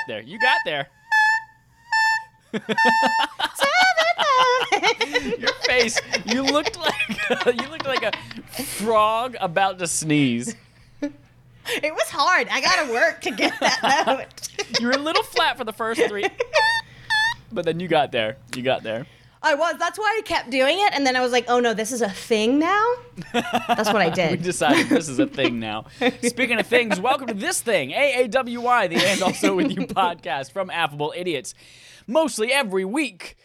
got 0.00 0.06
there. 0.08 0.20
You 0.20 0.38
got 0.38 0.58
there. 0.64 0.88
Your 5.38 5.52
face. 5.66 5.98
You 6.26 6.42
looked 6.42 6.78
like 6.78 7.18
you 7.46 7.68
looked 7.68 7.86
like 7.86 8.02
a 8.02 8.12
frog 8.62 9.36
about 9.40 9.78
to 9.78 9.86
sneeze. 9.86 10.54
It 11.02 11.94
was 11.94 12.08
hard. 12.10 12.48
I 12.50 12.60
gotta 12.60 12.92
work 12.92 13.20
to 13.22 13.30
get 13.30 13.58
that 13.60 13.80
note. 14.06 14.80
You 14.80 14.86
were 14.88 14.92
a 14.92 14.98
little 14.98 15.22
flat 15.22 15.56
for 15.56 15.64
the 15.64 15.72
first 15.72 16.00
three, 16.08 16.26
but 17.52 17.64
then 17.64 17.78
you 17.78 17.86
got 17.88 18.10
there. 18.12 18.36
You 18.56 18.62
got 18.62 18.82
there. 18.82 19.06
I 19.42 19.54
was. 19.54 19.76
That's 19.78 19.98
why 19.98 20.14
I 20.18 20.22
kept 20.22 20.50
doing 20.50 20.78
it, 20.78 20.92
and 20.92 21.06
then 21.06 21.16
I 21.16 21.20
was 21.20 21.32
like, 21.32 21.46
"Oh 21.48 21.60
no, 21.60 21.72
this 21.72 21.92
is 21.92 22.02
a 22.02 22.10
thing 22.10 22.58
now." 22.58 22.84
That's 23.32 23.90
what 23.92 23.96
I 24.02 24.10
did. 24.14 24.32
We 24.32 24.36
decided 24.36 24.88
this 24.88 25.08
is 25.08 25.18
a 25.18 25.26
thing 25.26 25.58
now. 25.58 25.86
Speaking 26.22 26.60
of 26.60 26.66
things, 26.66 27.00
welcome 27.00 27.26
to 27.28 27.34
this 27.34 27.60
thing, 27.62 27.90
AAWI, 27.90 28.90
the 28.90 28.96
And 29.08 29.22
Also 29.22 29.54
With 29.56 29.70
You 29.70 29.86
podcast 29.86 30.52
from 30.52 30.68
Affable 30.70 31.14
Idiots. 31.16 31.54
Mostly 32.06 32.52
every 32.52 32.84
week. 32.84 33.36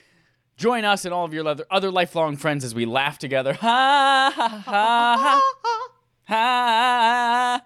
Join 0.57 0.85
us 0.85 1.03
and 1.03 1.13
all 1.13 1.25
of 1.25 1.33
your 1.33 1.45
other, 1.47 1.65
other 1.69 1.91
lifelong 1.91 2.37
friends 2.37 2.63
as 2.63 2.73
we 2.73 2.85
laugh 2.85 3.17
together. 3.19 3.53
Ha 3.53 4.31
ha 4.33 4.59
ha 4.65 5.41
ha. 6.27 6.41
ha. 7.59 7.61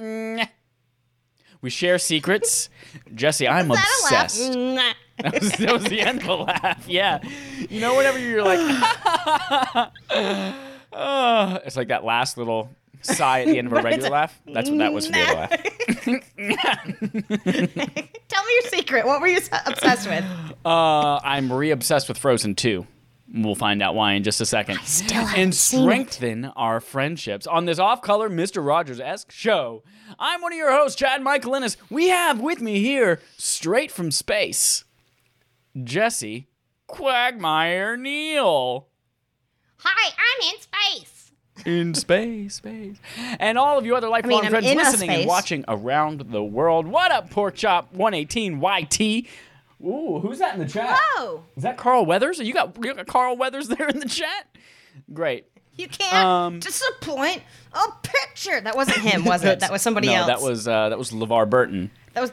Mm. 0.00 0.48
We 1.60 1.70
share 1.70 1.98
secrets. 1.98 2.68
Jesse, 3.14 3.46
I'm 3.48 3.70
Is 3.70 3.76
that 3.78 3.86
a 4.10 4.14
laugh? 4.14 4.24
obsessed. 4.24 4.52
That 5.18 5.40
was, 5.40 5.52
that 5.52 5.72
was 5.72 5.84
the 5.84 6.00
end 6.00 6.20
of 6.20 6.26
the 6.26 6.36
laugh. 6.36 6.84
Yeah. 6.88 7.20
You 7.70 7.80
know, 7.80 7.96
whenever 7.96 8.18
you're 8.18 8.42
like, 8.42 8.58
oh, 10.92 11.58
it's 11.64 11.76
like 11.76 11.88
that 11.88 12.04
last 12.04 12.36
little 12.36 12.68
sigh 13.02 13.42
at 13.42 13.46
the 13.48 13.58
end 13.58 13.68
of 13.68 13.72
a 13.74 13.82
regular 13.82 14.10
laugh. 14.10 14.38
That's 14.46 14.68
what 14.68 14.78
that 14.78 14.92
was 14.92 15.06
for 15.06 15.12
the 15.12 15.22
other 15.22 15.34
laugh. 15.34 16.04
Tell 18.28 18.44
me 18.44 18.52
your 18.54 18.70
secret. 18.70 19.06
What 19.06 19.20
were 19.20 19.28
you 19.28 19.38
obsessed 19.66 20.08
with? 20.08 20.24
Uh, 20.64 21.18
I'm 21.22 21.52
re 21.52 21.70
obsessed 21.70 22.08
with 22.08 22.18
Frozen 22.18 22.54
2. 22.56 22.86
We'll 23.32 23.54
find 23.54 23.82
out 23.82 23.94
why 23.94 24.12
in 24.12 24.22
just 24.22 24.40
a 24.40 24.46
second. 24.46 24.78
and 25.36 25.54
strengthen 25.54 26.46
our 26.56 26.80
friendships 26.80 27.46
on 27.46 27.64
this 27.64 27.78
off 27.78 28.02
color 28.02 28.28
Mr. 28.28 28.64
Rogers 28.64 29.00
esque 29.00 29.32
show. 29.32 29.82
I'm 30.18 30.40
one 30.40 30.52
of 30.52 30.58
your 30.58 30.70
hosts, 30.70 30.96
Chad 30.96 31.22
Michael 31.22 31.54
Innes. 31.54 31.76
We 31.90 32.08
have 32.10 32.40
with 32.40 32.60
me 32.60 32.80
here, 32.80 33.20
straight 33.36 33.90
from 33.90 34.10
space, 34.10 34.83
Jesse 35.82 36.48
Quagmire 36.86 37.96
Neal. 37.96 38.86
Hi, 39.78 40.12
I'm 40.16 40.54
in 40.54 40.60
space. 40.60 41.32
in 41.66 41.94
space, 41.94 42.54
space. 42.56 42.96
And 43.38 43.58
all 43.58 43.78
of 43.78 43.84
you 43.84 43.96
other 43.96 44.08
lifelong 44.08 44.44
I'm 44.44 44.50
friends 44.50 44.66
listening 44.66 45.10
and 45.10 45.26
watching 45.26 45.64
around 45.68 46.20
the 46.30 46.42
world. 46.42 46.86
What 46.86 47.10
up, 47.10 47.30
Pork 47.30 47.54
Chop 47.56 47.92
118 47.92 48.60
YT? 48.60 49.26
Ooh, 49.84 50.20
who's 50.20 50.38
that 50.38 50.54
in 50.54 50.60
the 50.60 50.68
chat? 50.68 50.98
Whoa! 51.16 51.42
Is 51.56 51.62
that 51.64 51.76
Carl 51.76 52.06
Weathers? 52.06 52.38
You 52.38 52.54
got, 52.54 52.76
you 52.82 52.94
got 52.94 53.06
Carl 53.06 53.36
Weathers 53.36 53.68
there 53.76 53.88
in 53.88 53.98
the 53.98 54.08
chat? 54.08 54.46
Great. 55.12 55.46
You 55.76 55.88
can't 55.88 56.14
Um, 56.14 56.60
disappoint 56.60 57.42
a 57.72 57.80
picture. 58.02 58.60
That 58.60 58.76
wasn't 58.76 58.98
him, 58.98 59.24
was 59.24 59.42
it? 59.44 59.58
That 59.60 59.72
was 59.72 59.82
somebody 59.82 60.06
no, 60.06 60.14
else. 60.14 60.26
that 60.28 60.40
was 60.40 60.68
uh, 60.68 60.88
that 60.90 60.98
was 60.98 61.10
LeVar 61.10 61.50
Burton. 61.50 61.90
that 62.14 62.20
was 62.20 62.32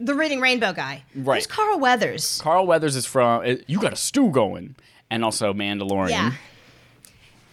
the 0.00 0.14
Reading 0.14 0.40
Rainbow 0.40 0.72
guy. 0.72 1.02
Right. 1.14 1.36
Who's 1.36 1.46
Carl 1.46 1.78
Weathers? 1.78 2.40
Carl 2.42 2.66
Weathers 2.66 2.96
is 2.96 3.06
from 3.06 3.40
uh, 3.46 3.54
You 3.66 3.80
Got 3.80 3.92
a 3.92 3.96
Stew 3.96 4.30
Going, 4.30 4.76
and 5.10 5.24
also 5.24 5.52
Mandalorian. 5.52 6.10
Yeah. 6.10 6.32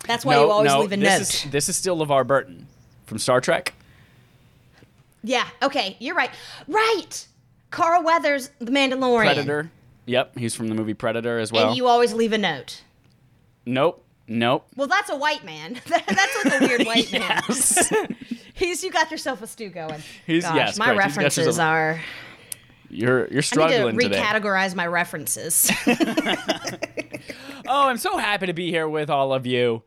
That's 0.06 0.26
why 0.26 0.36
you 0.36 0.50
always 0.52 0.74
leave 0.74 0.92
a 0.92 0.98
this 0.98 1.10
note. 1.10 1.46
Is, 1.46 1.52
this 1.52 1.70
is 1.70 1.76
still 1.78 1.98
LeVar 1.98 2.28
Burton 2.28 2.68
from 3.06 3.18
Star 3.20 3.40
Trek. 3.40 3.74
yeah. 5.24 5.48
Okay, 5.62 5.96
you're 6.00 6.16
right. 6.16 6.32
Right. 6.68 7.28
Carl 7.72 8.04
Weathers, 8.04 8.50
the 8.60 8.72
Mandalorian. 8.72 9.34
Predator. 9.34 9.72
Yep, 10.06 10.38
he's 10.38 10.54
from 10.54 10.68
the 10.68 10.76
movie 10.76 10.94
Predator 10.94 11.40
as 11.40 11.52
well. 11.52 11.70
And 11.70 11.78
you 11.78 11.88
always 11.88 12.14
leave 12.14 12.34
a 12.34 12.38
note. 12.38 12.82
nope, 13.66 14.04
nope. 14.28 14.68
Well, 14.76 14.88
that's 14.88 15.10
a 15.10 15.16
white 15.16 15.46
man. 15.46 15.80
that's 15.88 16.44
like 16.46 16.62
a 16.62 16.66
weird 16.68 16.84
white 16.86 17.12
Yes. 17.12 17.90
man. 17.92 18.16
He's 18.56 18.84
you 18.84 18.92
got 18.92 19.10
yourself 19.10 19.42
a 19.42 19.48
stew 19.48 19.70
going. 19.70 20.04
He's- 20.28 20.44
Gosh, 20.44 20.56
yes, 20.56 20.78
my 20.78 20.94
correct. 20.94 21.04
He's 21.06 21.16
got 21.16 21.18
references 21.24 21.46
yourself- 21.48 21.60
are. 21.68 22.02
You're 22.94 23.20
you're 23.28 23.30
I 23.30 23.34
need 23.36 23.44
struggling 23.44 23.98
to 23.98 24.04
today. 24.04 24.20
recategorize 24.22 24.76
my 24.76 24.88
references. 24.88 25.72
Oh, 27.66 27.88
I'm 27.88 27.98
so 27.98 28.18
happy 28.18 28.48
to 28.48 28.54
be 28.54 28.70
here 28.72 28.90
with 28.90 29.10
all 29.10 29.34
of 29.34 29.46
you. 29.46 29.84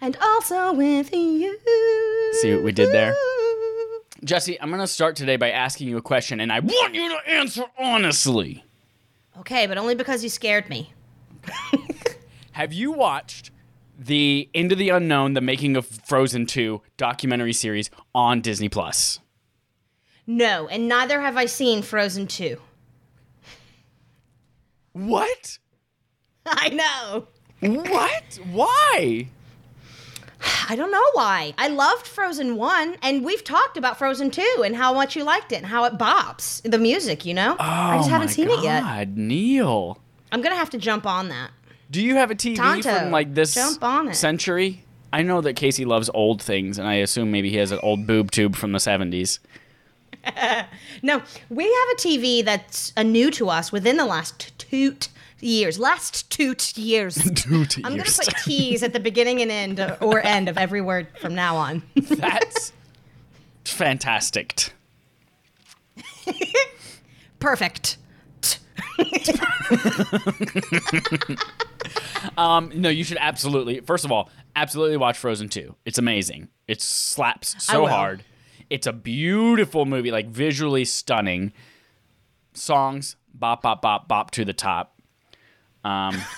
and 0.00 0.16
also 0.20 0.72
with 0.72 1.12
you. 1.14 1.56
See 2.40 2.52
what 2.52 2.64
we 2.64 2.72
did 2.72 2.92
there? 2.92 3.14
Jesse, 4.24 4.60
I'm 4.60 4.70
gonna 4.70 4.88
start 4.88 5.14
today 5.14 5.36
by 5.36 5.50
asking 5.52 5.86
you 5.88 5.96
a 5.98 6.02
question, 6.02 6.40
and 6.40 6.52
I 6.52 6.58
want 6.60 6.94
you 6.94 7.08
to 7.10 7.30
answer 7.30 7.64
honestly. 7.78 8.64
Okay, 9.38 9.66
but 9.68 9.78
only 9.78 9.94
because 9.94 10.24
you 10.24 10.28
scared 10.28 10.68
me. 10.68 10.92
Have 12.52 12.72
you 12.72 12.90
watched 12.90 13.50
the 13.98 14.48
Into 14.52 14.74
the 14.74 14.88
Unknown, 14.88 15.34
the 15.34 15.40
making 15.40 15.76
of 15.76 15.86
Frozen 15.86 16.46
2 16.46 16.82
documentary 16.96 17.52
series 17.52 17.88
on 18.14 18.40
Disney 18.40 18.68
Plus? 18.68 19.20
No, 20.26 20.68
and 20.68 20.88
neither 20.88 21.20
have 21.20 21.36
I 21.36 21.46
seen 21.46 21.82
Frozen 21.82 22.28
2. 22.28 22.56
What? 24.92 25.58
I 26.46 26.68
know. 26.70 27.28
What? 27.60 28.38
Why? 28.50 29.28
I 30.68 30.76
don't 30.76 30.90
know 30.90 31.04
why. 31.14 31.54
I 31.56 31.68
loved 31.68 32.06
Frozen 32.06 32.56
1, 32.56 32.96
and 33.02 33.24
we've 33.24 33.42
talked 33.44 33.76
about 33.76 33.98
Frozen 33.98 34.30
2 34.30 34.62
and 34.64 34.76
how 34.76 34.92
much 34.94 35.16
you 35.16 35.24
liked 35.24 35.52
it 35.52 35.56
and 35.56 35.66
how 35.66 35.84
it 35.84 35.94
bops. 35.94 36.62
The 36.70 36.78
music, 36.78 37.24
you 37.24 37.34
know? 37.34 37.56
I 37.58 37.96
just 37.96 38.08
oh 38.08 38.12
haven't 38.12 38.28
seen 38.28 38.50
it 38.50 38.62
yet. 38.62 38.82
God, 38.82 39.16
Neal. 39.16 39.98
I'm 40.32 40.42
going 40.42 40.52
to 40.52 40.58
have 40.58 40.70
to 40.70 40.78
jump 40.78 41.06
on 41.06 41.28
that. 41.28 41.50
Do 41.90 42.02
you 42.02 42.16
have 42.16 42.30
a 42.30 42.34
TV 42.34 42.56
Tonto, 42.56 42.98
from 42.98 43.10
like 43.10 43.34
this 43.34 43.54
jump 43.54 43.82
on 43.82 44.08
it. 44.08 44.14
century? 44.14 44.84
I 45.12 45.22
know 45.22 45.40
that 45.42 45.54
Casey 45.54 45.84
loves 45.84 46.10
old 46.12 46.42
things, 46.42 46.78
and 46.78 46.88
I 46.88 46.94
assume 46.94 47.30
maybe 47.30 47.50
he 47.50 47.56
has 47.56 47.70
an 47.70 47.78
old 47.82 48.06
boob 48.06 48.30
tube 48.30 48.56
from 48.56 48.72
the 48.72 48.78
70s. 48.78 49.38
No, 51.02 51.22
we 51.50 51.64
have 51.64 51.72
a 51.72 51.96
TV 51.96 52.44
that's 52.44 52.92
uh, 52.96 53.02
new 53.02 53.30
to 53.32 53.50
us 53.50 53.70
within 53.70 53.96
the 53.96 54.06
last 54.06 54.56
toot 54.58 55.08
years. 55.40 55.78
Last 55.78 56.30
toot 56.30 56.76
years. 56.78 57.14
Dude, 57.16 57.76
I'm 57.84 57.92
going 57.96 58.04
to 58.04 58.12
put 58.12 58.34
T's 58.44 58.82
at 58.82 58.92
the 58.92 59.00
beginning 59.00 59.42
and 59.42 59.50
end 59.50 59.80
uh, 59.80 59.96
or 60.00 60.24
end 60.24 60.48
of 60.48 60.56
every 60.56 60.80
word 60.80 61.08
from 61.20 61.34
now 61.34 61.56
on. 61.56 61.82
That's 61.94 62.72
fantastic. 63.64 64.72
Perfect. 67.38 67.98
Um, 72.38 72.70
no, 72.74 72.88
you 72.88 73.04
should 73.04 73.18
absolutely. 73.20 73.80
First 73.80 74.04
of 74.04 74.12
all, 74.12 74.30
absolutely 74.56 74.96
watch 74.96 75.18
Frozen 75.18 75.50
2. 75.50 75.74
It's 75.84 75.98
amazing. 75.98 76.48
It 76.66 76.80
slaps 76.80 77.62
so 77.62 77.86
hard. 77.86 78.24
It's 78.70 78.86
a 78.86 78.92
beautiful 78.92 79.84
movie, 79.86 80.10
like 80.10 80.26
visually 80.28 80.84
stunning. 80.84 81.52
Songs, 82.52 83.16
bop, 83.32 83.62
bop, 83.62 83.82
bop, 83.82 84.08
bop 84.08 84.30
to 84.32 84.44
the 84.44 84.52
top. 84.52 85.00
Um, 85.84 86.16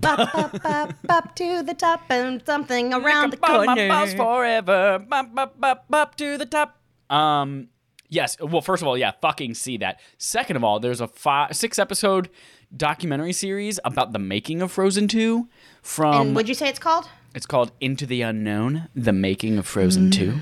Bop, 0.00 0.32
bop, 0.32 0.62
bop, 0.62 0.94
bop 1.02 1.34
to 1.36 1.62
the 1.62 1.74
top 1.74 2.02
and 2.08 2.40
something 2.46 2.94
around 2.94 3.32
the 3.32 3.36
corner. 3.36 3.88
bops 3.88 4.16
forever. 4.16 5.00
Bop, 5.00 5.34
bop, 5.34 5.60
bop, 5.60 5.88
bop 5.88 6.14
to 6.16 6.38
the 6.38 6.46
top. 6.46 6.78
Um, 7.10 7.68
yes. 8.08 8.36
Well, 8.40 8.60
first 8.60 8.80
of 8.82 8.86
all, 8.86 8.96
yeah, 8.96 9.10
fucking 9.20 9.54
see 9.54 9.76
that. 9.78 9.98
Second 10.18 10.54
of 10.56 10.62
all, 10.62 10.78
there's 10.78 11.00
a 11.00 11.08
five, 11.08 11.56
six 11.56 11.80
episode 11.80 12.30
documentary 12.76 13.32
series 13.32 13.80
about 13.84 14.12
the 14.12 14.18
making 14.20 14.62
of 14.62 14.70
Frozen 14.70 15.08
2 15.08 15.48
from 15.82 16.28
And 16.28 16.36
what'd 16.36 16.48
you 16.48 16.54
say 16.54 16.68
it's 16.68 16.78
called? 16.78 17.08
It's 17.34 17.46
called 17.46 17.72
Into 17.80 18.06
the 18.06 18.22
Unknown: 18.22 18.88
The 18.94 19.12
Making 19.12 19.58
of 19.58 19.66
Frozen 19.66 20.12
2. 20.12 20.34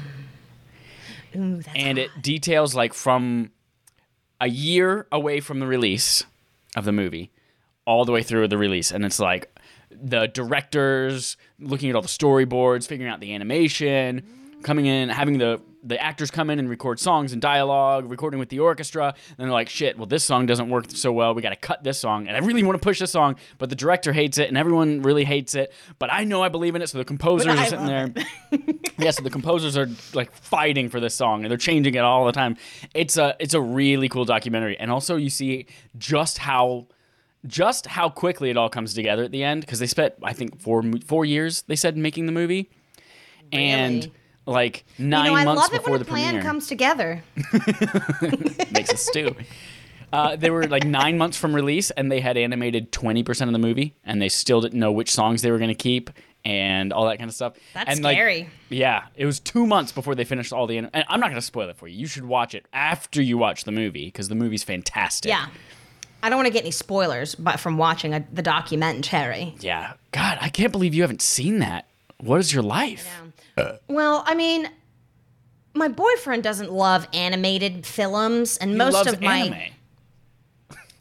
Ooh, 1.36 1.62
And 1.74 1.98
it 1.98 2.10
details 2.20 2.74
like 2.74 2.94
from 2.94 3.50
a 4.40 4.48
year 4.48 5.06
away 5.12 5.40
from 5.40 5.60
the 5.60 5.66
release 5.66 6.24
of 6.76 6.84
the 6.84 6.92
movie 6.92 7.30
all 7.84 8.04
the 8.04 8.12
way 8.12 8.22
through 8.22 8.48
the 8.48 8.58
release. 8.58 8.90
And 8.90 9.04
it's 9.04 9.18
like 9.20 9.58
the 9.90 10.26
directors 10.26 11.36
looking 11.58 11.90
at 11.90 11.96
all 11.96 12.02
the 12.02 12.08
storyboards, 12.08 12.86
figuring 12.86 13.10
out 13.10 13.20
the 13.20 13.34
animation, 13.34 14.22
coming 14.62 14.86
in, 14.86 15.08
having 15.08 15.38
the 15.38 15.60
the 15.82 16.00
actors 16.00 16.30
come 16.30 16.50
in 16.50 16.58
and 16.58 16.68
record 16.68 17.00
songs 17.00 17.32
and 17.32 17.40
dialogue, 17.40 18.10
recording 18.10 18.38
with 18.38 18.48
the 18.48 18.58
orchestra. 18.58 19.14
And 19.28 19.36
they're 19.38 19.50
like, 19.50 19.68
shit, 19.68 19.96
well, 19.96 20.06
this 20.06 20.24
song 20.24 20.46
doesn't 20.46 20.68
work 20.68 20.86
so 20.90 21.12
well. 21.12 21.34
We 21.34 21.42
got 21.42 21.50
to 21.50 21.56
cut 21.56 21.82
this 21.82 21.98
song. 21.98 22.28
And 22.28 22.36
I 22.36 22.40
really 22.40 22.62
want 22.62 22.80
to 22.80 22.84
push 22.84 22.98
this 22.98 23.12
song, 23.12 23.36
but 23.58 23.70
the 23.70 23.76
director 23.76 24.12
hates 24.12 24.38
it 24.38 24.48
and 24.48 24.58
everyone 24.58 25.02
really 25.02 25.24
hates 25.24 25.54
it. 25.54 25.72
But 25.98 26.12
I 26.12 26.24
know 26.24 26.42
I 26.42 26.48
believe 26.48 26.74
in 26.74 26.82
it. 26.82 26.88
So 26.88 26.98
the 26.98 27.04
composers 27.04 27.46
are 27.46 27.64
sitting 27.64 27.86
there. 27.86 28.12
yeah, 28.98 29.10
so 29.10 29.22
the 29.22 29.30
composers 29.30 29.76
are 29.76 29.88
like 30.12 30.32
fighting 30.32 30.88
for 30.88 31.00
this 31.00 31.14
song 31.14 31.44
and 31.44 31.50
they're 31.50 31.58
changing 31.58 31.94
it 31.94 32.00
all 32.04 32.26
the 32.26 32.32
time. 32.32 32.56
It's 32.94 33.16
a, 33.16 33.36
it's 33.38 33.54
a 33.54 33.60
really 33.60 34.08
cool 34.08 34.24
documentary. 34.24 34.78
And 34.78 34.90
also, 34.90 35.16
you 35.16 35.30
see 35.30 35.66
just 35.98 36.38
how. 36.38 36.86
Just 37.46 37.86
how 37.86 38.10
quickly 38.10 38.50
it 38.50 38.58
all 38.58 38.68
comes 38.68 38.92
together 38.92 39.24
at 39.24 39.30
the 39.30 39.42
end, 39.42 39.62
because 39.62 39.78
they 39.78 39.86
spent, 39.86 40.12
I 40.22 40.34
think, 40.34 40.60
four 40.60 40.84
four 41.06 41.24
years. 41.24 41.62
They 41.62 41.74
said 41.74 41.96
making 41.96 42.26
the 42.26 42.32
movie, 42.32 42.68
and 43.50 44.10
Like 44.46 44.84
You 44.96 45.06
nine 45.06 45.26
know, 45.26 45.34
I 45.34 45.44
months 45.44 45.62
love 45.62 45.72
it 45.72 45.78
before 45.78 45.92
when 45.92 46.00
the 46.00 46.06
a 46.06 46.08
plan 46.08 46.34
premiere 46.34 46.42
comes 46.42 46.66
together. 46.66 47.22
makes 48.72 48.92
a 48.92 48.96
stew. 48.96 49.34
Uh, 50.12 50.34
they 50.34 50.50
were 50.50 50.66
like 50.66 50.84
nine 50.84 51.18
months 51.18 51.36
from 51.36 51.54
release, 51.54 51.90
and 51.92 52.10
they 52.10 52.20
had 52.20 52.36
animated 52.36 52.90
twenty 52.90 53.22
percent 53.22 53.48
of 53.48 53.52
the 53.52 53.58
movie, 53.58 53.94
and 54.04 54.20
they 54.20 54.28
still 54.28 54.60
didn't 54.60 54.80
know 54.80 54.90
which 54.90 55.12
songs 55.12 55.42
they 55.42 55.50
were 55.50 55.58
going 55.58 55.68
to 55.68 55.74
keep 55.74 56.10
and 56.44 56.92
all 56.92 57.06
that 57.06 57.18
kind 57.18 57.28
of 57.28 57.34
stuff. 57.34 57.54
That's 57.74 57.90
and, 57.90 58.02
like, 58.02 58.16
scary. 58.16 58.48
yeah, 58.70 59.06
it 59.14 59.26
was 59.26 59.40
two 59.40 59.66
months 59.66 59.92
before 59.92 60.14
they 60.14 60.24
finished 60.24 60.52
all 60.52 60.66
the. 60.66 60.78
And 60.78 60.90
I'm 60.92 61.20
not 61.20 61.26
going 61.26 61.34
to 61.34 61.42
spoil 61.42 61.68
it 61.68 61.76
for 61.76 61.86
you. 61.86 61.98
You 61.98 62.06
should 62.06 62.24
watch 62.24 62.54
it 62.54 62.66
after 62.72 63.20
you 63.22 63.38
watch 63.38 63.64
the 63.64 63.72
movie 63.72 64.06
because 64.06 64.28
the 64.28 64.34
movie's 64.34 64.64
fantastic. 64.64 65.28
Yeah. 65.28 65.46
I 66.22 66.28
don't 66.28 66.36
want 66.36 66.48
to 66.48 66.52
get 66.52 66.62
any 66.62 66.70
spoilers, 66.70 67.34
but 67.34 67.60
from 67.60 67.78
watching 67.78 68.12
a, 68.12 68.24
the 68.32 68.42
documentary. 68.42 69.54
Yeah. 69.60 69.94
God, 70.12 70.36
I 70.40 70.50
can't 70.50 70.70
believe 70.70 70.92
you 70.94 71.02
haven't 71.02 71.22
seen 71.22 71.60
that. 71.60 71.86
What 72.18 72.40
is 72.40 72.52
your 72.52 72.62
life? 72.62 73.08
Well, 73.88 74.22
I 74.26 74.34
mean, 74.34 74.68
my 75.74 75.88
boyfriend 75.88 76.42
doesn't 76.42 76.72
love 76.72 77.06
animated 77.12 77.86
films, 77.86 78.56
and 78.56 78.70
He 78.72 78.76
most 78.76 78.94
loves 78.94 79.12
of 79.12 79.20
my 79.20 79.36
anime. 79.36 79.74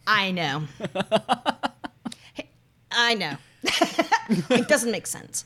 I 0.08 0.32
know. 0.32 0.64
I 2.92 3.14
know. 3.14 3.36
it 3.64 4.68
doesn't 4.68 4.92
make 4.92 5.06
sense. 5.08 5.46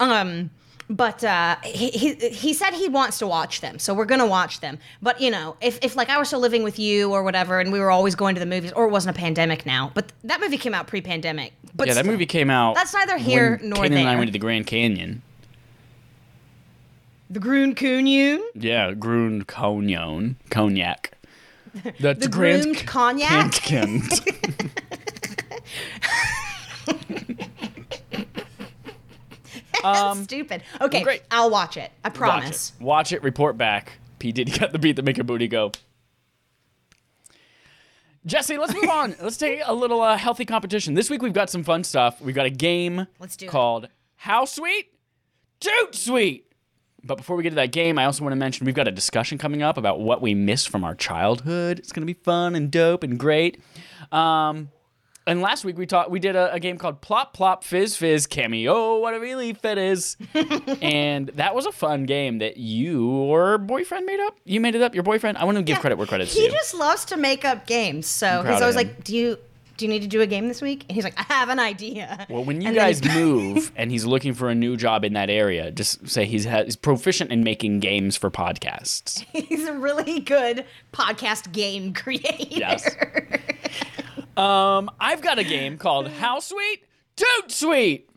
Um, 0.00 0.50
but 0.90 1.24
uh, 1.24 1.56
he, 1.64 1.88
he 1.90 2.14
he 2.28 2.52
said 2.52 2.74
he 2.74 2.88
wants 2.88 3.18
to 3.18 3.26
watch 3.26 3.60
them, 3.62 3.78
so 3.78 3.94
we're 3.94 4.04
gonna 4.04 4.26
watch 4.26 4.60
them. 4.60 4.78
But 5.00 5.20
you 5.20 5.30
know, 5.30 5.56
if, 5.62 5.78
if 5.82 5.96
like 5.96 6.10
I 6.10 6.18
were 6.18 6.24
still 6.26 6.40
living 6.40 6.62
with 6.62 6.78
you 6.78 7.10
or 7.10 7.22
whatever, 7.22 7.58
and 7.58 7.72
we 7.72 7.80
were 7.80 7.90
always 7.90 8.14
going 8.14 8.34
to 8.34 8.38
the 8.40 8.46
movies, 8.46 8.70
or 8.72 8.84
it 8.84 8.90
wasn't 8.90 9.16
a 9.16 9.18
pandemic 9.18 9.64
now, 9.64 9.90
but 9.94 10.12
that 10.24 10.40
movie 10.40 10.58
came 10.58 10.74
out 10.74 10.86
pre-pandemic. 10.86 11.54
But 11.74 11.86
Yeah, 11.88 11.94
that 11.94 12.00
still. 12.00 12.12
movie 12.12 12.26
came 12.26 12.50
out. 12.50 12.74
That's 12.74 12.92
neither 12.92 13.16
here 13.16 13.56
when 13.56 13.70
nor 13.70 13.84
Kanan 13.84 13.96
and 14.00 14.08
I 14.08 14.14
went 14.16 14.28
to 14.28 14.32
the 14.32 14.38
Grand 14.38 14.66
Canyon. 14.66 15.22
The 17.30 17.40
Groon 17.40 17.74
Coon 17.74 18.06
Yeah, 18.06 18.92
Grun 18.92 19.44
Cognon. 19.44 20.36
Cognac. 20.50 21.12
That's 22.00 22.20
the 22.20 22.28
groomed 22.28 22.86
cognac. 22.86 23.50
Kent. 23.52 24.20
That's 29.82 30.22
stupid. 30.22 30.62
Okay, 30.80 31.02
great. 31.02 31.22
I'll 31.30 31.50
watch 31.50 31.76
it. 31.76 31.90
I 32.04 32.10
promise. 32.10 32.12
Watch 32.34 32.42
promise. 32.42 32.72
it. 32.78 32.84
Watch 32.84 33.12
it. 33.12 33.22
Report 33.22 33.58
back. 33.58 33.98
P 34.18 34.32
Diddy 34.32 34.56
got 34.56 34.72
the 34.72 34.78
beat 34.78 34.96
that 34.96 35.04
make 35.04 35.18
a 35.18 35.24
booty 35.24 35.48
go. 35.48 35.72
Jesse, 38.24 38.56
let's 38.56 38.72
move 38.72 38.88
on. 38.88 39.14
Let's 39.20 39.36
take 39.36 39.60
a 39.66 39.74
little 39.74 40.00
uh, 40.00 40.16
healthy 40.16 40.46
competition. 40.46 40.94
This 40.94 41.10
week 41.10 41.20
we've 41.20 41.34
got 41.34 41.50
some 41.50 41.62
fun 41.62 41.84
stuff. 41.84 42.22
We've 42.22 42.34
got 42.34 42.46
a 42.46 42.50
game 42.50 43.06
Let's 43.18 43.36
do 43.36 43.44
it. 43.46 43.50
called 43.50 43.88
How 44.16 44.46
Sweet? 44.46 44.86
Toot 45.60 45.94
Sweet. 45.94 46.50
But 47.04 47.16
before 47.16 47.36
we 47.36 47.42
get 47.42 47.50
to 47.50 47.56
that 47.56 47.72
game, 47.72 47.98
I 47.98 48.06
also 48.06 48.24
want 48.24 48.32
to 48.32 48.36
mention 48.36 48.64
we've 48.64 48.74
got 48.74 48.88
a 48.88 48.92
discussion 48.92 49.36
coming 49.36 49.62
up 49.62 49.76
about 49.76 50.00
what 50.00 50.22
we 50.22 50.34
miss 50.34 50.64
from 50.64 50.84
our 50.84 50.94
childhood. 50.94 51.78
It's 51.78 51.92
going 51.92 52.06
to 52.06 52.12
be 52.12 52.18
fun 52.18 52.54
and 52.54 52.70
dope 52.70 53.02
and 53.02 53.18
great. 53.18 53.60
Um, 54.10 54.70
and 55.26 55.40
last 55.40 55.64
week 55.64 55.78
we 55.78 55.86
taught 55.86 56.10
we 56.10 56.20
did 56.20 56.36
a, 56.36 56.52
a 56.52 56.60
game 56.60 56.76
called 56.76 57.00
Plop 57.00 57.32
Plop 57.32 57.64
Fizz 57.64 57.96
Fizz 57.96 58.26
Cameo. 58.26 58.98
What 58.98 59.14
a 59.14 59.20
relief 59.20 59.64
it 59.64 59.78
is! 59.78 60.16
and 60.82 61.28
that 61.28 61.54
was 61.54 61.66
a 61.66 61.72
fun 61.72 62.04
game 62.04 62.38
that 62.38 62.58
your 62.58 63.56
boyfriend 63.58 64.04
made 64.04 64.20
up. 64.20 64.36
You 64.44 64.60
made 64.60 64.74
it 64.74 64.82
up. 64.82 64.94
Your 64.94 65.02
boyfriend. 65.02 65.38
I 65.38 65.44
want 65.44 65.56
to 65.56 65.62
give 65.62 65.78
credit 65.78 65.96
where 65.96 66.06
credit's 66.06 66.34
due. 66.34 66.42
He 66.42 66.48
due. 66.48 66.52
just 66.52 66.74
loves 66.74 67.06
to 67.06 67.16
make 67.16 67.44
up 67.44 67.66
games. 67.66 68.06
So 68.06 68.42
he's 68.42 68.60
always 68.60 68.76
like, 68.76 69.04
"Do 69.04 69.16
you 69.16 69.38
do 69.76 69.84
you 69.84 69.90
need 69.90 70.02
to 70.02 70.08
do 70.08 70.20
a 70.20 70.26
game 70.26 70.48
this 70.48 70.62
week?" 70.62 70.84
And 70.88 70.94
he's 70.94 71.04
like, 71.04 71.18
"I 71.18 71.22
have 71.32 71.48
an 71.48 71.58
idea." 71.58 72.26
Well, 72.28 72.44
when 72.44 72.60
you 72.60 72.68
And 72.74 72.76
guys 72.76 73.04
move 73.04 73.72
and 73.76 73.90
he's 73.90 74.04
looking 74.04 74.34
for 74.34 74.48
a 74.48 74.54
new 74.54 74.76
job 74.76 75.04
in 75.04 75.12
that 75.14 75.30
area, 75.30 75.70
just 75.70 76.08
say 76.08 76.24
he's, 76.24 76.44
ha- 76.44 76.64
he's 76.64 76.76
proficient 76.76 77.30
in 77.30 77.44
making 77.44 77.80
games 77.80 78.16
for 78.16 78.30
podcasts. 78.30 79.24
he's 79.32 79.66
a 79.66 79.74
really 79.74 80.20
good 80.20 80.64
podcast 80.92 81.52
game 81.52 81.92
creator. 81.94 82.46
Yes. 82.50 82.94
Um, 84.36 84.90
I've 84.98 85.20
got 85.22 85.38
a 85.38 85.44
game 85.44 85.78
called 85.78 86.08
How 86.08 86.40
Sweet? 86.40 86.84
Toot 87.16 87.50
Sweet! 87.50 88.08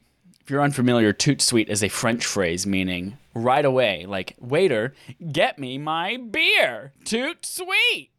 If 0.42 0.52
you're 0.52 0.64
unfamiliar, 0.64 1.12
toot 1.12 1.42
sweet 1.42 1.68
is 1.68 1.84
a 1.84 1.90
French 1.90 2.26
phrase 2.26 2.66
meaning 2.66 3.18
right 3.34 3.66
away, 3.66 4.06
like, 4.08 4.34
waiter, 4.40 4.94
get 5.32 5.60
me 5.60 5.78
my 5.78 6.16
beer. 6.16 6.94
Toot 7.04 7.46
sweet! 7.46 8.12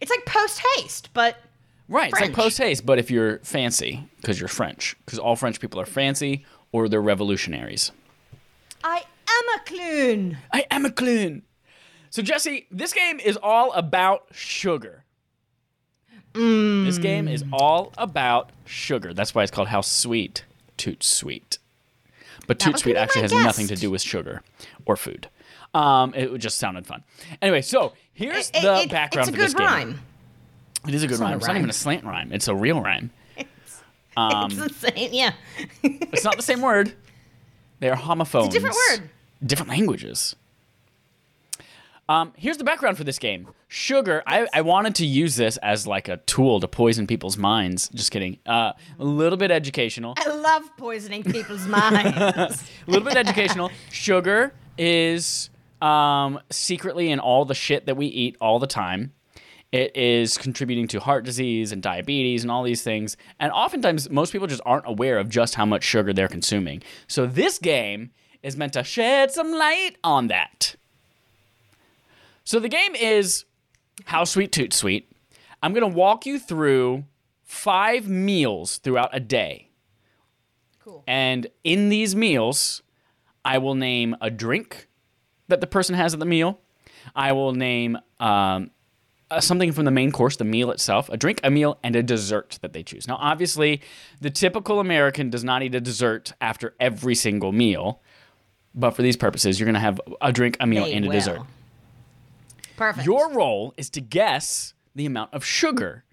It's 0.00 0.10
like 0.10 0.24
post 0.24 0.62
haste, 0.76 1.10
but 1.12 1.36
Right, 1.88 2.10
it's 2.10 2.20
like 2.20 2.34
post 2.34 2.58
haste, 2.58 2.84
but 2.84 2.98
if 2.98 3.10
you're 3.10 3.38
fancy, 3.38 4.04
because 4.16 4.38
you're 4.38 4.48
French, 4.48 4.94
because 5.06 5.18
all 5.18 5.36
French 5.36 5.58
people 5.58 5.80
are 5.80 5.86
fancy 5.86 6.44
or 6.70 6.88
they're 6.88 7.00
revolutionaries. 7.00 7.92
I 8.84 9.04
am 9.28 9.44
a 9.56 9.60
clown. 9.64 10.38
I 10.52 10.66
am 10.70 10.84
a 10.84 10.90
clown. 10.90 11.42
So, 12.10 12.20
Jesse, 12.22 12.66
this 12.70 12.92
game 12.92 13.20
is 13.20 13.38
all 13.42 13.72
about 13.72 14.26
sugar. 14.32 15.04
This 16.34 16.98
game 16.98 17.26
is 17.26 17.42
all 17.52 17.92
about 17.98 18.50
sugar. 18.64 19.12
That's 19.12 19.34
why 19.34 19.42
it's 19.42 19.50
called 19.50 19.68
How 19.68 19.80
Sweet 19.80 20.44
Toot 20.76 21.02
Sweet. 21.02 21.58
But 22.46 22.58
Toot 22.60 22.78
Sweet 22.78 22.96
actually 22.96 23.22
has 23.22 23.32
nothing 23.32 23.66
to 23.68 23.76
do 23.76 23.90
with 23.90 24.02
sugar 24.02 24.42
or 24.86 24.96
food. 24.96 25.28
Um, 25.74 26.14
it 26.14 26.36
just 26.38 26.58
sounded 26.58 26.86
fun. 26.86 27.02
Anyway, 27.42 27.62
so 27.62 27.92
here's 28.12 28.50
It- 28.50 28.62
the 28.62 28.82
it- 28.82 28.90
background 28.90 29.28
it's 29.28 29.36
a 29.36 29.38
for 29.38 29.44
this 29.44 29.54
good 29.54 29.68
game. 29.68 30.00
It 30.88 30.94
is 30.94 31.02
a 31.02 31.06
good 31.06 31.20
not 31.20 31.26
rhyme. 31.26 31.34
a 31.34 31.36
It's 31.36 31.46
not 31.46 31.56
even 31.56 31.70
a 31.70 31.74
slant 31.74 32.04
rhyme. 32.04 32.32
It's 32.32 32.48
a 32.48 32.54
real 32.54 32.80
rhyme. 32.80 33.10
Um, 34.16 34.50
It's 34.50 34.56
the 34.56 34.90
same. 34.90 35.10
Yeah, 35.12 35.32
It's 35.82 36.24
not 36.24 36.36
the 36.36 36.42
same 36.42 36.60
word. 36.60 36.94
They 37.80 37.88
are 37.88 37.94
homophones. 37.94 38.46
It's 38.46 38.56
a 38.56 38.58
different 38.58 38.76
word. 38.90 39.10
Different 39.46 39.70
languages. 39.70 40.34
Um, 42.08 42.32
here's 42.36 42.56
the 42.56 42.64
background 42.64 42.96
for 42.96 43.04
this 43.04 43.18
game. 43.18 43.48
Sugar. 43.68 44.22
I, 44.26 44.48
I 44.54 44.62
wanted 44.62 44.94
to 44.96 45.06
use 45.06 45.36
this 45.36 45.58
as 45.58 45.86
like 45.86 46.08
a 46.08 46.16
tool 46.16 46.58
to 46.58 46.66
poison 46.66 47.06
people's 47.06 47.36
minds. 47.36 47.90
Just 47.90 48.10
kidding. 48.10 48.38
Uh, 48.46 48.72
a 48.98 49.04
little 49.04 49.36
bit 49.36 49.50
educational. 49.50 50.14
I 50.16 50.28
love 50.28 50.62
poisoning 50.78 51.22
people's 51.22 51.66
minds. 51.66 52.16
a 52.16 52.56
little 52.86 53.04
bit 53.04 53.16
educational. 53.18 53.70
Sugar 53.92 54.54
is 54.78 55.50
um, 55.82 56.40
secretly 56.50 57.10
in 57.10 57.20
all 57.20 57.44
the 57.44 57.54
shit 57.54 57.84
that 57.86 57.96
we 57.96 58.06
eat 58.06 58.36
all 58.40 58.58
the 58.58 58.66
time. 58.66 59.12
It 59.70 59.94
is 59.94 60.38
contributing 60.38 60.88
to 60.88 61.00
heart 61.00 61.24
disease 61.24 61.72
and 61.72 61.82
diabetes 61.82 62.42
and 62.42 62.50
all 62.50 62.62
these 62.62 62.82
things. 62.82 63.16
And 63.38 63.52
oftentimes, 63.52 64.08
most 64.08 64.32
people 64.32 64.46
just 64.46 64.62
aren't 64.64 64.86
aware 64.86 65.18
of 65.18 65.28
just 65.28 65.56
how 65.56 65.66
much 65.66 65.84
sugar 65.84 66.12
they're 66.12 66.28
consuming. 66.28 66.82
So, 67.06 67.26
this 67.26 67.58
game 67.58 68.10
is 68.42 68.56
meant 68.56 68.72
to 68.74 68.84
shed 68.84 69.30
some 69.30 69.52
light 69.52 69.96
on 70.02 70.28
that. 70.28 70.76
So, 72.44 72.58
the 72.58 72.70
game 72.70 72.94
is 72.94 73.44
How 74.06 74.24
Sweet 74.24 74.52
Toot 74.52 74.72
Sweet. 74.72 75.12
I'm 75.62 75.74
going 75.74 75.90
to 75.90 75.96
walk 75.96 76.24
you 76.24 76.38
through 76.38 77.04
five 77.44 78.08
meals 78.08 78.78
throughout 78.78 79.10
a 79.12 79.20
day. 79.20 79.68
cool. 80.82 81.04
And 81.06 81.46
in 81.62 81.90
these 81.90 82.16
meals, 82.16 82.82
I 83.44 83.58
will 83.58 83.74
name 83.74 84.16
a 84.20 84.30
drink 84.30 84.88
that 85.48 85.60
the 85.60 85.66
person 85.66 85.94
has 85.94 86.14
at 86.14 86.20
the 86.20 86.26
meal. 86.26 86.60
I 87.14 87.32
will 87.32 87.52
name 87.52 87.98
um, 88.20 88.70
uh, 89.30 89.40
something 89.40 89.72
from 89.72 89.84
the 89.84 89.90
main 89.90 90.10
course, 90.12 90.36
the 90.36 90.44
meal 90.44 90.70
itself, 90.70 91.08
a 91.10 91.16
drink, 91.16 91.40
a 91.44 91.50
meal, 91.50 91.78
and 91.82 91.94
a 91.96 92.02
dessert 92.02 92.58
that 92.62 92.72
they 92.72 92.82
choose. 92.82 93.06
Now, 93.06 93.16
obviously, 93.20 93.80
the 94.20 94.30
typical 94.30 94.80
American 94.80 95.30
does 95.30 95.44
not 95.44 95.62
eat 95.62 95.74
a 95.74 95.80
dessert 95.80 96.32
after 96.40 96.74
every 96.80 97.14
single 97.14 97.52
meal. 97.52 98.00
But 98.74 98.90
for 98.92 99.02
these 99.02 99.16
purposes, 99.16 99.58
you're 99.58 99.66
going 99.66 99.74
to 99.74 99.80
have 99.80 100.00
a 100.20 100.32
drink, 100.32 100.56
a 100.60 100.66
meal, 100.66 100.84
They 100.84 100.92
and 100.94 101.04
a 101.04 101.08
will. 101.08 101.12
dessert. 101.14 101.40
Perfect. 102.76 103.06
Your 103.06 103.32
role 103.32 103.74
is 103.76 103.90
to 103.90 104.00
guess 104.00 104.74
the 104.94 105.04
amount 105.06 105.34
of 105.34 105.44
sugar 105.44 106.04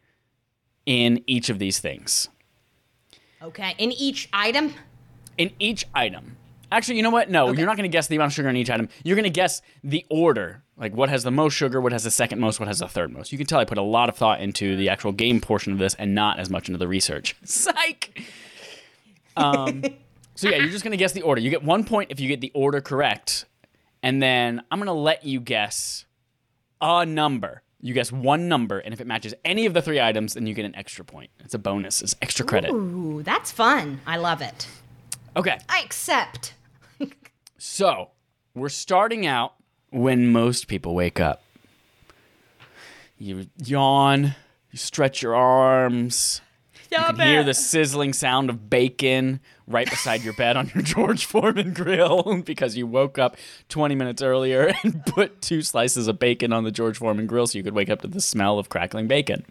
in 0.85 1.23
each 1.27 1.49
of 1.49 1.59
these 1.59 1.79
things. 1.79 2.29
okay. 3.41 3.75
In 3.77 3.91
each 3.91 4.29
item, 4.33 4.73
in 5.37 5.51
each 5.59 5.85
item. 5.93 6.37
Actually, 6.71 6.97
you 6.97 7.03
know 7.03 7.09
what? 7.09 7.29
No, 7.29 7.49
Okay. 7.49 7.57
you're 7.59 7.67
not 7.67 7.77
going 7.77 7.89
to 7.89 7.93
guess 7.95 8.07
the 8.07 8.15
amount 8.15 8.31
of 8.31 8.35
sugar 8.35 8.49
in 8.49 8.55
each 8.57 8.69
item. 8.69 8.89
You're 9.03 9.15
going 9.15 9.23
to 9.23 9.29
guess 9.29 9.61
the 9.83 10.05
order, 10.09 10.63
like 10.77 10.93
what 10.95 11.09
has 11.09 11.23
the 11.23 11.31
most 11.31 11.53
sugar, 11.53 11.79
what 11.79 11.91
has 11.91 12.03
the 12.03 12.11
second 12.11 12.39
most, 12.39 12.59
what 12.59 12.67
has 12.67 12.79
the 12.79 12.87
third 12.87 13.11
most. 13.11 13.31
You 13.31 13.37
can 13.37 13.47
tell 13.47 13.59
I 13.59 13.65
put 13.65 13.77
a 13.77 13.81
lot 13.83 14.09
of 14.09 14.15
thought 14.15 14.41
into 14.41 14.75
the 14.75 14.89
actual 14.89 15.11
game 15.11 15.39
portion 15.41 15.71
of 15.73 15.79
this 15.79 15.93
and 15.95 16.15
not 16.15 16.39
as 16.39 16.49
much 16.49 16.67
into 16.67 16.77
the 16.77 16.87
research. 16.87 17.35
Psych. 17.43 18.21
Um, 19.37 19.83
so 20.35 20.49
yeah, 20.49 20.57
you're 20.57 20.69
just 20.69 20.83
going 20.83 20.91
to 20.91 20.97
guess 20.97 21.11
the 21.11 21.21
order. 21.21 21.41
You 21.41 21.49
get 21.49 21.63
one 21.63 21.83
point 21.83 22.11
if 22.11 22.19
you 22.19 22.27
get 22.27 22.41
the 22.41 22.51
order 22.53 22.81
correct, 22.81 23.45
And 24.03 24.21
then 24.21 24.61
I'm 24.71 24.79
going 24.79 24.87
to 24.87 24.93
let 24.93 25.25
you 25.25 25.39
guess 25.39 26.05
a 26.81 27.05
number. 27.05 27.61
You 27.81 27.93
guess 27.93 28.11
one 28.11 28.47
number, 28.47 28.79
and 28.79 28.93
if 28.95 29.01
it 29.01 29.05
matches 29.05 29.35
any 29.43 29.67
of 29.67 29.73
the 29.75 29.81
three 29.81 30.01
items, 30.01 30.33
then 30.33 30.47
you 30.47 30.55
get 30.55 30.65
an 30.65 30.75
extra 30.75 31.05
point. 31.05 31.29
It's 31.41 31.53
a 31.53 31.59
bonus, 31.59 32.01
it's 32.01 32.15
extra 32.19 32.43
credit. 32.43 32.71
Ooh, 32.71 33.21
that's 33.23 33.51
fun. 33.51 33.99
I 34.07 34.17
love 34.17 34.41
it. 34.41 34.67
Okay, 35.35 35.57
I 35.69 35.81
accept. 35.81 36.53
so 37.57 38.11
we're 38.53 38.69
starting 38.69 39.25
out 39.25 39.55
when 39.91 40.31
most 40.31 40.67
people 40.67 40.95
wake 40.95 41.19
up. 41.19 41.43
You 43.17 43.47
yawn, 43.57 44.35
you 44.71 44.77
stretch 44.77 45.21
your 45.21 45.35
arms, 45.35 46.41
you 46.91 46.97
can 46.97 47.19
hear 47.19 47.43
the 47.43 47.53
sizzling 47.53 48.13
sound 48.13 48.49
of 48.49 48.69
bacon 48.69 49.39
right 49.67 49.89
beside 49.89 50.21
your 50.23 50.33
bed 50.33 50.57
on 50.57 50.71
your 50.73 50.83
George 50.83 51.25
Foreman 51.25 51.73
grill 51.73 52.41
because 52.45 52.77
you 52.77 52.87
woke 52.87 53.17
up 53.17 53.37
20 53.69 53.95
minutes 53.95 54.21
earlier 54.21 54.73
and 54.83 55.05
put 55.05 55.41
two 55.41 55.61
slices 55.61 56.07
of 56.07 56.19
bacon 56.19 56.53
on 56.53 56.63
the 56.63 56.71
George 56.71 56.97
Foreman 56.97 57.27
grill 57.27 57.47
so 57.47 57.57
you 57.57 57.63
could 57.63 57.73
wake 57.73 57.89
up 57.89 58.01
to 58.01 58.07
the 58.07 58.21
smell 58.21 58.59
of 58.59 58.69
crackling 58.69 59.07
bacon. 59.07 59.45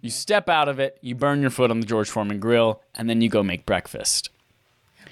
You 0.00 0.10
step 0.10 0.48
out 0.48 0.68
of 0.68 0.78
it, 0.78 0.98
you 1.00 1.14
burn 1.14 1.40
your 1.40 1.50
foot 1.50 1.70
on 1.70 1.80
the 1.80 1.86
George 1.86 2.08
Foreman 2.10 2.38
grill, 2.40 2.82
and 2.94 3.08
then 3.08 3.20
you 3.20 3.28
go 3.28 3.42
make 3.42 3.66
breakfast. 3.66 4.30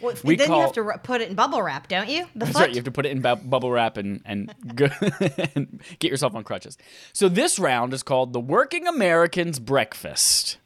Well, 0.00 0.14
we 0.25 0.37
then 0.37 0.49
call- 0.49 0.56
you 0.59 0.62
have 0.62 0.73
to 0.73 0.99
put 1.02 1.23
it 1.23 1.30
in 1.30 1.35
bubble 1.35 1.62
wrap, 1.62 1.88
don't 1.88 2.09
you? 2.09 2.26
The 2.35 2.40
That's 2.40 2.52
foot. 2.52 2.61
right. 2.61 2.68
You 2.71 2.76
have 2.76 2.85
to 2.85 2.90
put 2.90 3.06
it 3.06 3.12
in 3.12 3.23
bu- 3.23 3.37
bubble 3.37 3.71
wrap 3.71 3.97
and 3.97 4.21
and, 4.26 4.54
go 4.75 4.88
and 5.54 5.80
get 5.99 6.11
yourself 6.11 6.35
on 6.35 6.45
crutches. 6.45 6.76
So 7.14 7.28
this 7.30 7.59
round 7.59 7.95
is 7.95 8.02
called 8.02 8.33
the 8.35 8.40
Working 8.40 8.87
American's 8.87 9.59
Breakfast. 9.59 10.59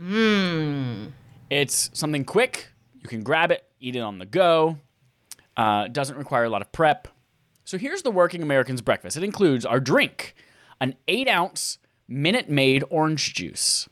Mmm. 0.00 1.12
It's 1.48 1.90
something 1.92 2.24
quick. 2.24 2.68
You 3.00 3.08
can 3.08 3.22
grab 3.22 3.50
it, 3.52 3.64
eat 3.80 3.94
it 3.96 4.00
on 4.00 4.18
the 4.18 4.26
go. 4.26 4.78
Uh, 5.56 5.86
doesn't 5.88 6.16
require 6.16 6.44
a 6.44 6.50
lot 6.50 6.60
of 6.60 6.70
prep. 6.72 7.08
So 7.64 7.78
here's 7.78 8.02
the 8.02 8.10
Working 8.10 8.42
American's 8.42 8.82
Breakfast. 8.82 9.16
It 9.16 9.22
includes 9.22 9.64
our 9.64 9.80
drink, 9.80 10.34
an 10.80 10.94
eight 11.08 11.28
ounce 11.28 11.78
Minute 12.08 12.48
Maid 12.48 12.84
orange 12.90 13.34
juice. 13.34 13.88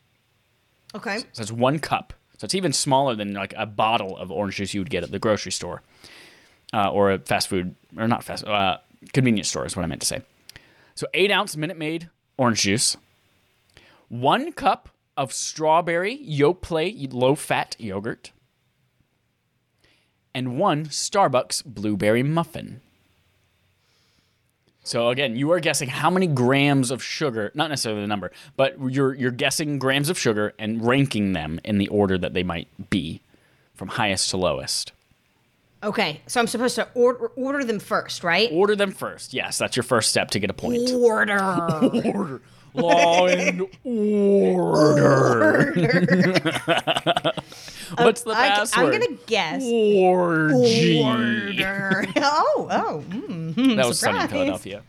okay. 0.94 1.18
So 1.32 1.42
it's 1.42 1.52
one 1.52 1.78
cup. 1.78 2.12
So 2.38 2.44
it's 2.44 2.54
even 2.54 2.72
smaller 2.72 3.14
than 3.14 3.32
like 3.34 3.54
a 3.56 3.66
bottle 3.66 4.16
of 4.16 4.30
orange 4.30 4.56
juice 4.56 4.74
you 4.74 4.80
would 4.80 4.90
get 4.90 5.02
at 5.02 5.10
the 5.10 5.18
grocery 5.18 5.52
store, 5.52 5.82
uh, 6.72 6.90
or 6.90 7.12
a 7.12 7.18
fast 7.18 7.48
food 7.48 7.74
or 7.96 8.08
not 8.08 8.24
fast 8.24 8.44
uh, 8.44 8.78
convenience 9.12 9.48
store 9.48 9.64
is 9.66 9.76
what 9.76 9.84
I 9.84 9.86
meant 9.86 10.00
to 10.02 10.06
say. 10.06 10.22
So 10.94 11.06
eight 11.14 11.30
ounce 11.30 11.56
Minute 11.56 11.78
Maid 11.78 12.10
orange 12.36 12.62
juice, 12.62 12.96
one 14.08 14.52
cup 14.52 14.88
of 15.16 15.32
strawberry 15.32 16.18
Yoplait 16.18 17.12
low 17.12 17.34
fat 17.34 17.76
yogurt, 17.78 18.32
and 20.34 20.58
one 20.58 20.86
Starbucks 20.86 21.64
blueberry 21.64 22.22
muffin. 22.22 22.80
So 24.84 25.08
again, 25.08 25.34
you 25.34 25.50
are 25.52 25.60
guessing 25.60 25.88
how 25.88 26.10
many 26.10 26.26
grams 26.26 26.90
of 26.90 27.02
sugar, 27.02 27.50
not 27.54 27.70
necessarily 27.70 28.02
the 28.02 28.06
number, 28.06 28.30
but 28.56 28.76
you're 28.90 29.14
you're 29.14 29.30
guessing 29.30 29.78
grams 29.78 30.10
of 30.10 30.18
sugar 30.18 30.52
and 30.58 30.86
ranking 30.86 31.32
them 31.32 31.58
in 31.64 31.78
the 31.78 31.88
order 31.88 32.18
that 32.18 32.34
they 32.34 32.42
might 32.42 32.68
be 32.90 33.22
from 33.74 33.88
highest 33.88 34.28
to 34.30 34.36
lowest. 34.36 34.92
Okay. 35.82 36.20
So 36.26 36.38
I'm 36.38 36.46
supposed 36.46 36.74
to 36.76 36.86
order 36.94 37.28
order 37.28 37.64
them 37.64 37.80
first, 37.80 38.22
right? 38.22 38.50
Order 38.52 38.76
them 38.76 38.92
first. 38.92 39.32
Yes, 39.32 39.56
that's 39.56 39.74
your 39.74 39.84
first 39.84 40.10
step 40.10 40.30
to 40.32 40.38
get 40.38 40.50
a 40.50 40.54
point. 40.54 40.90
Order. 40.90 41.42
Order. 41.42 42.42
Law 42.74 43.26
and 43.26 43.66
order. 43.84 45.72
What's 48.04 48.22
the 48.22 48.30
I, 48.32 48.48
password? 48.50 48.94
am 48.94 49.00
gonna 49.00 49.18
guess. 49.26 49.62
Orgy. 49.64 51.02
Order. 51.02 52.06
oh, 52.16 52.68
oh. 52.70 53.04
mm, 53.08 53.76
That 53.76 53.86
was 53.86 53.98
sunny 54.00 54.20
in. 54.20 54.28
Philadelphia. 54.28 54.82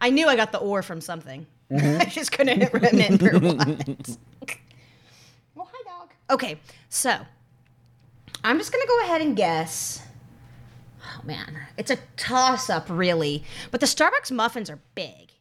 I 0.00 0.10
knew 0.10 0.26
I 0.28 0.36
got 0.36 0.52
the 0.52 0.58
or 0.58 0.82
from 0.82 1.00
something. 1.00 1.46
Mm-hmm. 1.72 2.02
I 2.02 2.04
just 2.04 2.32
couldn't 2.32 2.70
remember 2.74 3.38
what. 3.38 4.16
well, 5.54 5.68
hi, 5.72 5.82
dog. 5.98 6.10
Okay, 6.30 6.58
so 6.90 7.16
I'm 8.44 8.58
just 8.58 8.70
gonna 8.70 8.86
go 8.86 9.00
ahead 9.04 9.22
and 9.22 9.34
guess. 9.34 10.02
Oh 11.02 11.20
man, 11.24 11.60
it's 11.78 11.90
a 11.90 11.96
toss 12.18 12.68
up, 12.68 12.88
really. 12.90 13.42
But 13.70 13.80
the 13.80 13.86
Starbucks 13.86 14.30
muffins 14.30 14.68
are 14.68 14.80
big. 14.94 15.32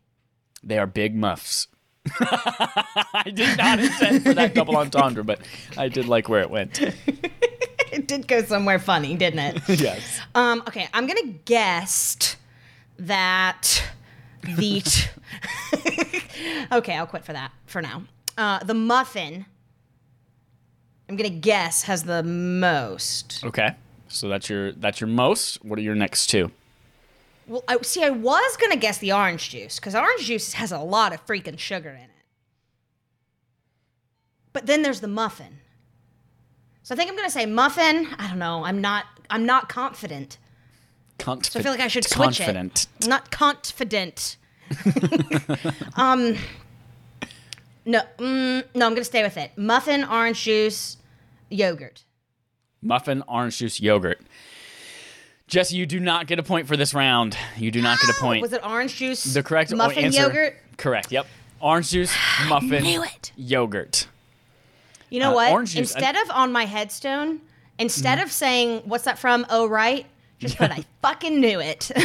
They 0.64 0.78
are 0.78 0.88
big 0.88 1.14
muffs. 1.14 1.68
I 2.20 3.32
did 3.34 3.58
not 3.58 3.80
intend 3.80 4.24
for 4.24 4.34
that 4.34 4.54
double 4.54 4.76
entendre, 4.78 5.24
but 5.24 5.40
I 5.78 5.88
did 5.88 6.08
like 6.08 6.30
where 6.30 6.42
it 6.42 6.50
went. 6.50 6.80
It 7.92 8.08
did 8.08 8.26
go 8.28 8.42
somewhere 8.42 8.80
funny, 8.80 9.16
didn't 9.16 9.40
it? 9.40 9.62
yes. 9.80 10.22
Um, 10.34 10.64
okay, 10.66 10.88
I'm 10.94 11.08
gonna 11.08 11.34
guess 11.44 12.38
that 12.98 13.84
the. 14.44 14.80
T- 14.80 15.10
okay, 16.72 16.96
I'll 16.96 17.06
quit 17.06 17.26
for 17.26 17.34
that 17.34 17.52
for 17.66 17.82
now. 17.82 18.04
Uh, 18.38 18.64
the 18.64 18.74
muffin. 18.74 19.46
I'm 21.10 21.18
gonna 21.18 21.30
guess 21.30 21.84
has 21.84 22.04
the 22.04 22.24
most. 22.24 23.44
Okay. 23.44 23.76
So 24.08 24.30
that's 24.30 24.50
your 24.50 24.72
that's 24.72 25.02
your 25.02 25.10
most. 25.10 25.64
What 25.64 25.78
are 25.78 25.82
your 25.82 25.96
next 25.96 26.28
two? 26.28 26.52
Well, 27.52 27.66
I, 27.68 27.78
see, 27.82 28.02
I 28.02 28.12
was 28.12 28.56
gonna 28.56 28.78
guess 28.78 29.00
the 29.00 29.12
orange 29.12 29.50
juice 29.50 29.78
because 29.78 29.94
orange 29.94 30.24
juice 30.24 30.54
has 30.54 30.72
a 30.72 30.80
lot 30.80 31.14
of 31.14 31.26
freaking 31.26 31.60
sugar 31.60 31.90
in 31.90 31.98
it. 31.98 32.10
But 34.54 34.68
then 34.68 34.84
there's 34.84 35.02
the 35.02 35.10
muffin. 35.10 35.60
So 36.82 36.96
I 36.96 36.98
think 36.98 37.10
I'm 37.12 37.18
gonna 37.18 37.30
say 37.30 37.46
muffin. 37.46 38.08
I 38.18 38.30
don't 38.30 38.40
know. 38.40 38.64
I'm 38.64 38.80
not. 38.80 39.04
I'm 39.30 39.46
not 39.46 39.68
confident. 39.68 40.38
Confident. 41.20 41.52
So 41.52 41.60
I 41.60 41.64
feel 41.64 41.74
like 41.74 41.82
I 41.82 41.90
should 41.90 42.06
switch 42.06 42.38
confident. 42.38 42.88
it. 43.02 43.08
Not 43.10 43.32
confident. 43.32 44.38
um, 45.96 46.38
no, 47.86 48.02
mm, 48.18 48.64
no, 48.74 48.86
I'm 48.86 48.94
gonna 48.94 49.04
stay 49.04 49.24
with 49.24 49.36
it. 49.36 49.52
Muffin, 49.58 50.06
orange 50.06 50.42
juice, 50.42 50.96
yogurt. 51.50 52.06
Muffin, 52.82 53.24
orange 53.28 53.58
juice, 53.58 53.82
yogurt. 53.82 54.22
Jesse, 55.52 55.76
you 55.76 55.86
do 55.86 56.00
not 56.00 56.28
get 56.28 56.40
a 56.40 56.44
point 56.44 56.66
for 56.66 56.78
this 56.78 56.94
round. 56.94 57.36
You 57.58 57.72
do 57.72 57.82
not 57.82 58.00
get 58.00 58.10
a 58.10 58.14
point. 58.22 58.42
Was 58.42 58.54
it 58.54 58.66
orange 58.66 58.96
juice? 58.96 59.26
the 59.26 59.44
correct 59.44 59.76
muffin 59.76 60.06
answer. 60.06 60.22
yogurt. 60.22 60.56
Correct. 60.78 61.12
Yep. 61.12 61.28
Orange 61.60 61.90
juice, 61.92 62.16
muffin, 62.48 62.82
knew 62.84 63.04
it. 63.04 63.34
yogurt. 63.36 64.08
You 65.10 65.20
know 65.20 65.32
Uh, 65.32 65.36
what? 65.36 65.52
orange 65.52 65.72
juice, 65.74 65.94
Instead 65.94 66.16
of 66.16 66.32
on 66.32 66.54
my 66.54 66.64
headstone, 66.66 67.42
instead 67.78 68.20
of 68.20 68.32
saying 68.32 68.84
"What's 68.86 69.04
that 69.04 69.20
from?" 69.20 69.46
Oh, 69.50 69.68
right. 69.68 70.06
Just 70.40 70.58
put 70.58 70.72
I 70.72 70.86
fucking 71.02 71.42
knew 71.42 71.60
it. 71.60 71.92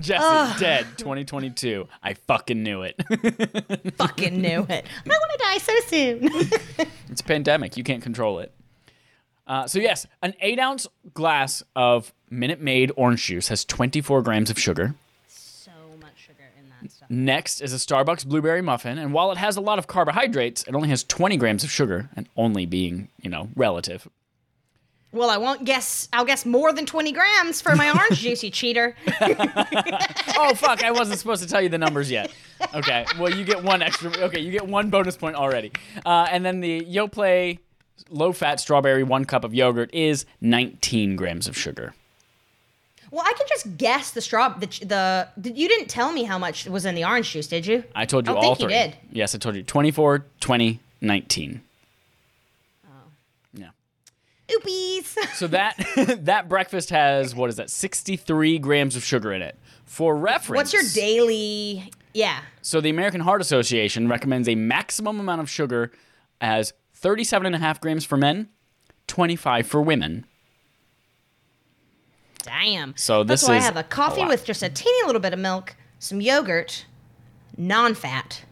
Jesse 0.00 0.58
dead. 0.60 0.86
2022. 0.98 1.86
I 2.02 2.14
fucking 2.14 2.60
knew 2.60 2.82
it. 2.82 2.96
fucking 3.96 4.42
knew 4.42 4.66
it. 4.68 4.84
I 4.84 5.08
want 5.08 5.32
to 5.32 5.38
die 5.38 5.58
so 5.58 5.72
soon. 5.86 6.28
it's 7.08 7.20
a 7.20 7.24
pandemic. 7.24 7.76
You 7.76 7.84
can't 7.84 8.02
control 8.02 8.40
it. 8.40 8.50
Uh, 9.46 9.66
so 9.66 9.78
yes, 9.78 10.06
an 10.22 10.34
eight 10.40 10.58
ounce 10.58 10.86
glass 11.12 11.62
of 11.76 12.12
Minute 12.30 12.60
Maid 12.60 12.90
orange 12.96 13.24
juice 13.24 13.48
has 13.48 13.64
24 13.64 14.22
grams 14.22 14.50
of 14.50 14.58
sugar. 14.58 14.94
so 15.28 15.70
much 16.00 16.12
sugar 16.16 16.44
in 16.58 16.68
that 16.70 16.90
stuff. 16.90 17.10
Next 17.10 17.60
is 17.60 17.72
a 17.72 17.76
Starbucks 17.76 18.26
blueberry 18.26 18.62
muffin, 18.62 18.96
and 18.98 19.12
while 19.12 19.30
it 19.32 19.38
has 19.38 19.56
a 19.56 19.60
lot 19.60 19.78
of 19.78 19.86
carbohydrates, 19.86 20.62
it 20.64 20.74
only 20.74 20.88
has 20.88 21.04
20 21.04 21.36
grams 21.36 21.62
of 21.62 21.70
sugar, 21.70 22.08
and 22.16 22.26
only 22.36 22.64
being, 22.66 23.08
you 23.20 23.28
know, 23.30 23.48
relative. 23.54 24.08
Well, 25.12 25.30
I 25.30 25.36
won't 25.36 25.64
guess. 25.64 26.08
I'll 26.12 26.24
guess 26.24 26.44
more 26.44 26.72
than 26.72 26.86
20 26.86 27.12
grams 27.12 27.60
for 27.60 27.76
my 27.76 27.88
orange 27.92 28.18
juice, 28.18 28.42
you 28.42 28.50
cheater. 28.50 28.96
Oh 30.36 30.52
fuck! 30.54 30.82
I 30.82 30.90
wasn't 30.90 31.18
supposed 31.20 31.42
to 31.44 31.48
tell 31.48 31.60
you 31.62 31.68
the 31.68 31.78
numbers 31.78 32.10
yet. 32.10 32.32
Okay, 32.74 33.06
well 33.20 33.32
you 33.32 33.44
get 33.44 33.62
one 33.62 33.82
extra. 33.82 34.10
Okay, 34.24 34.40
you 34.40 34.50
get 34.50 34.66
one 34.66 34.90
bonus 34.90 35.16
point 35.16 35.36
already. 35.36 35.70
Uh, 36.04 36.26
and 36.28 36.44
then 36.44 36.60
the 36.60 36.84
Yoplait 37.98 38.04
low-fat 38.10 38.60
strawberry 38.60 39.02
one 39.02 39.24
cup 39.24 39.44
of 39.44 39.54
yogurt 39.54 39.90
is 39.92 40.26
19 40.40 41.16
grams 41.16 41.48
of 41.48 41.56
sugar. 41.56 41.94
Well, 43.10 43.22
I 43.24 43.32
can 43.34 43.46
just 43.48 43.76
guess 43.76 44.10
the 44.10 44.20
straw. 44.20 44.48
The, 44.48 44.66
the, 44.66 45.28
the 45.36 45.50
you 45.52 45.68
didn't 45.68 45.86
tell 45.88 46.10
me 46.10 46.24
how 46.24 46.36
much 46.36 46.66
was 46.66 46.84
in 46.84 46.96
the 46.96 47.04
orange 47.04 47.30
juice, 47.30 47.46
did 47.46 47.64
you? 47.64 47.84
I 47.94 48.06
told 48.06 48.26
you 48.26 48.32
oh, 48.32 48.38
I 48.38 48.40
don't 48.40 48.48
all 48.48 48.54
think 48.56 48.70
three. 48.70 48.76
you 48.76 48.84
did. 48.88 48.96
Yes, 49.12 49.34
I 49.36 49.38
told 49.38 49.54
you 49.54 49.62
24, 49.62 50.24
20, 50.40 50.80
19. 51.00 51.60
Yeah. 53.52 53.68
Oopies. 54.48 55.16
So 55.34 55.46
that 55.48 55.76
that 56.24 56.48
breakfast 56.48 56.90
has 56.90 57.34
what 57.34 57.50
is 57.50 57.56
that? 57.56 57.70
63 57.70 58.58
grams 58.58 58.96
of 58.96 59.04
sugar 59.04 59.32
in 59.32 59.42
it. 59.42 59.56
For 59.84 60.16
reference, 60.16 60.72
What's 60.72 60.72
your 60.72 60.82
daily? 60.92 61.92
Yeah. 62.14 62.40
So 62.62 62.80
the 62.80 62.90
American 62.90 63.20
Heart 63.20 63.42
Association 63.42 64.08
recommends 64.08 64.48
a 64.48 64.56
maximum 64.56 65.20
amount 65.20 65.40
of 65.40 65.48
sugar 65.48 65.92
as 66.40 66.72
37 67.04 67.44
and 67.44 67.54
a 67.54 67.58
half 67.58 67.82
grams 67.82 68.06
for 68.06 68.16
men, 68.16 68.48
25 69.08 69.66
for 69.66 69.82
women. 69.82 70.24
Damn. 72.42 72.96
So 72.96 73.24
That's 73.24 73.46
why 73.46 73.56
is 73.56 73.62
I 73.62 73.66
have 73.66 73.76
a 73.76 73.82
coffee 73.82 74.22
lot. 74.22 74.30
with 74.30 74.46
just 74.46 74.62
a 74.62 74.70
teeny 74.70 75.06
little 75.06 75.20
bit 75.20 75.34
of 75.34 75.38
milk, 75.38 75.76
some 75.98 76.22
yogurt, 76.22 76.86
non-fat, 77.58 78.44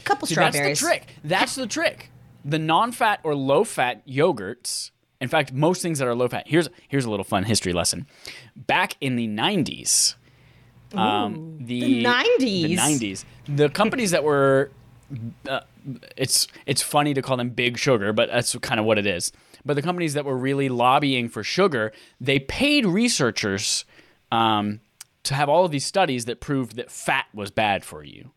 a 0.00 0.02
couple 0.02 0.26
See, 0.28 0.34
that's 0.34 0.58
the 0.58 0.74
trick. 0.74 1.14
That's 1.22 1.54
the 1.56 1.66
trick. 1.66 2.10
The 2.42 2.58
non-fat 2.58 3.20
or 3.22 3.34
low-fat 3.34 4.08
yogurts 4.08 4.90
In 5.20 5.28
fact, 5.28 5.52
most 5.52 5.82
things 5.82 5.98
that 5.98 6.08
are 6.08 6.14
low 6.14 6.28
fat. 6.28 6.48
Here's 6.48 6.70
here's 6.88 7.04
a 7.04 7.10
little 7.10 7.24
fun 7.24 7.44
history 7.44 7.74
lesson. 7.74 8.06
Back 8.56 8.94
in 9.02 9.16
the 9.16 9.28
90s, 9.28 10.14
um, 10.94 11.58
the, 11.60 11.80
the 11.80 12.04
90s. 12.04 12.38
the 12.38 12.76
90s, 12.76 13.24
the 13.46 13.68
companies 13.68 14.12
that 14.12 14.24
were 14.24 14.70
uh, 15.46 15.60
it's 16.16 16.48
it's 16.66 16.82
funny 16.82 17.14
to 17.14 17.22
call 17.22 17.36
them 17.36 17.50
big 17.50 17.78
sugar, 17.78 18.12
but 18.12 18.28
that's 18.30 18.54
kind 18.56 18.80
of 18.80 18.86
what 18.86 18.98
it 18.98 19.06
is. 19.06 19.32
But 19.64 19.74
the 19.74 19.82
companies 19.82 20.14
that 20.14 20.24
were 20.24 20.36
really 20.36 20.68
lobbying 20.68 21.28
for 21.28 21.42
sugar, 21.42 21.92
they 22.20 22.38
paid 22.38 22.86
researchers 22.86 23.84
um, 24.30 24.80
to 25.24 25.34
have 25.34 25.48
all 25.48 25.64
of 25.64 25.70
these 25.70 25.84
studies 25.84 26.24
that 26.26 26.40
proved 26.40 26.76
that 26.76 26.90
fat 26.90 27.26
was 27.34 27.50
bad 27.50 27.84
for 27.84 28.02
you. 28.04 28.30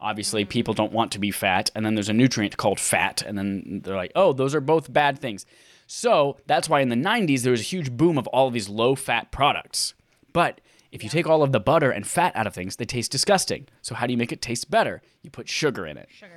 Obviously, 0.00 0.44
people 0.44 0.74
don't 0.74 0.92
want 0.92 1.12
to 1.12 1.18
be 1.18 1.30
fat, 1.30 1.70
and 1.74 1.84
then 1.84 1.94
there's 1.94 2.08
a 2.08 2.14
nutrient 2.14 2.56
called 2.56 2.78
fat, 2.78 3.22
and 3.22 3.38
then 3.38 3.80
they're 3.82 3.96
like, 3.96 4.12
oh, 4.14 4.32
those 4.32 4.54
are 4.54 4.60
both 4.60 4.92
bad 4.92 5.18
things. 5.18 5.46
So 5.86 6.36
that's 6.46 6.68
why 6.68 6.80
in 6.80 6.88
the 6.88 6.96
90s 6.96 7.42
there 7.42 7.52
was 7.52 7.60
a 7.60 7.64
huge 7.64 7.92
boom 7.92 8.18
of 8.18 8.26
all 8.28 8.48
of 8.48 8.52
these 8.52 8.68
low 8.68 8.94
fat 8.94 9.30
products. 9.30 9.94
But 10.32 10.60
if 10.92 11.02
you 11.02 11.08
take 11.08 11.26
all 11.26 11.42
of 11.42 11.52
the 11.52 11.60
butter 11.60 11.90
and 11.90 12.06
fat 12.06 12.34
out 12.34 12.46
of 12.46 12.54
things, 12.54 12.76
they 12.76 12.84
taste 12.84 13.12
disgusting. 13.12 13.68
So 13.82 13.94
how 13.94 14.06
do 14.06 14.12
you 14.12 14.18
make 14.18 14.32
it 14.32 14.42
taste 14.42 14.70
better? 14.70 15.02
You 15.22 15.30
put 15.30 15.48
sugar 15.48 15.86
in 15.86 15.96
it. 15.96 16.08
Sugar. 16.10 16.32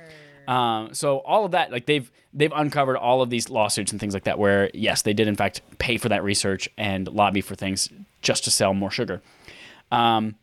Um, 0.50 0.92
so 0.94 1.18
all 1.18 1.44
of 1.44 1.52
that, 1.52 1.70
like 1.70 1.86
they've 1.86 2.10
they've 2.34 2.52
uncovered 2.54 2.96
all 2.96 3.22
of 3.22 3.30
these 3.30 3.50
lawsuits 3.50 3.92
and 3.92 4.00
things 4.00 4.14
like 4.14 4.24
that, 4.24 4.38
where 4.38 4.68
yes, 4.74 5.02
they 5.02 5.12
did 5.12 5.28
in 5.28 5.36
fact 5.36 5.62
pay 5.78 5.96
for 5.96 6.08
that 6.08 6.24
research 6.24 6.68
and 6.76 7.06
lobby 7.08 7.40
for 7.40 7.54
things 7.54 7.88
just 8.20 8.44
to 8.44 8.50
sell 8.50 8.74
more 8.74 8.90
sugar. 8.90 9.22
Um, 9.92 10.34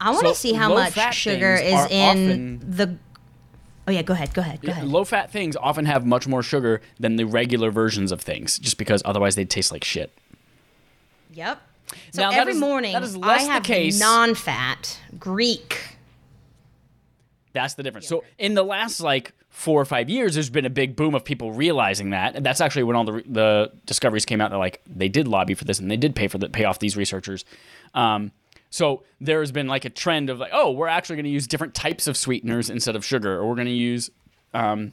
I 0.00 0.10
want 0.10 0.22
to 0.22 0.28
So 0.28 0.34
see 0.34 0.52
how 0.52 0.72
much 0.72 0.94
sugar 1.14 1.54
is 1.54 1.90
in 1.90 2.08
often- 2.08 2.60
the. 2.76 2.96
Oh 3.88 3.92
yeah, 3.92 4.02
go 4.02 4.14
ahead, 4.14 4.34
go 4.34 4.42
ahead, 4.42 4.60
go 4.62 4.72
ahead. 4.72 4.86
low 4.86 5.04
fat 5.04 5.30
things 5.30 5.54
often 5.56 5.86
have 5.86 6.04
much 6.04 6.26
more 6.26 6.42
sugar 6.42 6.80
than 6.98 7.16
the 7.16 7.24
regular 7.24 7.70
versions 7.70 8.10
of 8.12 8.20
things, 8.20 8.58
just 8.58 8.78
because 8.78 9.00
otherwise 9.04 9.34
they'd 9.36 9.48
taste 9.50 9.70
like 9.72 9.84
shit. 9.84 10.12
Yep. 11.32 11.60
So 12.12 12.22
Now, 12.22 12.30
every 12.30 12.54
is- 12.54 12.58
morning 12.60 12.94
I 13.22 13.42
have 13.42 13.62
case- 13.62 13.98
non-fat 14.00 14.98
Greek. 15.18 15.95
That's 17.56 17.74
the 17.74 17.82
difference. 17.82 18.06
So 18.06 18.22
in 18.38 18.52
the 18.54 18.62
last 18.62 19.00
like 19.00 19.32
four 19.48 19.80
or 19.80 19.84
five 19.86 20.10
years, 20.10 20.34
there's 20.34 20.50
been 20.50 20.66
a 20.66 20.70
big 20.70 20.94
boom 20.94 21.14
of 21.14 21.24
people 21.24 21.52
realizing 21.52 22.10
that, 22.10 22.36
and 22.36 22.44
that's 22.44 22.60
actually 22.60 22.82
when 22.84 22.94
all 22.96 23.04
the 23.04 23.22
the 23.26 23.72
discoveries 23.86 24.24
came 24.26 24.40
out. 24.42 24.50
They're 24.50 24.58
like 24.58 24.82
they 24.86 25.08
did 25.08 25.26
lobby 25.26 25.54
for 25.54 25.64
this, 25.64 25.78
and 25.78 25.90
they 25.90 25.96
did 25.96 26.14
pay 26.14 26.28
for 26.28 26.36
the 26.38 26.48
pay 26.50 26.64
off 26.64 26.78
these 26.78 26.96
researchers. 26.96 27.44
Um, 27.94 28.30
so 28.68 29.04
there 29.20 29.40
has 29.40 29.52
been 29.52 29.68
like 29.68 29.84
a 29.86 29.90
trend 29.90 30.28
of 30.28 30.38
like, 30.38 30.50
oh, 30.52 30.70
we're 30.70 30.88
actually 30.88 31.16
going 31.16 31.24
to 31.24 31.30
use 31.30 31.46
different 31.46 31.72
types 31.74 32.06
of 32.06 32.16
sweeteners 32.16 32.68
instead 32.68 32.94
of 32.96 33.04
sugar, 33.04 33.38
or 33.38 33.48
we're 33.48 33.54
going 33.54 33.66
to 33.68 33.72
use 33.72 34.10
um, 34.52 34.92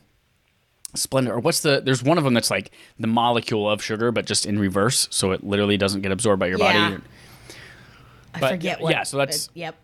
Splenda, 0.96 1.29
or 1.29 1.39
what's 1.39 1.60
the? 1.62 1.82
There's 1.84 2.01
one 2.03 2.17
of 2.17 2.24
them 2.24 2.34
that's 2.34 2.50
like 2.51 2.72
the 3.00 3.08
molecule 3.08 3.70
of 3.70 3.84
sugar, 3.84 4.12
but 4.12 4.25
just 4.25 4.46
in 4.46 4.58
reverse, 4.60 5.08
so 5.12 5.32
it 5.32 5.43
literally 5.43 5.75
doesn't 5.75 6.01
get 6.01 6.12
absorbed 6.12 6.39
by 6.39 6.48
your 6.48 6.60
Yeah. 6.60 6.89
body. 6.91 7.03
I 8.36 8.39
But, 8.39 8.50
forget 8.51 8.77
yeah, 8.79 8.84
what. 8.84 8.91
yeah, 8.91 9.03
so 9.03 9.17
that's- 9.17 9.48
but- 9.48 9.58
yep. 9.58 9.75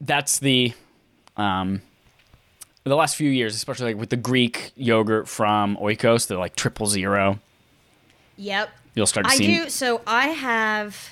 that's 0.00 0.38
the 0.40 0.72
um 1.36 1.80
the 2.88 2.96
last 2.96 3.16
few 3.16 3.30
years, 3.30 3.54
especially 3.54 3.92
like 3.92 4.00
with 4.00 4.10
the 4.10 4.16
Greek 4.16 4.72
yogurt 4.76 5.28
from 5.28 5.76
Oikos, 5.76 6.26
they're 6.26 6.38
like 6.38 6.56
triple 6.56 6.86
zero. 6.86 7.38
Yep. 8.36 8.70
You'll 8.94 9.06
start 9.06 9.26
to 9.26 9.32
I 9.32 9.36
see 9.36 9.60
I 9.60 9.64
do. 9.64 9.70
So 9.70 10.00
I 10.06 10.28
have 10.28 11.10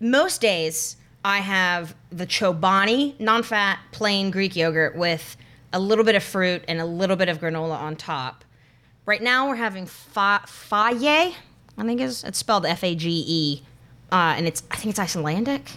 most 0.00 0.40
days 0.40 0.96
I 1.24 1.38
have 1.38 1.94
the 2.10 2.26
Chobani 2.26 3.18
non-fat 3.20 3.78
plain 3.92 4.30
Greek 4.30 4.56
yogurt 4.56 4.96
with 4.96 5.36
a 5.72 5.78
little 5.78 6.04
bit 6.04 6.14
of 6.14 6.22
fruit 6.22 6.64
and 6.68 6.80
a 6.80 6.84
little 6.84 7.16
bit 7.16 7.28
of 7.28 7.38
granola 7.38 7.78
on 7.78 7.96
top. 7.96 8.44
Right 9.06 9.22
now 9.22 9.48
we're 9.48 9.56
having 9.56 9.86
fa- 9.86 10.44
Faye. 10.46 11.34
I 11.78 11.84
think 11.84 12.00
it's 12.00 12.22
it's 12.24 12.38
spelled 12.38 12.66
F 12.66 12.84
A 12.84 12.94
G 12.94 13.24
E, 13.26 13.62
uh, 14.12 14.34
and 14.36 14.46
it's 14.46 14.62
I 14.70 14.76
think 14.76 14.90
it's 14.90 14.98
Icelandic. 14.98 15.70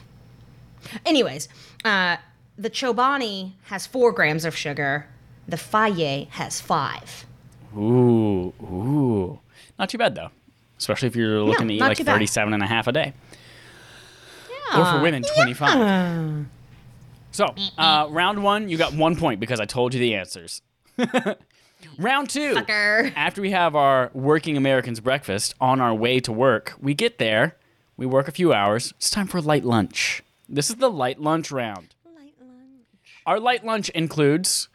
Anyways, 1.05 1.47
uh, 1.83 2.17
the 2.57 2.69
Chobani 2.69 3.53
has 3.63 3.88
four 3.88 4.11
grams 4.11 4.45
of 4.45 4.55
sugar. 4.55 5.07
The 5.47 5.58
Faye 5.58 6.27
has 6.31 6.60
five. 6.62 7.25
Ooh, 7.75 8.53
ooh. 8.62 9.39
Not 9.77 9.89
too 9.89 9.97
bad 9.97 10.15
though. 10.15 10.29
Especially 10.77 11.08
if 11.08 11.15
you're 11.15 11.41
looking 11.41 11.67
to 11.67 11.73
eat 11.73 11.79
like 11.79 11.97
too 11.97 12.03
bad. 12.03 12.13
37 12.13 12.53
and 12.53 12.63
a 12.63 12.67
half 12.67 12.88
a 12.88 12.91
day. 12.91 13.13
Or 14.75 14.86
for 14.86 15.01
women, 15.01 15.23
25. 15.36 16.45
So, 17.31 17.53
uh, 17.77 18.08
round 18.10 18.43
one, 18.43 18.69
you 18.69 18.77
got 18.77 18.93
one 18.93 19.15
point 19.15 19.39
because 19.39 19.60
I 19.60 19.65
told 19.65 19.93
you 19.93 19.99
the 19.99 20.15
answers. 20.15 20.62
round 21.97 22.29
two. 22.29 22.55
Fucker. 22.55 23.13
After 23.15 23.41
we 23.41 23.51
have 23.51 23.75
our 23.75 24.10
working 24.13 24.58
Americans 24.58 24.99
breakfast 24.99 25.53
on 25.62 25.81
our 25.81 25.93
way 25.93 26.19
to 26.21 26.31
work, 26.31 26.73
we 26.81 26.93
get 26.93 27.17
there, 27.19 27.58
we 27.97 28.05
work 28.05 28.27
a 28.27 28.31
few 28.31 28.53
hours. 28.53 28.93
It's 28.97 29.10
time 29.10 29.27
for 29.27 29.38
a 29.38 29.41
light 29.41 29.63
lunch. 29.65 30.23
This 30.47 30.69
is 30.69 30.77
the 30.77 30.89
light 30.89 31.19
lunch 31.19 31.51
round. 31.51 31.93
Light 32.05 32.34
lunch. 32.39 33.21
Our 33.25 33.39
light 33.39 33.65
lunch 33.65 33.89
includes 33.89 34.69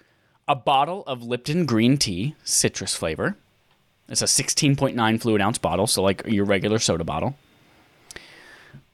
a 0.50 0.56
bottle 0.56 1.04
of 1.06 1.22
Lipton 1.22 1.64
green 1.64 1.96
tea, 1.96 2.34
citrus 2.42 2.96
flavor. 2.96 3.36
It's 4.08 4.20
a 4.20 4.24
16.9 4.24 5.20
fluid 5.22 5.40
ounce 5.40 5.58
bottle, 5.58 5.86
so 5.86 6.02
like 6.02 6.22
your 6.26 6.44
regular 6.44 6.80
soda 6.80 7.04
bottle. 7.04 7.36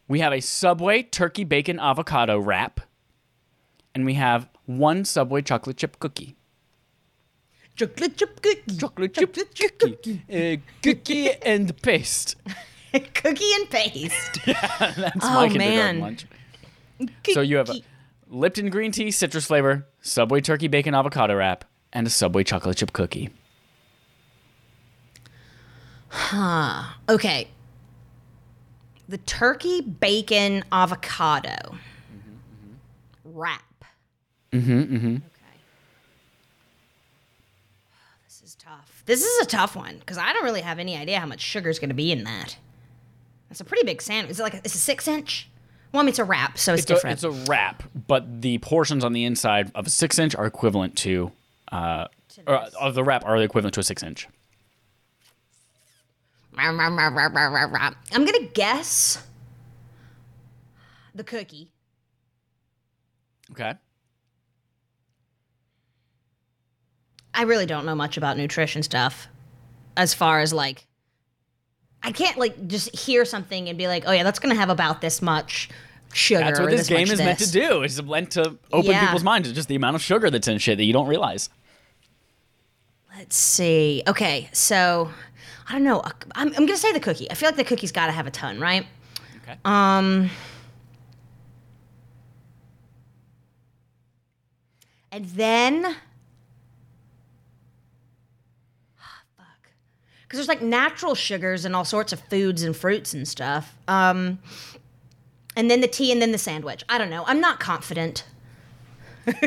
We 0.07 0.21
have 0.21 0.35
a 0.35 0.41
Subway 0.41 1.03
turkey 1.03 1.45
bacon 1.45 1.81
avocado 1.81 2.39
wrap. 2.39 2.83
And 3.95 4.05
we 4.05 4.15
have 4.15 4.51
one 4.67 5.07
Subway 5.07 5.41
chocolate 5.41 5.79
chip 5.79 5.99
cookie. 5.99 6.37
Chocolate 7.75 8.19
chip 8.19 8.43
cookie. 8.43 8.77
Chocolate 8.77 9.15
chip 9.15 9.79
cookie. 9.79 10.23
Uh, 10.31 10.57
cookie 10.83 11.31
and 11.43 11.75
paste. 11.81 12.37
cookie 13.15 13.53
and 13.55 13.71
paste. 13.71 14.41
That's 14.47 15.17
Oh, 15.23 15.33
my 15.35 15.49
kindergarten 15.49 15.57
man. 15.59 16.01
lunch. 16.01 16.27
So 17.33 17.41
you 17.41 17.57
have 17.57 17.71
a 17.71 17.81
Lipton 18.29 18.69
green 18.69 18.93
tea, 18.93 19.11
citrus 19.11 19.47
flavor, 19.47 19.87
Subway 20.07 20.41
turkey 20.41 20.69
bacon 20.69 20.95
avocado 20.95 21.35
wrap, 21.35 21.65
and 21.93 22.07
a 22.07 22.11
Subway 22.11 22.45
chocolate 22.45 22.77
chip 22.77 22.93
cookie. 22.93 23.31
Huh. 26.09 26.85
Okay. 27.09 27.49
The 29.09 29.19
turkey 29.19 29.81
bacon 29.81 30.65
avocado 30.71 31.77
wrap. 33.25 33.85
Mm-hmm. 34.53 34.81
Mm-hmm. 34.81 35.17
Okay. 35.17 35.23
This 38.29 38.43
is 38.45 38.55
tough. 38.55 39.03
This 39.07 39.25
is 39.25 39.45
a 39.45 39.47
tough 39.47 39.75
one 39.75 39.99
because 39.99 40.19
I 40.19 40.33
don't 40.33 40.45
really 40.45 40.61
have 40.61 40.79
any 40.79 40.97
idea 40.97 41.19
how 41.19 41.27
much 41.27 41.41
sugar 41.41 41.69
is 41.69 41.81
going 41.81 41.91
to 41.91 41.95
be 41.97 42.13
in 42.13 42.23
that. 42.23 42.57
That's 43.49 43.61
a 43.61 43.65
pretty 43.65 43.85
big 43.85 44.01
sandwich. 44.01 44.31
Is 44.31 44.41
it 44.41 44.43
like 44.45 44.55
a, 44.55 44.59
it's 44.59 44.77
a 44.77 44.79
six 44.79 45.09
inch? 45.09 45.49
Well, 45.97 46.03
I 46.03 46.05
mean, 46.05 46.11
it's 46.11 46.19
a 46.19 46.25
wrap, 46.25 46.59
so 46.59 46.75
it's, 46.75 46.83
It's 46.83 46.91
a, 46.91 46.95
different. 46.95 47.15
it's 47.15 47.25
a 47.25 47.31
wrap, 47.51 47.83
but 48.07 48.43
the 48.43 48.59
portions 48.59 49.03
on 49.03 49.15
the 49.15 49.25
inside 49.25 49.73
of 49.75 49.87
a 49.87 49.91
six 49.91 50.19
inch 50.19 50.35
are 50.35 50.45
equivalent 50.45 50.95
to, 50.99 51.33
uh, 51.73 52.09
or 52.47 52.57
of 52.79 52.95
the 52.95 53.03
wrap 53.03 53.25
are 53.25 53.35
equivalent 53.39 53.73
to 53.73 53.81
a 53.81 53.83
six 53.83 54.03
inch. 54.03 54.29
I'm 58.13 58.27
gonna 58.27 58.47
guess 58.53 59.27
the 61.15 61.25
cookie. 61.25 61.71
Okay. 63.53 63.73
I 67.33 67.43
really 67.45 67.65
don't 67.65 67.87
know 67.87 67.95
much 67.95 68.19
about 68.19 68.37
nutrition 68.37 68.83
stuff 68.83 69.29
as 69.97 70.13
far 70.13 70.41
as 70.41 70.53
like 70.53 70.87
I 72.03 72.13
can't 72.13 72.37
like 72.37 72.67
just 72.69 72.95
hear 72.95 73.25
something 73.25 73.71
and 73.71 73.79
be 73.79 73.89
like, 73.89 74.05
"Oh 74.07 74.13
yeah, 74.13 74.23
that's 74.25 74.39
going 74.39 74.55
to 74.55 74.61
have 74.61 74.69
about 74.69 75.01
this 75.01 75.21
much 75.23 75.71
sugar." 76.17 76.45
That's 76.45 76.61
what 76.61 76.71
this 76.71 76.89
game 76.89 77.09
is 77.11 77.19
meant 77.19 77.39
to 77.41 77.51
do. 77.51 77.83
It's 77.83 78.01
meant 78.03 78.31
to 78.33 78.57
open 78.73 78.91
Yeah. 78.91 79.05
people's 79.07 79.25
minds 79.25 79.49
to 79.49 79.55
just 79.55 79.69
the 79.69 79.75
amount 79.77 79.97
of 79.97 80.03
sugar 80.03 80.31
that's 80.31 80.49
in 80.49 80.59
shit 80.59 80.79
that 80.79 80.85
you 80.85 80.93
don't 80.93 81.07
realize. 81.09 81.49
Let's 83.17 83.37
see. 83.37 84.03
Okay, 84.07 84.49
so 84.53 85.11
I 85.69 85.73
don't 85.73 85.85
know. 85.85 86.03
I'm, 86.35 86.49
I'm 86.49 86.53
going 86.53 86.67
to 86.69 86.77
say 86.77 86.93
the 86.93 87.01
cookie. 87.01 87.31
I 87.31 87.35
feel 87.35 87.49
like 87.49 87.57
the 87.57 87.65
cookie's 87.65 87.91
got 87.93 88.07
to 88.07 88.13
have 88.13 88.27
a 88.27 88.31
ton, 88.31 88.61
right? 88.61 88.87
Okay. 89.43 89.57
Um 89.65 90.31
And 95.13 95.25
then 95.27 95.83
fuck. 99.37 99.69
Cuz 100.29 100.39
there's 100.39 100.49
like 100.49 100.63
natural 100.63 101.15
sugars 101.15 101.65
and 101.65 101.75
all 101.75 101.85
sorts 101.85 102.13
of 102.13 102.21
foods 102.21 102.63
and 102.63 102.77
fruits 102.77 103.15
and 103.15 103.27
stuff. 103.27 103.75
Um 103.89 104.39
and 105.57 105.71
then 105.71 105.81
the 105.81 105.89
tea 105.89 106.13
and 106.13 106.23
then 106.23 106.33
the 106.33 106.39
sandwich. 106.39 106.85
I 106.89 106.99
don't 106.99 107.11
know. 107.11 107.25
I'm 107.27 107.41
not 107.41 107.59
confident. 107.59 108.25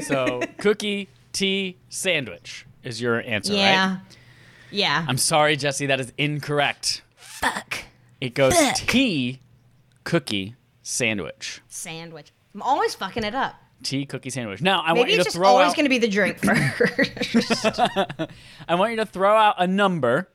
So 0.02 0.42
cookie, 0.58 1.08
tea, 1.32 1.78
sandwich 1.88 2.66
is 2.84 3.00
your 3.02 3.22
answer, 3.22 3.54
yeah. 3.54 3.60
right? 3.60 3.72
Yeah. 3.72 3.98
Yeah. 4.72 5.06
I'm 5.08 5.18
sorry, 5.18 5.56
Jesse, 5.56 5.86
that 5.88 6.00
is 6.00 6.12
incorrect. 6.18 7.02
fuck. 7.16 7.84
It 8.22 8.34
goes 8.34 8.54
Fuck. 8.54 8.76
tea, 8.76 9.40
cookie, 10.04 10.56
sandwich. 10.84 11.62
Sandwich. 11.70 12.34
I'm 12.54 12.62
always 12.62 12.94
fucking 12.96 13.24
it 13.24 13.34
up. 13.34 13.56
Tea, 13.82 14.06
cookie, 14.06 14.30
sandwich. 14.30 14.62
Now 14.62 14.82
I 14.82 14.92
want 14.92 15.10
you 15.10 15.18
to 15.18 15.24
just 15.24 15.38
throw 15.38 15.48
always 15.48 15.62
out. 15.62 15.64
Always 15.64 15.76
going 15.76 15.86
to 15.86 15.90
be 15.90 15.98
the 16.00 16.10
drink 16.10 16.38
first. 16.76 17.80
I 18.68 18.76
want 18.76 18.92
you 18.92 18.98
to 18.98 19.06
throw 19.06 19.34
out 19.36 19.56
a 19.58 19.68
number, 19.68 20.30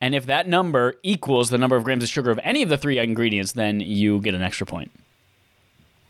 And 0.00 0.14
if 0.14 0.26
that 0.26 0.46
number 0.46 0.94
equals 1.02 1.50
the 1.50 1.58
number 1.58 1.76
of 1.76 1.84
grams 1.84 2.02
of 2.02 2.08
sugar 2.08 2.30
of 2.30 2.38
any 2.42 2.62
of 2.62 2.68
the 2.68 2.76
three 2.76 2.98
ingredients, 2.98 3.52
then 3.52 3.80
you 3.80 4.20
get 4.20 4.34
an 4.34 4.42
extra 4.42 4.66
point. 4.66 4.90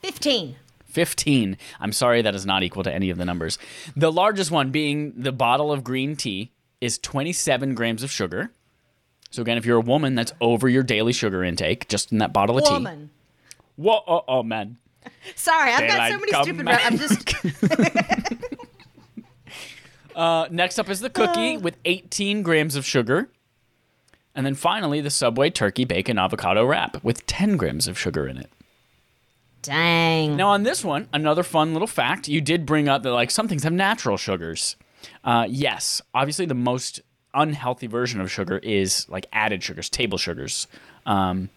15. 0.03 0.57
15. 0.87 1.57
I'm 1.81 1.92
sorry, 1.92 2.22
that 2.22 2.35
is 2.35 2.46
not 2.46 2.62
equal 2.62 2.83
to 2.83 2.92
any 2.92 3.11
of 3.11 3.18
the 3.18 3.25
numbers. 3.25 3.59
The 3.94 4.11
largest 4.11 4.51
one 4.51 4.70
being 4.70 5.12
the 5.16 5.33
bottle 5.33 5.70
of 5.70 5.85
green 5.85 6.16
tea 6.16 6.51
is 6.81 6.99
27 6.99 7.75
grams 7.75 8.03
of 8.03 8.11
sugar. 8.11 8.51
So, 9.31 9.42
again, 9.42 9.59
if 9.59 9.66
you're 9.66 9.77
a 9.77 9.83
woman, 9.83 10.14
that's 10.14 10.33
over 10.40 10.68
your 10.68 10.83
daily 10.83 11.12
sugar 11.12 11.44
intake 11.44 11.88
just 11.88 12.12
in 12.12 12.18
that 12.18 12.33
bottle 12.33 12.59
of 12.59 12.64
tea. 12.64 12.72
Woman. 12.72 13.11
Whoa, 13.77 14.03
oh, 14.07 14.25
oh, 14.27 14.42
man. 14.42 14.79
Sorry, 15.37 15.72
I've 15.72 15.88
got 15.88 16.11
so 16.11 16.18
many 16.18 16.33
stupid. 16.44 16.68
I'm 16.68 16.99
just. 16.99 17.35
Uh, 20.16 20.49
next 20.51 20.79
up 20.79 20.88
is 20.88 21.01
the 21.01 21.11
cookie 21.11 21.59
with 21.59 21.77
18 21.85 22.42
grams 22.42 22.75
of 22.75 22.87
sugar. 22.87 23.29
And 24.37 24.46
then 24.46 24.55
finally, 24.55 25.01
the 25.01 25.11
Subway 25.11 25.51
turkey 25.51 25.85
bacon 25.85 26.18
avocado 26.18 26.64
wrap 26.64 27.03
with 27.03 27.27
10 27.27 27.57
grams 27.57 27.88
of 27.88 27.99
sugar 27.99 28.29
in 28.29 28.37
it. 28.37 28.53
Dang. 29.62 30.37
Now, 30.37 30.51
on 30.51 30.62
this 30.62 30.85
one, 30.85 31.09
another 31.12 31.42
fun 31.42 31.72
little 31.72 31.88
fact 31.88 32.29
you 32.29 32.40
did 32.40 32.66
bring 32.66 32.88
up 32.88 33.03
that, 33.03 33.12
like, 33.12 33.33
some 33.33 33.49
things 33.49 33.64
have 33.64 33.72
natural 33.72 34.16
sugars. 34.16 34.77
Uh, 35.25 35.46
yes, 35.49 36.01
obviously, 36.14 36.46
the 36.46 36.55
most 36.55 37.01
unhealthy 37.37 37.87
version 37.87 38.20
of 38.20 38.31
sugar 38.31 38.59
is 38.59 39.09
like 39.09 39.27
added 39.33 39.62
sugars, 39.62 39.88
table 39.88 40.18
sugars, 40.18 40.66
um, 41.05 41.51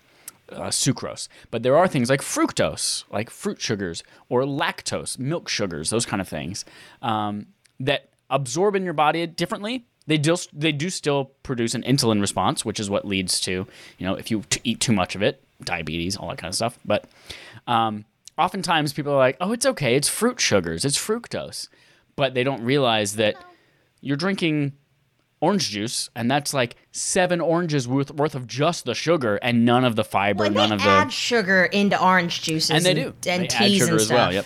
uh, 0.51 0.63
sucrose. 0.63 1.27
But 1.51 1.63
there 1.63 1.77
are 1.77 1.87
things 1.87 2.09
like 2.09 2.21
fructose, 2.21 3.05
like 3.11 3.29
fruit 3.29 3.61
sugars, 3.61 4.03
or 4.27 4.43
lactose, 4.43 5.17
milk 5.17 5.47
sugars, 5.47 5.89
those 5.89 6.05
kind 6.05 6.21
of 6.21 6.27
things 6.27 6.65
um, 7.01 7.47
that 7.79 8.09
absorb 8.29 8.75
in 8.75 8.83
your 8.83 8.93
body 8.93 9.25
differently. 9.25 9.85
They 10.09 10.17
do, 10.17 10.35
they 10.51 10.71
do 10.71 10.89
still 10.89 11.25
produce 11.43 11.75
an 11.75 11.83
insulin 11.83 12.19
response, 12.19 12.65
which 12.65 12.79
is 12.79 12.89
what 12.89 13.05
leads 13.05 13.39
to, 13.41 13.51
you 13.51 13.67
know, 14.07 14.15
if 14.15 14.31
you 14.31 14.41
t- 14.49 14.59
eat 14.63 14.79
too 14.79 14.91
much 14.91 15.15
of 15.15 15.21
it, 15.21 15.41
diabetes, 15.63 16.17
all 16.17 16.29
that 16.29 16.39
kind 16.39 16.49
of 16.49 16.55
stuff. 16.55 16.79
But 16.83 17.05
um, 17.67 18.05
oftentimes 18.37 18.91
people 18.91 19.13
are 19.13 19.17
like, 19.19 19.37
oh, 19.39 19.51
it's 19.51 19.67
okay, 19.67 19.95
it's 19.95 20.09
fruit 20.09 20.39
sugars, 20.41 20.83
it's 20.83 20.97
fructose. 20.97 21.67
But 22.15 22.33
they 22.33 22.43
don't 22.43 22.63
realize 22.63 23.17
that 23.17 23.35
you're 24.01 24.17
drinking 24.17 24.73
orange 25.41 25.69
juice, 25.69 26.09
and 26.15 26.29
that's 26.29 26.53
like 26.55 26.75
seven 26.91 27.39
oranges 27.39 27.87
worth, 27.87 28.09
worth 28.11 28.33
of 28.33 28.47
just 28.47 28.85
the 28.85 28.95
sugar 28.95 29.35
and 29.43 29.63
none 29.63 29.85
of 29.85 29.95
the 29.95 30.03
fiber, 30.03 30.45
Well, 30.45 30.51
none 30.53 30.69
they 30.69 30.75
of 30.75 30.81
add 30.81 31.13
sugar 31.13 31.65
into 31.65 32.01
orange 32.03 32.41
juices 32.41 32.71
And 32.71 32.83
they 32.83 32.93
do. 32.95 33.13
and 33.27 33.43
They 33.43 33.47
add 33.47 33.49
teas 33.51 33.77
sugar 33.77 33.91
and 33.91 33.99
as 34.01 34.05
stuff. 34.07 34.17
well. 34.17 34.33
Yep. 34.33 34.45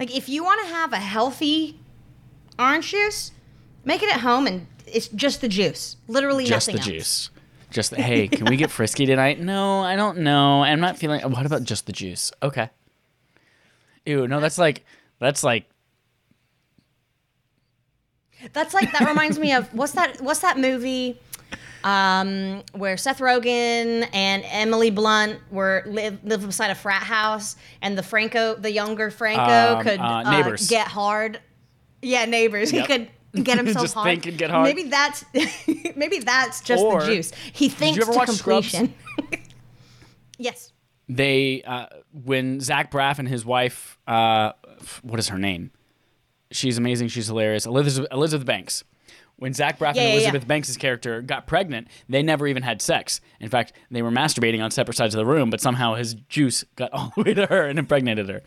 Like 0.00 0.16
if 0.16 0.28
you 0.28 0.42
want 0.42 0.60
to 0.66 0.74
have 0.74 0.92
a 0.92 0.96
healthy 0.98 1.78
orange 2.58 2.90
juice, 2.90 3.30
make 3.84 4.02
it 4.02 4.10
at 4.12 4.20
home 4.20 4.46
and 4.46 4.66
it's 4.86 5.08
just 5.08 5.40
the 5.40 5.48
juice. 5.48 5.96
Literally 6.06 6.44
nothing. 6.44 6.54
Just 6.54 6.66
the 6.66 6.72
else. 6.74 6.86
juice. 6.86 7.30
Just 7.70 7.90
the, 7.90 8.02
hey, 8.02 8.28
can 8.28 8.46
we 8.46 8.56
get 8.56 8.70
frisky 8.70 9.04
tonight? 9.04 9.40
No, 9.40 9.80
I 9.80 9.94
don't 9.96 10.18
know. 10.18 10.62
I'm 10.62 10.80
not 10.80 10.96
feeling. 10.96 11.20
What 11.30 11.44
about 11.44 11.64
just 11.64 11.86
the 11.86 11.92
juice? 11.92 12.32
Okay. 12.42 12.70
Ew, 14.06 14.26
no, 14.26 14.40
that's 14.40 14.56
like 14.56 14.86
that's 15.18 15.44
like 15.44 15.66
That's 18.52 18.72
like 18.72 18.92
that 18.92 19.06
reminds 19.06 19.38
me 19.38 19.52
of 19.52 19.72
what's 19.74 19.92
that 19.92 20.20
what's 20.20 20.40
that 20.40 20.58
movie 20.58 21.20
um, 21.84 22.62
where 22.72 22.96
Seth 22.96 23.18
Rogen 23.18 24.08
and 24.12 24.44
Emily 24.46 24.90
Blunt 24.90 25.40
were 25.50 25.82
live 25.86 26.18
live 26.24 26.46
beside 26.46 26.70
a 26.70 26.74
frat 26.74 27.02
house 27.02 27.56
and 27.82 27.98
the 27.98 28.02
Franco 28.02 28.54
the 28.54 28.70
younger 28.70 29.10
Franco 29.10 29.76
Um, 29.76 29.82
could 29.82 30.00
uh, 30.00 30.22
uh, 30.24 30.56
get 30.68 30.88
hard. 30.88 31.40
Yeah, 32.00 32.24
neighbors. 32.24 32.72
Yep. 32.72 32.86
He 32.86 32.92
could 32.92 33.10
get 33.34 33.56
himself 33.64 33.84
Just 33.84 33.94
hard. 33.94 34.06
think 34.06 34.26
and 34.26 34.38
get 34.38 34.50
hard. 34.50 34.64
Maybe 34.64 34.84
that's 34.88 35.24
maybe 35.96 36.18
that's 36.20 36.60
just 36.60 36.82
Or- 36.82 37.00
the 37.00 37.06
juice. 37.14 37.32
He 37.52 37.68
thinks 37.68 37.96
you 37.96 38.02
ever 38.02 38.12
to 38.12 38.18
watch 38.18 38.28
completion. 38.28 38.94
yes. 40.38 40.72
they 41.08 41.62
uh, 41.62 41.86
when 42.12 42.60
Zach 42.60 42.90
Braff 42.90 43.18
and 43.18 43.28
his 43.28 43.44
wife, 43.44 43.98
uh, 44.06 44.52
what 45.02 45.18
is 45.18 45.28
her 45.28 45.38
name? 45.38 45.70
She's 46.50 46.78
amazing. 46.78 47.08
She's 47.08 47.26
hilarious. 47.26 47.66
Elizabeth, 47.66 48.08
Elizabeth 48.12 48.46
Banks. 48.46 48.84
When 49.36 49.52
Zach 49.52 49.78
Braff 49.78 49.94
Yeah, 49.94 50.02
and 50.02 50.08
yeah, 50.08 50.14
Elizabeth 50.14 50.42
yeah. 50.42 50.48
Banks' 50.48 50.76
character 50.76 51.22
got 51.22 51.46
pregnant, 51.46 51.86
they 52.08 52.24
never 52.24 52.48
even 52.48 52.64
had 52.64 52.82
sex. 52.82 53.20
In 53.38 53.48
fact, 53.48 53.72
they 53.88 54.02
were 54.02 54.10
masturbating 54.10 54.60
on 54.64 54.72
separate 54.72 54.96
sides 54.96 55.14
of 55.14 55.18
the 55.18 55.26
room, 55.26 55.48
but 55.48 55.60
somehow 55.60 55.94
his 55.94 56.14
juice 56.28 56.64
got 56.74 56.92
all 56.92 57.12
the 57.16 57.22
way 57.22 57.34
to 57.34 57.46
her 57.46 57.66
and 57.68 57.78
impregnated 57.78 58.28
her. 58.28 58.42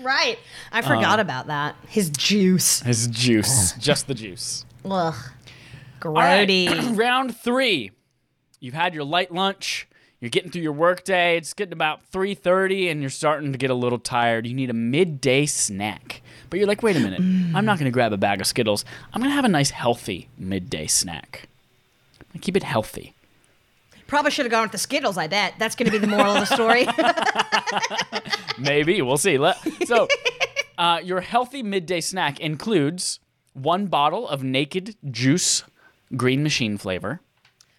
Right. 0.00 0.38
I 0.72 0.80
Uh. 0.80 0.82
forgot 0.82 1.20
about 1.20 1.46
that. 1.48 1.76
His 1.88 2.10
juice. 2.10 2.80
His 2.80 3.06
juice, 3.08 3.72
just 3.78 4.06
the 4.06 4.14
juice. 4.14 4.64
Ugh. 4.84 5.14
All 6.04 6.12
right, 6.12 6.46
Grody. 6.48 6.96
round 6.98 7.36
three. 7.36 7.90
You've 8.60 8.74
had 8.74 8.94
your 8.94 9.04
light 9.04 9.32
lunch. 9.32 9.86
You're 10.20 10.30
getting 10.30 10.50
through 10.50 10.62
your 10.62 10.72
workday. 10.72 11.36
It's 11.36 11.52
getting 11.52 11.72
about 11.72 12.00
3:30, 12.12 12.90
and 12.90 13.00
you're 13.00 13.10
starting 13.10 13.52
to 13.52 13.58
get 13.58 13.70
a 13.70 13.74
little 13.74 13.98
tired. 13.98 14.46
You 14.46 14.54
need 14.54 14.70
a 14.70 14.74
midday 14.74 15.44
snack. 15.46 16.22
But 16.50 16.58
you're 16.58 16.68
like, 16.68 16.82
wait 16.82 16.96
a 16.96 17.00
minute. 17.00 17.20
I'm 17.54 17.64
not 17.64 17.78
going 17.78 17.86
to 17.86 17.90
grab 17.90 18.12
a 18.12 18.16
bag 18.16 18.40
of 18.40 18.46
Skittles. 18.46 18.84
I'm 19.12 19.20
going 19.20 19.30
to 19.30 19.34
have 19.34 19.44
a 19.44 19.48
nice, 19.48 19.70
healthy 19.70 20.28
midday 20.38 20.86
snack. 20.86 21.48
I'm 22.20 22.26
gonna 22.34 22.42
Keep 22.42 22.56
it 22.56 22.62
healthy. 22.62 23.12
Probably 24.14 24.30
should 24.30 24.44
have 24.44 24.52
gone 24.52 24.62
with 24.62 24.70
the 24.70 24.78
Skittles, 24.78 25.18
I 25.18 25.26
bet. 25.26 25.54
That's 25.58 25.74
going 25.74 25.90
to 25.90 25.90
be 25.90 25.98
the 25.98 26.06
moral 26.06 26.36
of 26.36 26.48
the 26.48 26.54
story. 26.54 26.86
Maybe 28.64 29.02
we'll 29.02 29.16
see. 29.16 29.36
So, 29.86 30.06
uh, 30.78 31.00
your 31.02 31.20
healthy 31.20 31.64
midday 31.64 32.00
snack 32.00 32.38
includes 32.38 33.18
one 33.54 33.88
bottle 33.88 34.28
of 34.28 34.44
Naked 34.44 34.94
Juice 35.10 35.64
Green 36.16 36.44
Machine 36.44 36.78
flavor. 36.78 37.22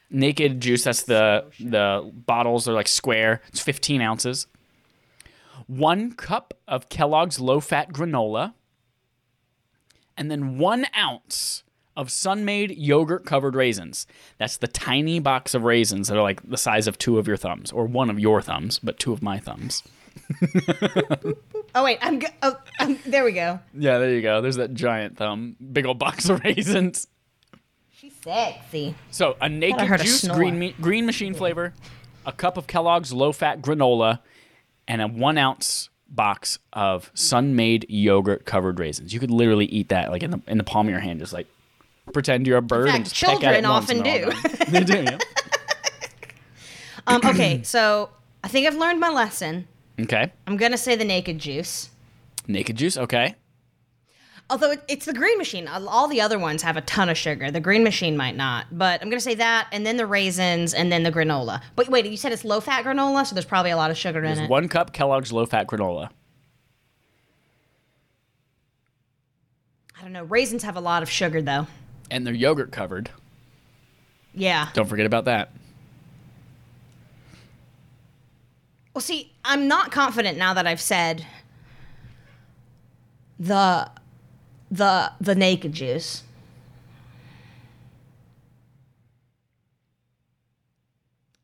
Naked 0.09 0.59
Juice. 0.59 0.83
That's 0.83 1.03
the 1.03 1.45
the 1.57 2.11
bottles 2.13 2.67
are 2.67 2.73
like 2.73 2.89
square. 2.89 3.41
It's 3.47 3.61
15 3.61 4.01
ounces. 4.01 4.45
One 5.67 6.11
cup 6.11 6.53
of 6.67 6.89
Kellogg's 6.89 7.39
low 7.39 7.61
fat 7.61 7.93
granola, 7.93 8.55
and 10.17 10.29
then 10.29 10.57
one 10.57 10.85
ounce 10.97 11.63
of 11.95 12.11
Sun-Maid 12.11 12.77
yogurt 12.77 13.25
covered 13.25 13.55
raisins. 13.55 14.05
That's 14.37 14.57
the 14.57 14.67
tiny 14.67 15.19
box 15.19 15.53
of 15.53 15.63
raisins 15.63 16.07
that 16.07 16.17
are 16.17 16.21
like 16.23 16.47
the 16.47 16.57
size 16.57 16.87
of 16.87 16.97
two 16.97 17.17
of 17.17 17.27
your 17.27 17.37
thumbs, 17.37 17.71
or 17.71 17.85
one 17.85 18.09
of 18.09 18.19
your 18.19 18.41
thumbs, 18.41 18.79
but 18.79 18.99
two 18.99 19.13
of 19.13 19.21
my 19.21 19.39
thumbs. 19.39 19.83
oh, 21.75 21.83
wait. 21.83 21.99
I'm, 22.01 22.19
go- 22.19 22.27
oh, 22.41 22.57
um, 22.79 22.99
there 23.05 23.23
we 23.23 23.31
go. 23.31 23.59
Yeah, 23.73 23.97
there 23.97 24.11
you 24.11 24.21
go. 24.21 24.41
There's 24.41 24.55
that 24.57 24.73
giant 24.73 25.17
thumb, 25.17 25.55
big 25.73 25.85
old 25.85 25.99
box 25.99 26.29
of 26.29 26.39
raisins. 26.43 27.07
She's 27.91 28.15
sexy. 28.23 28.95
So 29.11 29.37
a 29.41 29.49
naked 29.49 29.87
juice 30.01 30.27
green 30.27 30.59
me- 30.59 30.75
green 30.81 31.05
machine 31.05 31.33
flavor, 31.33 31.73
a 32.25 32.31
cup 32.31 32.57
of 32.57 32.67
Kellogg's 32.67 33.13
low 33.13 33.31
fat 33.31 33.61
granola, 33.61 34.19
and 34.87 35.01
a 35.01 35.07
one 35.07 35.37
ounce 35.37 35.89
box 36.07 36.59
of 36.71 37.11
Sun-Maid 37.13 37.87
yogurt 37.89 38.45
covered 38.45 38.79
raisins. 38.79 39.13
You 39.13 39.19
could 39.19 39.31
literally 39.31 39.65
eat 39.65 39.89
that 39.89 40.11
like 40.11 40.23
in 40.23 40.31
the 40.31 40.41
in 40.47 40.57
the 40.57 40.63
palm 40.63 40.87
of 40.87 40.91
your 40.91 40.99
hand, 40.99 41.19
just 41.19 41.33
like 41.33 41.47
pretend 42.13 42.47
you're 42.47 42.57
a 42.57 42.61
bird 42.61 42.87
fact, 42.87 42.95
and 42.97 43.05
just 43.05 43.15
peck 43.21 43.29
at 43.29 43.39
children 43.41 43.65
it 43.65 43.67
once 43.67 43.83
often 43.85 43.97
and 43.97 44.05
they're 44.05 44.29
do. 44.29 44.65
they 44.71 44.83
do. 44.83 45.03
Yeah. 45.03 45.17
Um, 47.07 47.21
okay, 47.23 47.61
so 47.61 48.09
I 48.43 48.47
think 48.47 48.65
I've 48.65 48.73
learned 48.77 48.99
my 48.99 49.09
lesson. 49.09 49.67
Okay. 50.01 50.31
I'm 50.47 50.57
going 50.57 50.71
to 50.71 50.77
say 50.77 50.95
the 50.95 51.05
naked 51.05 51.37
juice. 51.37 51.91
Naked 52.47 52.75
juice. 52.77 52.97
Okay. 52.97 53.35
Although 54.49 54.71
it, 54.71 54.83
it's 54.87 55.05
the 55.05 55.13
green 55.13 55.37
machine. 55.37 55.67
All- 55.67 55.87
All 55.87 56.07
the 56.07 56.19
other 56.19 56.39
ones 56.39 56.63
have 56.63 56.77
a 56.77 56.81
ton 56.81 57.07
of 57.09 57.15
sugar. 57.15 57.51
The 57.51 57.59
green 57.59 57.83
machine 57.83 58.17
might 58.17 58.35
not. 58.35 58.65
But 58.75 59.03
I'm 59.03 59.09
going 59.11 59.19
to 59.19 59.23
say 59.23 59.35
that, 59.35 59.67
and 59.71 59.85
then 59.85 59.97
the 59.97 60.07
raisins, 60.07 60.73
and 60.73 60.91
then 60.91 61.03
the 61.03 61.11
granola. 61.11 61.61
But 61.75 61.89
wait, 61.89 62.07
you 62.07 62.17
said 62.17 62.31
it's 62.31 62.43
low 62.43 62.59
fat 62.59 62.83
granola, 62.83 63.23
so 63.23 63.35
there's 63.35 63.45
probably 63.45 63.69
a 63.69 63.77
lot 63.77 63.91
of 63.91 63.97
sugar 63.97 64.23
in 64.23 64.39
it. 64.39 64.49
one 64.49 64.67
cup 64.67 64.91
Kellogg's 64.91 65.31
low 65.31 65.45
fat 65.45 65.67
granola. 65.67 66.09
I 69.95 70.01
don't 70.01 70.11
know. 70.11 70.23
Raisins 70.23 70.63
have 70.63 70.75
a 70.75 70.81
lot 70.81 71.03
of 71.03 71.09
sugar, 71.09 71.43
though. 71.43 71.67
And 72.09 72.25
they're 72.25 72.33
yogurt 72.33 72.71
covered. 72.71 73.09
Yeah. 74.33 74.69
Don't 74.73 74.87
forget 74.87 75.05
about 75.05 75.25
that. 75.25 75.51
Well, 78.93 79.01
see, 79.01 79.33
I'm 79.43 79.67
not 79.67 79.91
confident 79.91 80.37
now 80.37 80.53
that 80.53 80.65
I've 80.65 80.79
said 80.79 81.25
the 83.39 83.89
the 84.71 85.11
the 85.19 85.35
naked 85.35 85.73
juice. 85.73 86.23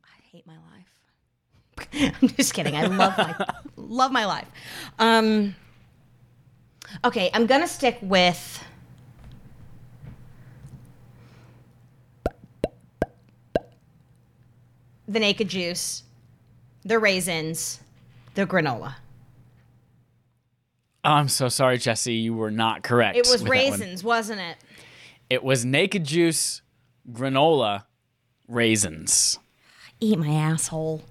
I 0.04 0.22
hate 0.32 0.48
my 0.48 0.54
life. 0.54 2.16
I'm 2.22 2.30
just 2.30 2.54
kidding. 2.54 2.76
I 2.76 2.86
love 2.86 3.18
my 3.18 3.36
love 3.76 4.12
my 4.12 4.26
life. 4.26 4.48
Um 5.00 5.56
Okay, 7.06 7.30
I'm 7.34 7.46
going 7.46 7.62
to 7.62 7.68
stick 7.68 7.98
with 8.02 8.64
the 15.12 15.20
naked 15.20 15.50
juice 15.50 16.04
the 16.84 16.98
raisins, 16.98 17.80
the 18.34 18.48
granola. 18.48 18.96
I'm 21.04 21.28
so 21.28 21.48
sorry, 21.48 21.78
Jesse. 21.78 22.14
You 22.14 22.34
were 22.34 22.50
not 22.52 22.82
correct. 22.84 23.18
It 23.18 23.28
was 23.28 23.34
with 23.34 23.42
that 23.44 23.48
one. 23.48 23.52
raisins, 23.52 24.04
wasn't 24.04 24.42
it? 24.42 24.58
It 25.30 25.44
was 25.44 25.64
naked 25.64 26.04
juice, 26.04 26.62
granola, 27.12 27.86
raisins. 28.48 29.38
Eat 30.00 30.18
my 30.18 30.34
asshole. 30.34 31.04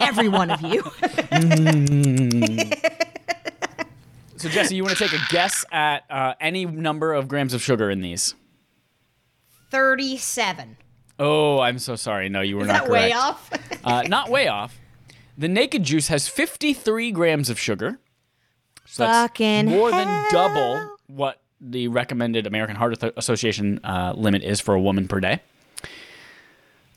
Every 0.00 0.28
one 0.28 0.50
of 0.50 0.60
you. 0.62 0.82
So 4.42 4.48
Jesse, 4.48 4.74
you 4.74 4.82
want 4.82 4.98
to 4.98 5.08
take 5.08 5.12
a 5.16 5.22
guess 5.28 5.64
at 5.70 6.02
uh, 6.10 6.34
any 6.40 6.66
number 6.66 7.12
of 7.12 7.28
grams 7.28 7.54
of 7.54 7.62
sugar 7.62 7.88
in 7.92 8.00
these? 8.00 8.34
37. 9.70 10.76
Oh, 11.24 11.60
I'm 11.60 11.78
so 11.78 11.94
sorry. 11.96 12.28
No, 12.28 12.40
you 12.40 12.56
were 12.56 12.62
Is 12.62 12.68
not 12.68 12.72
that 12.82 12.86
correct. 12.86 13.04
way 13.04 13.12
off? 13.12 13.50
Uh, 13.84 14.02
not 14.02 14.28
way 14.30 14.46
off. 14.46 14.78
The 15.36 15.48
naked 15.48 15.82
juice 15.82 16.06
has 16.08 16.28
53 16.28 17.10
grams 17.10 17.50
of 17.50 17.58
sugar. 17.58 17.98
So 18.86 19.02
that's 19.04 19.18
Fucking 19.32 19.66
more 19.66 19.90
than 19.90 20.06
hell. 20.06 20.28
double 20.30 20.96
what 21.08 21.40
the 21.60 21.88
recommended 21.88 22.46
American 22.46 22.76
Heart 22.76 23.02
Association 23.16 23.80
uh, 23.84 24.12
limit 24.16 24.42
is 24.44 24.60
for 24.60 24.74
a 24.74 24.80
woman 24.80 25.08
per 25.08 25.18
day. 25.20 25.40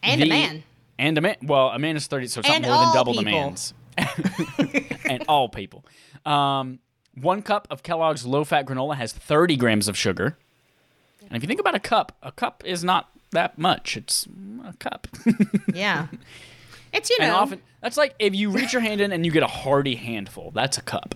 and 0.04 0.22
The- 0.22 0.26
a 0.26 0.30
man. 0.30 0.64
And 1.00 1.18
a 1.18 1.22
man. 1.22 1.36
Well, 1.42 1.70
a 1.70 1.80
man 1.80 1.96
is 1.96 2.06
30, 2.08 2.28
so 2.28 2.40
it's 2.42 2.50
And 2.50 2.62
not 2.64 2.70
more 2.70 2.78
than 2.78 2.88
all 2.88 2.94
double 2.94 3.14
the 3.14 3.24
people. 3.24 3.40
man's. 3.42 3.74
and 5.06 5.24
all 5.28 5.50
people. 5.50 5.84
Um, 6.26 6.80
one 7.20 7.42
cup 7.42 7.68
of 7.72 7.82
Kellogg's 7.84 8.26
low 8.26 8.44
fat 8.44 8.66
granola 8.66 8.96
has 8.96 9.12
30 9.12 9.56
grams 9.58 9.88
of 9.88 9.98
sugar. 9.98 10.38
And 11.22 11.36
if 11.36 11.42
you 11.42 11.48
think 11.48 11.60
about 11.60 11.76
a 11.76 11.80
cup, 11.80 12.16
a 12.22 12.32
cup 12.32 12.62
is 12.66 12.84
not 12.84 13.10
that 13.36 13.58
much. 13.58 13.95
It's 13.95 14.28
a 14.65 14.74
cup. 14.74 15.08
Yeah. 15.74 16.08
It's, 16.93 17.10
you 17.10 17.19
know. 17.19 17.26
and 17.26 17.34
often, 17.36 17.62
that's 17.82 17.98
like 17.98 18.15
if 18.19 18.34
you 18.34 18.50
reach 18.50 18.71
your 18.74 18.82
hand 18.82 19.02
in 19.02 19.12
and 19.12 19.26
you 19.26 19.32
get 19.32 19.43
a 19.43 19.48
hearty 19.48 19.95
handful, 19.95 20.52
that's 20.52 20.78
a 20.78 20.82
cup. 20.82 21.13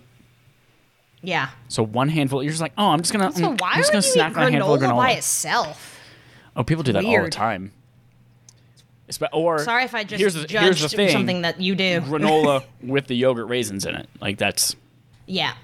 yeah. 1.22 1.48
So 1.68 1.82
one 1.82 2.08
handful, 2.10 2.42
you're 2.42 2.50
just 2.52 2.60
like, 2.60 2.74
oh, 2.76 2.88
I'm 2.90 3.00
just 3.00 3.12
gonna, 3.12 3.32
So 3.32 3.44
mm, 3.52 3.60
why 3.60 3.70
I'm 3.72 3.78
just 3.78 3.90
gonna 3.90 4.04
you 4.04 4.12
snack 4.12 4.36
on 4.36 4.48
a 4.48 4.50
handful 4.50 4.74
of 4.74 4.80
granola 4.82 4.96
by 4.96 5.12
itself? 5.12 5.98
Oh, 6.54 6.62
people 6.62 6.82
do 6.84 6.92
that 6.92 7.04
all 7.04 7.10
the 7.10 7.16
Weird. 7.18 7.32
time. 7.32 7.72
Or 9.32 9.58
Sorry 9.64 9.84
if 9.84 9.94
I 9.94 10.04
just 10.04 10.20
here's 10.20 10.34
the, 10.34 10.42
judged 10.46 10.62
here's 10.78 10.82
the 10.82 10.88
thing, 10.90 11.08
something 11.08 11.42
that 11.42 11.60
you 11.60 11.74
do. 11.74 12.00
granola 12.02 12.62
with 12.82 13.06
the 13.08 13.14
yogurt 13.16 13.48
raisins 13.48 13.84
in 13.86 13.94
it. 13.96 14.08
Like 14.20 14.36
that's 14.38 14.76
Yeah. 15.26 15.54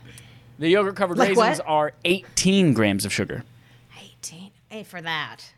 the 0.59 0.69
yogurt 0.69 0.97
covered 0.97 1.17
Like 1.19 1.29
raisins 1.37 1.59
what? 1.59 1.69
are 1.69 1.93
18 2.05 2.73
grams 2.73 3.05
of 3.05 3.13
sugar. 3.13 3.45
18. 4.03 4.51
Hey, 4.71 4.83
for 4.83 5.01
that. 5.03 5.53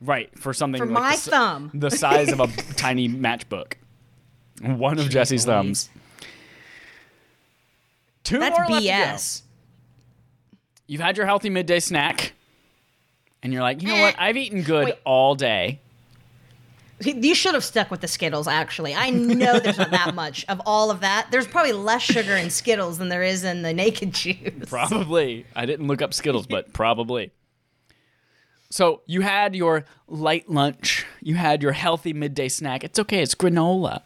Right 0.00 0.36
for 0.38 0.52
something 0.52 0.78
For 0.80 0.86
like 0.86 0.92
my 1.02 1.16
the, 1.16 1.30
thumb. 1.30 1.70
the 1.74 1.90
size 1.90 2.30
of 2.32 2.40
a 2.40 2.46
tiny 2.76 3.08
matchbook. 3.08 3.74
One 4.62 4.98
of 4.98 5.08
Jesse's 5.08 5.44
thumbs. 5.44 5.88
Two 8.22 8.38
That's 8.38 8.56
more 8.58 8.66
left 8.68 8.82
to 8.82 8.88
go. 8.88 8.94
BS. 8.94 9.42
You've 10.86 11.00
had 11.00 11.16
your 11.16 11.26
healthy 11.26 11.50
midday 11.50 11.80
snack, 11.80 12.32
and 13.42 13.52
you're 13.52 13.62
like, 13.62 13.82
you 13.82 13.88
know 13.88 13.94
Eh. 13.94 14.00
what? 14.02 14.14
I've 14.18 14.36
eaten 14.36 14.62
good 14.62 14.84
Wait. 14.86 14.98
all 15.04 15.34
day. 15.34 15.80
You 17.00 17.34
should 17.34 17.54
have 17.54 17.64
stuck 17.64 17.90
with 17.90 18.00
the 18.00 18.08
Skittles, 18.08 18.46
actually. 18.46 18.94
I 18.94 19.10
know 19.10 19.58
there's 19.58 19.76
not 19.78 19.90
that 19.90 20.14
much 20.14 20.44
of 20.48 20.60
all 20.64 20.90
of 20.90 21.00
that. 21.00 21.26
There's 21.30 21.46
probably 21.46 21.72
less 21.72 22.02
sugar 22.02 22.34
in 22.36 22.50
Skittles 22.50 22.98
than 22.98 23.08
there 23.08 23.22
is 23.22 23.44
in 23.44 23.62
the 23.62 23.74
naked 23.74 24.14
juice. 24.14 24.36
Probably. 24.68 25.44
I 25.56 25.66
didn't 25.66 25.86
look 25.88 26.00
up 26.00 26.14
Skittles, 26.14 26.46
but 26.46 26.72
probably. 26.72 27.32
So 28.74 29.02
you 29.06 29.20
had 29.20 29.54
your 29.54 29.84
light 30.08 30.50
lunch. 30.50 31.06
You 31.22 31.36
had 31.36 31.62
your 31.62 31.70
healthy 31.70 32.12
midday 32.12 32.48
snack. 32.48 32.82
It's 32.82 32.98
okay. 32.98 33.22
It's 33.22 33.36
granola 33.36 34.02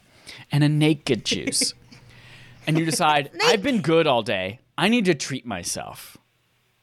and 0.53 0.63
a 0.63 0.69
naked 0.69 1.25
juice. 1.25 1.73
and 2.67 2.79
you 2.79 2.85
decide, 2.85 3.31
I've 3.43 3.63
been 3.63 3.81
good 3.81 4.07
all 4.07 4.23
day. 4.23 4.59
I 4.77 4.91
need 4.91 5.07
to 5.07 5.15
treat 5.15 5.47
myself. 5.47 6.19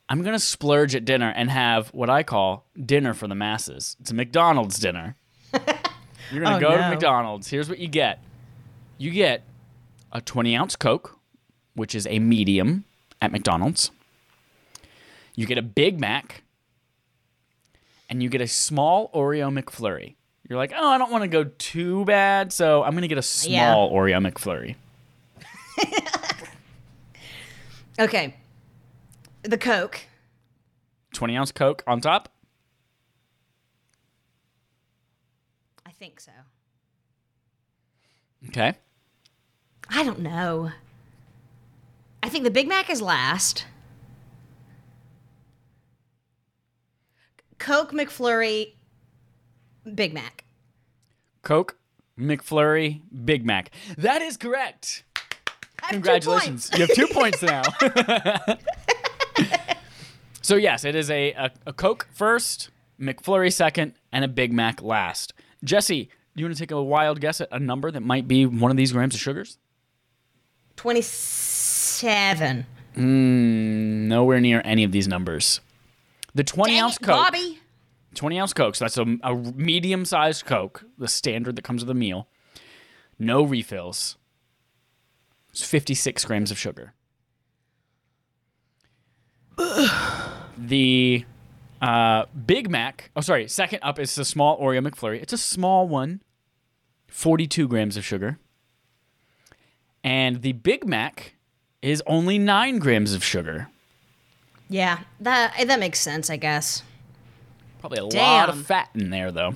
I'm 0.09 0.23
going 0.23 0.33
to 0.33 0.39
splurge 0.39 0.95
at 0.95 1.05
dinner 1.05 1.31
and 1.35 1.51
have 1.51 1.89
what 1.89 2.09
I 2.09 2.23
call 2.23 2.65
dinner 2.83 3.13
for 3.13 3.27
the 3.27 3.35
masses. 3.35 3.95
It's 4.01 4.09
a 4.09 4.15
McDonald's 4.15 4.79
dinner. 4.79 5.15
You're 5.53 6.41
going 6.43 6.59
to 6.59 6.67
Oh, 6.67 6.71
go 6.71 6.75
to. 6.75 6.89
McDonald's. 6.89 7.49
Here's 7.51 7.69
what 7.69 7.77
you 7.77 7.87
get 7.87 8.17
you 8.97 9.11
get 9.11 9.43
a 10.11 10.21
20 10.21 10.55
ounce 10.55 10.75
Coke, 10.75 11.19
which 11.75 11.93
is 11.93 12.07
a 12.07 12.17
medium 12.17 12.85
at 13.21 13.31
McDonald's. 13.31 13.91
You 15.35 15.45
get 15.45 15.59
a 15.59 15.61
Big 15.61 15.99
Mac, 15.99 16.41
and 18.15 18.23
you 18.23 18.29
get 18.29 18.39
a 18.39 18.47
small 18.47 19.09
Oreo 19.13 19.51
McFlurry. 19.51 20.15
You're 20.47 20.57
like, 20.57 20.71
oh, 20.73 20.87
I 20.87 20.97
don't 20.97 21.11
want 21.11 21.23
to 21.23 21.27
go 21.27 21.43
too 21.57 22.05
bad, 22.05 22.53
so 22.53 22.81
I'm 22.81 22.91
going 22.91 23.01
to 23.01 23.09
get 23.09 23.17
a 23.17 23.21
small 23.21 23.51
Yeah. 23.91 23.93
Oreo 23.93 24.31
McFlurry. 24.31 24.75
Okay. 27.97 28.35
The 29.43 29.57
Coke. 29.57 30.01
20 31.13 31.37
ounce 31.37 31.51
Coke 31.53 31.81
on 31.87 32.01
top. 32.01 32.27
I 35.85 35.91
think 35.91 36.19
so. 36.19 36.31
Okay. 38.49 38.73
I 39.87 40.03
don't 40.03 40.19
know. 40.19 40.71
I 42.21 42.27
think 42.27 42.43
the 42.43 42.51
Big 42.51 42.67
Mac 42.67 42.89
is 42.89 43.01
last. 43.01 43.65
Coke, 47.65 47.93
McFlurry, 47.93 48.73
Big 49.95 50.13
Mac. 50.13 50.43
Coke, 51.41 51.75
McFlurry, 52.15 53.01
Big 53.25 53.43
Mac. 53.43 53.71
That 53.97 54.21
is 54.21 54.37
correct. 54.37 55.03
I 55.15 55.87
have 55.87 55.89
two 55.89 55.95
Congratulations. 55.95 56.69
You 56.75 56.85
have 56.85 56.93
two 56.93 57.07
points 57.07 57.41
now. 57.41 57.63
so, 60.43 60.57
yes, 60.57 60.85
it 60.85 60.93
is 60.93 61.09
a, 61.09 61.31
a, 61.31 61.51
a 61.65 61.73
Coke 61.73 62.07
first, 62.13 62.69
McFlurry 63.01 63.51
second, 63.51 63.93
and 64.11 64.23
a 64.23 64.27
Big 64.27 64.53
Mac 64.53 64.83
last. 64.83 65.33
Jesse, 65.63 66.03
do 66.03 66.41
you 66.41 66.45
want 66.45 66.55
to 66.55 66.59
take 66.61 66.69
a 66.69 66.83
wild 66.83 67.19
guess 67.19 67.41
at 67.41 67.47
a 67.51 67.57
number 67.57 67.89
that 67.89 68.01
might 68.01 68.27
be 68.27 68.45
one 68.45 68.69
of 68.69 68.77
these 68.77 68.91
grams 68.91 69.15
of 69.15 69.21
sugars? 69.21 69.57
27. 70.75 72.67
Hmm, 72.93 74.07
nowhere 74.07 74.39
near 74.39 74.61
any 74.63 74.83
of 74.83 74.91
these 74.91 75.07
numbers. 75.07 75.61
The 76.35 76.43
20 76.43 76.73
Dang 76.73 76.83
ounce 76.83 76.97
it, 76.97 77.03
Coke. 77.03 77.15
Bobby. 77.15 77.59
20 78.13 78.39
ounce 78.39 78.53
Coke. 78.53 78.75
So 78.75 78.85
that's 78.85 78.97
a, 78.97 79.17
a 79.23 79.33
medium 79.33 80.05
sized 80.05 80.45
Coke, 80.45 80.85
the 80.97 81.07
standard 81.07 81.55
that 81.55 81.63
comes 81.63 81.83
with 81.83 81.89
a 81.89 81.95
meal. 81.95 82.27
No 83.17 83.41
refills. 83.43 84.17
It's 85.49 85.63
56 85.63 86.25
grams 86.25 86.51
of 86.51 86.57
sugar. 86.57 86.93
the 90.57 91.25
uh, 91.81 92.25
Big 92.45 92.69
Mac, 92.69 93.11
oh, 93.15 93.21
sorry, 93.21 93.47
second 93.47 93.79
up 93.81 93.97
is 93.99 94.13
the 94.15 94.25
small 94.25 94.59
Oreo 94.59 94.85
McFlurry. 94.85 95.21
It's 95.21 95.31
a 95.33 95.37
small 95.37 95.87
one, 95.87 96.21
42 97.07 97.69
grams 97.69 97.95
of 97.95 98.03
sugar. 98.03 98.37
And 100.03 100.41
the 100.41 100.51
Big 100.51 100.85
Mac 100.85 101.35
is 101.81 102.03
only 102.05 102.37
9 102.37 102.79
grams 102.79 103.13
of 103.13 103.23
sugar. 103.23 103.69
Yeah, 104.69 104.99
that 105.21 105.53
that 105.67 105.79
makes 105.79 105.99
sense, 105.99 106.29
I 106.29 106.37
guess. 106.37 106.83
Probably 107.79 107.99
a 107.99 108.05
lot 108.05 108.49
of 108.49 108.65
fat 108.65 108.89
in 108.95 109.09
there, 109.11 109.31
though. 109.31 109.55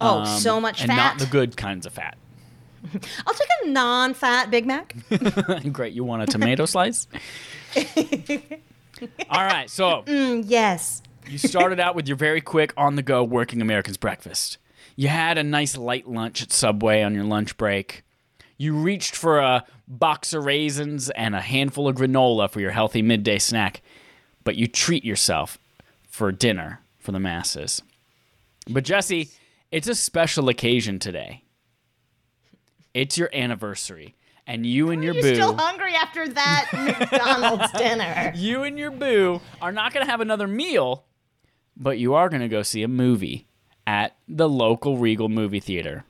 Oh, 0.00 0.20
Um, 0.20 0.26
so 0.26 0.60
much 0.60 0.80
and 0.82 0.88
fat. 0.90 0.96
not 0.96 1.18
the 1.18 1.26
good 1.26 1.56
kinds 1.56 1.86
of 1.86 1.92
fat. 1.94 2.16
I'll 3.26 3.34
take 3.34 3.48
a 3.64 3.68
non-fat 3.68 4.50
Big 4.50 4.66
Mac. 4.66 4.94
Great, 5.72 5.94
you 5.94 6.04
want 6.04 6.22
a 6.22 6.26
tomato 6.26 6.64
slice? 6.66 7.08
All 9.30 9.44
right, 9.44 9.68
so 9.70 10.02
Mm, 10.06 10.44
yes. 10.46 11.02
you 11.28 11.38
started 11.38 11.78
out 11.80 11.94
with 11.94 12.08
your 12.08 12.16
very 12.16 12.40
quick 12.40 12.72
on 12.76 12.96
the 12.96 13.02
go 13.02 13.22
working 13.24 13.62
American's 13.62 13.96
breakfast. 13.96 14.58
You 14.96 15.08
had 15.08 15.38
a 15.38 15.42
nice 15.44 15.76
light 15.76 16.08
lunch 16.08 16.42
at 16.42 16.52
Subway 16.52 17.02
on 17.02 17.14
your 17.14 17.24
lunch 17.24 17.56
break. 17.56 18.02
You 18.56 18.74
reached 18.74 19.14
for 19.14 19.38
a 19.38 19.64
box 19.86 20.32
of 20.32 20.44
raisins 20.44 21.10
and 21.10 21.36
a 21.36 21.40
handful 21.40 21.86
of 21.88 21.96
granola 21.96 22.50
for 22.50 22.60
your 22.60 22.72
healthy 22.72 23.02
midday 23.02 23.38
snack, 23.38 23.82
but 24.48 24.56
you 24.56 24.66
treat 24.66 25.04
yourself 25.04 25.58
for 26.08 26.32
dinner 26.32 26.80
for 26.98 27.12
the 27.12 27.20
masses. 27.20 27.82
But 28.66 28.82
Jesse, 28.82 29.28
it's 29.70 29.86
a 29.88 29.94
special 29.94 30.48
occasion 30.48 30.98
today. 30.98 31.42
It's 32.94 33.18
your 33.18 33.28
anniversary, 33.34 34.14
and 34.46 34.64
you 34.64 34.88
and 34.88 35.04
your 35.04 35.12
You're 35.12 35.22
boo. 35.22 35.34
still 35.34 35.54
hungry 35.54 35.92
after 35.94 36.26
that 36.28 36.70
McDonald's 37.10 37.70
dinner. 37.72 38.32
you 38.34 38.62
and 38.62 38.78
your 38.78 38.90
boo 38.90 39.42
are 39.60 39.70
not 39.70 39.92
going 39.92 40.06
to 40.06 40.10
have 40.10 40.22
another 40.22 40.48
meal, 40.48 41.04
but 41.76 41.98
you 41.98 42.14
are 42.14 42.30
going 42.30 42.40
to 42.40 42.48
go 42.48 42.62
see 42.62 42.82
a 42.82 42.88
movie 42.88 43.46
at 43.86 44.16
the 44.26 44.48
local 44.48 44.96
Regal 44.96 45.28
movie 45.28 45.60
theater. 45.60 46.04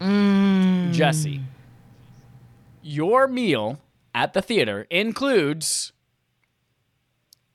Mm. 0.00 0.92
Jesse, 0.92 1.40
your 2.80 3.26
meal 3.26 3.80
at 4.14 4.34
the 4.34 4.40
theater 4.40 4.86
includes 4.88 5.90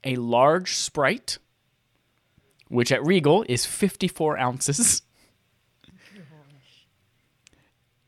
a 0.04 0.16
large 0.16 0.76
Sprite, 0.76 1.38
which 2.68 2.92
at 2.92 3.06
Regal 3.06 3.46
is 3.48 3.66
54 3.66 4.38
ounces. 4.38 5.02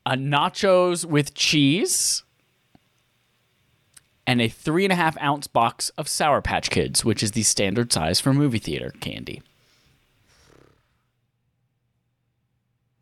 A 0.06 0.16
nachos 0.16 1.04
with 1.06 1.32
cheese, 1.34 2.22
and 4.26 4.40
a 4.42 4.48
three 4.48 4.84
and 4.84 4.92
a 4.92 4.96
half 4.96 5.16
ounce 5.22 5.46
box 5.46 5.88
of 5.96 6.08
Sour 6.08 6.42
Patch 6.42 6.68
Kids, 6.68 7.04
which 7.04 7.22
is 7.22 7.32
the 7.32 7.42
standard 7.42 7.90
size 7.92 8.20
for 8.20 8.34
movie 8.34 8.58
theater 8.58 8.92
candy. 9.00 9.42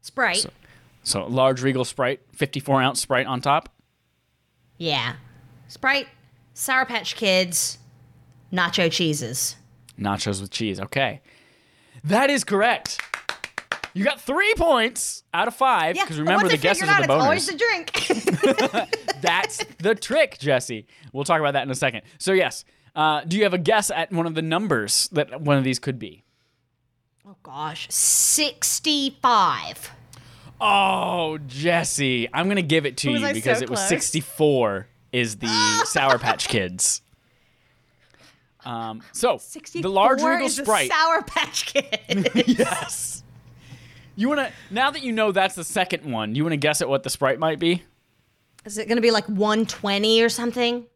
Sprite. 0.00 0.46
So 1.04 1.26
large 1.26 1.62
Regal 1.62 1.84
Sprite, 1.84 2.20
54 2.34 2.82
ounce 2.82 3.00
Sprite 3.00 3.26
on 3.26 3.40
top. 3.40 3.68
yeah. 4.78 5.14
Sprite, 5.68 6.06
Sour 6.54 6.84
Patch 6.84 7.16
Kids, 7.16 7.78
nacho 8.52 8.90
cheeses. 8.90 9.56
Nachos 9.98 10.40
with 10.40 10.50
cheese. 10.50 10.80
Okay. 10.80 11.20
That 12.04 12.30
is 12.30 12.44
correct. 12.44 13.00
You 13.94 14.04
got 14.04 14.20
three 14.20 14.54
points 14.54 15.22
out 15.34 15.48
of 15.48 15.54
five. 15.54 15.96
Yeah, 15.96 16.04
Because 16.04 16.16
but 16.16 16.22
remember, 16.22 16.48
the 16.48 16.56
guesses 16.56 16.80
figured 16.82 16.96
are 16.96 17.02
out 17.02 17.08
the 17.08 17.14
it's 17.14 17.24
always 17.24 17.46
the 17.46 17.56
drink. 17.56 17.92
That's 19.20 19.62
the 19.78 19.94
trick, 19.94 20.38
Jesse. 20.38 20.86
We'll 21.12 21.24
talk 21.24 21.40
about 21.40 21.52
that 21.52 21.62
in 21.62 21.70
a 21.70 21.74
second. 21.74 22.02
So, 22.18 22.32
yes. 22.32 22.64
Uh, 22.94 23.22
do 23.24 23.36
you 23.36 23.42
have 23.44 23.54
a 23.54 23.58
guess 23.58 23.90
at 23.90 24.12
one 24.12 24.26
of 24.26 24.34
the 24.34 24.42
numbers 24.42 25.08
that 25.12 25.40
one 25.40 25.56
of 25.58 25.64
these 25.64 25.78
could 25.78 25.98
be? 25.98 26.24
oh 27.26 27.36
gosh, 27.42 27.86
sixty-five. 27.90 29.90
Oh, 30.60 31.38
Jesse. 31.46 32.28
I'm 32.32 32.46
going 32.46 32.56
to 32.56 32.62
give 32.62 32.86
it 32.86 32.96
to 32.98 33.10
you 33.10 33.32
because 33.32 33.58
so 33.58 33.64
it 33.64 33.70
was 33.70 33.80
64 33.88 34.86
is 35.10 35.38
the 35.38 35.48
Sour 35.86 36.18
Patch 36.18 36.46
Kids. 36.46 37.02
Um, 38.64 39.02
so, 39.12 39.40
the 39.74 39.88
large 39.88 40.20
64 40.20 40.30
Regal 40.30 40.48
Sprite. 40.48 40.90
Sour 40.90 41.22
Patch 41.22 41.66
Kid. 41.66 42.30
yes. 42.46 43.22
You 44.14 44.28
want 44.28 44.40
to 44.40 44.52
now 44.70 44.90
that 44.90 45.02
you 45.02 45.12
know 45.12 45.32
that's 45.32 45.54
the 45.54 45.64
second 45.64 46.10
one, 46.10 46.34
you 46.34 46.44
want 46.44 46.52
to 46.52 46.58
guess 46.58 46.80
at 46.82 46.88
what 46.88 47.02
the 47.02 47.10
Sprite 47.10 47.38
might 47.38 47.58
be? 47.58 47.82
is 48.64 48.78
it 48.78 48.86
going 48.86 48.96
to 48.96 49.02
be 49.02 49.10
like 49.10 49.26
one 49.28 49.66
twenty 49.66 50.22
or 50.22 50.28
something? 50.28 50.86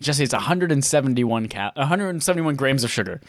Jesse, 0.00 0.24
it's 0.24 0.32
171 0.32 1.48
cal- 1.48 1.72
171 1.76 2.56
grams 2.56 2.82
of 2.82 2.90
sugar. 2.90 3.20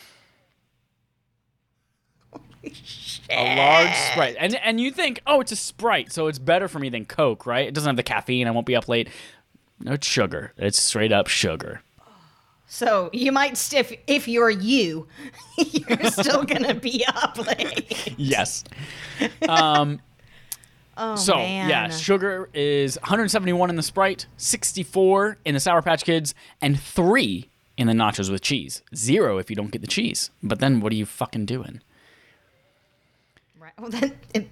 A 3.29 3.55
large 3.55 3.93
Sprite. 3.95 4.35
And 4.39 4.55
and 4.55 4.79
you 4.79 4.89
think, 4.91 5.21
"Oh, 5.27 5.41
it's 5.41 5.51
a 5.51 5.55
Sprite, 5.55 6.11
so 6.11 6.27
it's 6.27 6.39
better 6.39 6.67
for 6.67 6.79
me 6.79 6.89
than 6.89 7.05
Coke, 7.05 7.45
right? 7.45 7.67
It 7.67 7.73
doesn't 7.73 7.89
have 7.89 7.97
the 7.97 8.03
caffeine, 8.03 8.47
I 8.47 8.51
won't 8.51 8.65
be 8.65 8.75
up 8.75 8.87
late." 8.87 9.09
No, 9.79 9.93
it's 9.93 10.07
sugar. 10.07 10.53
It's 10.57 10.81
straight 10.81 11.11
up 11.11 11.27
sugar. 11.27 11.81
So 12.73 13.11
you 13.13 13.31
might 13.31 13.55
stiff 13.55 13.93
if 14.07 14.27
you're 14.27 14.49
you, 14.49 15.05
you're 15.59 16.05
still 16.09 16.43
gonna 16.43 16.73
be 16.73 17.05
up 17.05 17.37
late. 17.37 18.15
Yes. 18.17 18.63
Um 19.47 20.01
Oh 20.97 21.15
So 21.15 21.35
man. 21.35 21.69
yeah, 21.69 21.89
sugar 21.89 22.49
is 22.51 22.97
171 23.01 23.69
in 23.69 23.75
the 23.75 23.83
Sprite, 23.83 24.25
64 24.37 25.37
in 25.45 25.53
the 25.53 25.59
Sour 25.59 25.83
Patch 25.83 26.03
Kids, 26.03 26.33
and 26.61 26.79
three 26.79 27.47
in 27.77 27.85
the 27.85 27.93
nachos 27.93 28.31
with 28.31 28.41
cheese. 28.41 28.81
Zero 28.95 29.37
if 29.37 29.51
you 29.51 29.55
don't 29.55 29.71
get 29.71 29.81
the 29.81 29.87
cheese. 29.87 30.31
But 30.41 30.59
then 30.59 30.79
what 30.79 30.91
are 30.91 30.95
you 30.95 31.05
fucking 31.05 31.45
doing? 31.45 31.79
Right. 33.59 33.73
Well, 33.79 33.91
then, 33.91 34.13
it, 34.33 34.49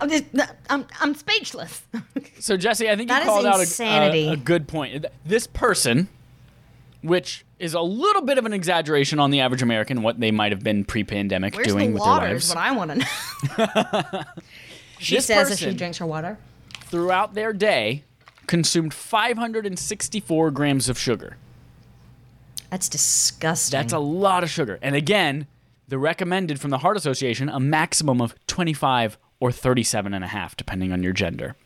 I'm 0.00 0.10
just 0.10 0.24
I'm 0.68 0.86
I'm 1.00 1.14
speechless. 1.14 1.82
So 2.40 2.56
Jesse, 2.56 2.90
I 2.90 2.96
think 2.96 3.08
That 3.10 3.20
you 3.22 3.26
called 3.26 3.46
out 3.46 3.60
a, 3.60 3.82
a, 3.84 4.32
a 4.32 4.36
good 4.36 4.66
point. 4.66 5.06
This 5.24 5.46
person, 5.46 6.08
which 7.02 7.44
is 7.58 7.74
a 7.74 7.80
little 7.80 8.22
bit 8.22 8.38
of 8.38 8.46
an 8.46 8.52
exaggeration 8.52 9.18
on 9.18 9.30
the 9.30 9.40
average 9.40 9.62
American, 9.62 10.02
what 10.02 10.18
they 10.20 10.30
might 10.30 10.52
have 10.52 10.62
been 10.62 10.84
pre-pandemic 10.84 11.54
Where's 11.54 11.66
doing 11.68 11.88
the 11.90 11.94
with 11.94 12.00
water? 12.00 12.26
their 12.26 12.36
Is 12.36 12.54
lives. 12.54 12.54
what 12.54 12.64
I 12.64 12.76
want 12.76 12.90
to 12.90 14.14
know. 14.14 14.22
she 14.98 15.16
This 15.16 15.26
says 15.26 15.48
that 15.48 15.58
she 15.58 15.64
person- 15.66 15.76
drinks 15.76 15.98
her 15.98 16.06
water. 16.06 16.38
Throughout 16.82 17.34
their 17.34 17.52
day, 17.52 18.04
consumed 18.46 18.92
564 18.92 20.50
grams 20.50 20.88
of 20.88 20.98
sugar. 20.98 21.36
That's 22.70 22.88
disgusting. 22.88 23.78
That's 23.78 23.92
a 23.92 23.98
lot 23.98 24.42
of 24.44 24.50
sugar. 24.50 24.78
And 24.82 24.94
again, 24.94 25.46
the 25.88 25.98
recommended 25.98 26.60
from 26.60 26.70
the 26.70 26.78
Heart 26.78 26.96
Association 26.96 27.48
a 27.48 27.60
maximum 27.60 28.20
of 28.20 28.34
25 28.46 29.18
or 29.40 29.50
37 29.52 30.14
and 30.14 30.22
a 30.24 30.28
half 30.28 30.56
depending 30.56 30.92
on 30.92 31.02
your 31.02 31.12
gender. 31.12 31.56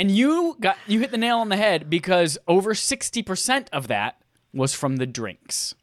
And 0.00 0.10
you 0.10 0.56
got 0.58 0.78
you 0.86 0.98
hit 1.00 1.10
the 1.10 1.18
nail 1.18 1.40
on 1.40 1.50
the 1.50 1.58
head 1.58 1.90
because 1.90 2.38
over 2.48 2.72
60% 2.72 3.66
of 3.70 3.88
that 3.88 4.18
was 4.54 4.72
from 4.72 4.96
the 4.96 5.06
drinks. 5.06 5.74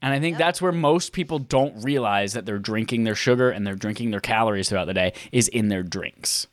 And 0.00 0.14
I 0.14 0.20
think 0.20 0.38
that's 0.38 0.62
where 0.62 0.70
most 0.70 1.12
people 1.12 1.40
don't 1.40 1.82
realize 1.82 2.34
that 2.34 2.46
they're 2.46 2.60
drinking 2.60 3.02
their 3.02 3.16
sugar 3.16 3.50
and 3.50 3.66
they're 3.66 3.74
drinking 3.74 4.12
their 4.12 4.20
calories 4.20 4.68
throughout 4.68 4.84
the 4.84 4.94
day 4.94 5.12
is 5.32 5.48
in 5.48 5.70
their 5.70 5.82
drinks. 5.82 6.46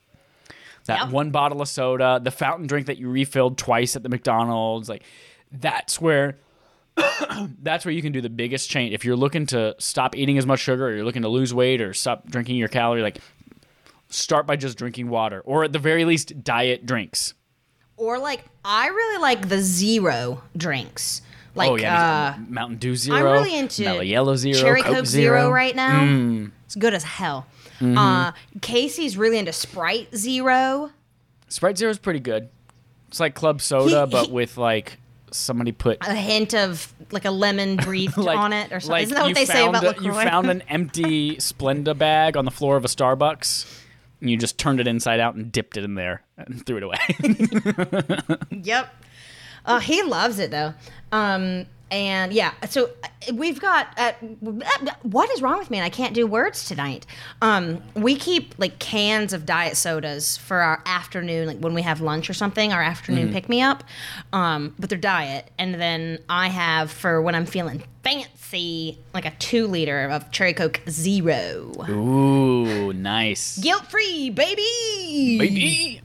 That 0.86 1.00
Yep. 1.00 1.10
one 1.12 1.30
bottle 1.30 1.62
of 1.62 1.68
soda, 1.68 2.20
the 2.24 2.32
fountain 2.32 2.66
drink 2.66 2.88
that 2.88 2.98
you 2.98 3.08
refilled 3.08 3.60
twice 3.60 3.96
at 3.96 4.02
the 4.02 4.10
McDonald's, 4.10 4.90
like 4.90 5.04
that's 5.52 6.02
where 6.02 6.40
that's 7.62 7.86
where 7.86 7.94
you 7.94 8.02
can 8.02 8.14
do 8.14 8.22
the 8.22 8.32
biggest 8.32 8.68
change. 8.68 8.96
If 8.96 9.06
you're 9.06 9.16
looking 9.16 9.46
to 9.48 9.76
stop 9.78 10.16
eating 10.16 10.40
as 10.40 10.48
much 10.48 10.60
sugar, 10.60 10.88
or 10.88 10.96
you're 10.96 11.06
looking 11.06 11.22
to 11.22 11.30
lose 11.30 11.54
weight, 11.54 11.82
or 11.82 11.94
stop 11.94 12.28
drinking 12.30 12.56
your 12.56 12.68
calorie, 12.68 13.04
like 13.04 13.20
start 14.12 14.46
by 14.46 14.56
just 14.56 14.78
drinking 14.78 15.10
water, 15.10 15.42
or 15.46 15.64
at 15.64 15.74
the 15.74 15.80
very 15.80 16.06
least, 16.06 16.44
diet 16.44 16.86
drinks. 16.86 17.34
or 17.98 18.20
like 18.20 18.44
I 18.64 18.88
really 18.88 19.22
like 19.22 19.50
the 19.50 19.60
zero 19.62 20.44
drinks. 20.56 21.22
Like 21.56 21.70
oh 21.72 21.76
yeah, 21.76 22.36
uh, 22.38 22.42
Mountain 22.48 22.78
Dew 22.78 22.96
Zero. 22.96 23.18
I'm 23.18 23.24
really 23.26 23.58
into 23.58 23.84
Mellow 23.84 24.02
Yellow 24.02 24.36
Zero, 24.38 24.58
Cherry 24.58 24.82
Coke, 24.82 24.96
Coke 24.98 25.06
Zero, 25.06 25.50
right 25.52 25.76
now. 25.76 26.02
Mm. 26.02 26.52
It's 26.66 26.76
good 26.76 26.94
as 26.94 27.04
hell. 27.04 27.46
Mm-hmm. 27.82 27.98
Uh, 27.98 28.32
Casey's 28.62 29.18
really 29.18 29.38
into 29.38 29.52
Sprite 29.52 30.16
Zero. 30.16 30.92
Sprite 31.50 31.78
Zero 31.78 31.92
is 31.92 32.00
pretty 32.00 32.20
good. 32.22 32.48
It's 33.10 33.20
like 33.20 33.36
club 33.36 33.62
soda, 33.62 34.06
He- 34.06 34.12
but 34.12 34.26
he- 34.28 34.32
with 34.32 34.56
like 34.58 34.98
somebody 35.34 35.72
put 35.74 35.98
A 36.02 36.14
hint 36.14 36.54
of 36.54 36.94
like 37.12 37.26
a 37.26 37.32
lemon 37.32 37.76
breathed 37.84 38.18
like 38.18 38.38
on 38.38 38.54
it 38.54 38.72
or 38.72 38.80
something. 38.80 38.92
Like 38.92 39.04
Isn't 39.04 39.16
that 39.16 39.24
what 39.26 39.36
they 39.36 39.46
say 39.46 39.68
about 39.68 40.00
a- 40.00 40.04
You 40.04 40.14
found 40.14 40.50
an 40.50 40.62
empty 40.70 41.36
Splenda 41.38 41.98
bag 41.98 42.38
on 42.38 42.46
the 42.46 42.52
floor 42.52 42.78
of 42.78 42.86
a 42.86 42.90
Starbucks. 42.90 43.80
And 44.22 44.30
you 44.30 44.38
just 44.38 44.58
turned 44.58 44.80
it 44.80 44.88
inside 44.88 45.20
out 45.20 45.34
and 45.36 45.52
dipped 45.52 45.78
it 45.78 45.84
in 45.84 45.96
there 45.96 46.24
and 46.38 46.64
threw 46.66 46.78
it 46.78 46.84
away. 46.84 48.38
Yep. 48.64 48.96
Uh, 49.66 49.80
he 49.80 50.02
loves 50.04 50.40
it 50.40 50.52
though. 50.52 50.74
Um, 51.12 51.66
and 51.92 52.32
yeah, 52.32 52.54
so 52.70 52.90
uh, 53.04 53.34
we've 53.34 53.60
got. 53.60 53.88
Uh, 53.98 54.14
what 55.04 55.30
is 55.32 55.42
wrong 55.42 55.60
with 55.60 55.70
me? 55.70 55.78
And 55.78 55.86
I 55.86 55.90
can't 55.90 56.14
do 56.14 56.26
words 56.26 56.66
tonight. 56.66 57.06
Um, 57.42 57.84
we 57.96 58.16
keep 58.16 58.56
like 58.58 58.80
cans 58.80 59.34
of 59.34 59.46
diet 59.46 59.76
sodas 59.78 60.38
for 60.38 60.62
our 60.62 60.82
afternoon, 60.86 61.48
like 61.48 61.60
when 61.60 61.74
we 61.74 61.82
have 61.82 62.00
lunch 62.02 62.30
or 62.30 62.34
something, 62.34 62.72
our 62.72 62.82
afternoon 62.82 63.32
pick 63.34 63.50
me 63.50 63.62
up. 63.62 63.84
Um, 64.32 64.74
but 64.80 64.90
they're 64.90 64.98
diet, 64.98 65.52
and 65.60 65.76
then 65.76 66.20
I 66.30 66.48
have 66.48 66.90
for 66.92 67.22
when 67.22 67.36
I'm 67.36 67.46
feeling 67.46 67.84
fancy, 68.04 68.98
like 69.14 69.26
a 69.26 69.32
two 69.32 69.68
liter 69.68 70.08
of 70.10 70.32
Cherry 70.32 70.54
Coke 70.54 70.82
Zero, 70.90 71.72
Ooh, 71.90 72.94
nice. 72.94 73.58
guilt 73.60 73.88
free, 73.92 74.30
baby. 74.30 75.38
Baby. 75.38 76.02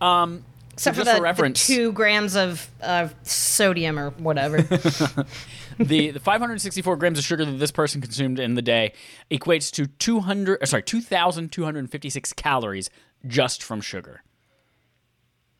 Um, 0.00 0.44
Except 0.78 0.96
so 0.96 1.00
for 1.02 1.04
the, 1.10 1.16
for 1.16 1.22
reference, 1.22 1.66
the 1.66 1.74
two 1.74 1.92
grams 1.92 2.36
of, 2.36 2.70
of 2.80 3.12
sodium 3.24 3.98
or 3.98 4.10
whatever. 4.10 4.62
the, 5.78 6.12
the 6.12 6.20
564 6.20 6.96
grams 6.96 7.18
of 7.18 7.24
sugar 7.24 7.44
that 7.44 7.58
this 7.58 7.72
person 7.72 8.00
consumed 8.00 8.38
in 8.38 8.54
the 8.54 8.62
day 8.62 8.92
equates 9.28 9.72
to 9.72 9.88
200, 9.88 10.62
uh, 10.62 10.66
sorry, 10.66 10.84
2,256 10.84 12.32
calories 12.34 12.90
just 13.26 13.60
from 13.60 13.80
sugar. 13.80 14.22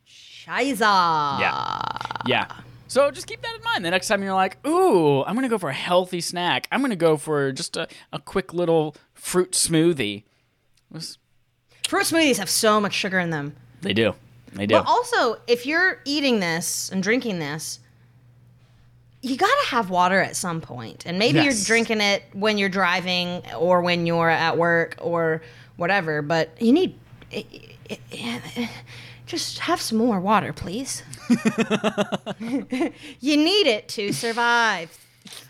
Shiza. 0.07 1.39
Yeah. 1.41 1.81
Yeah. 2.25 2.47
So 2.87 3.11
just 3.11 3.27
keep 3.27 3.41
that 3.41 3.55
in 3.57 3.63
mind. 3.65 3.83
The 3.83 3.91
next 3.91 4.07
time 4.07 4.23
you're 4.23 4.33
like, 4.33 4.65
ooh, 4.65 5.25
I'm 5.25 5.35
going 5.35 5.43
to 5.43 5.49
go 5.49 5.57
for 5.57 5.69
a 5.69 5.73
healthy 5.73 6.21
snack. 6.21 6.69
I'm 6.71 6.79
going 6.79 6.91
to 6.91 6.95
go 6.95 7.17
for 7.17 7.51
just 7.51 7.75
a, 7.75 7.89
a 8.13 8.19
quick 8.19 8.53
little 8.53 8.95
fruit 9.13 9.51
smoothie. 9.51 10.23
Fruit 10.93 12.05
smoothies 12.05 12.37
have 12.37 12.49
so 12.49 12.79
much 12.79 12.93
sugar 12.93 13.19
in 13.19 13.31
them. 13.31 13.57
They 13.81 13.91
do. 13.91 14.15
They 14.53 14.65
do. 14.65 14.75
But 14.75 14.87
also, 14.87 15.39
if 15.47 15.65
you're 15.65 16.01
eating 16.05 16.39
this 16.39 16.89
and 16.91 17.01
drinking 17.03 17.39
this, 17.39 17.79
you 19.21 19.35
gotta 19.37 19.65
have 19.67 19.89
water 19.89 20.19
at 20.21 20.35
some 20.35 20.61
point. 20.61 21.05
And 21.05 21.19
maybe 21.19 21.39
Yes. 21.39 21.45
you're 21.45 21.65
drinking 21.75 22.01
it 22.01 22.23
when 22.33 22.57
you're 22.57 22.69
driving 22.69 23.43
or 23.57 23.81
when 23.81 24.05
you're 24.05 24.29
at 24.29 24.57
work 24.57 24.95
or 24.99 25.41
whatever, 25.75 26.21
but 26.21 26.49
you 26.61 26.71
need. 26.71 26.97
Eh, 27.31 27.43
eh, 27.89 28.39
eh, 28.55 28.67
just 29.25 29.59
have 29.59 29.79
some 29.81 29.97
more 29.97 30.19
water, 30.19 30.51
please. 30.53 31.03
you 33.19 33.37
need 33.37 33.67
it 33.67 33.87
to 33.89 34.11
survive. 34.13 34.97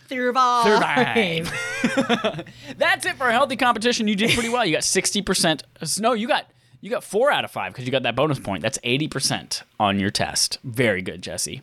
Survive. 0.09 1.47
Survive. 1.82 2.45
That's 2.78 3.05
it 3.05 3.15
for 3.15 3.28
a 3.30 3.32
healthy 3.32 3.55
competition. 3.55 4.07
You 4.07 4.15
did 4.15 4.32
pretty 4.32 4.49
well. 4.49 4.65
You 4.65 4.73
got 4.73 4.82
60%. 4.82 5.61
No, 6.01 6.13
you 6.13 6.28
got 6.28 6.45
you 6.82 6.89
got 6.89 7.03
4 7.03 7.32
out 7.32 7.45
of 7.45 7.51
5 7.51 7.73
cuz 7.73 7.86
you 7.86 7.91
got 7.91 8.03
that 8.03 8.15
bonus 8.15 8.39
point. 8.39 8.61
That's 8.63 8.77
80% 8.80 9.63
on 9.80 9.99
your 9.99 10.09
test. 10.11 10.59
Very 10.63 11.01
good, 11.01 11.21
Jesse. 11.21 11.61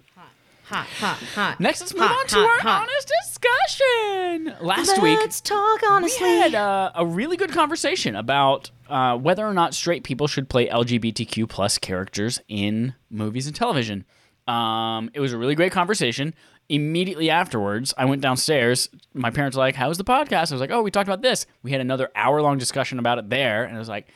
Hot, 0.64 0.86
hot, 0.98 1.16
hot. 1.36 1.60
Next, 1.60 1.80
let's 1.80 1.94
move 1.94 2.02
Hot, 2.02 2.18
on 2.18 2.26
to 2.26 2.34
hot, 2.36 2.44
our 2.44 2.58
hot. 2.58 2.82
honest 2.88 3.12
discussion. 3.22 4.54
Last 4.66 5.00
week, 5.00 5.18
Let's 5.20 5.40
talk 5.40 5.80
we 5.82 5.88
honestly. 5.88 6.26
had 6.28 6.54
uh, 6.56 6.90
a 6.94 7.06
really 7.06 7.36
good 7.36 7.52
conversation 7.52 8.16
about 8.16 8.70
uh, 8.88 9.16
whether 9.16 9.46
or 9.46 9.54
not 9.54 9.74
straight 9.74 10.02
people 10.02 10.26
should 10.26 10.48
play 10.48 10.66
LGBTQ 10.68 11.48
plus 11.48 11.78
characters 11.78 12.40
in 12.48 12.94
movies 13.10 13.46
and 13.46 13.54
television. 13.54 14.04
Um, 14.48 15.10
it 15.14 15.20
was 15.20 15.32
a 15.32 15.38
really 15.38 15.54
great 15.54 15.70
conversation. 15.72 16.34
Immediately 16.68 17.30
afterwards, 17.30 17.94
I 17.96 18.04
went 18.06 18.20
downstairs. 18.22 18.88
My 19.14 19.30
parents 19.30 19.56
were 19.56 19.62
like, 19.62 19.76
"How 19.76 19.88
was 19.88 19.98
the 19.98 20.04
podcast?" 20.04 20.50
I 20.50 20.54
was 20.54 20.60
like, 20.60 20.72
"Oh, 20.72 20.82
we 20.82 20.90
talked 20.90 21.08
about 21.08 21.22
this." 21.22 21.46
We 21.62 21.70
had 21.70 21.80
another 21.80 22.10
hour 22.16 22.42
long 22.42 22.58
discussion 22.58 22.98
about 22.98 23.18
it 23.18 23.30
there, 23.30 23.62
and 23.64 23.76
I 23.76 23.78
was 23.78 23.88
like, 23.88 24.08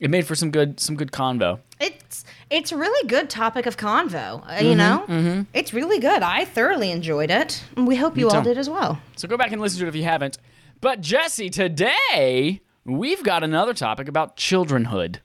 It 0.00 0.10
made 0.10 0.26
for 0.26 0.34
some 0.34 0.50
good 0.50 0.78
some 0.78 0.94
good 0.96 1.10
convo. 1.10 1.60
It's 1.80 2.24
it's 2.50 2.70
a 2.72 2.76
really 2.76 3.08
good 3.08 3.30
topic 3.30 3.66
of 3.66 3.76
convo. 3.76 4.42
Uh, 4.46 4.62
you 4.62 4.74
know, 4.74 5.46
it's 5.54 5.72
really 5.72 5.98
good. 5.98 6.22
I 6.22 6.44
thoroughly 6.44 6.90
enjoyed 6.90 7.30
it. 7.30 7.64
We 7.76 7.96
hope 7.96 8.18
you 8.18 8.28
all 8.28 8.42
did 8.42 8.58
as 8.58 8.68
well. 8.68 9.00
So 9.16 9.26
go 9.26 9.36
back 9.36 9.52
and 9.52 9.60
listen 9.60 9.80
to 9.80 9.86
it 9.86 9.88
if 9.88 9.96
you 9.96 10.04
haven't. 10.04 10.38
But 10.80 11.00
Jesse, 11.00 11.48
today 11.48 12.60
we've 12.84 13.22
got 13.22 13.42
another 13.42 13.72
topic 13.72 14.06
about 14.08 14.36
childrenhood. 14.36 15.20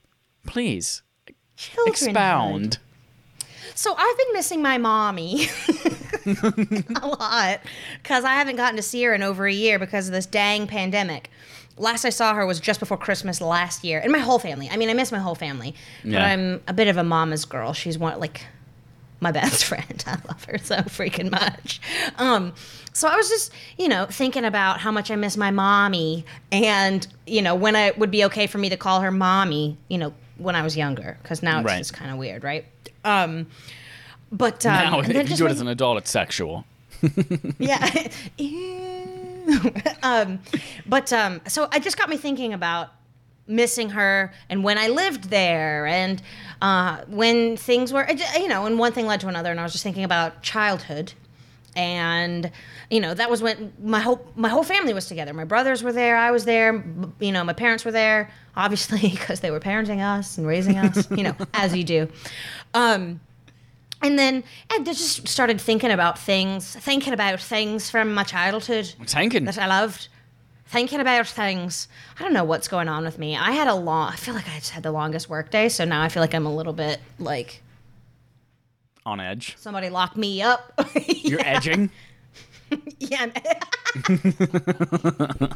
Please 0.46 1.02
Children. 1.56 1.88
expound. 1.88 2.78
So 3.74 3.94
I've 3.96 4.18
been 4.18 4.32
missing 4.32 4.62
my 4.62 4.78
mommy 4.78 5.46
a 6.26 7.06
lot 7.06 7.60
because 8.02 8.24
I 8.24 8.34
haven't 8.34 8.56
gotten 8.56 8.76
to 8.76 8.82
see 8.82 9.02
her 9.04 9.14
in 9.14 9.22
over 9.22 9.46
a 9.46 9.52
year 9.52 9.78
because 9.78 10.08
of 10.08 10.12
this 10.12 10.26
dang 10.26 10.66
pandemic. 10.66 11.30
Last 11.78 12.04
I 12.04 12.10
saw 12.10 12.34
her 12.34 12.44
was 12.46 12.60
just 12.60 12.80
before 12.80 12.96
Christmas 12.98 13.40
last 13.40 13.82
year, 13.84 13.98
and 13.98 14.12
my 14.12 14.18
whole 14.18 14.38
family. 14.38 14.68
I 14.70 14.76
mean, 14.76 14.90
I 14.90 14.94
miss 14.94 15.10
my 15.12 15.18
whole 15.18 15.34
family, 15.34 15.74
but 16.04 16.20
I'm 16.20 16.60
a 16.68 16.72
bit 16.72 16.88
of 16.88 16.96
a 16.96 17.04
mama's 17.04 17.44
girl. 17.44 17.72
She's 17.72 17.96
one 17.98 18.18
like 18.20 18.42
my 19.20 19.32
best 19.32 19.64
friend. 19.70 20.02
I 20.06 20.18
love 20.28 20.44
her 20.44 20.58
so 20.58 20.76
freaking 20.78 21.30
much. 21.30 21.80
Um, 22.18 22.52
so 22.92 23.08
I 23.08 23.16
was 23.16 23.28
just, 23.28 23.52
you 23.78 23.88
know, 23.88 24.04
thinking 24.06 24.44
about 24.44 24.80
how 24.80 24.90
much 24.90 25.10
I 25.10 25.16
miss 25.16 25.36
my 25.36 25.50
mommy, 25.50 26.24
and 26.50 27.06
you 27.26 27.40
know, 27.42 27.54
when 27.54 27.74
it 27.74 27.96
would 27.98 28.10
be 28.10 28.24
okay 28.26 28.46
for 28.46 28.58
me 28.58 28.68
to 28.68 28.76
call 28.76 29.00
her 29.00 29.10
mommy, 29.10 29.78
you 29.88 29.96
know, 29.98 30.12
when 30.38 30.54
I 30.54 30.62
was 30.62 30.76
younger, 30.76 31.16
because 31.22 31.42
now 31.42 31.60
it's 31.60 31.66
Right. 31.66 31.78
just 31.78 31.94
kind 31.94 32.10
of 32.10 32.18
weird, 32.18 32.44
right? 32.44 32.64
Um, 33.04 33.46
but 34.30 34.64
um, 34.66 34.72
Now, 34.74 35.00
and 35.00 35.12
if 35.16 35.30
you 35.30 35.36
do 35.36 35.46
it 35.46 35.50
as 35.52 35.60
an 35.60 35.68
adult, 35.68 35.98
it's 35.98 36.10
sexual. 36.10 36.64
yeah. 37.58 38.08
Um, 40.02 40.40
but 40.84 41.12
um, 41.12 41.40
so 41.46 41.68
I 41.70 41.78
just 41.78 41.96
got 41.96 42.08
me 42.08 42.16
thinking 42.16 42.52
about 42.52 42.90
missing 43.46 43.90
her 43.90 44.32
and 44.48 44.64
when 44.64 44.78
I 44.78 44.88
lived 44.88 45.30
there 45.30 45.86
and 45.86 46.20
uh, 46.60 47.02
when 47.06 47.56
things 47.56 47.92
were, 47.92 48.08
you 48.38 48.48
know, 48.48 48.66
and 48.66 48.78
one 48.78 48.92
thing 48.92 49.06
led 49.06 49.20
to 49.20 49.28
another, 49.28 49.50
and 49.50 49.60
I 49.60 49.62
was 49.62 49.72
just 49.72 49.84
thinking 49.84 50.04
about 50.04 50.42
childhood. 50.42 51.12
And 51.74 52.50
you 52.90 53.00
know 53.00 53.14
that 53.14 53.30
was 53.30 53.40
when 53.40 53.72
my 53.82 54.00
whole 54.00 54.26
my 54.36 54.50
whole 54.50 54.62
family 54.62 54.92
was 54.92 55.06
together. 55.06 55.32
My 55.32 55.44
brothers 55.44 55.82
were 55.82 55.92
there. 55.92 56.18
I 56.18 56.30
was 56.30 56.44
there. 56.44 56.84
You 57.18 57.32
know, 57.32 57.44
my 57.44 57.54
parents 57.54 57.84
were 57.86 57.92
there, 57.92 58.30
obviously 58.54 59.00
because 59.10 59.40
they 59.40 59.50
were 59.50 59.60
parenting 59.60 60.00
us 60.00 60.36
and 60.36 60.46
raising 60.46 60.76
us. 60.76 61.10
You 61.10 61.22
know, 61.22 61.36
as 61.54 61.74
you 61.74 61.84
do. 61.84 62.08
Um, 62.74 63.20
and 64.02 64.18
then 64.18 64.44
I 64.70 64.80
just 64.80 65.26
started 65.28 65.60
thinking 65.60 65.90
about 65.90 66.18
things, 66.18 66.74
thinking 66.76 67.12
about 67.12 67.40
things 67.40 67.90
from 67.90 68.12
my 68.14 68.24
childhood 68.24 68.92
Tanking. 69.06 69.44
that 69.44 69.58
I 69.58 69.66
loved. 69.66 70.08
Thinking 70.66 71.00
about 71.00 71.26
things. 71.26 71.86
I 72.18 72.22
don't 72.22 72.32
know 72.32 72.44
what's 72.44 72.66
going 72.66 72.88
on 72.88 73.04
with 73.04 73.18
me. 73.18 73.36
I 73.36 73.50
had 73.52 73.68
a 73.68 73.74
long. 73.74 74.10
I 74.10 74.16
feel 74.16 74.32
like 74.32 74.48
I 74.48 74.54
just 74.58 74.70
had 74.70 74.82
the 74.82 74.90
longest 74.90 75.28
work 75.28 75.50
day, 75.50 75.68
so 75.68 75.84
now 75.84 76.00
I 76.02 76.08
feel 76.08 76.22
like 76.22 76.34
I'm 76.34 76.46
a 76.46 76.54
little 76.54 76.72
bit 76.72 76.98
like 77.18 77.62
On 79.04 79.20
edge. 79.20 79.54
somebody 79.58 79.90
lock 79.90 80.16
me 80.16 80.40
up. 80.40 80.72
You're 81.06 81.40
edging. 81.44 81.90
yeah, 82.98 83.26
I'm, 83.26 84.22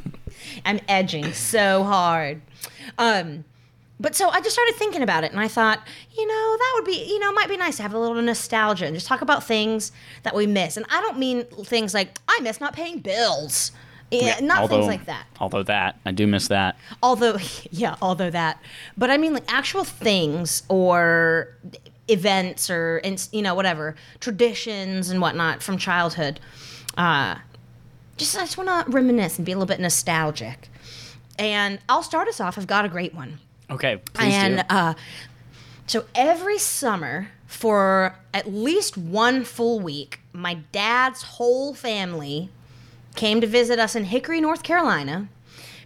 I'm 0.66 0.80
edging 0.86 1.32
so 1.32 1.82
hard. 1.84 2.42
Um, 2.98 3.44
but 3.98 4.14
so 4.14 4.28
I 4.28 4.40
just 4.40 4.52
started 4.52 4.74
thinking 4.76 5.02
about 5.02 5.24
it, 5.24 5.32
and 5.32 5.40
I 5.40 5.48
thought, 5.48 5.86
you 6.16 6.26
know, 6.26 6.56
that 6.58 6.72
would 6.74 6.84
be, 6.84 7.06
you 7.08 7.18
know, 7.18 7.30
it 7.30 7.34
might 7.34 7.48
be 7.48 7.56
nice 7.56 7.76
to 7.76 7.82
have 7.82 7.94
a 7.94 7.98
little 7.98 8.20
nostalgia 8.20 8.86
and 8.86 8.94
just 8.94 9.06
talk 9.06 9.22
about 9.22 9.44
things 9.44 9.92
that 10.22 10.34
we 10.34 10.46
miss. 10.46 10.76
And 10.76 10.84
I 10.90 11.00
don't 11.00 11.18
mean 11.18 11.44
things 11.44 11.94
like 11.94 12.18
I 12.28 12.40
miss 12.40 12.60
not 12.60 12.74
paying 12.74 12.98
bills. 12.98 13.72
Yeah, 14.10 14.38
not 14.40 14.62
although, 14.62 14.76
things 14.76 14.86
like 14.86 15.06
that. 15.06 15.26
Although 15.40 15.64
that, 15.64 15.98
I 16.04 16.12
do 16.12 16.26
miss 16.26 16.48
that. 16.48 16.76
Although, 17.02 17.38
yeah, 17.70 17.96
although 18.00 18.30
that, 18.30 18.62
but 18.96 19.10
I 19.10 19.16
mean 19.16 19.32
like 19.32 19.52
actual 19.52 19.84
things 19.84 20.62
or 20.68 21.56
events 22.08 22.70
or 22.70 23.00
you 23.32 23.42
know 23.42 23.54
whatever 23.54 23.96
traditions 24.20 25.10
and 25.10 25.20
whatnot 25.20 25.62
from 25.62 25.78
childhood. 25.78 26.38
Uh, 26.96 27.36
just 28.16 28.36
I 28.36 28.40
just 28.40 28.56
want 28.56 28.68
to 28.68 28.90
reminisce 28.90 29.38
and 29.38 29.46
be 29.46 29.52
a 29.52 29.56
little 29.56 29.66
bit 29.66 29.80
nostalgic. 29.80 30.68
And 31.38 31.78
I'll 31.88 32.02
start 32.02 32.28
us 32.28 32.40
off. 32.40 32.56
I've 32.56 32.66
got 32.66 32.84
a 32.84 32.88
great 32.88 33.14
one. 33.14 33.40
Okay, 33.70 33.96
please 34.12 34.34
and 34.34 34.56
do. 34.58 34.62
uh, 34.68 34.94
so 35.86 36.04
every 36.14 36.58
summer 36.58 37.28
for 37.46 38.16
at 38.34 38.52
least 38.52 38.96
one 38.98 39.44
full 39.44 39.80
week, 39.80 40.20
my 40.32 40.54
dad's 40.72 41.22
whole 41.22 41.74
family 41.74 42.50
came 43.14 43.40
to 43.40 43.46
visit 43.46 43.78
us 43.78 43.96
in 43.96 44.04
Hickory, 44.04 44.40
North 44.40 44.62
Carolina, 44.62 45.28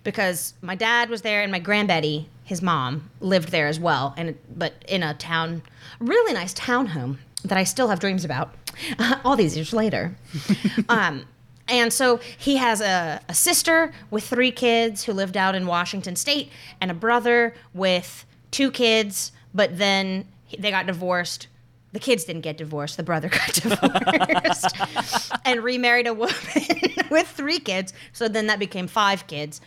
because 0.02 0.54
my 0.62 0.74
dad 0.74 1.08
was 1.10 1.22
there 1.22 1.42
and 1.42 1.52
my 1.52 1.60
grandbetty, 1.60 2.26
his 2.44 2.60
mom, 2.60 3.10
lived 3.20 3.50
there 3.50 3.68
as 3.68 3.78
well, 3.78 4.14
and 4.16 4.36
but 4.54 4.74
in 4.88 5.02
a 5.02 5.14
town, 5.14 5.62
really 6.00 6.32
nice 6.32 6.54
townhome 6.54 7.18
that 7.44 7.56
I 7.56 7.64
still 7.64 7.88
have 7.88 8.00
dreams 8.00 8.24
about, 8.24 8.54
all 9.24 9.36
these 9.36 9.56
years 9.56 9.72
later. 9.72 10.16
um, 10.88 11.24
and 11.70 11.92
so 11.92 12.20
he 12.36 12.56
has 12.56 12.80
a, 12.80 13.20
a 13.28 13.34
sister 13.34 13.92
with 14.10 14.24
three 14.24 14.50
kids 14.50 15.04
who 15.04 15.12
lived 15.12 15.36
out 15.36 15.54
in 15.54 15.66
Washington 15.66 16.16
State, 16.16 16.50
and 16.80 16.90
a 16.90 16.94
brother 16.94 17.54
with 17.72 18.26
two 18.50 18.70
kids, 18.70 19.32
but 19.54 19.78
then 19.78 20.26
they 20.58 20.70
got 20.70 20.86
divorced. 20.86 21.46
The 21.92 22.00
kids 22.00 22.24
didn't 22.24 22.42
get 22.42 22.56
divorced. 22.56 22.96
The 22.96 23.02
brother 23.02 23.28
got 23.30 23.52
divorced 23.52 25.32
and 25.44 25.62
remarried 25.62 26.06
a 26.06 26.14
woman 26.14 26.34
with 27.10 27.28
three 27.28 27.58
kids. 27.58 27.92
So 28.12 28.28
then 28.28 28.46
that 28.48 28.58
became 28.58 28.86
five 28.86 29.26
kids. 29.26 29.60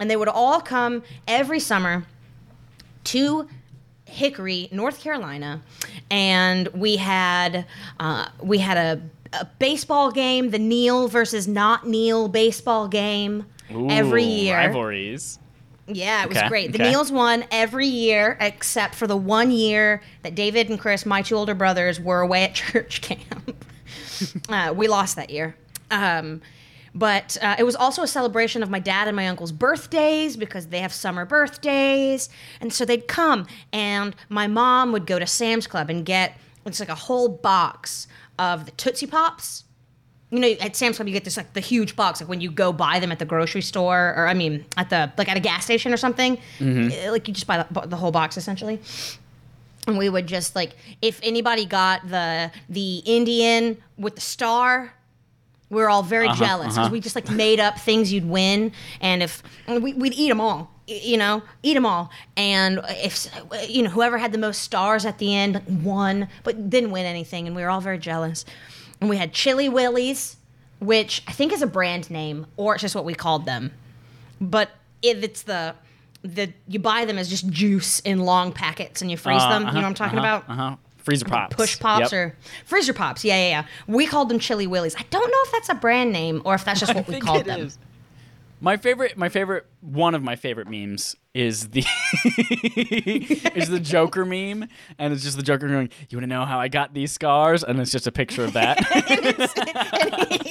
And 0.00 0.10
they 0.10 0.16
would 0.16 0.28
all 0.28 0.60
come 0.60 1.02
every 1.26 1.60
summer 1.60 2.06
to 3.04 3.48
Hickory, 4.04 4.68
North 4.72 5.00
Carolina, 5.00 5.62
and 6.10 6.68
we 6.68 6.96
had 6.96 7.66
uh, 8.00 8.28
we 8.40 8.58
had 8.58 8.78
a, 8.78 9.02
a 9.32 9.44
baseball 9.58 10.10
game, 10.10 10.50
the 10.50 10.58
Neal 10.58 11.08
versus 11.08 11.46
not 11.48 11.86
Neal 11.86 12.28
baseball 12.28 12.88
game 12.88 13.46
every 13.70 14.24
year. 14.24 14.56
Rivalries. 14.56 15.38
Yeah, 15.86 16.22
it 16.24 16.28
was 16.28 16.38
Okay, 16.38 16.48
great. 16.48 16.72
The 16.72 16.82
okay. 16.82 16.92
Neals 16.92 17.10
won 17.10 17.44
every 17.50 17.86
year 17.86 18.36
except 18.40 18.94
for 18.94 19.06
the 19.06 19.16
one 19.16 19.50
year 19.50 20.02
that 20.22 20.34
David 20.34 20.68
and 20.68 20.78
Chris, 20.78 21.06
my 21.06 21.22
two 21.22 21.34
older 21.34 21.54
brothers, 21.54 21.98
were 21.98 22.20
away 22.20 22.44
at 22.44 22.54
church 22.54 23.00
camp. 23.00 23.64
uh, 24.48 24.72
we 24.76 24.86
lost 24.86 25.16
that 25.16 25.30
year. 25.30 25.56
Um, 25.90 26.42
but 26.94 27.36
uh, 27.40 27.56
it 27.58 27.62
was 27.64 27.76
also 27.76 28.02
a 28.02 28.06
celebration 28.06 28.62
of 28.62 28.70
my 28.70 28.80
dad 28.80 29.08
and 29.08 29.16
my 29.16 29.28
uncle's 29.28 29.52
birthdays 29.52 30.36
because 30.36 30.66
they 30.66 30.80
have 30.80 30.92
summer 30.92 31.24
birthdays. 31.24 32.28
And 32.60 32.72
so 32.72 32.84
they'd 32.84 33.06
come, 33.06 33.46
and 33.72 34.14
my 34.28 34.46
mom 34.46 34.92
would 34.92 35.06
go 35.06 35.18
to 35.18 35.26
Sam's 35.26 35.66
Club 35.66 35.90
and 35.90 36.04
get 36.04 36.36
it's 36.66 36.80
like 36.80 36.88
a 36.90 36.94
whole 36.94 37.28
box 37.28 38.08
of 38.38 38.66
the 38.66 38.72
Tootsie 38.72 39.06
Pops 39.06 39.64
you 40.30 40.40
know, 40.40 40.48
at 40.60 40.76
Sam's 40.76 40.96
Club, 40.96 41.08
you 41.08 41.14
get 41.14 41.24
this 41.24 41.36
like 41.36 41.54
the 41.54 41.60
huge 41.60 41.96
box, 41.96 42.20
like 42.20 42.28
when 42.28 42.40
you 42.40 42.50
go 42.50 42.72
buy 42.72 43.00
them 43.00 43.10
at 43.10 43.18
the 43.18 43.24
grocery 43.24 43.62
store, 43.62 44.14
or 44.16 44.28
I 44.28 44.34
mean, 44.34 44.64
at 44.76 44.90
the 44.90 45.10
like 45.16 45.28
at 45.28 45.36
a 45.36 45.40
gas 45.40 45.64
station 45.64 45.92
or 45.92 45.96
something. 45.96 46.38
eh, 46.60 47.10
Like 47.10 47.26
you 47.28 47.34
just 47.34 47.46
buy 47.46 47.62
the, 47.62 47.80
the 47.86 47.96
whole 47.96 48.10
box 48.10 48.36
essentially. 48.36 48.78
And 49.86 49.96
we 49.96 50.10
would 50.10 50.26
just 50.26 50.54
like, 50.54 50.76
if 51.00 51.18
anybody 51.22 51.64
got 51.64 52.06
the 52.08 52.50
the 52.68 52.98
Indian 53.06 53.78
with 53.96 54.16
the 54.16 54.20
star, 54.20 54.92
we 55.70 55.80
were 55.80 55.88
all 55.88 56.02
very 56.02 56.28
jealous 56.34 56.74
because 56.74 56.78
uh-huh. 56.78 56.90
we 56.92 57.00
just 57.00 57.14
like 57.14 57.30
made 57.30 57.58
up 57.58 57.78
things 57.78 58.12
you'd 58.12 58.28
win, 58.28 58.72
and 59.00 59.22
if 59.22 59.42
and 59.66 59.82
we, 59.82 59.94
we'd 59.94 60.12
eat 60.12 60.28
them 60.28 60.42
all, 60.42 60.70
you 60.88 61.16
know, 61.16 61.42
eat 61.62 61.74
them 61.74 61.84
all, 61.84 62.10
and 62.36 62.80
if 62.88 63.28
you 63.68 63.82
know 63.82 63.90
whoever 63.90 64.18
had 64.18 64.32
the 64.32 64.38
most 64.38 64.62
stars 64.62 65.04
at 65.04 65.18
the 65.18 65.34
end 65.34 65.62
won, 65.84 66.28
but 66.44 66.70
didn't 66.70 66.90
win 66.90 67.04
anything, 67.04 67.46
and 67.46 67.54
we 67.54 67.62
were 67.62 67.68
all 67.70 67.80
very 67.80 67.98
jealous. 67.98 68.44
And 69.00 69.08
we 69.08 69.16
had 69.16 69.32
Chili 69.32 69.68
Willies, 69.68 70.36
which 70.80 71.22
I 71.28 71.32
think 71.32 71.52
is 71.52 71.62
a 71.62 71.66
brand 71.66 72.10
name, 72.10 72.46
or 72.56 72.74
it's 72.74 72.82
just 72.82 72.94
what 72.94 73.04
we 73.04 73.14
called 73.14 73.44
them. 73.44 73.72
But 74.40 74.70
if 75.02 75.22
it's 75.22 75.42
the 75.42 75.74
the 76.22 76.52
you 76.66 76.78
buy 76.78 77.04
them 77.04 77.18
as 77.18 77.28
just 77.28 77.48
juice 77.48 78.00
in 78.00 78.20
long 78.20 78.52
packets 78.52 79.02
and 79.02 79.10
you 79.10 79.16
freeze 79.16 79.42
them. 79.42 79.66
You 79.66 79.72
know 79.72 79.80
what 79.80 79.84
I'm 79.84 79.94
talking 79.94 80.18
uh-huh, 80.18 80.42
about? 80.44 80.50
Uh 80.50 80.70
huh. 80.70 80.76
Freezer 80.98 81.24
pops. 81.24 81.56
Push 81.56 81.78
pops 81.78 82.12
Yep. 82.12 82.12
or 82.12 82.36
freezer 82.66 82.92
pops. 82.92 83.24
Yeah, 83.24 83.36
yeah, 83.36 83.48
yeah. 83.48 83.66
We 83.86 84.06
called 84.06 84.28
them 84.28 84.38
Chili 84.38 84.66
Willies. 84.66 84.94
I 84.96 85.04
don't 85.10 85.30
know 85.30 85.38
if 85.44 85.52
that's 85.52 85.68
a 85.70 85.74
brand 85.74 86.12
name 86.12 86.42
or 86.44 86.54
if 86.54 86.64
that's 86.64 86.80
just 86.80 86.94
what 86.94 87.08
we 87.08 87.20
called 87.20 87.46
them. 87.46 87.60
is. 87.60 87.78
My 88.60 88.76
favorite, 88.76 89.16
my 89.16 89.28
favorite, 89.28 89.66
one 89.80 90.14
of 90.14 90.22
my 90.22 90.34
favorite 90.34 90.68
memes 90.68 91.14
is 91.32 91.68
the 91.68 91.84
is 93.54 93.68
the 93.68 93.78
Joker 93.78 94.24
meme, 94.24 94.68
and 94.98 95.12
it's 95.12 95.22
just 95.22 95.36
the 95.36 95.44
Joker 95.44 95.68
going, 95.68 95.90
"You 96.08 96.18
want 96.18 96.24
to 96.24 96.28
know 96.28 96.44
how 96.44 96.58
I 96.58 96.66
got 96.66 96.92
these 96.92 97.12
scars?" 97.12 97.62
And 97.62 97.78
it's 97.78 97.92
just 97.92 98.08
a 98.08 98.12
picture 98.12 98.44
of 98.44 98.54
that 98.54 98.78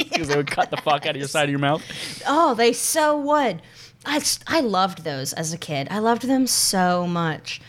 because 0.09 0.29
they 0.29 0.37
would 0.37 0.49
cut 0.49 0.71
the 0.71 0.77
fuck 0.77 1.05
out 1.05 1.11
of 1.11 1.17
your 1.17 1.27
side 1.27 1.43
of 1.45 1.49
your 1.49 1.59
mouth. 1.59 1.83
Oh, 2.25 2.53
they 2.53 2.71
so 2.71 3.17
would. 3.19 3.61
I 4.05 4.21
I 4.47 4.61
loved 4.61 5.03
those 5.03 5.33
as 5.33 5.51
a 5.51 5.57
kid. 5.57 5.89
I 5.91 5.99
loved 5.99 6.23
them 6.23 6.47
so 6.47 7.05
much. 7.05 7.59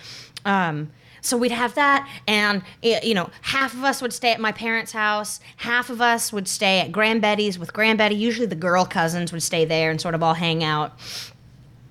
Um, 0.45 0.93
so 1.20 1.36
we'd 1.36 1.50
have 1.52 1.74
that, 1.74 2.08
and 2.26 2.62
you 2.82 3.14
know, 3.14 3.30
half 3.42 3.74
of 3.74 3.84
us 3.84 4.00
would 4.02 4.12
stay 4.12 4.32
at 4.32 4.40
my 4.40 4.52
parents' 4.52 4.92
house. 4.92 5.40
Half 5.58 5.90
of 5.90 6.00
us 6.00 6.32
would 6.32 6.48
stay 6.48 6.80
at 6.80 6.92
Grandbetty's 6.92 7.58
with 7.58 7.72
Grandbetty. 7.72 8.18
Usually, 8.18 8.46
the 8.46 8.54
girl 8.54 8.84
cousins 8.84 9.32
would 9.32 9.42
stay 9.42 9.64
there 9.64 9.90
and 9.90 10.00
sort 10.00 10.14
of 10.14 10.22
all 10.22 10.34
hang 10.34 10.62
out. 10.64 10.92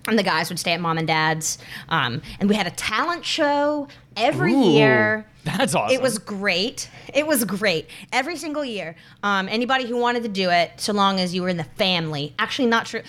and 0.08 0.18
the 0.18 0.24
guys 0.24 0.50
would 0.50 0.58
stay 0.58 0.72
at 0.72 0.80
mom 0.80 0.98
and 0.98 1.06
dad's. 1.08 1.58
Um, 1.90 2.22
and 2.40 2.48
we 2.48 2.56
had 2.56 2.66
a 2.66 2.72
talent 2.72 3.26
show 3.26 3.90
every 4.16 4.54
Ooh, 4.54 4.72
year. 4.72 5.26
That's 5.44 5.76
awesome. 5.76 5.94
It 5.94 6.02
was 6.02 6.18
great. 6.18 6.90
It 7.14 7.28
was 7.28 7.44
great 7.44 7.90
every 8.14 8.38
single 8.38 8.64
year. 8.64 8.96
Um, 9.22 9.50
anybody 9.50 9.86
who 9.86 9.98
wanted 9.98 10.24
to 10.24 10.30
do 10.30 10.50
it, 10.50 10.72
so 10.78 10.94
long 10.94 11.20
as 11.20 11.34
you 11.36 11.42
were 11.42 11.50
in 11.50 11.58
the 11.58 11.66
family. 11.66 12.34
Actually, 12.40 12.70
not 12.70 12.86
true. 12.86 13.02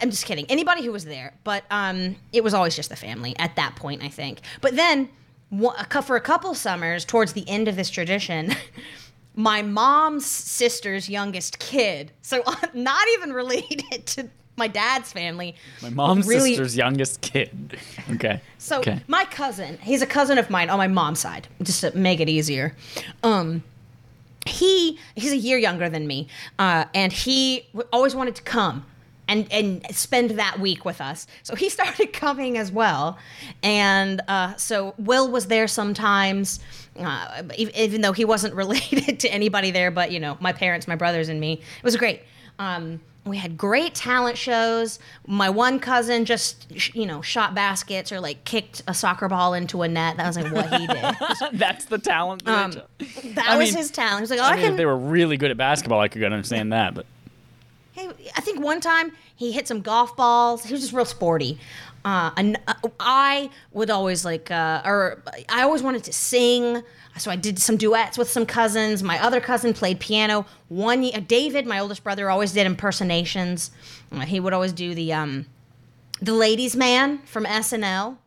I'm 0.00 0.10
just 0.10 0.24
kidding. 0.24 0.46
Anybody 0.48 0.84
who 0.84 0.92
was 0.92 1.04
there, 1.04 1.34
but 1.42 1.64
um, 1.70 2.14
it 2.32 2.44
was 2.44 2.54
always 2.54 2.76
just 2.76 2.90
the 2.90 2.96
family 2.96 3.34
at 3.40 3.56
that 3.56 3.74
point, 3.74 4.04
I 4.04 4.08
think. 4.08 4.40
But 4.60 4.76
then, 4.76 4.98
wa- 4.98 5.08
a 5.08 5.08
cou- 5.08 5.25
for 5.50 6.16
a 6.16 6.20
couple 6.20 6.54
summers, 6.54 7.04
towards 7.04 7.32
the 7.32 7.48
end 7.48 7.68
of 7.68 7.76
this 7.76 7.90
tradition. 7.90 8.54
My 9.38 9.60
mom's 9.60 10.24
sister's 10.24 11.10
youngest 11.10 11.58
kid, 11.58 12.10
so 12.22 12.42
not 12.74 13.06
even 13.18 13.34
related 13.34 14.06
to 14.06 14.30
my 14.56 14.66
dad's 14.66 15.12
family. 15.12 15.54
my 15.82 15.90
mom's 15.90 16.26
really- 16.26 16.50
sister's 16.54 16.76
youngest 16.76 17.20
kid. 17.20 17.78
Okay. 18.12 18.40
So 18.56 18.78
okay. 18.78 19.00
my 19.08 19.24
cousin, 19.24 19.78
he's 19.82 20.00
a 20.00 20.06
cousin 20.06 20.38
of 20.38 20.48
mine 20.48 20.70
on 20.70 20.78
my 20.78 20.86
mom's 20.86 21.18
side, 21.18 21.48
just 21.60 21.80
to 21.82 21.94
make 21.94 22.20
it 22.20 22.28
easier. 22.28 22.74
Um, 23.22 23.62
he 24.46 24.98
he's 25.16 25.32
a 25.32 25.36
year 25.36 25.58
younger 25.58 25.88
than 25.90 26.06
me, 26.06 26.28
uh, 26.58 26.84
and 26.94 27.12
he 27.12 27.66
always 27.92 28.14
wanted 28.14 28.36
to 28.36 28.42
come 28.42 28.86
and 29.28 29.46
and 29.52 29.84
spend 29.96 30.30
that 30.32 30.58
week 30.60 30.84
with 30.84 31.00
us. 31.00 31.26
So 31.42 31.54
he 31.54 31.68
started 31.78 32.12
coming 32.12 32.56
as 32.58 32.70
well, 32.72 33.18
and 33.62 34.20
uh, 34.28 34.54
so 34.56 34.94
Will 34.98 35.30
was 35.30 35.46
there 35.46 35.66
sometimes. 35.68 36.60
Uh, 36.98 37.42
even 37.58 38.00
though 38.00 38.12
he 38.12 38.24
wasn't 38.24 38.54
related 38.64 39.20
to 39.20 39.28
anybody 39.28 39.70
there, 39.70 39.90
but 39.90 40.10
you 40.12 40.18
know, 40.20 40.38
my 40.40 40.52
parents, 40.52 40.88
my 40.88 40.96
brothers, 40.96 41.28
and 41.28 41.38
me, 41.38 41.52
it 41.54 41.84
was 41.84 41.94
great. 41.96 42.22
Um, 42.58 43.00
we 43.26 43.36
had 43.36 43.58
great 43.58 43.94
talent 43.94 44.38
shows. 44.38 44.98
My 45.26 45.50
one 45.50 45.78
cousin 45.80 46.24
just, 46.24 46.72
sh- 46.78 46.92
you 46.94 47.04
know, 47.04 47.20
shot 47.22 47.54
baskets 47.56 48.12
or 48.12 48.20
like 48.20 48.44
kicked 48.44 48.82
a 48.86 48.94
soccer 48.94 49.28
ball 49.28 49.52
into 49.52 49.82
a 49.82 49.88
net. 49.88 50.16
That 50.16 50.26
was 50.28 50.38
like 50.38 50.52
what 50.52 50.72
he 50.80 50.86
did. 50.86 51.16
That's 51.58 51.86
the 51.86 51.98
talent. 51.98 52.44
that 52.44 52.76
Um, 52.76 52.82
That 53.34 53.58
was 53.58 53.70
mean- 53.70 53.76
his 53.76 53.90
talent. 53.90 54.18
He 54.18 54.20
was 54.22 54.30
like, 54.30 54.38
oh, 54.38 54.44
I 54.44 54.50
I, 54.50 54.52
mean, 54.54 54.62
can. 54.64 54.72
if 54.72 54.76
they 54.78 54.86
were 54.86 54.96
really 54.96 55.36
good 55.36 55.50
at 55.50 55.56
basketball, 55.56 56.00
I 56.00 56.06
could 56.08 56.22
understand 56.22 56.72
that. 56.72 56.94
But 56.94 57.04
Hey, 57.96 58.10
I 58.36 58.42
think 58.42 58.60
one 58.60 58.82
time 58.82 59.12
he 59.36 59.52
hit 59.52 59.66
some 59.66 59.80
golf 59.80 60.18
balls. 60.18 60.62
He 60.64 60.72
was 60.74 60.82
just 60.82 60.92
real 60.92 61.06
sporty. 61.06 61.58
Uh, 62.04 62.30
and 62.36 62.58
uh, 62.68 62.74
I 63.00 63.48
would 63.72 63.88
always 63.88 64.22
like, 64.22 64.50
uh, 64.50 64.82
or 64.84 65.22
I 65.48 65.62
always 65.62 65.82
wanted 65.82 66.04
to 66.04 66.12
sing. 66.12 66.82
So 67.16 67.30
I 67.30 67.36
did 67.36 67.58
some 67.58 67.78
duets 67.78 68.18
with 68.18 68.28
some 68.28 68.44
cousins. 68.44 69.02
My 69.02 69.18
other 69.22 69.40
cousin 69.40 69.72
played 69.72 69.98
piano. 69.98 70.44
One, 70.68 71.08
David, 71.26 71.64
my 71.66 71.78
oldest 71.78 72.04
brother, 72.04 72.28
always 72.28 72.52
did 72.52 72.66
impersonations. 72.66 73.70
Uh, 74.12 74.20
he 74.20 74.40
would 74.40 74.52
always 74.52 74.74
do 74.74 74.94
the 74.94 75.14
um, 75.14 75.46
the 76.20 76.34
ladies' 76.34 76.76
man 76.76 77.22
from 77.24 77.46
SNL. 77.46 78.18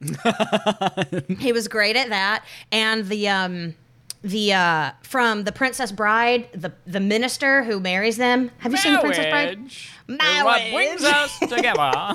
he 1.38 1.52
was 1.52 1.68
great 1.68 1.96
at 1.96 2.08
that, 2.08 2.44
and 2.72 3.06
the 3.08 3.28
um, 3.28 3.74
the 4.22 4.52
uh, 4.52 4.92
from 5.02 5.44
the 5.44 5.52
Princess 5.52 5.92
Bride, 5.92 6.48
the 6.52 6.72
the 6.86 7.00
minister 7.00 7.62
who 7.64 7.80
marries 7.80 8.16
them. 8.16 8.50
Have 8.58 8.72
you 8.72 8.78
seen 8.78 8.94
the 8.94 9.00
Princess 9.00 9.26
Bride? 9.26 9.58
Marriage 10.06 10.44
what 10.44 10.62
brings 10.72 11.04
us 11.04 11.38
together. 11.40 12.14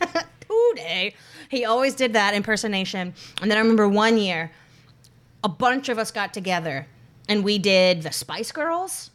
Today. 0.70 1.14
He 1.48 1.64
always 1.64 1.94
did 1.94 2.12
that 2.14 2.34
impersonation. 2.34 3.14
And 3.40 3.50
then 3.50 3.58
I 3.58 3.60
remember 3.60 3.88
one 3.88 4.18
year, 4.18 4.50
a 5.44 5.48
bunch 5.48 5.88
of 5.88 5.98
us 5.98 6.10
got 6.10 6.32
together 6.32 6.86
and 7.28 7.44
we 7.44 7.58
did 7.58 8.02
the 8.02 8.12
Spice 8.12 8.52
Girls. 8.52 9.10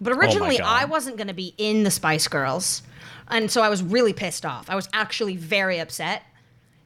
But 0.00 0.12
originally, 0.12 0.58
God. 0.58 0.66
I 0.66 0.84
wasn't 0.84 1.16
going 1.16 1.28
to 1.28 1.34
be 1.34 1.54
in 1.58 1.84
the 1.84 1.90
Spice 1.90 2.28
Girls. 2.28 2.82
And 3.28 3.50
so 3.50 3.62
I 3.62 3.68
was 3.68 3.82
really 3.82 4.12
pissed 4.12 4.46
off. 4.46 4.70
I 4.70 4.74
was 4.74 4.88
actually 4.92 5.36
very 5.36 5.78
upset 5.78 6.22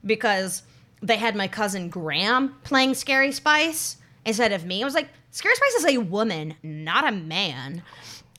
because 0.05 0.63
they 1.03 1.17
had 1.17 1.37
my 1.37 1.49
cousin 1.49 1.89
Graham 1.89 2.57
playing 2.65 2.95
Scary 2.95 3.33
Spice 3.33 3.99
instead 4.25 4.53
of 4.53 4.65
me. 4.65 4.83
I 4.83 4.85
was 4.85 4.95
like, 4.95 5.09
Scary 5.31 5.55
Spice 5.55 5.75
is 5.75 5.87
a 5.87 5.99
woman, 5.99 6.55
not 6.63 7.07
a 7.07 7.13
man. 7.13 7.83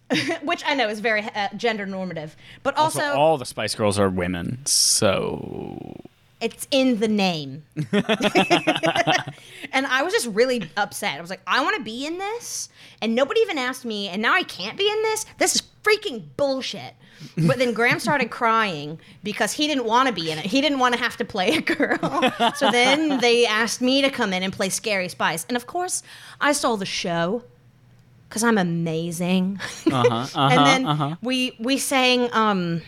Which 0.43 0.63
I 0.65 0.75
know 0.75 0.89
is 0.89 0.99
very 0.99 1.21
uh, 1.21 1.49
gender 1.55 1.85
normative. 1.85 2.35
But 2.61 2.77
also, 2.77 2.99
so 2.99 3.13
all 3.13 3.37
the 3.37 3.45
Spice 3.45 3.73
Girls 3.73 3.97
are 3.97 4.09
women, 4.09 4.63
so 4.65 5.95
it's 6.43 6.67
in 6.71 6.99
the 6.99 7.07
name. 7.07 7.63
and 7.93 9.87
I 9.87 10.03
was 10.03 10.11
just 10.11 10.27
really 10.27 10.69
upset. 10.75 11.17
I 11.17 11.21
was 11.21 11.29
like, 11.29 11.41
I 11.47 11.63
want 11.63 11.77
to 11.77 11.83
be 11.83 12.05
in 12.05 12.17
this. 12.17 12.69
And 13.01 13.15
nobody 13.15 13.39
even 13.39 13.57
asked 13.57 13.85
me. 13.85 14.09
And 14.09 14.21
now 14.21 14.33
I 14.33 14.43
can't 14.43 14.77
be 14.77 14.89
in 14.89 15.01
this. 15.03 15.25
This 15.37 15.55
is 15.55 15.63
freaking 15.83 16.23
bullshit. 16.35 16.95
But 17.37 17.57
then 17.57 17.73
Graham 17.73 17.99
started 17.99 18.29
crying 18.29 18.99
because 19.23 19.53
he 19.53 19.67
didn't 19.67 19.85
want 19.85 20.07
to 20.09 20.13
be 20.13 20.31
in 20.31 20.37
it. 20.37 20.45
He 20.45 20.59
didn't 20.59 20.79
want 20.79 20.95
to 20.95 20.99
have 20.99 21.15
to 21.17 21.25
play 21.25 21.55
a 21.55 21.61
girl. 21.61 21.97
So 22.55 22.69
then 22.71 23.19
they 23.19 23.45
asked 23.45 23.81
me 23.81 24.01
to 24.01 24.09
come 24.09 24.33
in 24.33 24.43
and 24.43 24.51
play 24.51 24.69
Scary 24.69 25.07
Spice. 25.07 25.45
And 25.47 25.55
of 25.55 25.65
course, 25.65 26.03
I 26.41 26.51
stole 26.51 26.77
the 26.77 26.85
show 26.85 27.43
because 28.27 28.43
I'm 28.43 28.57
amazing. 28.57 29.59
uh-huh, 29.61 30.07
uh-huh, 30.11 30.49
and 30.51 30.65
then 30.65 30.85
uh-huh. 30.85 31.15
we 31.21 31.55
we 31.59 31.77
sang 31.77 32.29
um 32.33 32.81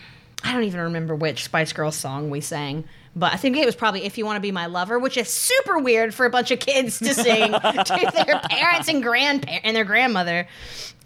I 0.44 0.52
don't 0.52 0.64
even 0.64 0.80
remember 0.80 1.14
which 1.14 1.44
Spice 1.44 1.72
Girls 1.72 1.96
song 1.96 2.30
we 2.30 2.40
sang. 2.40 2.84
But 3.18 3.32
I 3.32 3.36
think 3.36 3.56
it 3.56 3.64
was 3.64 3.74
probably 3.74 4.04
"If 4.04 4.18
You 4.18 4.26
Want 4.26 4.36
to 4.36 4.40
Be 4.40 4.52
My 4.52 4.66
Lover," 4.66 4.98
which 4.98 5.16
is 5.16 5.28
super 5.28 5.78
weird 5.78 6.14
for 6.14 6.26
a 6.26 6.30
bunch 6.30 6.50
of 6.50 6.60
kids 6.60 6.98
to 6.98 7.14
sing 7.14 7.50
to 7.52 8.12
their 8.14 8.40
parents 8.40 8.88
and 8.88 9.02
grandparents 9.02 9.62
and 9.64 9.74
their 9.74 9.84
grandmother. 9.84 10.46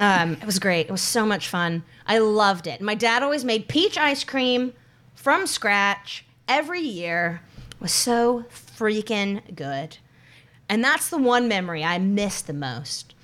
Um, 0.01 0.33
it 0.33 0.45
was 0.45 0.59
great. 0.59 0.87
It 0.87 0.93
was 0.93 1.03
so 1.03 1.25
much 1.25 1.49
fun. 1.49 1.85
I 2.07 2.19
loved 2.19 2.67
it. 2.67 2.81
My 2.81 2.97
dad 2.97 3.23
always 3.23 3.45
made 3.45 3.69
peach 3.69 3.97
ice 3.97 4.25
cream 4.25 4.73
from 5.15 5.47
scratch 5.47 6.25
every 6.49 6.81
year. 6.81 7.43
It 7.71 7.81
was 7.81 7.93
so 7.93 8.45
freaking 8.51 9.55
good. 9.55 9.99
And 10.69 10.83
that's 10.83 11.11
the 11.11 11.19
one 11.19 11.47
memory 11.49 11.85
I 11.85 11.99
miss 11.99 12.43
the 12.43 12.53
most. 12.53 13.15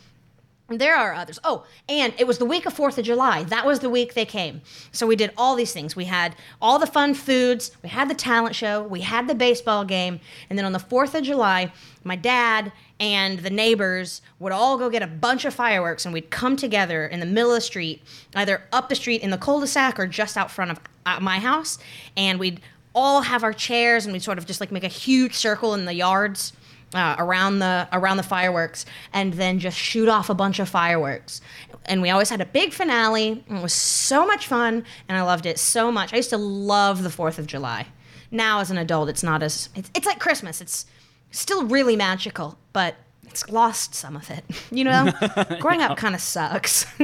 There 0.68 0.96
are 0.96 1.14
others. 1.14 1.38
Oh, 1.44 1.64
and 1.88 2.12
it 2.18 2.26
was 2.26 2.38
the 2.38 2.44
week 2.44 2.66
of 2.66 2.74
4th 2.74 2.98
of 2.98 3.04
July. 3.04 3.44
That 3.44 3.64
was 3.64 3.78
the 3.78 3.88
week 3.88 4.14
they 4.14 4.24
came. 4.24 4.62
So 4.90 5.06
we 5.06 5.14
did 5.14 5.30
all 5.36 5.54
these 5.54 5.72
things. 5.72 5.94
We 5.94 6.06
had 6.06 6.34
all 6.60 6.80
the 6.80 6.88
fun 6.88 7.14
foods, 7.14 7.70
we 7.84 7.88
had 7.88 8.10
the 8.10 8.14
talent 8.14 8.56
show, 8.56 8.82
we 8.82 9.02
had 9.02 9.28
the 9.28 9.34
baseball 9.36 9.84
game, 9.84 10.18
and 10.50 10.58
then 10.58 10.66
on 10.66 10.72
the 10.72 10.80
4th 10.80 11.14
of 11.14 11.22
July, 11.22 11.72
my 12.02 12.16
dad 12.16 12.72
and 12.98 13.38
the 13.40 13.50
neighbors 13.50 14.22
would 14.40 14.52
all 14.52 14.76
go 14.76 14.90
get 14.90 15.02
a 15.02 15.06
bunch 15.06 15.44
of 15.44 15.54
fireworks 15.54 16.04
and 16.04 16.12
we'd 16.12 16.30
come 16.30 16.56
together 16.56 17.06
in 17.06 17.20
the 17.20 17.26
middle 17.26 17.50
of 17.50 17.58
the 17.58 17.60
street, 17.60 18.02
either 18.34 18.62
up 18.72 18.88
the 18.88 18.96
street 18.96 19.22
in 19.22 19.30
the 19.30 19.38
cul-de-sac 19.38 20.00
or 20.00 20.08
just 20.08 20.36
out 20.36 20.50
front 20.50 20.72
of 20.72 20.80
my 21.20 21.38
house, 21.38 21.78
and 22.16 22.40
we'd 22.40 22.60
all 22.92 23.20
have 23.20 23.44
our 23.44 23.52
chairs 23.52 24.04
and 24.04 24.12
we'd 24.12 24.22
sort 24.22 24.38
of 24.38 24.46
just 24.46 24.60
like 24.60 24.72
make 24.72 24.82
a 24.82 24.88
huge 24.88 25.34
circle 25.34 25.74
in 25.74 25.84
the 25.84 25.94
yards 25.94 26.54
uh, 26.94 27.16
around 27.18 27.58
the 27.58 27.88
around 27.92 28.16
the 28.16 28.22
fireworks 28.22 28.86
and 29.12 29.34
then 29.34 29.58
just 29.58 29.76
shoot 29.76 30.08
off 30.08 30.30
a 30.30 30.34
bunch 30.34 30.58
of 30.58 30.68
fireworks. 30.68 31.40
And 31.86 32.02
we 32.02 32.10
always 32.10 32.30
had 32.30 32.40
a 32.40 32.46
big 32.46 32.72
finale. 32.72 33.44
And 33.48 33.58
it 33.58 33.62
was 33.62 33.72
so 33.72 34.26
much 34.26 34.46
fun, 34.46 34.84
and 35.08 35.16
I 35.16 35.22
loved 35.22 35.46
it 35.46 35.58
so 35.58 35.92
much. 35.92 36.12
I 36.12 36.16
used 36.16 36.30
to 36.30 36.38
love 36.38 37.02
the 37.02 37.10
Fourth 37.10 37.38
of 37.38 37.46
July. 37.46 37.86
Now, 38.30 38.60
as 38.60 38.70
an 38.70 38.78
adult, 38.78 39.08
it's 39.08 39.22
not 39.22 39.42
as 39.42 39.68
it's, 39.74 39.90
it's 39.94 40.06
like 40.06 40.18
Christmas. 40.18 40.60
It's 40.60 40.86
still 41.30 41.64
really 41.64 41.96
magical, 41.96 42.58
but 42.72 42.96
it's 43.24 43.48
lost 43.50 43.94
some 43.94 44.16
of 44.16 44.30
it. 44.30 44.44
You 44.70 44.84
know, 44.84 45.12
growing 45.60 45.80
up 45.80 45.96
kind 45.96 46.14
of 46.14 46.20
sucks. 46.20 46.86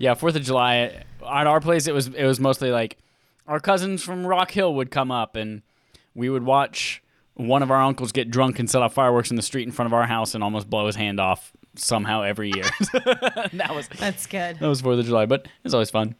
Yeah, 0.00 0.14
Fourth 0.14 0.34
of 0.34 0.42
July 0.42 1.04
at 1.30 1.46
our 1.46 1.60
place, 1.60 1.86
it 1.86 1.92
was 1.92 2.06
it 2.06 2.24
was 2.24 2.40
mostly 2.40 2.70
like 2.70 2.96
our 3.46 3.60
cousins 3.60 4.02
from 4.02 4.26
Rock 4.26 4.50
Hill 4.50 4.74
would 4.76 4.90
come 4.90 5.10
up 5.10 5.36
and 5.36 5.60
we 6.14 6.30
would 6.30 6.42
watch 6.42 7.02
one 7.34 7.62
of 7.62 7.70
our 7.70 7.80
uncles 7.82 8.12
get 8.12 8.30
drunk 8.30 8.58
and 8.58 8.68
set 8.68 8.82
off 8.82 8.94
fireworks 8.94 9.30
in 9.30 9.36
the 9.36 9.42
street 9.42 9.66
in 9.66 9.72
front 9.72 9.86
of 9.86 9.92
our 9.94 10.06
house 10.06 10.34
and 10.34 10.44
almost 10.44 10.68
blow 10.68 10.86
his 10.86 10.96
hand 10.96 11.18
off 11.20 11.52
somehow 11.76 12.22
every 12.22 12.50
year. 12.54 12.64
that 12.92 13.72
was 13.74 13.88
That's 13.88 14.26
good. 14.26 14.58
that 14.58 14.66
was 14.68 14.80
Fourth 14.80 14.98
of 14.98 15.06
July, 15.06 15.26
but 15.26 15.46
it's 15.64 15.72
always 15.74 15.90
fun. 15.90 16.14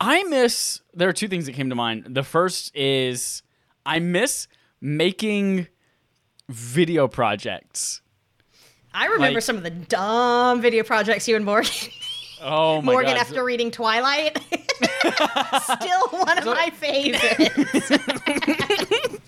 I 0.00 0.22
miss. 0.24 0.80
There 0.92 1.08
are 1.08 1.12
two 1.14 1.28
things 1.28 1.46
that 1.46 1.52
came 1.52 1.70
to 1.70 1.74
mind. 1.74 2.06
The 2.10 2.22
first 2.22 2.74
is 2.76 3.42
I 3.86 3.98
miss 4.00 4.48
making 4.80 5.68
video 6.48 7.08
projects. 7.08 8.02
I 8.92 9.06
remember 9.06 9.36
Like- 9.36 9.42
some 9.44 9.56
of 9.56 9.62
the 9.62 9.70
dumb 9.70 10.60
video 10.60 10.82
projects 10.82 11.26
you 11.26 11.36
and 11.36 11.44
Morgan 11.46 11.70
Oh 12.42 12.82
my 12.82 12.92
Morgan 12.92 13.12
god! 13.14 13.20
after 13.20 13.42
reading 13.44 13.70
Twilight. 13.70 14.36
Still 15.62 16.08
one 16.08 16.36
of 16.38 16.44
my 16.44 16.70
favorites. 16.74 17.38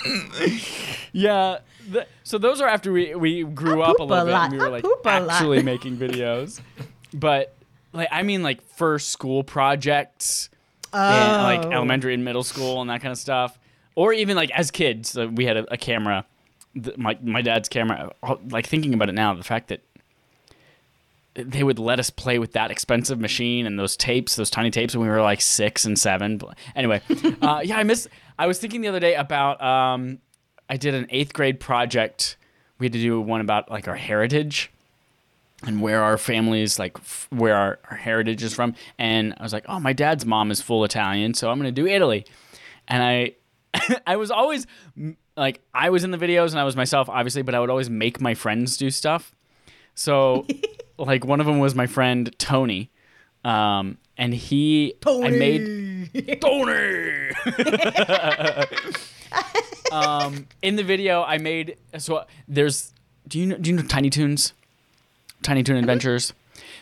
Yeah. 1.13 1.59
The, 1.91 2.07
so 2.25 2.39
those 2.39 2.61
are 2.61 2.69
after 2.69 2.91
we 2.93 3.15
we 3.15 3.45
grew 3.45 3.83
I 3.83 3.91
up 3.91 3.99
a 4.01 4.03
little 4.05 4.23
a 4.23 4.25
bit 4.27 4.35
and 4.35 4.53
we 4.53 4.59
were 4.59 4.67
I 4.67 4.71
like 4.71 4.83
poop 4.85 5.05
a 5.05 5.21
lot. 5.21 5.31
actually 5.31 5.63
making 5.73 5.97
videos. 5.97 6.61
But 7.13 7.55
like 7.93 8.09
I 8.11 8.23
mean 8.23 8.43
like 8.43 8.63
first 8.63 9.11
school 9.11 9.45
projects 9.45 10.49
and 10.93 11.43
like 11.43 11.67
Oh. 11.67 11.73
elementary 11.73 12.15
and 12.15 12.25
middle 12.25 12.43
school 12.43 12.81
and 12.81 12.91
that 12.91 13.01
kind 13.03 13.13
of 13.13 13.19
stuff. 13.19 13.59
Or 13.95 14.13
even 14.13 14.37
like 14.37 14.51
as 14.53 14.71
kids, 14.73 15.17
uh, 15.17 15.29
we 15.29 15.45
had 15.45 15.57
a, 15.57 15.73
a 15.73 15.77
camera, 15.77 16.25
th- 16.83 16.97
my 16.97 17.17
my 17.23 17.43
dad's 17.43 17.69
camera. 17.69 18.13
uh, 18.23 18.37
Like 18.51 18.67
thinking 18.67 18.93
about 18.95 19.09
it 19.09 19.13
now, 19.15 19.35
the 19.35 19.45
fact 19.45 19.69
that 19.69 19.81
they 21.35 21.63
would 21.65 21.79
let 21.81 21.99
us 21.99 22.11
play 22.11 22.39
with 22.39 22.53
that 22.53 22.71
expensive 22.71 23.19
machine 23.21 23.67
and 23.67 23.77
those 23.79 23.97
tapes, 23.97 24.37
those 24.37 24.51
tiny 24.51 24.71
tapes, 24.71 24.95
when 24.97 25.03
we 25.07 25.09
were 25.13 25.21
like 25.23 25.41
six 25.41 25.85
and 25.85 25.99
seven. 25.99 26.41
Anyway, 26.77 27.01
uh, 27.43 27.61
yeah, 27.65 27.77
I 27.77 27.83
miss. 27.83 28.09
I 28.39 28.47
was 28.47 28.59
thinking 28.59 28.81
the 28.81 28.89
other 28.89 29.01
day 29.01 29.15
about. 29.15 29.63
Um, 29.63 30.19
I 30.69 30.77
did 30.77 30.95
an 30.95 31.07
eighth 31.11 31.33
grade 31.35 31.61
project. 31.61 32.37
We 32.79 32.87
had 32.87 32.93
to 32.95 32.99
do 32.99 33.21
one 33.21 33.41
about 33.41 33.71
like 33.71 33.87
our 33.87 33.97
heritage 33.97 34.71
and 35.67 35.81
where 35.81 36.03
our 36.03 36.19
families 36.19 36.79
like 36.79 36.97
f- 36.99 37.27
where 37.31 37.57
our, 37.57 37.79
our 37.91 37.97
heritage 37.97 38.43
is 38.43 38.55
from 38.55 38.75
and 38.99 39.35
i 39.39 39.43
was 39.43 39.53
like 39.53 39.65
oh 39.69 39.81
my 39.81 39.93
dad's 39.93 40.27
mom 40.27 40.51
is 40.51 40.61
full 40.61 40.85
italian 40.85 41.35
so 41.35 41.51
i'm 41.51 41.59
going 41.59 41.73
to 41.73 41.83
do 41.83 41.87
italy 41.87 42.27
and 42.89 43.03
i 43.03 43.33
i 44.07 44.17
was 44.17 44.31
always 44.31 44.67
like 45.37 45.61
i 45.73 45.91
was 45.91 46.05
in 46.05 46.11
the 46.11 46.19
videos 46.19 46.51
and 46.51 46.59
i 46.59 46.65
was 46.65 46.77
myself 46.77 47.09
obviously 47.09 47.43
but 47.43 47.55
i 47.55 47.61
would 47.61 47.71
always 47.71 47.89
make 47.89 48.21
my 48.21 48.35
friends 48.35 48.77
do 48.77 48.91
stuff 48.91 49.35
so 49.95 50.47
like 50.99 51.25
one 51.25 51.41
of 51.41 51.47
them 51.47 51.59
was 51.61 51.75
my 51.75 51.87
friend 51.87 52.35
tony 52.39 52.91
um, 53.45 53.99
and 54.17 54.33
he 54.35 54.95
i 55.07 55.29
made 55.31 56.41
tony 56.41 57.31
um, 59.93 60.47
in 60.63 60.77
the 60.77 60.83
video 60.85 61.23
i 61.23 61.39
made 61.39 61.77
so 61.99 62.25
there's 62.49 62.93
do 63.29 63.39
you 63.39 63.47
know 63.47 63.57
do 63.59 63.71
you 63.71 63.77
know 63.77 63.83
tiny 63.83 64.11
toons 64.11 64.53
Tiny 65.43 65.63
Toon 65.63 65.77
Adventures. 65.77 66.33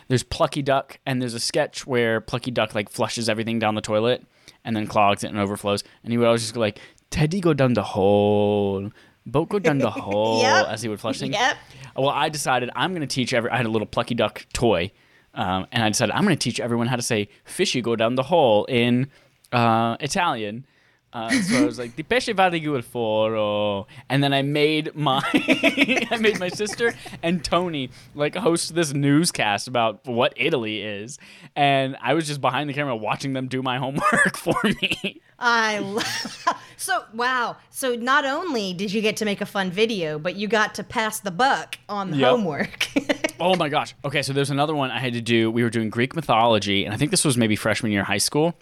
There's 0.07 0.23
Plucky 0.23 0.61
Duck, 0.61 0.97
and 1.05 1.21
there's 1.21 1.33
a 1.33 1.39
sketch 1.39 1.85
where 1.85 2.21
Plucky 2.21 2.49
Duck 2.49 2.73
like 2.73 2.87
flushes 2.89 3.27
everything 3.27 3.59
down 3.59 3.75
the 3.75 3.81
toilet 3.81 4.23
and 4.63 4.73
then 4.73 4.87
clogs 4.87 5.25
it 5.25 5.31
and 5.31 5.37
overflows. 5.37 5.83
And 6.01 6.13
he 6.13 6.17
would 6.17 6.27
always 6.27 6.43
just 6.43 6.53
go 6.53 6.61
like, 6.61 6.79
"Teddy 7.09 7.41
go 7.41 7.53
down 7.53 7.73
the 7.73 7.83
hole, 7.83 8.89
boat 9.25 9.49
go 9.49 9.59
down 9.59 9.79
the 9.79 9.91
hole," 9.91 10.41
Yep. 10.43 10.67
as 10.69 10.81
he 10.81 10.87
would 10.87 11.01
flush 11.01 11.19
things. 11.19 11.33
Yep. 11.35 11.57
Well, 11.97 12.07
I 12.07 12.29
decided 12.29 12.69
I'm 12.73 12.91
going 12.91 13.01
to 13.01 13.07
teach 13.13 13.33
every. 13.33 13.49
I 13.49 13.57
had 13.57 13.65
a 13.65 13.69
little 13.69 13.85
Plucky 13.85 14.15
Duck 14.15 14.45
toy, 14.53 14.93
um, 15.33 15.67
and 15.71 15.83
I 15.83 15.89
decided 15.89 16.13
I'm 16.13 16.23
going 16.23 16.35
to 16.37 16.43
teach 16.43 16.59
everyone 16.59 16.87
how 16.87 16.95
to 16.95 17.01
say 17.01 17.29
"fishy 17.45 17.81
go 17.81 17.95
down 17.95 18.15
the 18.15 18.23
hole" 18.23 18.65
in 18.65 19.09
uh, 19.51 19.97
Italian. 19.99 20.65
Uh, 21.13 21.29
so 21.29 21.61
I 21.61 21.65
was 21.65 21.77
like, 21.77 21.95
"Di 21.95 22.01
pesce 22.03 22.33
va 22.33 22.49
di 22.49 22.59
giù 22.59 22.75
al 22.75 22.81
foro," 22.81 23.85
and 24.09 24.23
then 24.23 24.33
I 24.33 24.41
made 24.41 24.95
my 24.95 25.21
I 25.33 26.17
made 26.19 26.39
my 26.39 26.49
sister 26.49 26.93
and 27.21 27.43
Tony 27.43 27.89
like 28.15 28.35
host 28.35 28.73
this 28.73 28.93
newscast 28.93 29.67
about 29.67 30.05
what 30.07 30.33
Italy 30.35 30.81
is, 30.81 31.19
and 31.55 31.95
I 32.01 32.15
was 32.15 32.25
just 32.27 32.41
behind 32.41 32.67
the 32.67 32.73
camera 32.73 32.95
watching 32.95 33.33
them 33.33 33.47
do 33.47 33.61
my 33.61 33.77
homework 33.77 34.35
for 34.45 34.55
me. 34.63 35.21
I 35.39 35.79
love. 35.79 36.59
So 36.75 37.01
wow. 37.13 37.55
So 37.69 37.95
not 37.95 38.25
only 38.25 38.73
did 38.73 38.91
you 38.91 39.01
get 39.01 39.15
to 39.17 39.25
make 39.25 39.39
a 39.39 39.45
fun 39.45 39.71
video, 39.71 40.19
but 40.19 40.35
you 40.35 40.49
got 40.49 40.75
to 40.75 40.83
pass 40.83 41.21
the 41.21 41.31
buck 41.31 41.77
on 41.87 42.11
the 42.11 42.17
Yep. 42.17 42.29
homework. 42.29 42.87
Oh 43.39 43.55
my 43.55 43.69
gosh. 43.69 43.95
Okay, 44.03 44.21
so 44.21 44.33
there's 44.33 44.49
another 44.49 44.75
one 44.75 44.91
I 44.91 44.99
had 44.99 45.13
to 45.13 45.21
do. 45.21 45.49
We 45.49 45.63
were 45.63 45.69
doing 45.69 45.89
Greek 45.89 46.13
mythology, 46.13 46.83
and 46.83 46.93
I 46.93 46.97
think 46.97 47.11
this 47.11 47.23
was 47.23 47.37
maybe 47.37 47.55
freshman 47.55 47.93
year 47.93 48.03
high 48.03 48.17
school. 48.17 48.59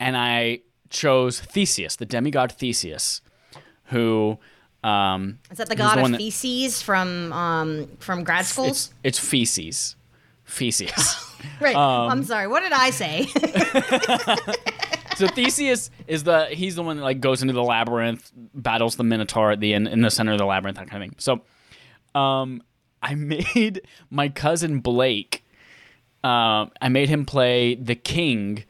And 0.00 0.16
I 0.16 0.60
chose 0.92 1.40
Theseus, 1.40 1.96
the 1.96 2.06
demigod 2.06 2.52
Theseus, 2.52 3.20
who 3.86 4.38
um, 4.84 5.38
Is 5.50 5.58
that 5.58 5.68
the 5.68 5.76
god 5.76 5.96
one 5.96 6.06
of 6.06 6.10
that- 6.12 6.18
feces 6.18 6.82
from 6.82 7.32
um 7.32 7.88
from 7.98 8.24
grad 8.24 8.46
schools? 8.46 8.92
It's, 9.02 9.18
it's 9.18 9.18
feces. 9.18 9.96
Feces. 10.44 10.92
right. 11.60 11.74
um, 11.74 12.10
I'm 12.10 12.24
sorry. 12.24 12.46
What 12.46 12.60
did 12.60 12.72
I 12.72 12.90
say? 12.90 13.26
so 15.16 15.26
Theseus 15.28 15.90
is 16.06 16.24
the 16.24 16.46
he's 16.46 16.74
the 16.74 16.82
one 16.82 16.96
that 16.98 17.02
like 17.02 17.20
goes 17.20 17.42
into 17.42 17.54
the 17.54 17.62
labyrinth, 17.62 18.30
battles 18.54 18.96
the 18.96 19.04
Minotaur 19.04 19.50
at 19.50 19.60
the 19.60 19.72
end 19.72 19.88
in 19.88 20.02
the 20.02 20.10
center 20.10 20.32
of 20.32 20.38
the 20.38 20.44
labyrinth, 20.44 20.78
that 20.78 20.90
kind 20.90 21.02
of 21.02 21.08
thing. 21.10 21.16
So, 21.18 22.18
um, 22.20 22.62
I 23.02 23.14
made 23.54 23.82
my 24.10 24.28
cousin 24.28 24.80
Blake. 24.80 25.44
Um, 26.24 26.70
I 26.80 26.88
made 26.88 27.08
him 27.08 27.24
play 27.24 27.74
the 27.74 27.96
king 27.96 28.64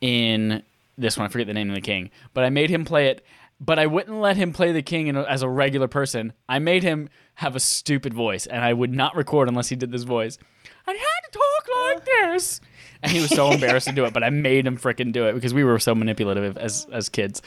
in 0.00 0.62
this 1.00 1.16
one. 1.16 1.26
I 1.26 1.28
forget 1.28 1.46
the 1.46 1.54
name 1.54 1.68
of 1.68 1.74
the 1.74 1.80
king, 1.80 2.10
but 2.34 2.44
I 2.44 2.50
made 2.50 2.70
him 2.70 2.84
play 2.84 3.08
it. 3.08 3.24
But 3.62 3.78
I 3.78 3.86
wouldn't 3.86 4.18
let 4.18 4.38
him 4.38 4.54
play 4.54 4.72
the 4.72 4.80
king 4.80 5.08
in 5.08 5.16
a, 5.16 5.22
as 5.22 5.42
a 5.42 5.48
regular 5.48 5.86
person. 5.86 6.32
I 6.48 6.58
made 6.60 6.82
him 6.82 7.10
have 7.34 7.54
a 7.54 7.60
stupid 7.60 8.14
voice, 8.14 8.46
and 8.46 8.64
I 8.64 8.72
would 8.72 8.90
not 8.90 9.14
record 9.14 9.48
unless 9.48 9.68
he 9.68 9.76
did 9.76 9.92
this 9.92 10.04
voice. 10.04 10.38
I 10.86 10.92
had 10.92 11.30
to 11.30 11.38
talk 11.38 11.68
like 11.84 12.04
this, 12.06 12.62
and 13.02 13.12
he 13.12 13.20
was 13.20 13.28
so 13.28 13.50
embarrassed 13.52 13.86
to 13.88 13.92
do 13.92 14.06
it. 14.06 14.14
But 14.14 14.24
I 14.24 14.30
made 14.30 14.66
him 14.66 14.78
frickin' 14.78 15.12
do 15.12 15.26
it 15.26 15.34
because 15.34 15.52
we 15.52 15.62
were 15.62 15.78
so 15.78 15.94
manipulative 15.94 16.56
as 16.56 16.86
as 16.90 17.10
kids. 17.10 17.42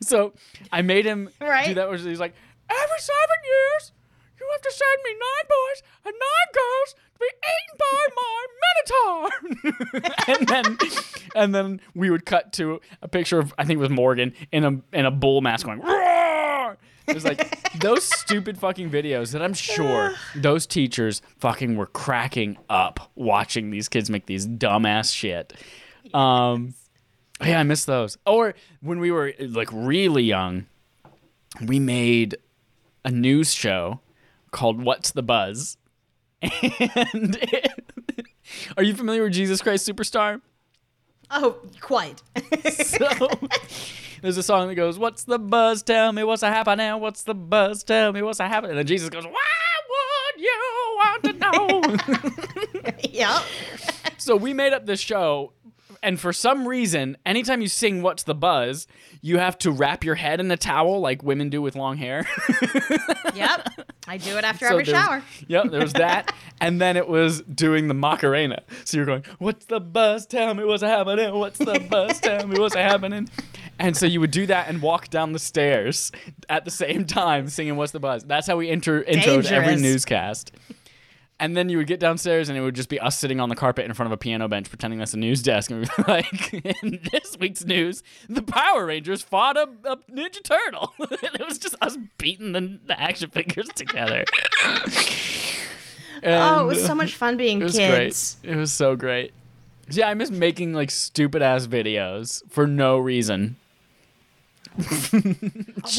So 0.00 0.34
I 0.70 0.82
made 0.82 1.04
him 1.04 1.30
do 1.40 1.74
that. 1.74 1.88
Where 1.88 1.98
he's 1.98 2.20
like, 2.20 2.34
every 2.70 2.98
seven 3.00 3.36
years, 3.44 3.92
you 4.46 4.52
have 4.52 4.62
to 4.62 4.72
send 4.72 5.02
me 5.04 5.12
nine 5.12 5.46
boys 5.48 5.82
and 6.04 6.14
nine 6.14 6.50
girls 6.54 6.94
to 7.14 7.18
be 7.20 7.30
eaten 7.52 7.76
by 7.78 8.06
my 8.16 8.46
minotaur. 8.62 9.30
and 10.36 10.48
then, 10.48 10.78
and 11.34 11.54
then 11.54 11.80
we 11.94 12.10
would 12.10 12.24
cut 12.24 12.52
to 12.54 12.80
a 13.02 13.08
picture 13.08 13.38
of 13.38 13.52
I 13.58 13.64
think 13.64 13.78
it 13.78 13.80
was 13.80 13.90
Morgan 13.90 14.32
in 14.52 14.64
a 14.64 14.96
in 14.96 15.06
a 15.06 15.10
bull 15.10 15.40
mask 15.40 15.66
going. 15.66 15.80
Roar! 15.80 16.78
It 17.06 17.14
was 17.14 17.24
like 17.24 17.72
those 17.80 18.04
stupid 18.04 18.58
fucking 18.58 18.90
videos 18.90 19.32
that 19.32 19.42
I'm 19.42 19.54
sure 19.54 20.14
those 20.34 20.66
teachers 20.66 21.22
fucking 21.38 21.76
were 21.76 21.86
cracking 21.86 22.58
up 22.68 23.10
watching 23.14 23.70
these 23.70 23.88
kids 23.88 24.10
make 24.10 24.26
these 24.26 24.46
dumbass 24.46 25.14
shit. 25.14 25.52
Um, 26.14 26.74
yeah, 27.44 27.60
I 27.60 27.62
miss 27.62 27.84
those. 27.84 28.18
Or 28.26 28.54
when 28.80 28.98
we 28.98 29.10
were 29.10 29.34
like 29.38 29.68
really 29.72 30.22
young, 30.22 30.66
we 31.64 31.78
made 31.78 32.36
a 33.04 33.10
news 33.10 33.52
show 33.52 34.00
called 34.56 34.82
What's 34.82 35.12
the 35.12 35.22
Buzz? 35.22 35.76
And 36.42 37.38
it- 37.42 38.26
are 38.76 38.82
you 38.82 38.94
familiar 38.94 39.22
with 39.24 39.34
Jesus 39.34 39.60
Christ 39.60 39.86
Superstar? 39.88 40.40
oh, 41.30 41.58
quite. 41.80 42.22
So 42.72 43.28
there's 44.22 44.36
a 44.38 44.42
song 44.42 44.68
that 44.68 44.74
goes, 44.76 44.98
What's 44.98 45.24
the 45.24 45.38
buzz? 45.38 45.82
Tell 45.82 46.12
me 46.12 46.24
what's 46.24 46.42
happening. 46.42 47.00
What's 47.00 47.22
the 47.24 47.34
buzz? 47.34 47.84
Tell 47.84 48.12
me 48.12 48.22
what's 48.22 48.38
happening. 48.38 48.70
And 48.70 48.78
then 48.78 48.86
Jesus 48.86 49.10
goes, 49.10 49.24
Why 49.24 49.32
would 49.90 50.40
you 50.42 50.60
want 50.96 51.22
to 51.24 51.32
know? 52.82 52.92
yep. 53.10 53.42
so 54.16 54.36
we 54.36 54.54
made 54.54 54.72
up 54.72 54.86
this 54.86 55.00
show. 55.00 55.52
And 56.06 56.20
for 56.20 56.32
some 56.32 56.68
reason, 56.68 57.16
anytime 57.26 57.60
you 57.60 57.66
sing 57.66 58.00
What's 58.00 58.22
the 58.22 58.34
Buzz, 58.34 58.86
you 59.22 59.38
have 59.38 59.58
to 59.58 59.72
wrap 59.72 60.04
your 60.04 60.14
head 60.14 60.38
in 60.38 60.48
a 60.52 60.56
towel 60.56 61.00
like 61.00 61.24
women 61.24 61.50
do 61.50 61.60
with 61.60 61.74
long 61.74 61.96
hair. 61.96 62.26
Yep. 63.34 63.68
I 64.08 64.16
do 64.16 64.38
it 64.38 64.44
after 64.44 64.66
So 64.66 64.72
every 64.78 64.84
shower. 64.84 65.22
Yep, 65.48 65.70
there 65.70 65.80
was 65.82 65.92
that. 65.94 66.32
and 66.60 66.80
then 66.80 66.96
it 66.96 67.06
was 67.06 67.42
doing 67.42 67.88
the 67.88 67.92
Macarena. 67.92 68.62
So 68.84 68.96
you're 68.96 69.04
going, 69.04 69.24
What's 69.38 69.66
the 69.66 69.80
buzz? 69.80 70.24
Tell 70.26 70.54
me 70.54 70.64
what's 70.64 70.82
happening. 70.82 71.34
What's 71.34 71.58
the 71.58 71.84
buzz? 71.90 72.20
Tell 72.20 72.46
me 72.46 72.58
what's 72.58 72.74
happening. 72.76 73.28
And 73.78 73.94
so 73.96 74.06
you 74.06 74.20
would 74.20 74.30
do 74.30 74.46
that 74.46 74.68
and 74.68 74.80
walk 74.80 75.10
down 75.10 75.32
the 75.32 75.38
stairs 75.38 76.12
at 76.48 76.64
the 76.64 76.70
same 76.70 77.04
time 77.04 77.48
singing 77.48 77.76
What's 77.76 77.92
the 77.92 78.00
Buzz. 78.00 78.22
That's 78.24 78.46
how 78.46 78.56
we 78.56 78.70
enter 78.70 79.02
introed 79.02 79.50
every 79.50 79.76
newscast. 79.76 80.52
And 81.38 81.54
then 81.54 81.68
you 81.68 81.76
would 81.76 81.86
get 81.86 82.00
downstairs 82.00 82.48
and 82.48 82.56
it 82.56 82.62
would 82.62 82.74
just 82.74 82.88
be 82.88 82.98
us 82.98 83.18
sitting 83.18 83.40
on 83.40 83.50
the 83.50 83.54
carpet 83.54 83.84
in 83.84 83.92
front 83.92 84.06
of 84.06 84.12
a 84.12 84.16
piano 84.16 84.48
bench 84.48 84.70
pretending 84.70 84.98
that's 84.98 85.12
a 85.12 85.18
news 85.18 85.42
desk. 85.42 85.70
And 85.70 85.80
we'd 85.80 85.90
be 85.96 86.02
like, 86.08 86.54
in 86.82 86.98
this 87.12 87.36
week's 87.38 87.64
news, 87.64 88.02
the 88.28 88.42
Power 88.42 88.86
Rangers 88.86 89.20
fought 89.20 89.58
a, 89.58 89.68
a 89.84 89.96
Ninja 90.10 90.42
Turtle. 90.42 90.94
and 90.98 91.34
it 91.34 91.46
was 91.46 91.58
just 91.58 91.74
us 91.82 91.98
beating 92.16 92.52
the, 92.52 92.78
the 92.86 92.98
action 92.98 93.28
figures 93.28 93.68
together. 93.74 94.24
oh, 96.24 96.60
it 96.62 96.66
was 96.66 96.84
so 96.84 96.94
much 96.94 97.14
fun 97.14 97.36
being 97.36 97.60
It 97.60 97.64
was 97.64 97.76
kids. 97.76 98.38
great. 98.42 98.52
It 98.52 98.56
was 98.56 98.72
so 98.72 98.96
great. 98.96 99.32
Yeah, 99.90 100.08
I 100.08 100.14
miss 100.14 100.30
making 100.30 100.72
like 100.72 100.90
stupid 100.90 101.42
ass 101.42 101.66
videos 101.66 102.42
for 102.50 102.66
no 102.66 102.98
reason. 102.98 103.56
We 104.78 104.84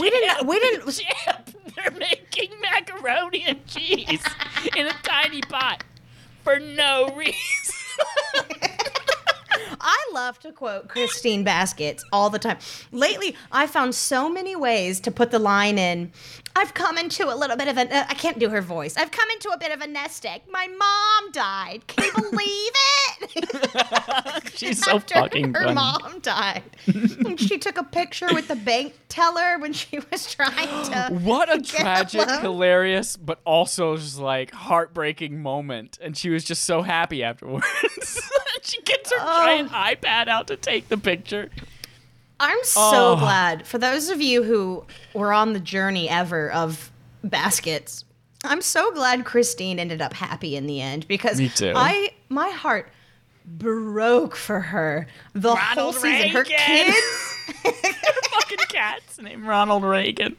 didn't. 0.09 0.47
We 0.47 0.59
didn't. 0.59 0.91
Chip, 0.91 1.49
they're 1.77 1.91
making 1.91 2.49
macaroni 2.61 3.43
and 3.47 3.65
cheese 3.67 4.23
in 4.75 4.87
a 4.87 4.93
tiny 5.03 5.41
pot 5.41 5.83
for 6.43 6.59
no 6.59 7.13
reason. 7.15 7.35
I 9.79 10.09
love 10.13 10.39
to 10.39 10.51
quote 10.51 10.87
Christine 10.87 11.43
Baskets 11.43 12.03
all 12.11 12.29
the 12.29 12.39
time. 12.39 12.57
Lately, 12.91 13.35
I 13.51 13.67
found 13.67 13.95
so 13.95 14.29
many 14.29 14.55
ways 14.55 14.99
to 15.01 15.11
put 15.11 15.31
the 15.31 15.39
line 15.39 15.77
in. 15.77 16.11
I've 16.57 16.73
come 16.73 16.97
into 16.97 17.31
a 17.31 17.35
little 17.35 17.55
bit 17.55 17.67
of 17.67 17.77
a. 17.77 17.81
Uh, 17.81 18.05
I 18.09 18.13
can't 18.15 18.39
do 18.39 18.49
her 18.49 18.61
voice. 18.61 18.97
I've 18.97 19.11
come 19.11 19.29
into 19.31 19.49
a 19.49 19.57
bit 19.57 19.71
of 19.71 19.81
a 19.81 19.87
nest 19.87 20.25
egg. 20.25 20.41
My 20.49 20.67
mom 20.67 21.31
died. 21.31 21.85
Can 21.87 22.05
you 22.05 22.11
believe 22.31 22.71
it? 22.73 24.51
She's 24.57 24.83
so 24.83 24.95
After 24.95 25.15
fucking 25.15 25.53
her 25.53 25.61
funny. 25.63 25.73
mom 25.75 26.19
died, 26.21 26.63
and 26.87 27.39
she 27.39 27.57
took 27.59 27.77
a 27.77 27.83
picture 27.83 28.27
with 28.33 28.47
the 28.47 28.55
bank 28.55 28.93
teller 29.07 29.59
when 29.59 29.73
she 29.73 29.99
was 30.11 30.33
trying 30.33 30.83
to. 30.85 31.13
What 31.27 31.53
a 31.53 31.61
tragic, 31.61 32.25
loan. 32.27 32.41
hilarious, 32.41 33.17
but 33.17 33.39
also 33.45 33.95
just 33.97 34.17
like 34.19 34.51
heartbreaking 34.51 35.41
moment. 35.41 35.97
And 36.01 36.17
she 36.17 36.29
was 36.29 36.43
just 36.43 36.63
so 36.63 36.81
happy 36.81 37.23
afterwards. 37.23 37.67
she 38.63 38.81
gets 38.81 39.11
her 39.11 39.17
Oh. 39.19 39.45
giant 39.45 39.71
iPad 39.71 40.27
out 40.27 40.47
to 40.47 40.55
take 40.55 40.89
the 40.89 40.97
picture. 40.97 41.49
I'm 42.39 42.57
so 42.63 43.13
Oh. 43.13 43.15
glad 43.17 43.65
for 43.67 43.77
those 43.77 44.09
of 44.09 44.21
you 44.21 44.43
who 44.43 44.85
were 45.13 45.33
on 45.33 45.53
the 45.53 45.59
journey 45.59 46.07
ever 46.09 46.51
of 46.51 46.91
baskets. 47.23 48.05
I'm 48.43 48.61
so 48.61 48.91
glad 48.93 49.25
Christine 49.25 49.79
ended 49.79 50.01
up 50.01 50.13
happy 50.13 50.55
in 50.55 50.67
the 50.67 50.79
end 50.81 51.07
because 51.07 51.39
Me 51.39 51.49
too. 51.49 51.73
I 51.75 52.09
my 52.29 52.49
heart 52.49 52.91
broke 53.45 54.35
for 54.35 54.59
her 54.59 55.07
the 55.33 55.55
whole 55.55 55.91
Ronald 55.91 55.95
season. 55.95 56.29
Her 56.29 56.43
Reagan. 56.43 56.57
kids. 56.57 57.33
Fucking 58.31 58.57
cat's 58.69 59.19
named 59.19 59.45
Ronald 59.45 59.83
Reagan. 59.83 60.35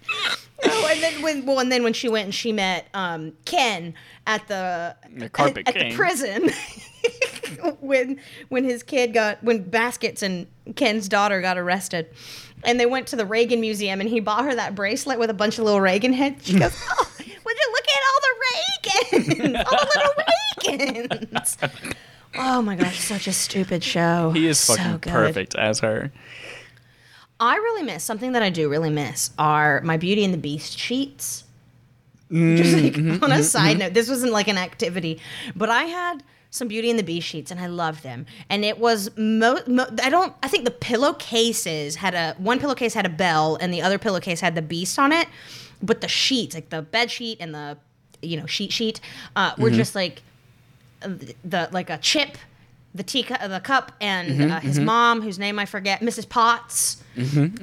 oh, 0.64 0.88
and 0.92 1.02
then 1.02 1.22
when 1.22 1.46
well, 1.46 1.58
and 1.58 1.72
then 1.72 1.82
when 1.82 1.92
she 1.92 2.08
went 2.08 2.26
and 2.26 2.34
she 2.34 2.52
met 2.52 2.86
um, 2.94 3.32
Ken 3.44 3.94
at 4.26 4.46
the 4.48 4.94
The 5.16 5.28
carpet 5.28 5.66
at, 5.68 5.76
at 5.76 5.90
the 5.90 5.96
prison. 5.96 6.50
when 7.80 8.20
when 8.48 8.64
his 8.64 8.82
kid 8.82 9.12
got 9.14 9.42
when 9.42 9.62
Baskets 9.62 10.22
and 10.22 10.46
Ken's 10.76 11.08
daughter 11.08 11.40
got 11.40 11.56
arrested, 11.58 12.08
and 12.64 12.78
they 12.78 12.86
went 12.86 13.06
to 13.08 13.16
the 13.16 13.26
Reagan 13.26 13.60
Museum, 13.60 14.00
and 14.00 14.08
he 14.08 14.20
bought 14.20 14.44
her 14.44 14.54
that 14.54 14.74
bracelet 14.74 15.18
with 15.18 15.30
a 15.30 15.34
bunch 15.34 15.58
of 15.58 15.64
little 15.64 15.80
Reagan 15.80 16.12
heads. 16.12 16.46
She 16.46 16.58
goes, 16.58 16.72
"Oh, 16.90 17.10
would 17.18 17.56
you 17.56 17.72
look 17.72 17.84
at 17.88 18.02
all 18.10 18.20
the 18.22 19.22
Reagans, 19.24 19.66
all 19.72 19.78
the 19.78 19.90
little 19.96 21.08
Reagans." 21.28 21.72
Oh 22.36 22.62
my 22.62 22.76
gosh, 22.76 23.00
such 23.00 23.26
a 23.26 23.32
stupid 23.32 23.82
show. 23.82 24.30
He 24.32 24.46
is 24.46 24.58
So 24.58 24.74
fucking 24.74 24.98
good. 24.98 25.12
perfect 25.12 25.54
as 25.56 25.80
her. 25.80 26.12
I 27.40 27.56
really 27.56 27.82
miss 27.84 28.02
something 28.04 28.32
that 28.32 28.42
I 28.42 28.50
do 28.50 28.68
really 28.68 28.90
miss 28.90 29.30
are 29.38 29.80
my 29.82 29.96
Beauty 29.96 30.24
and 30.24 30.34
the 30.34 30.38
Beast 30.38 30.78
sheets. 30.78 31.44
Just 32.30 32.74
like 32.74 32.92
Mm-hmm, 32.92 33.24
on 33.24 33.32
a 33.32 33.42
side 33.42 33.78
note, 33.78 33.94
this 33.94 34.10
wasn't 34.10 34.32
like 34.32 34.48
an 34.48 34.58
activity, 34.58 35.18
but 35.56 35.70
I 35.70 35.84
had 35.84 36.22
some 36.50 36.66
Beauty 36.68 36.88
and 36.90 36.98
the 36.98 37.02
Beast 37.02 37.26
sheets 37.28 37.50
and 37.50 37.60
I 37.60 37.66
loved 37.66 38.02
them. 38.02 38.24
And 38.48 38.64
it 38.64 38.78
was 38.78 39.10
mo-, 39.16 39.60
mo- 39.66 39.88
I 40.02 40.08
don't 40.10 40.34
I 40.42 40.48
think 40.48 40.64
the 40.64 40.70
pillowcases 40.70 41.96
had 41.96 42.14
a 42.14 42.34
one 42.38 42.58
pillowcase 42.58 42.94
had 42.94 43.04
a 43.06 43.10
bell 43.10 43.56
and 43.60 43.72
the 43.72 43.82
other 43.82 43.98
pillowcase 43.98 44.40
had 44.40 44.54
the 44.54 44.62
beast 44.62 44.98
on 44.98 45.12
it, 45.12 45.28
but 45.82 46.00
the 46.00 46.08
sheets 46.08 46.54
like 46.54 46.70
the 46.70 46.82
bed 46.82 47.10
sheet 47.10 47.38
and 47.40 47.54
the 47.54 47.76
you 48.22 48.36
know 48.36 48.46
sheet 48.46 48.72
sheet 48.72 49.00
uh, 49.36 49.52
were 49.58 49.70
just 49.70 49.94
like 49.94 50.22
the 51.00 51.68
like 51.70 51.90
a 51.90 51.98
chip, 51.98 52.36
the 52.94 53.02
tea 53.02 53.22
cu- 53.22 53.46
the 53.48 53.60
cup, 53.60 53.92
and 54.00 54.50
uh, 54.50 54.60
his 54.60 54.80
mom, 54.80 55.22
whose 55.22 55.38
name 55.38 55.58
I 55.58 55.66
forget, 55.66 56.00
Mrs. 56.00 56.28
Potts, 56.28 57.02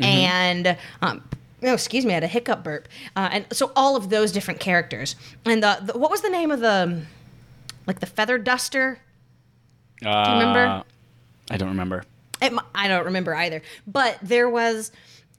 and 0.01 0.77
um, 1.01 1.23
no, 1.61 1.73
excuse 1.73 2.05
me, 2.05 2.11
I 2.11 2.15
had 2.15 2.23
a 2.23 2.27
hiccup 2.27 2.63
burp, 2.63 2.87
uh, 3.15 3.29
and 3.31 3.45
so 3.51 3.71
all 3.75 3.95
of 3.97 4.09
those 4.09 4.31
different 4.31 4.59
characters, 4.59 5.15
and 5.43 5.61
the, 5.61 5.79
the 5.81 5.97
what 5.97 6.09
was 6.11 6.21
the 6.21 6.29
name 6.29 6.51
of 6.51 6.59
the 6.61 7.01
like 7.87 7.99
the 7.99 8.05
feather 8.05 8.37
duster? 8.37 8.99
Do 10.01 10.07
you 10.09 10.13
remember? 10.15 10.65
Uh, 10.65 10.83
I 11.49 11.57
don't 11.57 11.69
remember. 11.69 12.03
It, 12.41 12.53
I 12.73 12.87
don't 12.87 13.05
remember 13.05 13.33
either, 13.33 13.61
but 13.87 14.17
there 14.21 14.49
was 14.49 14.91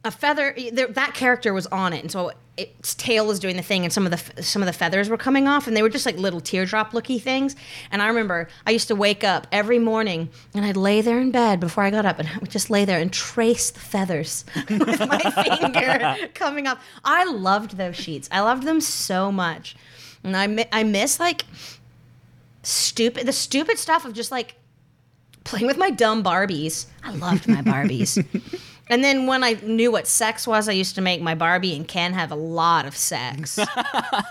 a 0.05 0.11
feather. 0.11 0.55
There, 0.72 0.86
that 0.88 1.14
character 1.14 1.53
was 1.53 1.66
on 1.66 1.92
it, 1.92 2.01
and 2.03 2.11
so 2.11 2.32
its 2.57 2.94
tail 2.94 3.26
was 3.26 3.38
doing 3.38 3.57
the 3.57 3.62
thing, 3.62 3.84
and 3.84 3.92
some 3.92 4.07
of 4.07 4.12
the 4.12 4.42
some 4.42 4.62
of 4.62 4.66
the 4.66 4.72
feathers 4.72 5.11
were 5.11 5.18
coming 5.18 5.47
off, 5.47 5.66
and 5.66 5.76
they 5.76 5.82
were 5.82 5.90
just 5.90 6.07
like 6.07 6.16
little 6.16 6.40
teardrop 6.40 6.94
looky 6.94 7.18
things. 7.18 7.55
And 7.90 8.01
I 8.01 8.07
remember 8.09 8.49
I 8.66 8.70
used 8.70 8.88
to 8.88 8.94
wake 8.94 9.24
up 9.24 9.47
every 9.53 9.78
morning, 9.78 10.30
and 10.55 10.64
I'd 10.64 10.76
lay 10.76 11.03
there 11.03 11.20
in 11.20 11.30
bed 11.32 11.61
before 11.61 11.84
I 11.84 11.90
got 11.90 12.07
up, 12.07 12.18
and 12.18 12.28
I 12.28 12.38
would 12.38 12.51
just 12.51 12.70
lay 12.70 12.86
there 12.86 12.99
and 12.99 13.12
trace 13.12 13.70
the 13.70 13.80
feathers 13.80 14.44
with 14.70 15.01
my 15.07 15.18
finger 15.61 16.28
coming 16.34 16.66
up. 16.66 16.80
I 17.05 17.24
loved 17.24 17.76
those 17.76 17.97
sheets. 17.97 18.26
I 18.32 18.40
loved 18.40 18.62
them 18.62 18.80
so 18.80 19.30
much, 19.30 19.76
and 20.24 20.34
I 20.34 20.47
mi- 20.47 20.64
I 20.72 20.82
miss 20.82 21.20
like 21.20 21.44
stupid 22.66 23.26
the 23.26 23.32
stupid 23.32 23.78
stuff 23.78 24.04
of 24.04 24.12
just 24.12 24.30
like 24.30 24.56
playing 25.44 25.66
with 25.66 25.78
my 25.78 25.90
dumb 25.90 26.22
Barbies. 26.24 26.86
I 27.04 27.12
loved 27.12 27.46
my 27.48 27.62
Barbies. 27.62 28.24
and 28.90 29.04
then 29.04 29.26
when 29.26 29.44
I 29.44 29.52
knew 29.62 29.92
what 29.92 30.06
sex 30.08 30.46
was, 30.46 30.68
I 30.68 30.72
used 30.72 30.96
to 30.96 31.00
make 31.00 31.22
my 31.22 31.34
Barbie 31.36 31.76
and 31.76 31.86
Ken 31.86 32.12
have 32.14 32.32
a 32.32 32.36
lot 32.36 32.84
of 32.84 32.96
sex. 32.96 33.56
and 33.58 33.68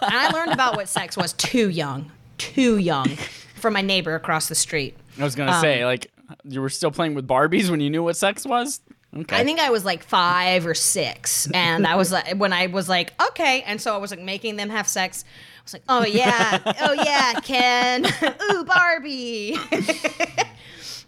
I 0.01 0.29
learned 0.33 0.51
about 0.51 0.75
what 0.75 0.89
sex 0.89 1.15
was 1.15 1.31
too 1.33 1.69
young, 1.69 2.11
too 2.37 2.77
young 2.77 3.07
from 3.55 3.73
my 3.73 3.81
neighbor 3.81 4.15
across 4.15 4.49
the 4.49 4.55
street. 4.55 4.97
I 5.17 5.23
was 5.23 5.35
gonna 5.35 5.53
Um, 5.53 5.61
say 5.61 5.85
like 5.85 6.11
you 6.43 6.61
were 6.61 6.69
still 6.69 6.91
playing 6.91 7.15
with 7.15 7.25
Barbies 7.27 7.69
when 7.69 7.79
you 7.79 7.89
knew 7.89 8.03
what 8.03 8.17
sex 8.17 8.45
was. 8.45 8.81
Okay. 9.15 9.37
I 9.37 9.45
think 9.45 9.61
I 9.61 9.69
was 9.69 9.85
like 9.85 10.03
five 10.03 10.67
or 10.67 10.73
six, 10.73 11.49
and 11.53 11.87
I 11.87 11.95
was 11.95 12.11
like, 12.11 12.35
when 12.35 12.51
I 12.51 12.67
was 12.67 12.89
like, 12.89 13.13
okay, 13.29 13.61
and 13.61 13.79
so 13.79 13.93
I 13.93 13.97
was 13.97 14.11
like 14.11 14.19
making 14.19 14.57
them 14.57 14.69
have 14.69 14.89
sex. 14.89 15.23
Was 15.65 15.73
like, 15.73 15.83
oh 15.89 16.05
yeah, 16.05 16.59
oh 16.81 16.93
yeah, 16.93 17.39
Ken, 17.41 18.05
ooh 18.51 18.63
Barbie. 18.63 19.57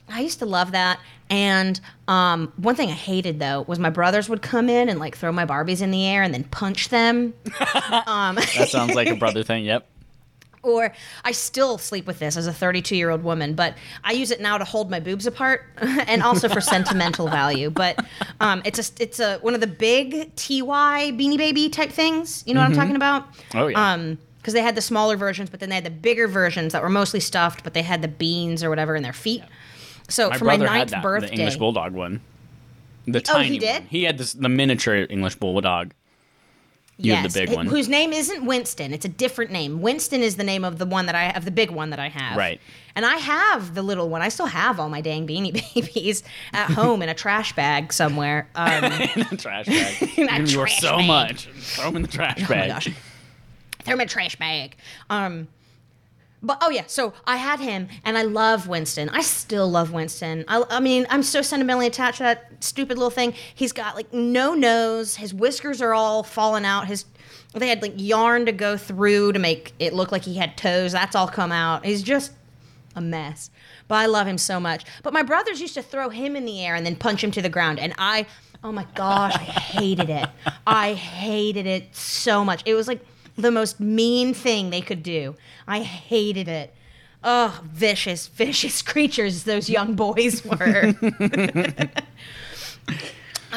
I 0.09 0.21
used 0.21 0.39
to 0.39 0.45
love 0.45 0.71
that. 0.71 0.99
And 1.29 1.79
um, 2.07 2.51
one 2.57 2.75
thing 2.75 2.89
I 2.89 2.93
hated 2.93 3.39
though 3.39 3.63
was 3.67 3.79
my 3.79 3.89
brothers 3.89 4.29
would 4.29 4.41
come 4.41 4.69
in 4.69 4.89
and 4.89 4.99
like 4.99 5.15
throw 5.17 5.31
my 5.31 5.45
Barbies 5.45 5.81
in 5.81 5.91
the 5.91 6.05
air 6.05 6.23
and 6.23 6.33
then 6.33 6.43
punch 6.45 6.89
them. 6.89 7.33
um, 8.07 8.35
that 8.35 8.67
sounds 8.69 8.95
like 8.95 9.09
a 9.09 9.15
brother 9.15 9.43
thing. 9.43 9.65
Yep. 9.65 9.85
or 10.63 10.91
I 11.23 11.33
still 11.33 11.77
sleep 11.77 12.07
with 12.07 12.19
this 12.19 12.35
as 12.37 12.47
a 12.47 12.53
32 12.53 12.95
year 12.95 13.09
old 13.09 13.23
woman, 13.23 13.53
but 13.55 13.75
I 14.03 14.13
use 14.13 14.31
it 14.31 14.39
now 14.41 14.57
to 14.57 14.63
hold 14.63 14.89
my 14.89 14.99
boobs 14.99 15.27
apart 15.27 15.65
and 15.81 16.23
also 16.23 16.47
for 16.49 16.61
sentimental 16.61 17.27
value. 17.27 17.69
But 17.69 18.03
um, 18.39 18.61
it's 18.65 18.79
a 18.79 19.03
it's 19.03 19.19
a 19.19 19.37
one 19.39 19.53
of 19.53 19.61
the 19.61 19.67
big 19.67 20.33
TY 20.35 21.11
Beanie 21.11 21.37
Baby 21.37 21.69
type 21.69 21.91
things. 21.91 22.43
You 22.47 22.53
know 22.53 22.61
what 22.61 22.67
I'm 22.67 22.75
talking 22.75 22.95
about? 22.95 23.27
Oh, 23.53 23.67
yeah. 23.67 23.91
Because 24.47 24.53
they 24.53 24.61
had 24.63 24.75
the 24.75 24.81
smaller 24.81 25.17
versions, 25.17 25.49
but 25.49 25.59
then 25.59 25.67
they 25.67 25.75
had 25.75 25.83
the 25.83 25.89
bigger 25.89 26.25
versions 26.25 26.71
that 26.71 26.81
were 26.81 26.87
mostly 26.87 27.19
stuffed, 27.19 27.65
but 27.65 27.73
they 27.73 27.81
had 27.81 28.01
the 28.01 28.07
beans 28.07 28.63
or 28.63 28.69
whatever 28.69 28.95
in 28.95 29.03
their 29.03 29.11
feet. 29.11 29.43
So 30.07 30.29
My 30.29 30.37
for 30.37 30.45
my 30.45 30.55
ninth 30.55 30.91
that, 30.91 31.03
birthday, 31.03 31.27
the 31.27 31.33
English 31.33 31.57
bulldog 31.57 31.91
one. 31.91 32.21
The 33.05 33.21
Oh, 33.29 33.39
he 33.39 33.59
did? 33.59 33.81
one. 33.81 33.87
He 33.89 34.03
had 34.05 34.17
this 34.17 34.31
the 34.31 34.47
miniature 34.47 35.05
English 35.09 35.35
bulldog. 35.35 35.91
You 36.95 37.13
had 37.13 37.29
the 37.29 37.39
big 37.45 37.53
one. 37.53 37.65
whose 37.67 37.89
name 37.89 38.13
isn't 38.13 38.45
Winston. 38.45 38.93
It's 38.93 39.03
a 39.03 39.09
different 39.09 39.51
name. 39.51 39.81
Winston 39.81 40.21
is 40.23 40.37
the 40.37 40.45
name 40.45 40.63
of 40.63 40.77
the 40.77 40.85
one 40.85 41.07
that 41.07 41.15
I 41.15 41.31
of 41.31 41.43
the 41.43 41.51
big 41.51 41.69
one 41.69 41.89
that 41.89 41.99
I 41.99 42.07
have. 42.07 42.37
Right. 42.37 42.61
And 42.95 43.05
I 43.05 43.17
have 43.17 43.75
the 43.75 43.81
little 43.81 44.07
one. 44.07 44.21
I 44.21 44.29
still 44.29 44.45
have 44.45 44.79
all 44.79 44.87
my 44.87 45.01
dang 45.01 45.27
beanie 45.27 45.51
babies 45.75 46.23
at 46.53 46.71
home 46.71 47.01
in 47.01 47.09
a 47.09 47.13
trash 47.13 47.53
bag 47.53 47.91
somewhere. 47.91 48.47
Um, 48.55 48.85
in 48.85 49.25
the 49.29 49.35
trash 49.37 49.65
bag. 49.65 50.09
In 50.17 50.29
a 50.29 50.39
you 50.39 50.47
trash 50.47 50.79
so 50.79 50.95
bag. 50.99 51.07
much. 51.07 51.47
Throw 51.47 51.83
them 51.87 51.97
in 51.97 52.01
the 52.03 52.07
trash 52.07 52.37
oh 52.37 52.41
my 52.43 52.47
bag. 52.47 52.69
gosh. 52.69 52.89
Throw 53.87 53.95
him 53.95 54.01
in 54.01 54.05
a 54.05 54.09
trash 54.09 54.35
bag. 54.35 54.75
Um, 55.09 55.47
but 56.43 56.59
oh 56.61 56.69
yeah, 56.69 56.83
so 56.87 57.13
I 57.25 57.37
had 57.37 57.59
him, 57.59 57.87
and 58.03 58.17
I 58.17 58.21
love 58.21 58.67
Winston. 58.67 59.09
I 59.09 59.21
still 59.21 59.67
love 59.69 59.91
Winston. 59.91 60.45
I, 60.47 60.63
I 60.69 60.79
mean, 60.79 61.07
I'm 61.09 61.23
so 61.23 61.41
sentimentally 61.41 61.87
attached 61.87 62.17
to 62.17 62.23
that 62.23 62.63
stupid 62.63 62.97
little 62.97 63.09
thing. 63.09 63.33
He's 63.55 63.71
got 63.71 63.95
like 63.95 64.13
no 64.13 64.53
nose. 64.53 65.15
His 65.15 65.33
whiskers 65.33 65.81
are 65.81 65.93
all 65.93 66.21
falling 66.21 66.63
out. 66.63 66.87
His 66.87 67.05
they 67.53 67.69
had 67.69 67.81
like 67.81 67.93
yarn 67.95 68.45
to 68.45 68.51
go 68.51 68.77
through 68.77 69.33
to 69.33 69.39
make 69.39 69.73
it 69.79 69.93
look 69.93 70.11
like 70.11 70.23
he 70.23 70.35
had 70.35 70.57
toes. 70.57 70.91
That's 70.91 71.15
all 71.15 71.27
come 71.27 71.51
out. 71.51 71.85
He's 71.85 72.03
just 72.03 72.33
a 72.95 73.01
mess. 73.01 73.49
But 73.87 73.95
I 73.95 74.05
love 74.05 74.27
him 74.27 74.37
so 74.37 74.59
much. 74.59 74.85
But 75.01 75.13
my 75.13 75.23
brothers 75.23 75.61
used 75.61 75.73
to 75.75 75.81
throw 75.81 76.09
him 76.09 76.35
in 76.35 76.45
the 76.45 76.63
air 76.63 76.75
and 76.75 76.85
then 76.85 76.95
punch 76.95 77.23
him 77.23 77.31
to 77.31 77.41
the 77.41 77.49
ground. 77.49 77.79
And 77.79 77.93
I, 77.97 78.27
oh 78.63 78.71
my 78.71 78.85
gosh, 78.95 79.33
I 79.35 79.39
hated 79.39 80.09
it. 80.09 80.27
I 80.67 80.93
hated 80.93 81.65
it 81.65 81.95
so 81.95 82.43
much. 82.43 82.61
It 82.65 82.73
was 82.73 82.87
like 82.87 83.03
the 83.37 83.51
most 83.51 83.79
mean 83.79 84.33
thing 84.33 84.69
they 84.69 84.81
could 84.81 85.03
do. 85.03 85.35
I 85.67 85.81
hated 85.81 86.47
it. 86.47 86.73
Oh, 87.23 87.61
vicious, 87.63 88.27
vicious 88.27 88.81
creatures 88.91 89.43
those 89.43 89.69
young 89.69 89.95
boys 89.95 90.43
were. 90.43 90.93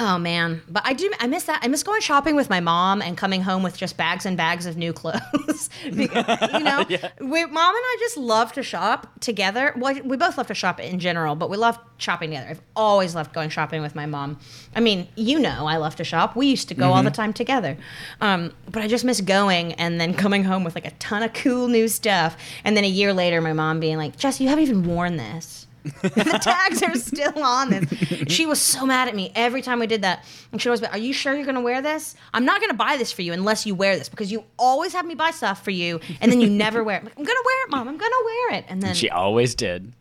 Oh 0.02 0.16
man, 0.16 0.62
but 0.66 0.82
I 0.86 0.94
do. 0.94 1.12
I 1.20 1.26
miss 1.26 1.44
that. 1.44 1.60
I 1.62 1.68
miss 1.68 1.82
going 1.82 2.00
shopping 2.00 2.34
with 2.34 2.48
my 2.48 2.60
mom 2.60 3.02
and 3.02 3.18
coming 3.18 3.42
home 3.42 3.62
with 3.62 3.76
just 3.76 3.98
bags 3.98 4.24
and 4.24 4.34
bags 4.34 4.64
of 4.64 4.78
new 4.78 4.92
clothes. 4.94 5.68
Because, 5.84 6.52
you 6.54 6.60
know, 6.60 6.84
we, 7.20 7.44
mom 7.44 7.74
and 7.74 7.84
I 7.84 7.96
just 8.00 8.16
love 8.16 8.50
to 8.54 8.62
shop 8.62 9.20
together. 9.20 9.74
Well, 9.76 10.00
we 10.02 10.16
both 10.16 10.38
love 10.38 10.46
to 10.46 10.54
shop 10.54 10.80
in 10.80 11.00
general, 11.00 11.34
but 11.34 11.50
we 11.50 11.58
love 11.58 11.78
shopping 11.98 12.30
together. 12.30 12.48
I've 12.48 12.62
always 12.74 13.14
loved 13.14 13.34
going 13.34 13.50
shopping 13.50 13.82
with 13.82 13.94
my 13.94 14.06
mom. 14.06 14.38
I 14.74 14.80
mean, 14.80 15.06
you 15.16 15.38
know, 15.38 15.66
I 15.66 15.76
love 15.76 15.96
to 15.96 16.04
shop. 16.04 16.34
We 16.34 16.46
used 16.46 16.68
to 16.68 16.74
go 16.74 16.92
all 16.92 17.02
the 17.02 17.10
time 17.10 17.34
together. 17.34 17.76
Um, 18.22 18.54
but 18.70 18.82
I 18.82 18.88
just 18.88 19.04
miss 19.04 19.20
going 19.20 19.74
and 19.74 20.00
then 20.00 20.14
coming 20.14 20.44
home 20.44 20.64
with 20.64 20.76
like 20.76 20.86
a 20.86 20.92
ton 20.92 21.22
of 21.22 21.34
cool 21.34 21.68
new 21.68 21.88
stuff, 21.88 22.38
and 22.64 22.74
then 22.74 22.84
a 22.84 22.88
year 22.88 23.12
later, 23.12 23.42
my 23.42 23.52
mom 23.52 23.80
being 23.80 23.98
like, 23.98 24.16
"Jess, 24.16 24.40
you 24.40 24.48
haven't 24.48 24.62
even 24.62 24.86
worn 24.86 25.18
this." 25.18 25.66
the 26.02 26.40
tags 26.42 26.82
are 26.82 26.94
still 26.94 27.42
on 27.42 27.70
this. 27.70 27.90
She 28.30 28.46
was 28.46 28.60
so 28.60 28.86
mad 28.86 29.08
at 29.08 29.14
me 29.14 29.32
every 29.34 29.62
time 29.62 29.80
we 29.80 29.86
did 29.86 30.02
that. 30.02 30.24
And 30.52 30.60
she'd 30.60 30.68
always 30.68 30.80
be, 30.80 30.86
Are 30.86 30.98
you 30.98 31.12
sure 31.12 31.34
you're 31.34 31.44
going 31.44 31.54
to 31.54 31.60
wear 31.60 31.80
this? 31.82 32.14
I'm 32.34 32.44
not 32.44 32.60
going 32.60 32.70
to 32.70 32.76
buy 32.76 32.96
this 32.96 33.12
for 33.12 33.22
you 33.22 33.32
unless 33.32 33.66
you 33.66 33.74
wear 33.74 33.96
this 33.96 34.08
because 34.08 34.30
you 34.30 34.44
always 34.58 34.92
have 34.92 35.06
me 35.06 35.14
buy 35.14 35.30
stuff 35.30 35.64
for 35.64 35.70
you 35.70 36.00
and 36.20 36.30
then 36.30 36.40
you 36.40 36.50
never 36.50 36.84
wear 36.84 36.96
it. 36.96 37.00
I'm, 37.00 37.04
like, 37.06 37.18
I'm 37.18 37.24
going 37.24 37.36
to 37.36 37.42
wear 37.46 37.64
it, 37.64 37.70
Mom. 37.70 37.88
I'm 37.88 37.96
going 37.98 38.10
to 38.10 38.22
wear 38.24 38.58
it. 38.58 38.64
And 38.68 38.82
then, 38.82 38.94
She 38.94 39.10
always 39.10 39.54
did. 39.54 39.92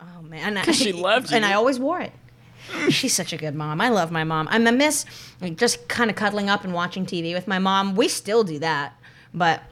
oh 0.00 0.22
man. 0.22 0.62
she 0.72 0.92
loved 0.92 1.26
it. 1.26 1.32
And. 1.34 1.44
I 1.44 1.54
always 1.54 1.78
wore 1.78 2.00
it. 2.00 2.12
She's 2.88 3.12
such 3.12 3.32
a 3.32 3.36
good 3.36 3.54
mom. 3.54 3.80
I 3.80 3.90
love 3.90 4.10
my 4.10 4.24
mom. 4.24 4.48
I'm 4.50 4.66
a 4.66 4.72
miss 4.72 5.04
like, 5.40 5.56
just 5.56 5.86
kind 5.88 6.08
of 6.10 6.16
cuddling 6.16 6.48
up 6.48 6.64
and 6.64 6.72
watching 6.72 7.04
TV 7.06 7.34
with 7.34 7.46
my 7.46 7.58
mom. 7.58 7.94
We 7.94 8.08
still 8.08 8.42
do 8.42 8.58
that. 8.60 8.98
But, 9.32 9.62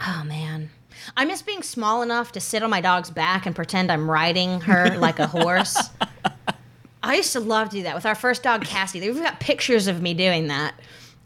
oh 0.00 0.22
man. 0.24 0.70
I 1.16 1.24
miss 1.24 1.42
being 1.42 1.62
small 1.62 2.02
enough 2.02 2.32
to 2.32 2.40
sit 2.40 2.62
on 2.62 2.70
my 2.70 2.80
dog's 2.80 3.10
back 3.10 3.46
and 3.46 3.54
pretend 3.54 3.92
I'm 3.92 4.10
riding 4.10 4.60
her 4.62 4.96
like 4.98 5.18
a 5.18 5.26
horse. 5.26 5.76
I 7.02 7.16
used 7.16 7.32
to 7.34 7.40
love 7.40 7.68
to 7.70 7.76
do 7.76 7.82
that 7.84 7.94
with 7.94 8.06
our 8.06 8.14
first 8.14 8.42
dog, 8.42 8.64
Cassie. 8.64 9.00
We've 9.00 9.16
got 9.22 9.38
pictures 9.38 9.86
of 9.86 10.02
me 10.02 10.14
doing 10.14 10.48
that. 10.48 10.74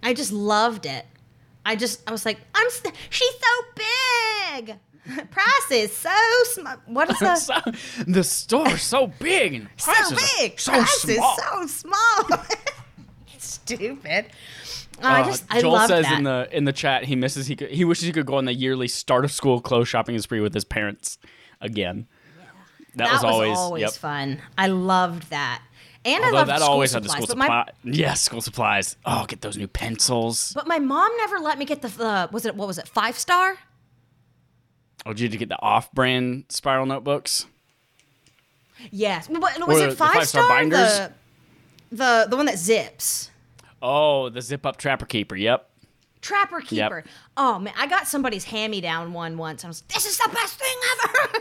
I 0.03 0.13
just 0.15 0.33
loved 0.33 0.85
it. 0.87 1.07
I 1.65 1.77
just 1.77 2.03
I 2.09 2.13
was 2.13 2.25
like, 2.27 2.39
I'm 2.55 2.69
st- 2.71 2.95
she's 3.11 3.31
so 3.35 3.83
big. 4.57 4.77
Price 5.31 5.71
is 5.71 5.97
so 5.97 6.11
small. 6.45 6.77
What 6.87 7.11
is 7.11 7.19
that? 7.21 7.39
So- 7.39 8.05
the 8.07 8.25
store 8.25 8.77
so 8.77 9.07
big 9.07 9.55
and 9.55 9.69
so 9.77 9.93
prices 9.93 10.33
big. 10.39 10.61
so 10.61 10.73
Price 10.73 10.91
small. 11.03 11.35
is 11.63 11.75
so 11.75 11.89
small. 11.89 12.45
Stupid. 13.39 14.27
Oh, 15.03 15.07
I 15.09 15.21
Uh, 15.23 15.27
just 15.27 15.45
I 15.51 15.61
Joel 15.61 15.73
love 15.73 15.89
says 15.89 16.05
that. 16.05 16.19
in 16.19 16.25
the 16.25 16.49
in 16.53 16.65
the 16.65 16.73
chat 16.73 17.05
he 17.05 17.17
misses 17.17 17.47
he 17.47 17.57
could 17.57 17.71
he 17.71 17.85
wishes 17.85 18.05
he 18.05 18.13
could 18.13 18.27
go 18.27 18.35
on 18.37 18.45
the 18.45 18.55
yearly 18.55 18.89
start 18.89 19.25
of 19.25 19.33
school 19.33 19.61
clothes 19.61 19.89
shopping 19.89 20.19
spree 20.21 20.41
with 20.41 20.55
his 20.55 20.65
parents 20.65 21.19
again. 21.61 22.07
That, 22.97 23.05
that 23.05 23.13
was 23.25 23.55
always, 23.55 23.81
yep. 23.83 23.93
fun. 23.93 24.43
I 24.59 24.67
loved 24.67 25.31
that. 25.31 25.63
And 26.05 26.25
I 26.25 26.27
Although 26.27 26.37
loved 26.39 26.51
that 26.51 26.59
school 26.61 26.71
always 26.71 26.93
had 26.93 27.05
the 27.05 27.09
school 27.09 27.27
supply. 27.27 27.69
Yes, 27.85 28.21
school 28.23 28.41
supplies. 28.41 28.97
Oh, 29.07 29.27
get 29.27 29.43
those 29.43 29.57
new 29.57 29.69
pencils. 29.69 30.53
but 30.55 30.67
my 30.67 30.79
mom 30.81 31.11
never 31.19 31.39
let 31.39 31.59
me 31.59 31.65
get 31.65 31.83
the 31.83 32.05
uh, 32.05 32.27
was 32.33 32.45
it 32.47 32.57
what 32.57 32.67
was 32.67 32.79
it 32.79 32.89
five 32.89 33.19
star? 33.19 33.59
Oh, 35.07 35.13
did 35.13 35.33
you 35.33 35.39
get 35.39 35.49
the 35.49 35.61
off-brand 35.63 36.45
spiral 36.51 36.85
notebooks? 36.85 37.47
Yes. 38.91 39.29
What, 39.29 39.67
was 39.67 39.81
Or 39.81 39.89
it 39.89 39.97
five 39.97 40.13
five-star 40.15 40.43
star? 40.45 40.49
binders? 40.49 40.99
The, 40.99 41.13
the 41.93 42.27
the 42.31 42.37
one 42.37 42.47
that 42.47 42.59
zips. 42.59 43.30
Oh, 43.83 44.29
the 44.29 44.41
zip 44.43 44.67
up 44.67 44.77
trapper 44.77 45.07
keeper. 45.07 45.37
Yep. 45.37 45.67
Trapper 46.21 46.61
Keeper. 46.61 47.03
Oh 47.39 47.59
man, 47.59 47.73
I 47.79 47.87
got 47.87 48.07
somebody's 48.07 48.45
hand 48.45 48.71
me 48.73 48.83
down 48.83 49.15
one 49.15 49.39
once. 49.39 49.65
I 49.65 49.69
was, 49.69 49.83
like, 49.83 49.95
this 49.95 50.05
is 50.05 50.19
the 50.19 50.29
best 50.35 50.59
thing 50.59 50.77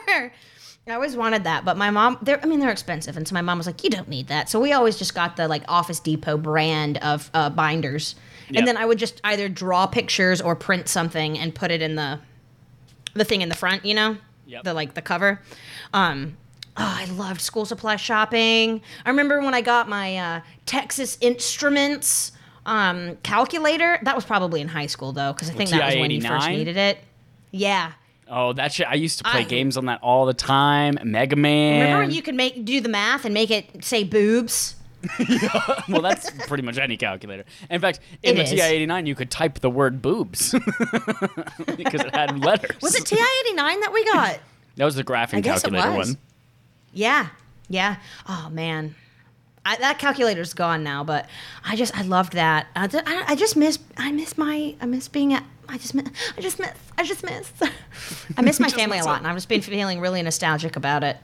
ever. 0.08 0.34
I 0.88 0.94
always 0.94 1.18
wanted 1.18 1.44
that, 1.44 1.66
but 1.66 1.76
my 1.76 1.90
mom, 1.92 2.18
they're, 2.22 2.42
I 2.42 2.46
mean, 2.48 2.62
they're 2.62 2.72
expensive, 2.72 3.18
and 3.18 3.28
so 3.28 3.34
my 3.34 3.42
mom 3.42 3.58
was 3.58 3.68
like, 3.68 3.84
you 3.84 3.90
don't 3.90 4.08
need 4.08 4.28
that. 4.30 4.50
So 4.50 4.58
we 4.60 4.72
always 4.72 4.98
just 4.98 5.14
got 5.14 5.36
the 5.36 5.50
like 5.50 5.64
Office 5.68 6.00
Depot 6.00 6.38
brand 6.38 6.98
of 7.00 7.30
uh, 7.34 7.50
binders, 7.50 8.16
Yep. 8.52 8.58
and 8.58 8.68
then 8.68 8.78
I 8.78 8.86
would 8.86 8.98
just 8.98 9.20
either 9.26 9.50
draw 9.50 9.86
pictures 9.86 10.40
or 10.42 10.56
print 10.56 10.88
something 10.88 11.38
and 11.38 11.54
put 11.54 11.72
it 11.72 11.82
in 11.82 11.96
the 11.96 12.20
the 13.16 13.26
thing 13.26 13.42
in 13.42 13.50
the 13.50 13.56
front, 13.56 13.84
you 13.86 13.94
know, 13.94 14.16
Yep. 14.48 14.64
the 14.64 14.74
like 14.74 14.94
the 14.94 15.02
cover. 15.02 15.42
Um, 15.94 16.38
oh, 16.78 16.96
I 16.98 17.06
loved 17.06 17.42
school 17.42 17.66
supply 17.66 17.96
shopping. 17.96 18.82
I 19.06 19.10
remember 19.10 19.42
when 19.42 19.54
I 19.54 19.62
got 19.62 19.90
my 19.90 20.18
uh, 20.18 20.42
Texas 20.66 21.18
Instruments 21.22 22.32
um, 22.66 23.18
calculator. 23.24 24.00
That 24.04 24.16
was 24.16 24.26
probably 24.26 24.62
in 24.62 24.68
high 24.68 24.88
school 24.88 25.12
though, 25.12 25.34
because 25.34 25.50
I 25.50 25.54
think 25.54 25.70
that 25.72 25.86
was 25.86 25.96
when 25.96 26.12
you 26.12 26.22
first 26.22 26.50
needed 26.50 26.78
it. 26.78 27.00
Yeah. 27.52 27.94
Oh, 28.32 28.54
that 28.54 28.72
shit. 28.72 28.88
I 28.88 28.94
used 28.94 29.18
to 29.20 29.24
play 29.24 29.42
I- 29.42 29.44
games 29.44 29.76
on 29.76 29.86
that 29.88 30.02
all 30.02 30.26
the 30.26 30.34
time. 30.34 31.00
Mega 31.04 31.36
Man. 31.36 31.82
Remember 31.82 32.04
when 32.04 32.12
you 32.12 32.22
could 32.22 32.36
make 32.36 32.64
do 32.64 32.80
the 32.80 32.90
math 32.90 33.26
and 33.26 33.34
make 33.34 33.50
it 33.50 33.84
say 33.84 34.04
boobs? 34.04 34.76
well, 35.88 36.02
that's 36.02 36.30
pretty 36.48 36.62
much 36.62 36.78
any 36.78 36.98
calculator. 36.98 37.46
In 37.70 37.80
fact, 37.80 38.02
in 38.22 38.38
It 38.38 38.50
the. 38.50 38.56
TI-89, 38.58 39.08
you 39.08 39.16
could 39.16 39.32
type 39.32 39.60
the 39.60 39.70
word 39.70 40.02
boobs 40.02 40.52
because 41.78 42.02
it 42.02 42.14
had 42.14 42.38
letters. 42.44 42.76
Was 42.82 42.96
it 42.96 43.06
TI 43.06 43.16
eighty 43.16 43.54
nine 43.56 43.80
that 43.80 43.94
we 43.94 44.04
got? 44.06 44.40
That 44.76 44.86
was 44.86 44.96
the 44.96 45.04
graphing 45.04 45.44
calculator 45.44 45.92
one. 45.92 46.18
Yeah, 46.94 47.28
yeah. 47.70 47.98
Oh 48.28 48.50
man, 48.52 48.96
I, 49.66 49.76
that 49.78 50.00
calculator's 50.00 50.54
gone 50.54 50.84
now, 50.84 51.04
but 51.04 51.28
I 51.64 51.76
just 51.76 51.96
I 51.98 52.02
loved 52.02 52.34
that. 52.34 52.68
I, 52.76 52.86
I, 52.94 53.24
I 53.30 53.36
just 53.36 53.56
miss 53.56 53.80
I 53.98 54.12
miss 54.12 54.38
my 54.38 54.76
I 54.82 54.86
miss 54.86 55.08
being 55.08 55.34
at 55.34 55.44
I 55.68 55.78
just 55.78 55.94
miss 55.94 56.08
I 56.38 56.42
just 56.42 56.60
miss 56.60 56.72
I 56.98 57.04
just 57.04 57.24
miss 57.24 57.52
I 58.38 58.42
miss 58.42 58.60
my 58.60 58.70
family 58.82 59.00
a 59.00 59.04
lot, 59.04 59.20
and 59.20 59.28
I've 59.28 59.36
just 59.36 59.50
been 59.50 59.62
feeling 59.62 60.00
really 60.00 60.22
nostalgic 60.22 60.76
about 60.76 61.04
it. 61.04 61.18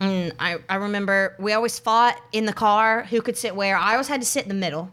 And 0.00 0.32
I 0.38 0.58
I 0.68 0.76
remember 0.76 1.34
we 1.38 1.52
always 1.52 1.78
fought 1.78 2.20
in 2.32 2.46
the 2.46 2.52
car 2.52 3.04
who 3.04 3.22
could 3.22 3.36
sit 3.36 3.56
where. 3.56 3.76
I 3.76 3.92
always 3.92 4.08
had 4.08 4.20
to 4.20 4.26
sit 4.26 4.42
in 4.42 4.48
the 4.48 4.54
middle. 4.54 4.90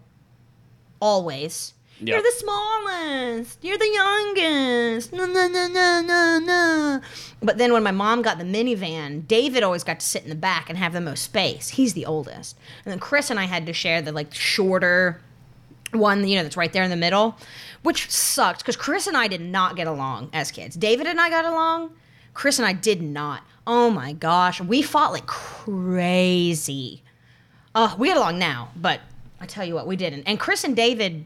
Always. 0.99 1.73
You're 1.99 2.21
the 2.21 2.33
smallest. 2.37 3.63
You're 3.63 3.77
the 3.77 3.89
youngest. 3.93 5.13
No, 5.13 5.25
no, 5.25 5.47
no, 5.47 5.67
no, 5.67 6.01
no, 6.01 6.39
no. 6.39 7.01
But 7.41 7.57
then 7.57 7.71
when 7.71 7.83
my 7.83 7.91
mom 7.91 8.21
got 8.21 8.37
the 8.37 8.43
minivan, 8.43 9.27
David 9.27 9.63
always 9.63 9.83
got 9.83 10.01
to 10.01 10.05
sit 10.05 10.23
in 10.23 10.29
the 10.29 10.35
back 10.35 10.69
and 10.69 10.77
have 10.77 10.93
the 10.93 11.01
most 11.01 11.23
space. 11.23 11.69
He's 11.69 11.93
the 11.93 12.05
oldest. 12.05 12.57
And 12.83 12.91
then 12.91 12.99
Chris 12.99 13.29
and 13.29 13.39
I 13.39 13.45
had 13.45 13.65
to 13.67 13.73
share 13.73 14.01
the 14.01 14.11
like 14.11 14.33
shorter 14.33 15.21
one, 15.91 16.27
you 16.27 16.35
know, 16.35 16.43
that's 16.43 16.57
right 16.57 16.73
there 16.73 16.83
in 16.83 16.89
the 16.89 16.95
middle, 16.95 17.37
which 17.83 18.09
sucked 18.11 18.59
because 18.59 18.75
Chris 18.75 19.07
and 19.07 19.15
I 19.15 19.27
did 19.27 19.41
not 19.41 19.75
get 19.75 19.87
along 19.87 20.29
as 20.33 20.51
kids. 20.51 20.75
David 20.75 21.07
and 21.07 21.19
I 21.21 21.29
got 21.29 21.45
along. 21.45 21.91
Chris 22.33 22.59
and 22.59 22.67
I 22.67 22.73
did 22.73 23.01
not. 23.01 23.43
Oh 23.65 23.89
my 23.89 24.11
gosh. 24.11 24.59
We 24.59 24.81
fought 24.81 25.13
like 25.13 25.27
crazy. 25.27 27.03
Oh, 27.73 27.95
we 27.97 28.09
get 28.09 28.17
along 28.17 28.39
now, 28.39 28.69
but 28.75 29.01
I 29.39 29.45
tell 29.45 29.65
you 29.65 29.73
what, 29.73 29.87
we 29.87 29.95
didn't. 29.95 30.23
And 30.23 30.39
Chris 30.39 30.63
and 30.63 30.75
David, 30.75 31.25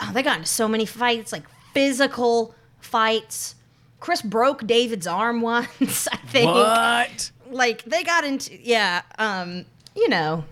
oh, 0.00 0.10
they 0.12 0.22
got 0.22 0.36
into 0.38 0.48
so 0.48 0.68
many 0.68 0.86
fights, 0.86 1.32
like 1.32 1.44
physical 1.72 2.54
fights. 2.80 3.54
Chris 4.00 4.22
broke 4.22 4.66
David's 4.66 5.06
arm 5.06 5.40
once, 5.40 6.08
I 6.08 6.16
think. 6.16 6.50
What? 6.50 7.30
Like 7.50 7.84
they 7.84 8.02
got 8.02 8.24
into 8.24 8.56
yeah, 8.60 9.02
um, 9.18 9.64
you 9.94 10.08
know, 10.08 10.44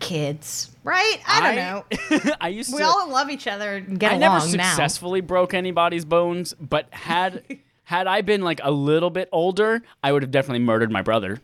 kids, 0.00 0.70
right? 0.82 1.18
I 1.26 1.40
don't 1.40 1.56
know. 1.56 2.32
I 2.40 2.48
used 2.48 2.72
We 2.72 2.78
to. 2.78 2.84
We 2.84 2.88
all 2.88 3.08
love 3.08 3.30
each 3.30 3.46
other 3.46 3.76
and 3.76 3.98
get 4.00 4.12
I 4.12 4.14
along 4.16 4.32
never 4.46 4.56
now. 4.56 4.64
successfully 4.70 5.20
broke 5.20 5.54
anybody's 5.54 6.04
bones, 6.04 6.54
but 6.54 6.92
had 6.92 7.42
had 7.84 8.06
I 8.06 8.22
been 8.22 8.42
like 8.42 8.60
a 8.62 8.70
little 8.70 9.10
bit 9.10 9.28
older, 9.32 9.82
I 10.02 10.12
would 10.12 10.22
have 10.22 10.30
definitely 10.30 10.64
murdered 10.64 10.90
my 10.90 11.02
brother. 11.02 11.40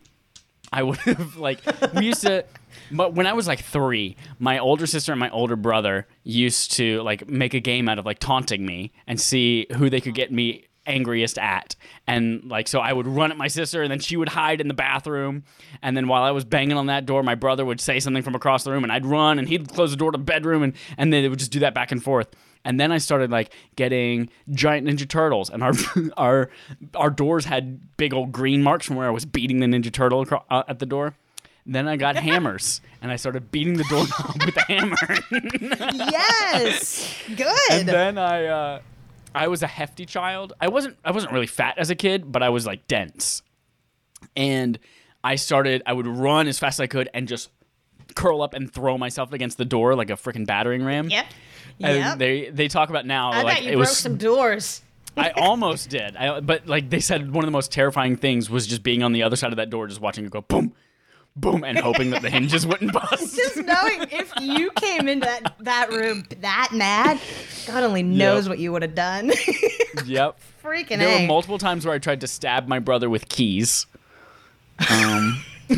I 0.72 0.82
would 0.82 0.96
have 0.98 1.36
like 1.36 1.60
we 1.94 2.06
used 2.06 2.22
to 2.22 2.44
but 2.90 3.14
when 3.14 3.26
I 3.26 3.32
was 3.32 3.46
like 3.46 3.62
3, 3.62 4.16
my 4.38 4.58
older 4.58 4.86
sister 4.86 5.12
and 5.12 5.20
my 5.20 5.30
older 5.30 5.56
brother 5.56 6.06
used 6.22 6.72
to 6.72 7.02
like 7.02 7.28
make 7.28 7.54
a 7.54 7.60
game 7.60 7.88
out 7.88 7.98
of 7.98 8.06
like 8.06 8.18
taunting 8.18 8.64
me 8.64 8.92
and 9.06 9.20
see 9.20 9.66
who 9.76 9.90
they 9.90 10.00
could 10.00 10.14
get 10.14 10.32
me 10.32 10.66
angriest 10.86 11.38
at. 11.38 11.74
And 12.06 12.44
like 12.44 12.68
so 12.68 12.80
I 12.80 12.92
would 12.92 13.06
run 13.06 13.30
at 13.30 13.36
my 13.36 13.48
sister 13.48 13.82
and 13.82 13.90
then 13.90 13.98
she 13.98 14.16
would 14.16 14.28
hide 14.28 14.60
in 14.60 14.68
the 14.68 14.74
bathroom 14.74 15.44
and 15.82 15.96
then 15.96 16.06
while 16.08 16.22
I 16.22 16.30
was 16.30 16.44
banging 16.44 16.76
on 16.76 16.86
that 16.86 17.06
door 17.06 17.22
my 17.22 17.34
brother 17.34 17.64
would 17.64 17.80
say 17.80 17.98
something 17.98 18.22
from 18.22 18.34
across 18.34 18.62
the 18.62 18.70
room 18.70 18.84
and 18.84 18.92
I'd 18.92 19.04
run 19.04 19.38
and 19.38 19.48
he'd 19.48 19.68
close 19.72 19.90
the 19.90 19.96
door 19.96 20.12
to 20.12 20.18
the 20.18 20.24
bedroom 20.24 20.62
and 20.62 20.74
and 20.96 21.12
then 21.12 21.24
it 21.24 21.28
would 21.28 21.40
just 21.40 21.50
do 21.50 21.60
that 21.60 21.74
back 21.74 21.90
and 21.90 22.02
forth. 22.02 22.28
And 22.66 22.80
then 22.80 22.90
I 22.90 22.98
started 22.98 23.30
like 23.30 23.52
getting 23.76 24.28
giant 24.50 24.88
Ninja 24.88 25.08
Turtles, 25.08 25.50
and 25.50 25.62
our 25.62 25.72
our 26.16 26.50
our 26.96 27.10
doors 27.10 27.44
had 27.44 27.96
big 27.96 28.12
old 28.12 28.32
green 28.32 28.60
marks 28.60 28.86
from 28.86 28.96
where 28.96 29.06
I 29.06 29.10
was 29.10 29.24
beating 29.24 29.60
the 29.60 29.66
Ninja 29.66 29.92
Turtle 29.92 30.26
uh, 30.50 30.64
at 30.66 30.80
the 30.80 30.86
door. 30.86 31.14
Then 31.68 31.88
I 31.88 31.96
got 31.96 32.14
hammers, 32.16 32.80
and 33.02 33.10
I 33.10 33.16
started 33.16 33.50
beating 33.50 33.74
the 33.74 33.84
doorknob 33.90 34.40
with 34.46 34.56
a 34.56 34.62
hammer. 34.62 34.96
yes, 36.10 37.14
good. 37.36 37.48
and 37.70 37.88
then 37.88 38.18
I 38.18 38.46
uh, 38.46 38.80
I 39.34 39.48
was 39.48 39.62
a 39.62 39.66
hefty 39.66 40.06
child. 40.06 40.52
I 40.60 40.68
wasn't 40.68 40.96
I 41.04 41.10
wasn't 41.10 41.32
really 41.32 41.46
fat 41.46 41.74
as 41.78 41.90
a 41.90 41.94
kid, 41.94 42.30
but 42.30 42.42
I 42.42 42.48
was 42.50 42.66
like 42.66 42.86
dense. 42.88 43.42
And 44.36 44.78
I 45.24 45.36
started 45.36 45.82
I 45.86 45.92
would 45.92 46.06
run 46.06 46.46
as 46.48 46.58
fast 46.58 46.76
as 46.78 46.84
I 46.84 46.86
could 46.86 47.08
and 47.14 47.26
just 47.28 47.50
curl 48.14 48.42
up 48.42 48.54
and 48.54 48.72
throw 48.72 48.96
myself 48.96 49.32
against 49.32 49.58
the 49.58 49.64
door 49.64 49.94
like 49.94 50.10
a 50.10 50.14
freaking 50.14 50.46
battering 50.46 50.84
ram. 50.84 51.10
yep. 51.10 51.26
And 51.80 51.98
Yep. 51.98 52.18
they 52.18 52.50
they 52.50 52.68
talk 52.68 52.88
about 52.90 53.06
now 53.06 53.30
I 53.32 53.42
like 53.42 53.54
bet 53.56 53.64
you 53.64 53.70
it 53.70 53.72
broke 53.74 53.80
was 53.80 53.96
some 53.96 54.16
doors. 54.16 54.82
I 55.18 55.30
almost 55.30 55.88
did. 55.88 56.14
I, 56.16 56.40
but 56.40 56.66
like 56.66 56.90
they 56.90 57.00
said, 57.00 57.32
one 57.32 57.42
of 57.42 57.46
the 57.46 57.52
most 57.52 57.72
terrifying 57.72 58.16
things 58.16 58.50
was 58.50 58.66
just 58.66 58.82
being 58.82 59.02
on 59.02 59.12
the 59.12 59.22
other 59.22 59.36
side 59.36 59.50
of 59.50 59.56
that 59.56 59.70
door, 59.70 59.86
just 59.86 60.00
watching 60.00 60.26
it 60.26 60.30
go 60.30 60.42
boom, 60.42 60.74
boom, 61.36 61.62
and 61.64 61.78
hoping 61.78 62.10
that 62.10 62.22
the 62.22 62.30
hinges 62.38 62.66
wouldn't 62.66 62.92
bust. 62.92 63.36
Just 63.36 63.56
knowing 63.56 64.06
if 64.10 64.32
you 64.40 64.70
came 64.72 65.06
into 65.08 65.26
that, 65.26 65.54
that 65.60 65.90
room 65.92 66.24
that 66.40 66.70
mad, 66.72 67.20
God 67.66 67.82
only 67.84 68.02
knows 68.02 68.44
Yep. 68.46 68.50
what 68.50 68.58
you 68.58 68.72
would 68.72 68.82
have 68.82 68.94
done. 68.94 69.32
yep. 70.06 70.38
Freaking 70.62 70.98
There 70.98 71.08
A. 71.18 71.22
were 71.22 71.26
multiple 71.28 71.58
times 71.58 71.84
where 71.86 71.94
I 71.94 71.98
tried 71.98 72.20
to 72.22 72.26
stab 72.26 72.66
my 72.66 72.78
brother 72.78 73.08
with 73.08 73.28
keys. 73.28 73.86
Um, 74.90 75.42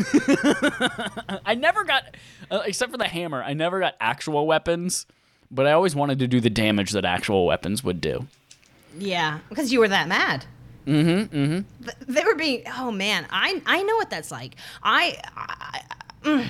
I 1.45 1.55
never 1.57 1.85
got, 1.85 2.17
uh, 2.51 2.63
except 2.67 2.91
for 2.93 2.99
the 2.99 3.09
hammer, 3.09 3.43
I 3.43 3.53
never 3.55 3.81
got 3.81 3.95
actual 4.01 4.47
weapons, 4.47 5.07
but 5.51 5.67
I 5.67 5.73
always 5.73 5.95
wanted 5.95 6.19
to 6.21 6.27
do 6.29 6.41
the 6.41 6.51
damage 6.51 6.93
that 6.93 7.05
actual 7.05 7.47
weapons 7.47 7.83
would 7.85 8.01
do. 8.01 8.27
Yeah, 8.99 9.39
because 9.49 9.73
you 9.73 9.81
were 9.81 9.89
that 9.89 10.09
mad. 10.09 10.47
Mm-hmm. 10.89 11.37
Mm-hmm. 11.37 12.13
They 12.13 12.25
were 12.25 12.35
being. 12.35 12.63
Oh 12.77 12.91
man, 12.91 13.27
I 13.31 13.63
I 13.67 13.83
know 13.83 13.97
what 13.97 14.11
that's 14.11 14.31
like. 14.31 14.55
I. 14.83 15.17
I 15.37 15.81
mm. 16.25 16.47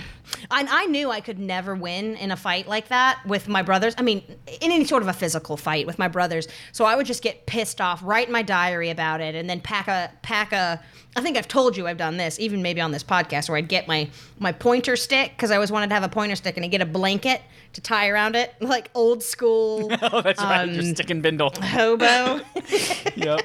and 0.50 0.68
I 0.68 0.86
knew 0.86 1.10
I 1.10 1.20
could 1.20 1.38
never 1.38 1.74
win 1.74 2.16
in 2.16 2.30
a 2.30 2.36
fight 2.36 2.68
like 2.68 2.88
that 2.88 3.20
with 3.26 3.48
my 3.48 3.62
brothers. 3.62 3.94
I 3.98 4.02
mean, 4.02 4.22
in 4.60 4.70
any 4.72 4.84
sort 4.84 5.02
of 5.02 5.08
a 5.08 5.12
physical 5.12 5.56
fight 5.56 5.86
with 5.86 5.98
my 5.98 6.08
brothers. 6.08 6.48
So 6.72 6.84
I 6.84 6.94
would 6.96 7.06
just 7.06 7.22
get 7.22 7.46
pissed 7.46 7.80
off, 7.80 8.00
write 8.02 8.28
in 8.28 8.32
my 8.32 8.42
diary 8.42 8.90
about 8.90 9.20
it, 9.20 9.34
and 9.34 9.48
then 9.50 9.60
pack 9.60 9.88
a 9.88 10.10
pack 10.22 10.52
a. 10.52 10.80
I 11.16 11.20
think 11.20 11.36
I've 11.36 11.48
told 11.48 11.76
you 11.76 11.86
I've 11.88 11.96
done 11.96 12.16
this, 12.16 12.38
even 12.38 12.62
maybe 12.62 12.80
on 12.80 12.92
this 12.92 13.02
podcast, 13.02 13.48
where 13.48 13.58
I'd 13.58 13.68
get 13.68 13.88
my 13.88 14.08
my 14.38 14.52
pointer 14.52 14.94
stick 14.96 15.32
because 15.36 15.50
I 15.50 15.54
always 15.56 15.72
wanted 15.72 15.88
to 15.88 15.94
have 15.94 16.04
a 16.04 16.08
pointer 16.08 16.36
stick, 16.36 16.56
and 16.56 16.64
I 16.64 16.68
get 16.68 16.80
a 16.80 16.86
blanket 16.86 17.42
to 17.72 17.80
tie 17.80 18.08
around 18.08 18.36
it, 18.36 18.54
like 18.60 18.90
old 18.94 19.22
school 19.22 19.90
Oh, 20.02 20.22
that's 20.22 20.40
right. 20.42 20.68
You're 20.68 20.80
Um, 20.84 20.94
sticking 20.94 21.20
bindle. 21.20 21.52
hobo. 21.60 22.40
yep. 23.16 23.40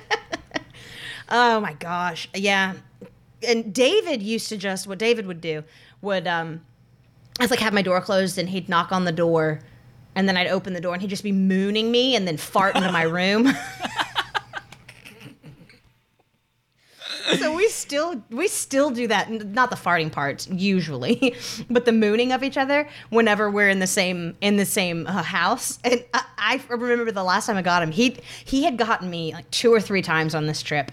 Oh 1.33 1.59
my 1.59 1.73
gosh. 1.73 2.29
Yeah. 2.35 2.75
And 3.45 3.73
David 3.73 4.21
used 4.21 4.47
to 4.49 4.57
just 4.57 4.87
what 4.87 4.99
David 4.99 5.25
would 5.25 5.41
do 5.41 5.63
would 6.01 6.27
um 6.27 6.61
I'd 7.39 7.49
like 7.49 7.59
have 7.59 7.73
my 7.73 7.81
door 7.81 7.99
closed 7.99 8.37
and 8.37 8.47
he'd 8.47 8.69
knock 8.69 8.91
on 8.91 9.05
the 9.05 9.11
door 9.11 9.61
and 10.15 10.29
then 10.29 10.37
I'd 10.37 10.47
open 10.47 10.73
the 10.73 10.81
door 10.81 10.93
and 10.93 11.01
he'd 11.01 11.09
just 11.09 11.23
be 11.23 11.31
mooning 11.31 11.91
me 11.91 12.15
and 12.15 12.27
then 12.27 12.37
fart 12.37 12.75
into 12.75 12.91
my 12.91 13.01
room. 13.01 13.47
so 17.37 17.55
we 17.55 17.67
still 17.69 18.21
we 18.29 18.47
still 18.47 18.89
do 18.89 19.07
that 19.07 19.29
not 19.29 19.69
the 19.69 19.75
farting 19.75 20.11
parts 20.11 20.47
usually 20.47 21.35
but 21.69 21.85
the 21.85 21.91
mooning 21.91 22.31
of 22.31 22.43
each 22.43 22.57
other 22.57 22.87
whenever 23.09 23.49
we're 23.49 23.69
in 23.69 23.79
the 23.79 23.87
same 23.87 24.35
in 24.41 24.57
the 24.57 24.65
same 24.65 25.07
uh, 25.07 25.23
house. 25.23 25.79
And 25.83 26.03
I, 26.13 26.23
I 26.37 26.61
remember 26.69 27.11
the 27.11 27.23
last 27.23 27.45
time 27.45 27.57
i 27.57 27.61
got 27.61 27.83
him 27.83 27.91
he 27.91 28.17
he 28.45 28.63
had 28.63 28.77
gotten 28.77 29.09
me 29.09 29.33
like 29.33 29.49
two 29.51 29.73
or 29.73 29.79
three 29.79 30.01
times 30.01 30.35
on 30.35 30.47
this 30.47 30.61
trip. 30.61 30.91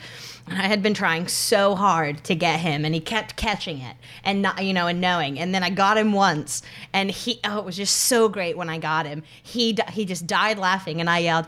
I 0.48 0.66
had 0.66 0.82
been 0.82 0.94
trying 0.94 1.28
so 1.28 1.74
hard 1.76 2.24
to 2.24 2.34
get 2.34 2.60
him 2.60 2.84
and 2.84 2.94
he 2.94 3.00
kept 3.00 3.36
catching 3.36 3.80
it 3.80 3.96
and 4.24 4.42
not 4.42 4.64
you 4.64 4.72
know 4.72 4.86
and 4.86 5.00
knowing. 5.00 5.38
And 5.38 5.54
then 5.54 5.62
i 5.62 5.70
got 5.70 5.98
him 5.98 6.12
once 6.12 6.62
and 6.92 7.10
he 7.10 7.40
oh 7.44 7.58
it 7.58 7.64
was 7.64 7.76
just 7.76 7.96
so 7.96 8.28
great 8.28 8.56
when 8.56 8.68
i 8.68 8.78
got 8.78 9.06
him. 9.06 9.22
He 9.42 9.76
he 9.92 10.04
just 10.04 10.26
died 10.26 10.58
laughing 10.58 11.00
and 11.00 11.10
i 11.10 11.18
yelled 11.18 11.46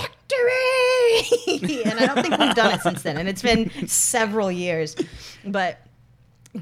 victory 0.00 1.82
and 1.90 1.98
i 2.00 2.06
don't 2.06 2.22
think 2.22 2.38
we've 2.38 2.54
done 2.54 2.72
it 2.72 2.80
since 2.80 3.02
then 3.02 3.16
and 3.16 3.28
it's 3.28 3.42
been 3.42 3.70
several 3.86 4.50
years. 4.50 4.96
But 5.44 5.80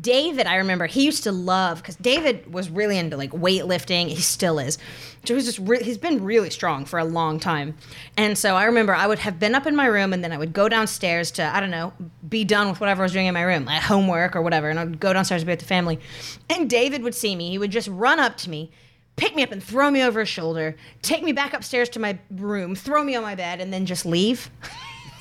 david 0.01 0.47
i 0.47 0.57
remember 0.57 0.87
he 0.87 1.05
used 1.05 1.23
to 1.25 1.31
love 1.31 1.77
because 1.77 1.97
david 1.97 2.51
was 2.51 2.71
really 2.71 2.97
into 2.99 3.17
like 3.17 3.31
weightlifting. 3.33 4.09
He 4.09 4.23
still 4.23 4.59
is. 4.59 4.79
So 5.25 5.35
he's 5.35 5.45
just 5.45 5.59
re- 5.59 5.83
he's 5.83 5.99
been 5.99 6.25
really 6.25 6.49
strong 6.51 6.87
for 6.87 6.99
a 6.99 7.05
long 7.05 7.39
time. 7.39 7.77
And 8.17 8.37
so 8.39 8.57
i 8.57 8.65
remember 8.65 8.95
i 8.95 9.07
would 9.07 9.19
have 9.19 9.39
been 9.39 9.55
up 9.55 9.67
in 9.67 9.77
my 9.77 9.87
room 9.87 10.13
and 10.13 10.25
then 10.25 10.33
i 10.33 10.39
would 10.39 10.53
go 10.55 10.69
downstairs 10.69 11.31
to 11.33 11.45
i 11.45 11.61
don't 11.61 11.71
know 11.71 11.93
be 12.29 12.43
done 12.45 12.71
with 12.71 12.81
whatever 12.81 13.03
i 13.03 13.05
was 13.05 13.13
doing 13.13 13.27
in 13.27 13.35
my 13.35 13.43
room 13.43 13.67
like 13.67 13.83
homework 13.83 14.35
or 14.35 14.41
whatever 14.43 14.71
and 14.71 14.81
i'd 14.81 14.99
go 14.99 15.13
downstairs 15.13 15.43
to 15.43 15.47
be 15.47 15.53
with 15.53 15.61
the 15.61 15.67
family. 15.67 16.01
And 16.49 16.71
david 16.71 17.03
would 17.03 17.15
see 17.15 17.37
me. 17.37 17.51
He 17.51 17.59
would 17.59 17.71
just 17.71 17.89
run 17.89 18.19
up 18.19 18.37
to 18.39 18.51
me 18.51 18.71
pick 19.17 19.35
me 19.35 19.43
up 19.43 19.53
and 19.53 19.63
throw 19.63 19.91
me 19.91 20.03
over 20.03 20.21
his 20.21 20.29
shoulder, 20.29 20.77
take 21.03 21.23
me 21.23 21.33
back 21.33 21.53
upstairs 21.53 21.89
to 21.91 22.01
my 22.01 22.19
room, 22.31 22.75
throw 22.75 23.05
me 23.05 23.15
on 23.15 23.23
my 23.23 23.35
bed, 23.35 23.61
and 23.61 23.73
then 23.73 23.87
just 23.87 24.07
leave. 24.07 24.51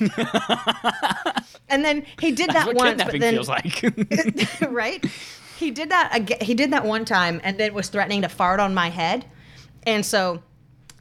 and 1.68 1.84
then 1.84 2.04
he 2.20 2.32
did 2.32 2.48
that 2.50 2.54
That's 2.54 2.66
what 2.66 2.76
once, 2.76 3.04
but 3.04 3.20
then 3.20 3.34
feels 3.34 3.48
like. 3.48 3.84
right? 4.68 5.04
He 5.58 5.70
did 5.70 5.90
that 5.90 6.10
again. 6.14 6.38
He 6.40 6.54
did 6.54 6.72
that 6.72 6.84
one 6.84 7.04
time, 7.04 7.40
and 7.44 7.58
then 7.58 7.74
was 7.74 7.88
threatening 7.88 8.22
to 8.22 8.28
fart 8.28 8.60
on 8.60 8.74
my 8.74 8.90
head, 8.90 9.24
and 9.84 10.04
so. 10.04 10.42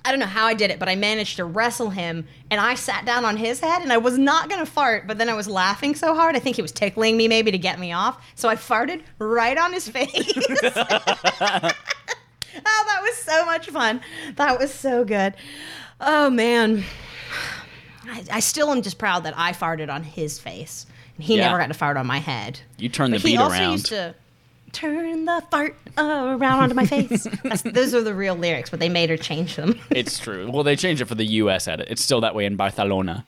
I 0.03 0.09
don't 0.09 0.19
know 0.19 0.25
how 0.25 0.47
I 0.47 0.55
did 0.55 0.71
it, 0.71 0.79
but 0.79 0.89
I 0.89 0.95
managed 0.95 1.35
to 1.35 1.45
wrestle 1.45 1.91
him 1.91 2.25
and 2.49 2.59
I 2.59 2.73
sat 2.73 3.05
down 3.05 3.23
on 3.23 3.37
his 3.37 3.59
head 3.59 3.83
and 3.83 3.93
I 3.93 3.97
was 3.97 4.17
not 4.17 4.49
going 4.49 4.59
to 4.59 4.65
fart, 4.65 5.05
but 5.05 5.19
then 5.19 5.29
I 5.29 5.35
was 5.35 5.47
laughing 5.47 5.93
so 5.93 6.15
hard. 6.15 6.35
I 6.35 6.39
think 6.39 6.55
he 6.55 6.63
was 6.63 6.71
tickling 6.71 7.17
me 7.17 7.27
maybe 7.27 7.51
to 7.51 7.57
get 7.59 7.77
me 7.77 7.91
off. 7.91 8.19
So 8.33 8.49
I 8.49 8.55
farted 8.55 9.03
right 9.19 9.55
on 9.59 9.71
his 9.71 9.87
face. 9.95 10.33
Oh, 12.66 12.84
that 12.88 12.99
was 13.02 13.16
so 13.18 13.45
much 13.45 13.70
fun. 13.70 14.02
That 14.36 14.60
was 14.60 14.74
so 14.74 15.04
good. 15.06 15.34
Oh 15.99 16.30
man. 16.30 16.84
I, 18.06 18.24
I 18.34 18.39
still 18.39 18.72
am 18.72 18.82
just 18.82 18.97
proud 18.97 19.24
that 19.26 19.34
I 19.38 19.54
farted 19.54 19.93
on 19.93 20.04
his 20.04 20.39
face. 20.39 20.86
And 21.16 21.24
he 21.26 21.38
Yeah. 21.38 21.47
never 21.47 21.58
got 21.60 21.68
to 21.68 21.74
fart 21.74 21.97
on 21.97 22.06
my 22.08 22.18
head. 22.20 22.60
You 22.78 22.89
turn 22.89 23.12
the 23.12 23.18
But 23.18 23.22
he 23.24 23.34
beat 23.34 23.38
also 23.41 23.56
around. 23.56 23.72
used 23.74 23.86
to 23.88 24.16
turn 24.72 25.26
the 25.26 25.43
fart 25.52 25.76
around 25.97 26.43
onto 26.64 26.74
my 26.76 26.86
face. 26.86 27.28
Those 27.64 27.93
are 27.93 28.02
the 28.02 28.16
real 28.16 28.36
lyrics, 28.36 28.70
but 28.70 28.80
they 28.80 28.89
made 28.89 29.10
her 29.10 29.18
change 29.18 29.56
them. 29.56 29.80
It's 29.91 30.18
true. 30.18 30.49
Well, 30.52 30.64
they 30.64 30.76
changed 30.76 31.02
it 31.02 31.06
for 31.06 31.16
the 31.16 31.26
U.S. 31.26 31.68
edit. 31.68 31.88
It's 31.89 32.02
still 32.02 32.22
that 32.22 32.34
way 32.36 32.45
in 32.45 32.56
Barcelona. 32.56 33.26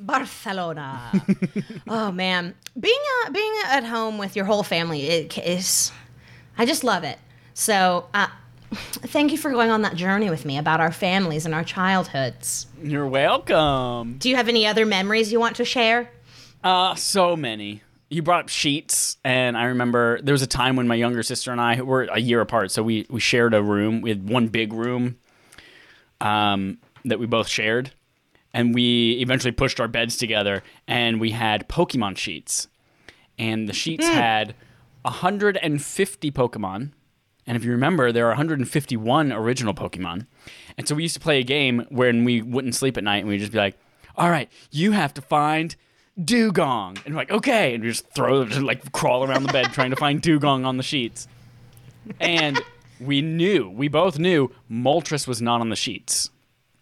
Barcelona. 0.00 1.10
oh 1.88 2.12
man, 2.12 2.54
being 2.78 3.00
uh, 3.26 3.30
being 3.30 3.52
at 3.66 3.84
home 3.84 4.16
with 4.18 4.36
your 4.36 4.44
whole 4.44 4.62
family 4.62 5.02
it 5.08 5.36
is, 5.38 5.90
I 6.56 6.66
just 6.66 6.84
love 6.84 7.02
it. 7.04 7.18
So, 7.58 8.06
uh, 8.14 8.28
thank 8.72 9.32
you 9.32 9.36
for 9.36 9.50
going 9.50 9.70
on 9.70 9.82
that 9.82 9.96
journey 9.96 10.30
with 10.30 10.44
me 10.44 10.58
about 10.58 10.78
our 10.78 10.92
families 10.92 11.44
and 11.44 11.52
our 11.52 11.64
childhoods. 11.64 12.68
You're 12.80 13.08
welcome. 13.08 14.16
Do 14.18 14.30
you 14.30 14.36
have 14.36 14.48
any 14.48 14.64
other 14.64 14.86
memories 14.86 15.32
you 15.32 15.40
want 15.40 15.56
to 15.56 15.64
share? 15.64 16.08
Uh, 16.62 16.94
so 16.94 17.34
many. 17.34 17.82
You 18.10 18.22
brought 18.22 18.44
up 18.44 18.48
sheets, 18.48 19.16
and 19.24 19.58
I 19.58 19.64
remember 19.64 20.22
there 20.22 20.32
was 20.32 20.42
a 20.42 20.46
time 20.46 20.76
when 20.76 20.86
my 20.86 20.94
younger 20.94 21.24
sister 21.24 21.50
and 21.50 21.60
I 21.60 21.82
were 21.82 22.04
a 22.04 22.20
year 22.20 22.40
apart, 22.40 22.70
so 22.70 22.84
we 22.84 23.06
we 23.10 23.18
shared 23.18 23.54
a 23.54 23.62
room. 23.62 24.02
We 24.02 24.10
had 24.10 24.28
one 24.28 24.46
big 24.46 24.72
room, 24.72 25.18
um, 26.20 26.78
that 27.04 27.18
we 27.18 27.26
both 27.26 27.48
shared, 27.48 27.90
and 28.54 28.72
we 28.72 29.18
eventually 29.20 29.52
pushed 29.52 29.80
our 29.80 29.88
beds 29.88 30.16
together, 30.16 30.62
and 30.86 31.20
we 31.20 31.32
had 31.32 31.68
Pokemon 31.68 32.18
sheets, 32.18 32.68
and 33.36 33.68
the 33.68 33.72
sheets 33.72 34.06
had 34.06 34.54
150 35.02 36.30
Pokemon. 36.30 36.92
And 37.48 37.56
if 37.56 37.64
you 37.64 37.72
remember, 37.72 38.12
there 38.12 38.26
are 38.26 38.32
151 38.32 39.32
original 39.32 39.72
Pokemon. 39.72 40.26
And 40.76 40.86
so 40.86 40.94
we 40.94 41.02
used 41.02 41.14
to 41.14 41.20
play 41.20 41.40
a 41.40 41.42
game 41.42 41.86
when 41.88 42.24
we 42.24 42.42
wouldn't 42.42 42.74
sleep 42.74 42.98
at 42.98 43.02
night 43.02 43.20
and 43.20 43.28
we'd 43.28 43.38
just 43.38 43.52
be 43.52 43.58
like, 43.58 43.74
all 44.16 44.28
right, 44.28 44.50
you 44.70 44.92
have 44.92 45.14
to 45.14 45.22
find 45.22 45.74
Dewgong. 46.20 47.02
And 47.06 47.14
we're 47.14 47.20
like, 47.22 47.30
okay. 47.30 47.74
And 47.74 47.82
we 47.82 47.88
just 47.88 48.06
throw, 48.10 48.44
just 48.44 48.60
like 48.60 48.92
crawl 48.92 49.24
around 49.24 49.44
the 49.44 49.52
bed 49.52 49.64
trying 49.72 49.88
to 49.90 49.96
find 49.96 50.20
Dewgong 50.20 50.66
on 50.66 50.76
the 50.76 50.82
sheets. 50.82 51.26
And 52.20 52.60
we 53.00 53.22
knew, 53.22 53.70
we 53.70 53.88
both 53.88 54.18
knew 54.18 54.52
Moltres 54.70 55.26
was 55.26 55.40
not 55.40 55.62
on 55.62 55.70
the 55.70 55.76
sheets. 55.76 56.28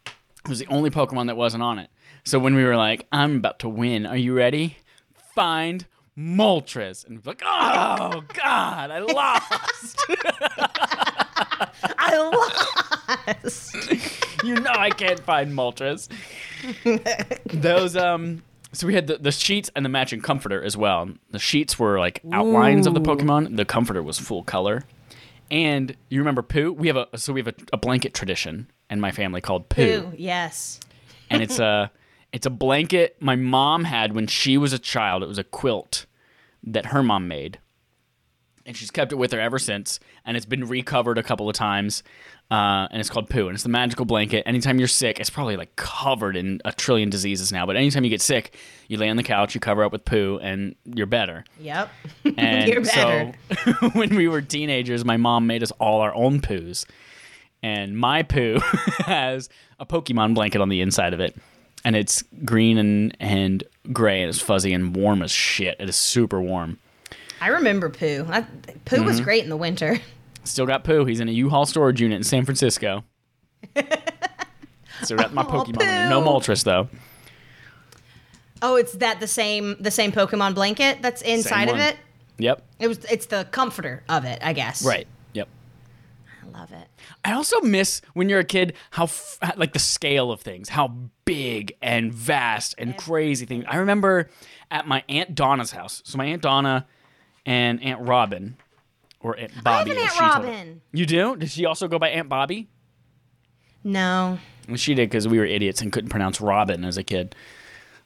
It 0.06 0.48
was 0.48 0.58
the 0.58 0.66
only 0.66 0.90
Pokemon 0.90 1.28
that 1.28 1.36
wasn't 1.36 1.62
on 1.62 1.78
it. 1.78 1.90
So 2.24 2.40
when 2.40 2.56
we 2.56 2.64
were 2.64 2.76
like, 2.76 3.06
I'm 3.12 3.36
about 3.36 3.60
to 3.60 3.68
win, 3.68 4.04
are 4.04 4.16
you 4.16 4.34
ready? 4.34 4.78
Find 5.32 5.86
Moltres. 6.18 7.06
And 7.06 7.24
we're 7.24 7.30
like, 7.32 7.42
oh, 7.44 8.22
God, 8.32 8.90
I 8.90 8.98
lost. 9.00 10.06
I 11.98 12.16
lost. 13.44 13.76
you 14.44 14.54
know 14.54 14.72
I 14.72 14.90
can't 14.90 15.20
find 15.20 15.52
Moltres. 15.52 16.08
Those 17.52 17.96
um 17.96 18.42
so 18.72 18.86
we 18.86 18.94
had 18.94 19.06
the, 19.06 19.18
the 19.18 19.32
sheets 19.32 19.70
and 19.74 19.84
the 19.84 19.88
matching 19.88 20.20
comforter 20.20 20.62
as 20.62 20.76
well. 20.76 21.08
The 21.30 21.38
sheets 21.38 21.78
were 21.78 21.98
like 21.98 22.20
outlines 22.32 22.86
of 22.86 22.94
the 22.94 23.00
Pokemon. 23.00 23.56
The 23.56 23.64
comforter 23.64 24.02
was 24.02 24.18
full 24.18 24.42
color. 24.42 24.84
And 25.50 25.96
you 26.08 26.18
remember 26.20 26.42
Pooh? 26.42 26.72
We 26.72 26.88
have 26.88 26.96
a 26.96 27.08
so 27.16 27.32
we 27.32 27.40
have 27.40 27.48
a, 27.48 27.54
a 27.72 27.76
blanket 27.76 28.14
tradition 28.14 28.70
in 28.90 29.00
my 29.00 29.12
family 29.12 29.40
called 29.40 29.68
Pooh. 29.68 29.82
Ooh, 29.82 30.12
yes. 30.16 30.80
And 31.30 31.42
it's 31.42 31.58
a 31.58 31.90
it's 32.36 32.44
a 32.44 32.50
blanket 32.50 33.16
my 33.18 33.34
mom 33.34 33.84
had 33.84 34.14
when 34.14 34.26
she 34.26 34.58
was 34.58 34.74
a 34.74 34.78
child. 34.78 35.22
It 35.22 35.26
was 35.26 35.38
a 35.38 35.44
quilt 35.44 36.04
that 36.64 36.84
her 36.86 37.02
mom 37.02 37.28
made. 37.28 37.60
And 38.66 38.76
she's 38.76 38.90
kept 38.90 39.10
it 39.10 39.14
with 39.14 39.32
her 39.32 39.40
ever 39.40 39.58
since. 39.58 39.98
And 40.22 40.36
it's 40.36 40.44
been 40.44 40.66
recovered 40.68 41.16
a 41.16 41.22
couple 41.22 41.48
of 41.48 41.54
times. 41.56 42.02
Uh, 42.50 42.88
and 42.90 43.00
it's 43.00 43.08
called 43.08 43.30
Poo. 43.30 43.46
And 43.48 43.54
it's 43.54 43.62
the 43.62 43.70
magical 43.70 44.04
blanket. 44.04 44.42
Anytime 44.44 44.78
you're 44.78 44.86
sick, 44.86 45.18
it's 45.18 45.30
probably 45.30 45.56
like 45.56 45.76
covered 45.76 46.36
in 46.36 46.60
a 46.66 46.72
trillion 46.72 47.08
diseases 47.08 47.52
now. 47.52 47.64
But 47.64 47.76
anytime 47.76 48.04
you 48.04 48.10
get 48.10 48.20
sick, 48.20 48.54
you 48.88 48.98
lay 48.98 49.08
on 49.08 49.16
the 49.16 49.22
couch, 49.22 49.54
you 49.54 49.60
cover 49.60 49.82
up 49.82 49.90
with 49.92 50.04
poo, 50.04 50.38
and 50.42 50.74
you're 50.84 51.06
better. 51.06 51.42
Yep. 51.58 51.88
And 52.36 52.68
You're 52.68 52.82
better. 52.82 53.32
so 53.64 53.72
when 53.94 54.14
we 54.14 54.28
were 54.28 54.42
teenagers, 54.42 55.06
my 55.06 55.16
mom 55.16 55.46
made 55.46 55.62
us 55.62 55.70
all 55.80 56.02
our 56.02 56.14
own 56.14 56.40
poos. 56.42 56.84
And 57.62 57.96
my 57.96 58.24
poo 58.24 58.58
has 59.06 59.48
a 59.80 59.86
Pokemon 59.86 60.34
blanket 60.34 60.60
on 60.60 60.68
the 60.68 60.82
inside 60.82 61.14
of 61.14 61.20
it. 61.20 61.34
And 61.86 61.94
it's 61.94 62.24
green 62.44 62.78
and, 62.78 63.16
and 63.20 63.62
gray, 63.92 64.20
and 64.20 64.28
it's 64.28 64.40
fuzzy 64.40 64.72
and 64.72 64.96
warm 64.96 65.22
as 65.22 65.30
shit. 65.30 65.76
It 65.78 65.88
is 65.88 65.94
super 65.94 66.40
warm. 66.40 66.78
I 67.40 67.46
remember 67.48 67.88
Pooh. 67.90 68.26
I, 68.28 68.40
Pooh 68.84 68.96
Mm-hmm. 68.96 69.04
was 69.04 69.20
great 69.20 69.44
in 69.44 69.50
the 69.50 69.56
winter. 69.56 70.00
Still 70.42 70.66
got 70.66 70.82
Pooh. 70.82 71.04
He's 71.04 71.20
in 71.20 71.28
a 71.28 71.32
U-Haul 71.32 71.64
storage 71.64 72.00
unit 72.00 72.16
in 72.16 72.24
San 72.24 72.44
Francisco. 72.44 73.04
so 75.04 75.16
got 75.16 75.32
my 75.32 75.42
Aw, 75.42 75.44
Pokemon. 75.64 75.68
in 75.68 75.78
there. 75.78 76.10
No. 76.10 76.20
Moltres 76.22 76.64
though. 76.64 76.88
Oh, 78.62 78.74
it's 78.76 78.94
that 78.94 79.20
the 79.20 79.26
same 79.28 79.76
the 79.78 79.90
same 79.92 80.10
Pokemon 80.12 80.54
blanket 80.56 80.98
that's 81.02 81.22
inside 81.22 81.68
of 81.68 81.78
it. 81.78 81.96
Yep. 82.38 82.62
It 82.80 82.88
was 82.88 82.98
it's 83.04 83.26
the 83.26 83.46
comforter 83.52 84.02
of 84.08 84.24
it, 84.24 84.40
I 84.42 84.52
guess. 84.54 84.84
Right. 84.84 85.06
Yep. 85.34 85.48
I 86.42 86.58
love 86.58 86.72
it. 86.72 86.88
I 87.26 87.32
also 87.32 87.60
miss 87.60 88.02
when 88.14 88.28
you're 88.28 88.38
a 88.38 88.44
kid 88.44 88.74
how 88.92 89.04
f- 89.04 89.38
like 89.56 89.72
the 89.72 89.80
scale 89.80 90.30
of 90.30 90.40
things, 90.40 90.68
how 90.68 90.94
big 91.24 91.74
and 91.82 92.14
vast 92.14 92.76
and 92.78 92.96
crazy 92.96 93.46
things. 93.46 93.64
I 93.68 93.78
remember 93.78 94.30
at 94.70 94.86
my 94.86 95.02
aunt 95.08 95.34
Donna's 95.34 95.72
house. 95.72 96.02
So 96.04 96.16
my 96.18 96.26
aunt 96.26 96.40
Donna 96.40 96.86
and 97.44 97.82
Aunt 97.82 98.00
Robin, 98.06 98.56
or 99.18 99.36
Aunt 99.36 99.50
Bobby. 99.64 99.90
I 99.90 99.94
have 99.94 100.02
an 100.04 100.08
Aunt. 100.08 100.20
Robin. 100.20 100.80
You 100.92 101.04
do? 101.04 101.36
Did 101.36 101.50
she 101.50 101.64
also 101.66 101.88
go 101.88 101.98
by 101.98 102.10
Aunt 102.10 102.28
Bobby? 102.28 102.68
No. 103.82 104.38
Well, 104.68 104.76
She 104.76 104.94
did 104.94 105.10
because 105.10 105.26
we 105.26 105.38
were 105.38 105.44
idiots 105.44 105.82
and 105.82 105.92
couldn't 105.92 106.10
pronounce 106.10 106.40
Robin 106.40 106.84
as 106.84 106.96
a 106.96 107.02
kid. 107.02 107.34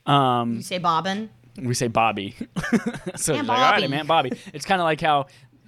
Um, 0.07 0.57
you 0.57 0.63
say 0.63 0.79
Bobbin? 0.79 1.29
We 1.61 1.75
say 1.75 1.89
Bobby. 1.89 2.37
so 2.37 2.43
Aunt 2.55 3.17
it's 3.17 3.29
like, 3.29 3.49
all 3.51 3.71
right, 3.73 3.85
I'm 3.85 3.93
Aunt 3.93 4.09
Bobby. 4.09 4.33
It's 4.55 4.65
kind 4.65 4.81
of 4.81 4.85
like 4.85 5.01
how 5.03 5.27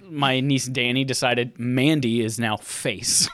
my 0.09 0.39
niece 0.39 0.65
Danny 0.67 1.03
decided 1.03 1.57
Mandy 1.59 2.21
is 2.21 2.39
now 2.39 2.57
Face. 2.57 3.29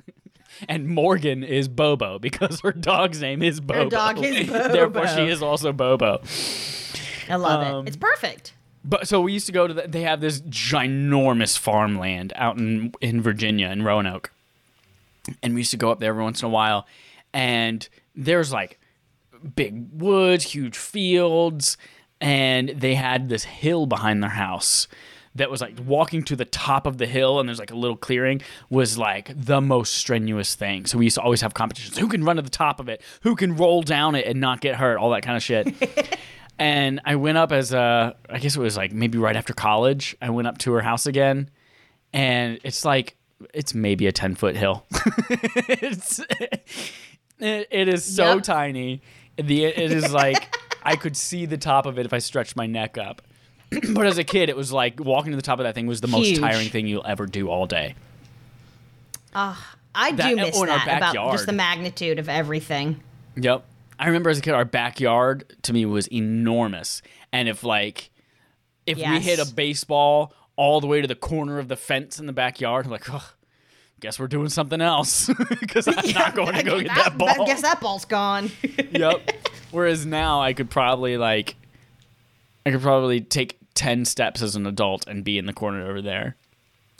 and 0.68 0.88
Morgan 0.88 1.42
is 1.42 1.68
Bobo 1.68 2.18
because 2.18 2.60
her 2.60 2.72
dog's 2.72 3.20
name 3.20 3.42
is 3.42 3.60
Bobo. 3.60 3.84
Her 3.84 3.90
dog 3.90 4.22
is 4.24 4.46
Bobo. 4.46 4.68
Therefore, 4.72 5.08
she 5.08 5.28
is 5.28 5.42
also 5.42 5.72
Bobo. 5.72 6.22
I 7.28 7.36
love 7.36 7.66
Um, 7.66 7.84
it. 7.86 7.88
It's 7.88 7.96
perfect. 7.96 8.54
But 8.84 9.08
so 9.08 9.20
we 9.22 9.32
used 9.32 9.46
to 9.46 9.52
go 9.52 9.66
to 9.66 9.72
the, 9.74 9.82
they 9.88 10.02
have 10.02 10.20
this 10.20 10.40
ginormous 10.42 11.56
farmland 11.58 12.32
out 12.36 12.58
in 12.58 12.92
in 13.00 13.20
Virginia 13.22 13.68
in 13.68 13.82
Roanoke. 13.82 14.30
and 15.42 15.54
we 15.54 15.60
used 15.62 15.70
to 15.70 15.78
go 15.78 15.90
up 15.90 16.00
there 16.00 16.10
every 16.10 16.22
once 16.22 16.42
in 16.42 16.46
a 16.46 16.50
while 16.50 16.86
and 17.32 17.88
there's 18.14 18.52
like 18.52 18.78
big 19.56 19.88
woods 19.92 20.44
huge 20.52 20.76
fields 20.76 21.78
and 22.20 22.68
they 22.70 22.94
had 22.94 23.30
this 23.30 23.44
hill 23.44 23.86
behind 23.86 24.22
their 24.22 24.30
house 24.30 24.86
that 25.36 25.50
was 25.50 25.60
like 25.60 25.74
walking 25.84 26.22
to 26.24 26.36
the 26.36 26.44
top 26.44 26.86
of 26.86 26.98
the 26.98 27.06
hill 27.06 27.40
and 27.40 27.48
there's 27.48 27.58
like 27.58 27.72
a 27.72 27.76
little 27.76 27.96
clearing 27.96 28.40
was 28.70 28.96
like 28.96 29.32
the 29.34 29.60
most 29.60 29.94
strenuous 29.94 30.54
thing. 30.54 30.86
So 30.86 30.98
we 30.98 31.06
used 31.06 31.16
to 31.16 31.22
always 31.22 31.40
have 31.40 31.54
competitions. 31.54 31.98
Who 31.98 32.08
can 32.08 32.22
run 32.24 32.36
to 32.36 32.42
the 32.42 32.50
top 32.50 32.78
of 32.80 32.88
it? 32.88 33.02
Who 33.22 33.34
can 33.34 33.56
roll 33.56 33.82
down 33.82 34.14
it 34.14 34.26
and 34.26 34.40
not 34.40 34.60
get 34.60 34.76
hurt? 34.76 34.96
All 34.98 35.10
that 35.10 35.22
kind 35.22 35.36
of 35.36 35.42
shit. 35.42 35.74
And 36.56 37.00
i 37.04 37.16
went 37.16 37.36
up 37.36 37.50
as 37.50 37.72
a 37.72 38.14
i 38.30 38.38
guess 38.38 38.54
it 38.54 38.60
was 38.60 38.76
like 38.76 38.92
maybe 38.92 39.18
right 39.18 39.34
after 39.34 39.52
college 39.52 40.14
i 40.22 40.30
went 40.30 40.46
up 40.46 40.56
to 40.58 40.72
her 40.74 40.82
house 40.82 41.04
again. 41.04 41.50
And 42.12 42.60
it's 42.62 42.84
like 42.84 43.16
it's 43.52 43.74
maybe 43.74 44.06
a 44.06 44.12
10 44.12 44.36
foot 44.36 44.54
hill. 44.54 44.86
It's 45.68 46.20
it, 47.40 47.68
it 47.70 47.88
is 47.88 48.04
so 48.04 48.34
Yep. 48.34 48.42
tiny. 48.44 49.02
The 49.36 49.64
it 49.64 49.90
is 49.90 50.12
like 50.12 50.54
i 50.84 50.94
could 50.94 51.16
see 51.16 51.44
the 51.44 51.58
top 51.58 51.86
of 51.86 51.98
it 51.98 52.06
if 52.06 52.12
i 52.12 52.18
stretched 52.18 52.54
my 52.54 52.66
neck 52.66 52.96
up 52.98 53.20
but 53.94 54.06
as 54.06 54.18
a 54.18 54.24
kid 54.24 54.48
it 54.48 54.56
was 54.56 54.72
like 54.72 55.00
walking 55.00 55.32
to 55.32 55.36
the 55.36 55.42
top 55.42 55.58
of 55.58 55.64
that 55.64 55.74
thing 55.74 55.86
was 55.86 56.00
the 56.00 56.08
most 56.08 56.36
tiring 56.36 56.68
thing 56.68 56.86
you'll 56.86 57.06
ever 57.06 57.26
do 57.26 57.48
all 57.48 57.66
day 57.66 57.94
I 59.94 60.12
That- 60.12 60.28
do 60.28 60.36
miss 60.36 60.58
that 60.60 60.96
about 60.98 61.32
just 61.32 61.46
the 61.46 61.52
magnitude 61.52 62.18
of 62.18 62.28
everything. 62.28 63.00
Yep. 63.36 63.64
I 63.98 64.06
remember 64.06 64.30
as 64.30 64.38
a 64.38 64.42
kid, 64.42 64.54
our 64.54 64.64
backyard 64.64 65.44
to 65.62 65.72
me 65.72 65.86
was 65.86 66.08
enormous, 66.08 67.00
and 67.32 67.48
if 67.48 67.62
like 67.62 68.10
if 68.86 68.98
we 68.98 69.20
hit 69.20 69.38
a 69.38 69.46
baseball 69.46 70.32
all 70.56 70.80
the 70.80 70.86
way 70.86 71.00
to 71.00 71.06
the 71.06 71.14
corner 71.14 71.58
of 71.58 71.68
the 71.68 71.76
fence 71.76 72.18
in 72.18 72.26
the 72.26 72.32
backyard, 72.32 72.86
I'm 72.86 72.90
like, 72.92 73.12
oh, 73.12 73.32
guess 74.00 74.18
we're 74.18 74.26
doing 74.26 74.48
something 74.48 74.80
else 74.80 75.30
because 75.60 75.88
I'm 75.88 76.10
not 76.10 76.34
going 76.36 76.54
to 76.54 76.62
go 76.62 76.80
get 76.80 76.94
that, 76.94 77.16
ball. 77.16 77.42
I 77.42 77.46
guess 77.46 77.62
that 77.62 77.80
ball's 77.80 78.04
gone. 78.04 78.50
yep. 78.90 79.30
Whereas 79.70 80.04
now 80.04 80.42
I 80.42 80.52
could 80.52 80.70
probably 80.70 81.16
like, 81.16 81.56
I 82.66 82.70
could 82.72 82.82
probably 82.82 83.20
take 83.20 83.58
ten 83.74 84.04
steps 84.04 84.42
as 84.42 84.56
an 84.56 84.66
adult 84.66 85.06
and 85.06 85.24
be 85.24 85.38
in 85.38 85.46
the 85.46 85.52
corner 85.52 85.86
over 85.88 86.00
there. 86.02 86.36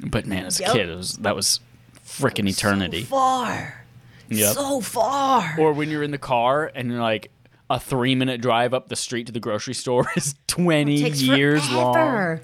But 0.05 0.27
man, 0.27 0.47
as 0.47 0.59
a 0.61 0.65
Yep. 0.65 0.73
kid, 0.73 0.89
it 0.89 0.97
was 0.97 1.13
that 1.19 1.37
was 1.37 1.61
freaking 2.07 2.49
eternity. 2.49 3.03
So 3.03 3.07
far. 3.07 3.85
Yep. 4.29 4.55
So 4.55 4.81
far. 4.81 5.55
or 5.59 5.73
when 5.73 5.91
you're 5.91 6.03
in 6.03 6.11
the 6.11 6.19
car 6.19 6.71
and 6.75 6.91
you're 6.91 7.01
like 7.01 7.31
a 7.71 7.79
three 7.81 8.15
minute 8.15 8.41
drive 8.41 8.75
up 8.75 8.89
the 8.89 8.97
street 8.97 9.27
to 9.27 9.33
the 9.33 9.41
grocery 9.41 9.75
store 9.75 10.07
is 10.17 10.35
20 10.49 11.03
takes 11.03 11.23
years 11.23 11.71
long. 11.71 12.41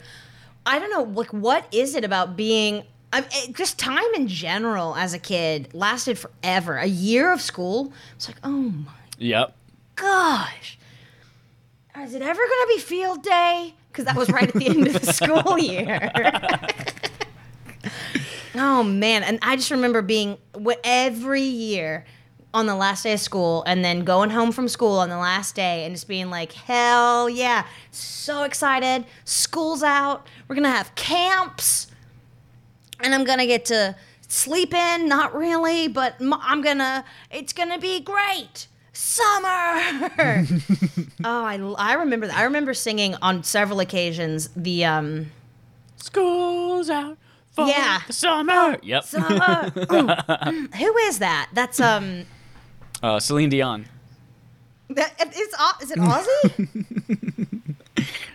I 0.67 0.79
don't 0.79 0.91
know, 0.91 1.03
like 1.03 1.33
what 1.33 1.67
is 1.73 1.95
it 1.95 2.05
about 2.05 2.37
being 2.37 2.85
I 3.13 3.19
it, 3.21 3.27
eh, 3.49 3.53
just 3.53 3.79
time 3.79 4.05
in 4.15 4.29
general 4.29 4.95
as 4.95 5.15
a 5.15 5.19
kid 5.19 5.71
lasted 5.75 6.17
forever. 6.19 6.77
A 6.77 6.87
year 6.87 7.33
of 7.33 7.41
school. 7.41 7.93
It's 8.15 8.29
like, 8.29 8.37
oh 8.45 8.51
my 8.51 8.93
yep 9.19 9.57
gosh. 9.97 10.79
Is 11.99 12.15
it 12.15 12.23
ever 12.23 12.39
going 12.41 12.49
to 12.69 12.73
be 12.77 12.79
field 12.81 13.23
day? 13.23 13.75
Because 13.91 14.05
that 14.05 14.17
was 14.17 14.31
right 14.31 14.49
at 14.49 14.55
the 14.55 14.67
end 14.67 14.87
of 14.87 15.01
the 15.01 15.13
school 15.13 15.59
year. 15.59 16.11
oh 18.55 18.83
man, 18.83 19.23
and 19.23 19.39
I 19.43 19.57
just 19.57 19.71
remember 19.71 20.03
being 20.03 20.39
every 20.85 21.43
year 21.43 22.05
on 22.53 22.67
the 22.67 22.75
last 22.75 23.05
day 23.05 23.13
of 23.13 23.21
school, 23.21 23.63
and 23.67 23.85
then 23.85 24.05
going 24.05 24.31
home 24.31 24.53
from 24.53 24.69
school 24.69 24.99
on 24.99 25.09
the 25.09 25.19
last 25.19 25.55
day, 25.55 25.85
and 25.85 25.95
just 25.95 26.09
being 26.09 26.31
like, 26.31 26.53
hell 26.53 27.29
yeah, 27.29 27.65
so 27.91 28.43
excited! 28.43 29.07
School's 29.25 29.83
out. 29.83 30.27
We're 30.49 30.57
gonna 30.57 30.71
have 30.71 30.95
camps, 30.95 31.89
and 33.01 33.15
I'm 33.15 33.25
gonna 33.25 33.47
get 33.47 33.65
to 33.67 33.97
sleep 34.29 34.75
in. 34.75 35.09
Not 35.09 35.35
really, 35.35 35.89
but 35.89 36.17
I'm 36.21 36.63
gonna. 36.63 37.05
It's 37.31 37.53
gonna 37.53 37.79
be 37.79 38.01
great. 38.01 38.67
Summer. 39.03 39.47
oh, 41.25 41.45
I, 41.45 41.57
I 41.79 41.95
remember 41.95 42.27
that. 42.27 42.37
I 42.37 42.45
remember 42.45 42.75
singing 42.75 43.15
on 43.23 43.43
several 43.43 43.81
occasions 43.81 44.51
the 44.55 44.85
um 44.85 45.33
school's 45.97 46.91
out 46.91 47.17
for 47.53 47.67
Yeah. 47.67 48.01
the 48.07 48.13
summer 48.13 48.77
yep 48.83 49.05
summer. 49.05 49.71
Mm, 49.75 50.75
Who 50.75 50.97
is 50.99 51.19
that? 51.19 51.49
That's 51.55 51.81
um. 51.81 52.25
uh, 53.03 53.19
celine 53.19 53.49
dion 53.49 53.87
That 54.91 55.15
is 55.35 55.55
Au- 55.59 55.79
is 55.83 55.91
it 55.91 55.99
Ozzy? 56.13 57.75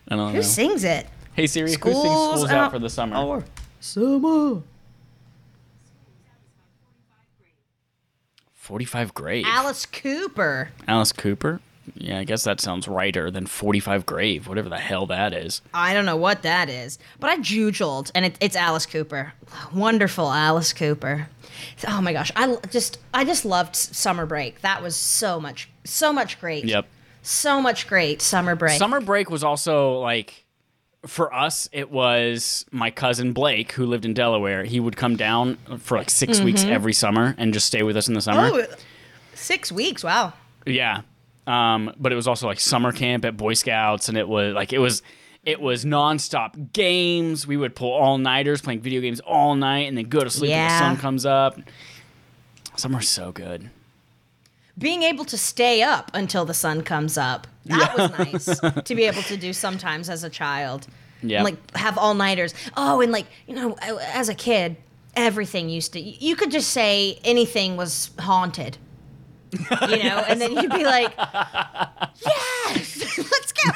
i 0.09 0.15
don't 0.15 0.29
Who 0.29 0.35
know 0.35 0.41
sings 0.41 0.83
it? 0.83 1.05
hey 1.35 1.45
siri 1.47 1.67
who 1.69 1.73
sings 1.73 1.79
School's 1.81 2.03
school's 2.39 2.49
out, 2.51 2.57
out 2.57 2.71
for 2.71 2.79
the 2.79 2.89
summer 2.89 3.17
Or 3.17 3.43
summer. 3.79 4.61
45 8.65 9.13
grave 9.13 9.45
Alice 9.47 9.85
Cooper. 9.85 10.69
alice 10.87 11.11
cooper 11.11 11.59
yeah 11.93 12.17
i 12.17 12.23
guess 12.23 12.43
that 12.45 12.59
sounds 12.59 12.87
righter 12.87 13.29
than 13.29 13.45
45 13.45 14.07
grave 14.07 14.47
whatever 14.47 14.69
the 14.69 14.79
hell 14.79 15.05
that 15.05 15.33
is 15.33 15.61
I 15.71 15.93
don't 15.93 16.05
know 16.07 16.15
what 16.17 16.41
that 16.41 16.67
is, 16.67 16.97
but 17.19 17.29
I 17.29 17.37
jujoled, 17.37 18.11
and 18.15 18.25
it, 18.25 18.37
it's 18.41 18.55
Alice 18.55 18.85
Cooper. 18.87 19.33
Wonderful 19.73 20.31
Alice 20.31 20.73
Cooper. 20.73 21.27
Oh 21.87 22.01
my 22.01 22.11
gosh, 22.11 22.31
I 22.35 22.57
just 22.71 22.97
I 23.13 23.23
just 23.23 23.45
loved 23.45 23.75
summer 23.75 24.25
break. 24.25 24.61
That 24.61 24.81
was 24.81 24.95
so 24.95 25.39
much 25.39 25.69
so 25.83 26.11
much 26.11 26.39
great. 26.39 26.65
yep 26.65 26.87
So 27.21 27.61
much 27.61 27.87
great 27.87 28.21
summer 28.21 28.55
break. 28.55 28.79
Summer 28.79 28.99
break 29.01 29.29
was 29.29 29.43
also 29.43 29.99
like 29.99 30.44
for 31.07 31.33
us 31.33 31.69
it 31.71 31.91
was 31.91 32.65
my 32.71 32.91
cousin 32.91 33.33
Blake 33.33 33.71
who 33.73 33.85
lived 33.85 34.05
in 34.05 34.13
Delaware. 34.13 34.63
He 34.63 34.79
would 34.79 34.97
come 34.97 35.15
down 35.15 35.57
for 35.79 35.97
like 35.97 36.09
6 36.09 36.41
weeks 36.41 36.63
every 36.63 36.93
summer 36.93 37.35
and 37.37 37.53
just 37.53 37.65
stay 37.65 37.83
with 37.83 37.95
us 37.97 38.07
in 38.07 38.13
the 38.13 38.21
summer. 38.21 38.49
Mm-hmm. 38.49 38.73
oh, 38.73 38.75
six 39.33 39.71
weeks. 39.71 40.03
Wow. 40.03 40.33
Yeah. 40.65 41.01
Um, 41.47 41.93
but 41.97 42.11
it 42.11 42.15
was 42.15 42.27
also 42.27 42.47
like 42.47 42.59
summer 42.59 42.91
camp 42.91 43.23
at 43.25 43.37
Boy 43.37 43.53
Scouts 43.53 44.09
and 44.09 44.17
it 44.17 44.27
was 44.27 44.53
like 44.53 44.73
it 44.73 44.79
was 44.79 45.01
it 45.43 45.61
was 45.61 45.85
nonstop 45.85 46.73
games. 46.73 47.45
We 47.45 47.55
would 47.55 47.75
pull 47.75 47.91
all 47.91 48.17
nighters 48.17 48.61
playing 48.61 48.81
video 48.81 49.01
games 49.01 49.19
all 49.19 49.55
night 49.55 49.87
and 49.87 49.97
then 49.97 50.05
go 50.05 50.23
to 50.23 50.29
sleep 50.29 50.51
when 50.51 50.67
the 50.67 50.79
sun 50.79 50.97
comes 50.97 51.25
up. 51.25 51.59
Summer's 52.75 53.07
so 53.07 53.31
good. 53.31 53.69
Being 54.77 55.03
able 55.03 55.25
to 55.25 55.37
stay 55.37 55.81
up 55.81 56.11
until 56.13 56.45
the 56.45 56.53
sun 56.53 56.81
comes 56.83 57.17
up. 57.17 57.47
That 57.65 57.97
was 57.97 58.11
nice 58.11 58.83
to 58.83 58.95
be 58.95 59.03
able 59.05 59.23
to 59.23 59.37
do 59.37 59.53
sometimes 59.53 60.09
as 60.09 60.23
a 60.23 60.29
child. 60.29 60.87
Yeah. 61.21 61.37
And, 61.37 61.45
like 61.45 61.75
have 61.75 61.97
all 61.97 62.13
nighters 62.13 62.53
oh 62.77 63.01
and 63.01 63.11
like 63.11 63.25
you 63.47 63.55
know 63.55 63.75
as 63.81 64.29
a 64.29 64.35
kid 64.35 64.75
everything 65.15 65.69
used 65.69 65.93
to 65.93 65.99
you 65.99 66.35
could 66.35 66.51
just 66.51 66.69
say 66.69 67.19
anything 67.23 67.77
was 67.77 68.11
haunted. 68.19 68.77
You 69.53 70.03
know 70.03 70.23
and 70.27 70.39
then 70.39 70.51
you'd 70.53 70.71
be 70.71 70.83
like 70.83 71.13
yes 72.25 73.17
let's 73.31 73.51
go. 73.53 73.69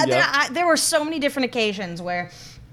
Uh, 0.00 0.06
there, 0.06 0.24
I, 0.24 0.48
there 0.52 0.66
were 0.66 0.76
so 0.76 1.04
many 1.04 1.18
different 1.18 1.46
occasions 1.46 2.00
where 2.00 2.30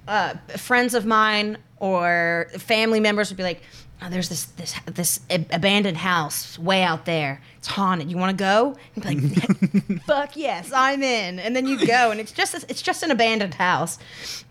uh, 0.08 0.36
friends 0.58 0.94
of 0.94 1.06
mine 1.06 1.58
or 1.80 2.48
family 2.58 3.00
members 3.00 3.30
would 3.30 3.38
be 3.38 3.44
like 3.44 3.62
oh, 4.04 4.10
there's 4.10 4.30
this 4.30 4.46
this 4.46 4.74
this 4.86 5.20
abandoned 5.30 5.98
house 5.98 6.60
way 6.60 6.84
out 6.84 7.06
there. 7.06 7.42
It's 7.58 7.68
haunted. 7.70 8.12
You 8.12 8.18
want 8.18 8.38
to 8.38 8.44
go? 8.44 8.76
And 8.96 9.04
be 9.04 9.30
like 9.90 10.04
fuck 10.06 10.36
yes 10.36 10.72
i'm 10.74 11.02
in. 11.02 11.40
And 11.40 11.56
then 11.56 11.66
you 11.66 11.86
go 11.88 12.12
and 12.12 12.20
it's 12.20 12.32
just 12.34 12.54
it's 12.68 12.82
just 12.82 13.04
an 13.04 13.12
abandoned 13.12 13.54
house. 13.54 13.98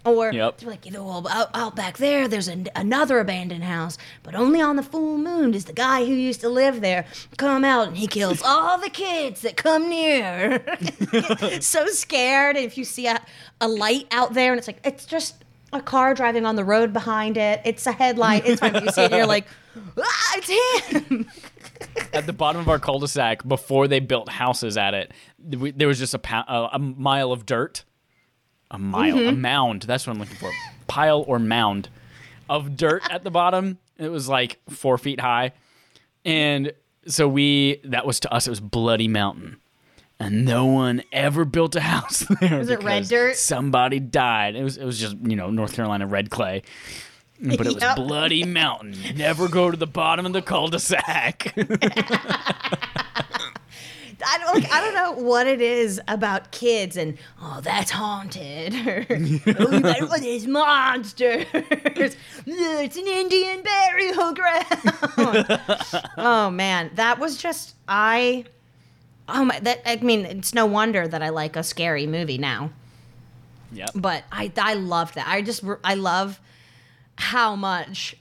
Or 0.04 0.32
Yep. 0.32 0.58
they're 0.58 0.70
like 0.70 0.86
you 0.86 0.92
know 0.92 1.04
well, 1.04 1.28
out, 1.28 1.50
out 1.54 1.76
back 1.76 1.98
there 1.98 2.26
there's 2.26 2.48
an, 2.48 2.68
another 2.74 3.20
abandoned 3.20 3.62
house 3.64 3.98
but 4.22 4.34
only 4.34 4.60
on 4.60 4.76
the 4.76 4.82
full 4.82 5.18
moon 5.18 5.50
does 5.52 5.66
the 5.66 5.72
guy 5.72 6.04
who 6.04 6.12
used 6.12 6.40
to 6.40 6.48
live 6.48 6.80
there 6.80 7.04
come 7.36 7.64
out 7.64 7.88
and 7.88 7.96
he 7.98 8.06
kills 8.06 8.40
all 8.44 8.78
the 8.78 8.90
kids 8.90 9.42
that 9.42 9.56
come 9.56 9.88
near. 9.88 10.64
So 11.60 11.86
scared 11.86 12.56
and 12.56 12.64
if 12.64 12.78
you 12.78 12.84
see 12.84 13.06
a, 13.06 13.20
a 13.60 13.68
light 13.68 14.06
out 14.10 14.32
there 14.34 14.52
and 14.52 14.58
it's 14.58 14.66
like 14.66 14.80
it's 14.84 15.04
just 15.06 15.41
a 15.72 15.80
car 15.80 16.14
driving 16.14 16.44
on 16.46 16.56
the 16.56 16.64
road 16.64 16.92
behind 16.92 17.36
it. 17.36 17.60
It's 17.64 17.86
a 17.86 17.92
headlight. 17.92 18.46
It's 18.46 18.60
fine. 18.60 18.72
But 18.72 18.84
You 18.84 18.90
see 18.90 19.02
it, 19.02 19.12
you're 19.12 19.26
like 19.26 19.46
ah, 19.98 20.32
it's 20.36 21.06
him. 21.08 21.28
At 22.12 22.26
the 22.26 22.32
bottom 22.32 22.60
of 22.60 22.68
our 22.68 22.78
cul-de-sac 22.78 23.46
before 23.46 23.88
they 23.88 23.98
built 24.00 24.28
houses 24.28 24.76
at 24.76 24.94
it 24.94 25.12
we, 25.50 25.70
there 25.72 25.88
was 25.88 25.98
just 25.98 26.14
a, 26.14 26.18
pa- 26.18 26.44
a, 26.48 26.76
a 26.76 26.78
mile 26.78 27.32
of 27.32 27.46
dirt. 27.46 27.84
A 28.70 28.78
mile 28.78 29.18
a 29.18 29.32
mound. 29.32 29.82
That's 29.82 30.06
what 30.06 30.14
i'm 30.14 30.18
looking 30.18 30.36
for. 30.36 30.50
Pile 30.86 31.24
or 31.26 31.38
mound 31.38 31.88
of 32.48 32.76
dirt 32.76 33.02
at 33.10 33.22
the 33.22 33.30
bottom. 33.30 33.78
It 33.98 34.08
was 34.08 34.28
like 34.28 34.60
four 34.70 34.96
feet 34.96 35.20
high. 35.20 35.52
And 36.24 36.72
so 37.06 37.28
we 37.28 37.80
that 37.84 38.06
was 38.06 38.20
to 38.20 38.32
us 38.32 38.46
it 38.46 38.50
was 38.50 38.60
bloody 38.60 39.08
mountain 39.08 39.58
and 40.22 40.44
no 40.44 40.64
one 40.64 41.02
ever 41.12 41.44
built 41.44 41.74
a 41.76 41.80
house 41.80 42.20
there 42.40 42.58
Was 42.58 42.70
it 42.70 42.82
red 42.82 43.08
dirt? 43.08 43.36
somebody 43.36 43.98
died 44.00 44.54
it 44.54 44.62
was 44.62 44.76
it 44.76 44.84
was 44.84 44.98
just 44.98 45.16
you 45.22 45.36
know 45.36 45.50
north 45.50 45.74
carolina 45.74 46.06
red 46.06 46.30
clay 46.30 46.62
but 47.40 47.66
it 47.66 47.74
was 47.74 47.82
Yep. 47.82 47.96
bloody 47.96 48.44
mountain 48.60 48.94
never 49.16 49.48
go 49.48 49.70
to 49.70 49.76
the 49.76 49.86
bottom 49.86 50.24
of 50.26 50.32
the 50.32 50.42
cul-de-sac 50.42 51.52
I, 54.24 54.52
like, 54.54 54.72
I 54.72 54.80
don't 54.80 54.94
know 54.94 55.24
what 55.24 55.48
it 55.48 55.60
is 55.60 56.00
about 56.06 56.52
kids 56.52 56.96
and 56.96 57.18
oh 57.40 57.60
that's 57.60 57.90
haunted 57.90 58.72
or 58.86 59.04
oh, 59.10 59.14
that 59.80 60.44
monsters. 60.48 61.44
it's 62.46 62.96
an 62.96 63.06
Indian 63.08 63.62
burial 63.62 64.32
ground. 64.32 66.06
oh 66.16 66.50
man, 66.52 66.92
that 66.94 67.18
was 67.18 67.36
just 67.36 67.74
I. 67.88 68.44
Oh 69.32 69.44
my! 69.44 69.58
That 69.60 69.80
I 69.86 69.96
mean, 69.96 70.24
it's 70.26 70.54
no 70.54 70.66
wonder 70.66 71.08
that 71.08 71.22
I 71.22 71.30
like 71.30 71.56
a 71.56 71.62
scary 71.62 72.06
movie 72.06 72.38
now. 72.38 72.70
Yep. 73.72 73.90
But 73.94 74.24
I 74.30 74.52
I 74.56 74.74
loved 74.74 75.14
that. 75.14 75.26
I 75.26 75.42
just 75.42 75.64
I 75.82 75.94
love 75.94 76.38
how 77.16 77.56
much 77.56 78.14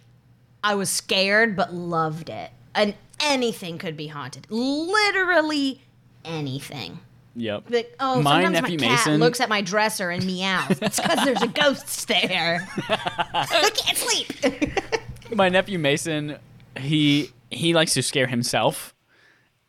I 0.64 0.76
was 0.76 0.90
scared 0.90 1.56
but 1.56 1.74
loved 1.74 2.30
it. 2.30 2.52
And 2.74 2.96
anything 3.20 3.78
could 3.78 3.98
be 3.98 4.08
haunted. 4.08 4.48
Literally 4.50 5.82
anything. 6.24 7.00
Yep. 7.36 7.64
Like, 7.70 7.96
oh, 8.00 8.22
My 8.22 8.44
sometimes 8.44 8.62
nephew 8.62 8.78
my 8.80 8.86
cat 8.88 9.06
Mason- 9.08 9.20
looks 9.20 9.40
at 9.40 9.50
my 9.50 9.62
dresser 9.62 10.10
and 10.10 10.26
meows. 10.26 10.70
It's 10.82 11.00
because 11.00 11.26
there's 11.26 11.42
a 11.42 11.48
ghost 11.48 12.08
there. 12.08 12.68
I 12.90 13.70
can't 13.74 13.98
sleep. 13.98 14.76
my 15.36 15.50
nephew 15.50 15.80
Mason, 15.80 16.38
he 16.78 17.32
he 17.50 17.74
likes 17.74 17.94
to 17.96 18.04
scare 18.04 18.28
himself. 18.28 18.94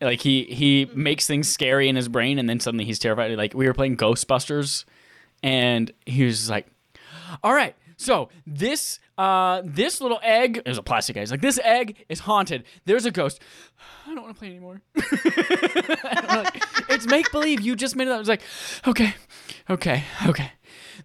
Like 0.03 0.21
he 0.21 0.43
he 0.43 0.89
makes 0.93 1.25
things 1.25 1.47
scary 1.47 1.87
in 1.87 1.95
his 1.95 2.07
brain, 2.07 2.37
and 2.39 2.49
then 2.49 2.59
suddenly 2.59 2.85
he's 2.85 2.99
terrified. 2.99 3.37
Like 3.37 3.53
we 3.53 3.65
were 3.67 3.73
playing 3.73 3.97
Ghostbusters, 3.97 4.85
and 5.41 5.91
he 6.05 6.25
was 6.25 6.49
like, 6.49 6.67
"All 7.43 7.53
right, 7.53 7.75
so 7.97 8.29
this 8.45 8.99
uh 9.17 9.61
this 9.63 10.01
little 10.01 10.19
egg 10.21 10.61
was 10.65 10.77
a 10.77 10.83
plastic 10.83 11.15
egg. 11.15 11.21
He's 11.21 11.31
like 11.31 11.41
this 11.41 11.59
egg 11.63 12.05
is 12.09 12.19
haunted. 12.19 12.63
There's 12.85 13.05
a 13.05 13.11
ghost. 13.11 13.39
I 14.05 14.13
don't 14.13 14.23
want 14.23 14.35
to 14.35 14.39
play 14.39 14.49
anymore. 14.49 14.81
Like, 14.95 16.63
it's 16.89 17.05
make 17.05 17.31
believe. 17.31 17.61
You 17.61 17.75
just 17.75 17.95
made 17.95 18.07
it 18.07 18.11
up. 18.11 18.17
I 18.17 18.19
was 18.19 18.27
like, 18.27 18.41
okay, 18.87 19.15
okay, 19.69 20.03
okay. 20.27 20.51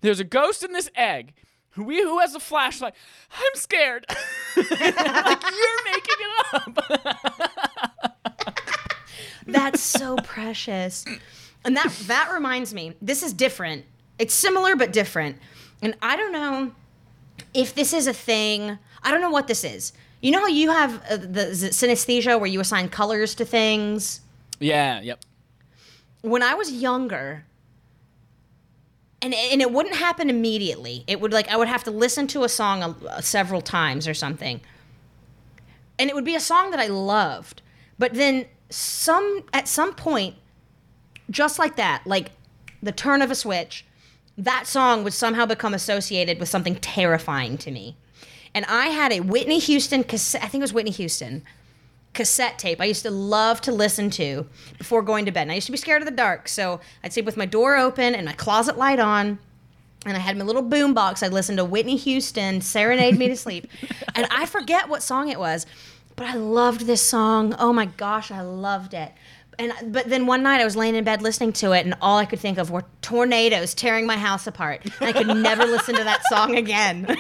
There's 0.01 0.21
a 0.21 0.25
ghost 0.25 0.63
in 0.63 0.73
this 0.73 0.91
egg. 0.95 1.35
We 1.77 2.03
who 2.03 2.19
has 2.19 2.35
a 2.35 2.41
flashlight? 2.41 2.95
I'm 3.33 3.55
scared. 3.55 4.07
like 4.57 4.67
you're 4.67 5.85
making 5.85 6.17
it 6.21 6.55
up. 6.55 6.79
That's 9.49 9.81
so 9.81 10.17
precious. 10.17 11.05
And 11.65 11.77
that 11.77 11.93
that 12.07 12.31
reminds 12.33 12.73
me. 12.73 12.95
This 13.03 13.23
is 13.23 13.33
different. 13.33 13.85
It's 14.19 14.35
similar 14.35 14.77
but 14.77 14.93
different. 14.93 15.37
And 15.83 15.97
I 16.01 16.17
don't 16.17 16.33
know 16.33 16.73
if 17.55 17.75
this 17.75 17.93
is 17.93 18.07
a 18.07 18.13
thing. 18.13 18.79
I 19.03 19.11
don't 19.11 19.21
know 19.21 19.31
what 19.31 19.47
this 19.47 19.65
is. 19.65 19.93
You 20.21 20.33
know 20.33 20.41
how 20.41 20.49
you 20.49 20.71
have 20.71 21.03
uh, 21.11 21.17
the 21.17 21.53
synesthesia 21.71 22.39
where 22.39 22.49
you 22.49 22.61
assign 22.61 22.89
colors 22.89 23.35
to 23.37 23.45
things? 23.45 24.21
Yeah. 24.61 25.01
Yep. 25.01 25.25
when 26.23 26.43
I 26.43 26.55
was 26.55 26.73
younger, 26.73 27.45
and 29.23 29.35
and 29.35 29.61
it 29.61 29.73
wouldn't 29.73 29.97
happen 29.97 30.31
immediately. 30.31 31.05
It 31.07 31.21
would 31.21 31.33
like 31.33 31.49
I 31.49 31.57
would 31.57 31.69
have 31.69 31.85
to 31.85 31.91
listen 31.91 32.27
to 32.29 32.45
a 32.45 32.49
song 32.49 32.97
a, 33.09 33.23
several 33.23 33.61
times 33.61 34.07
or 34.09 34.15
something, 34.15 34.61
and 35.99 36.11
it 36.11 36.15
would 36.15 36.25
be 36.25 36.35
a 36.35 36.41
song 36.41 36.71
that 36.71 36.81
I 36.81 36.87
loved. 36.89 37.63
But 37.99 38.15
then 38.15 38.47
some 38.71 39.45
at 39.53 39.69
some 39.69 39.95
point, 39.95 40.37
just 41.31 41.59
like 41.59 41.77
that, 41.77 42.07
like 42.07 42.33
the 42.83 42.93
turn 42.93 43.23
of 43.23 43.31
a 43.31 43.35
switch, 43.35 43.85
that 44.37 44.67
song 44.67 45.05
would 45.05 45.15
somehow 45.15 45.47
become 45.47 45.75
associated 45.75 46.39
with 46.39 46.49
something 46.49 46.77
terrifying 46.77 47.59
to 47.59 47.71
me. 47.71 47.97
And 48.55 48.65
I 48.67 48.87
had 48.87 49.13
a 49.13 49.21
Whitney 49.21 49.59
Houston 49.59 50.05
cassette. 50.05 50.43
I 50.43 50.49
think 50.49 50.63
it 50.63 50.65
was 50.65 50.73
Whitney 50.73 50.93
Houston 50.93 51.45
cassette 52.15 52.59
tape 52.59 52.81
I 52.81 52.85
used 52.87 53.03
to 53.03 53.11
love 53.11 53.61
to 53.61 53.71
listen 53.71 54.11
to 54.11 54.47
before 54.77 55.03
going 55.03 55.25
to 55.27 55.31
bed. 55.31 55.43
And 55.43 55.53
I 55.53 55.57
used 55.57 55.67
to 55.67 55.73
be 55.73 55.79
scared 55.79 56.03
of 56.03 56.07
the 56.07 56.15
dark, 56.15 56.49
so 56.49 56.81
I'd 57.05 57.13
sleep 57.13 57.25
with 57.25 57.37
my 57.37 57.47
door 57.47 57.77
open 57.77 58.15
and 58.15 58.25
my 58.25 58.33
closet 58.33 58.77
light 58.77 58.99
on. 58.99 59.39
And 60.05 60.17
I 60.17 60.21
had 60.21 60.37
my 60.37 60.45
little 60.45 60.63
boom 60.63 60.95
box. 60.95 61.23
I'd 61.23 61.33
listen 61.33 61.57
to 61.57 61.65
Whitney 61.65 61.97
Houston 61.97 62.61
serenade 62.61 63.19
me 63.19 63.29
to 63.29 63.37
sleep. 63.37 63.69
And 64.15 64.27
I 64.33 64.47
forget 64.47 64.89
what 64.89 65.05
song 65.05 65.29
it 65.29 65.39
was, 65.39 65.65
but 66.19 66.27
I 66.27 66.35
loved 66.35 66.83
this 66.83 67.01
song. 67.01 67.55
Oh 67.59 67.73
my 67.73 67.87
gosh, 67.87 68.33
I 68.33 68.41
loved 68.41 68.93
it. 68.93 69.13
And 69.59 69.73
but 69.93 70.09
then 70.09 70.27
one 70.27 70.43
night 70.43 70.61
I 70.61 70.65
was 70.65 70.75
laying 70.77 70.97
in 70.97 71.05
bed 71.05 71.23
listening 71.23 71.53
to 71.55 71.73
it, 71.73 71.85
and 71.85 71.95
all 72.01 72.19
I 72.19 72.25
could 72.25 72.39
think 72.41 72.59
of 72.59 72.71
were 72.71 72.85
tornadoes 73.03 73.75
tearing 73.75 74.07
my 74.07 74.17
house 74.17 74.47
apart. 74.47 74.83
And 75.01 75.09
I 75.09 75.13
could 75.13 75.27
never 75.29 75.67
listen 75.67 75.95
to 75.95 76.05
that 76.05 76.25
song 76.27 76.57
again. 76.57 77.07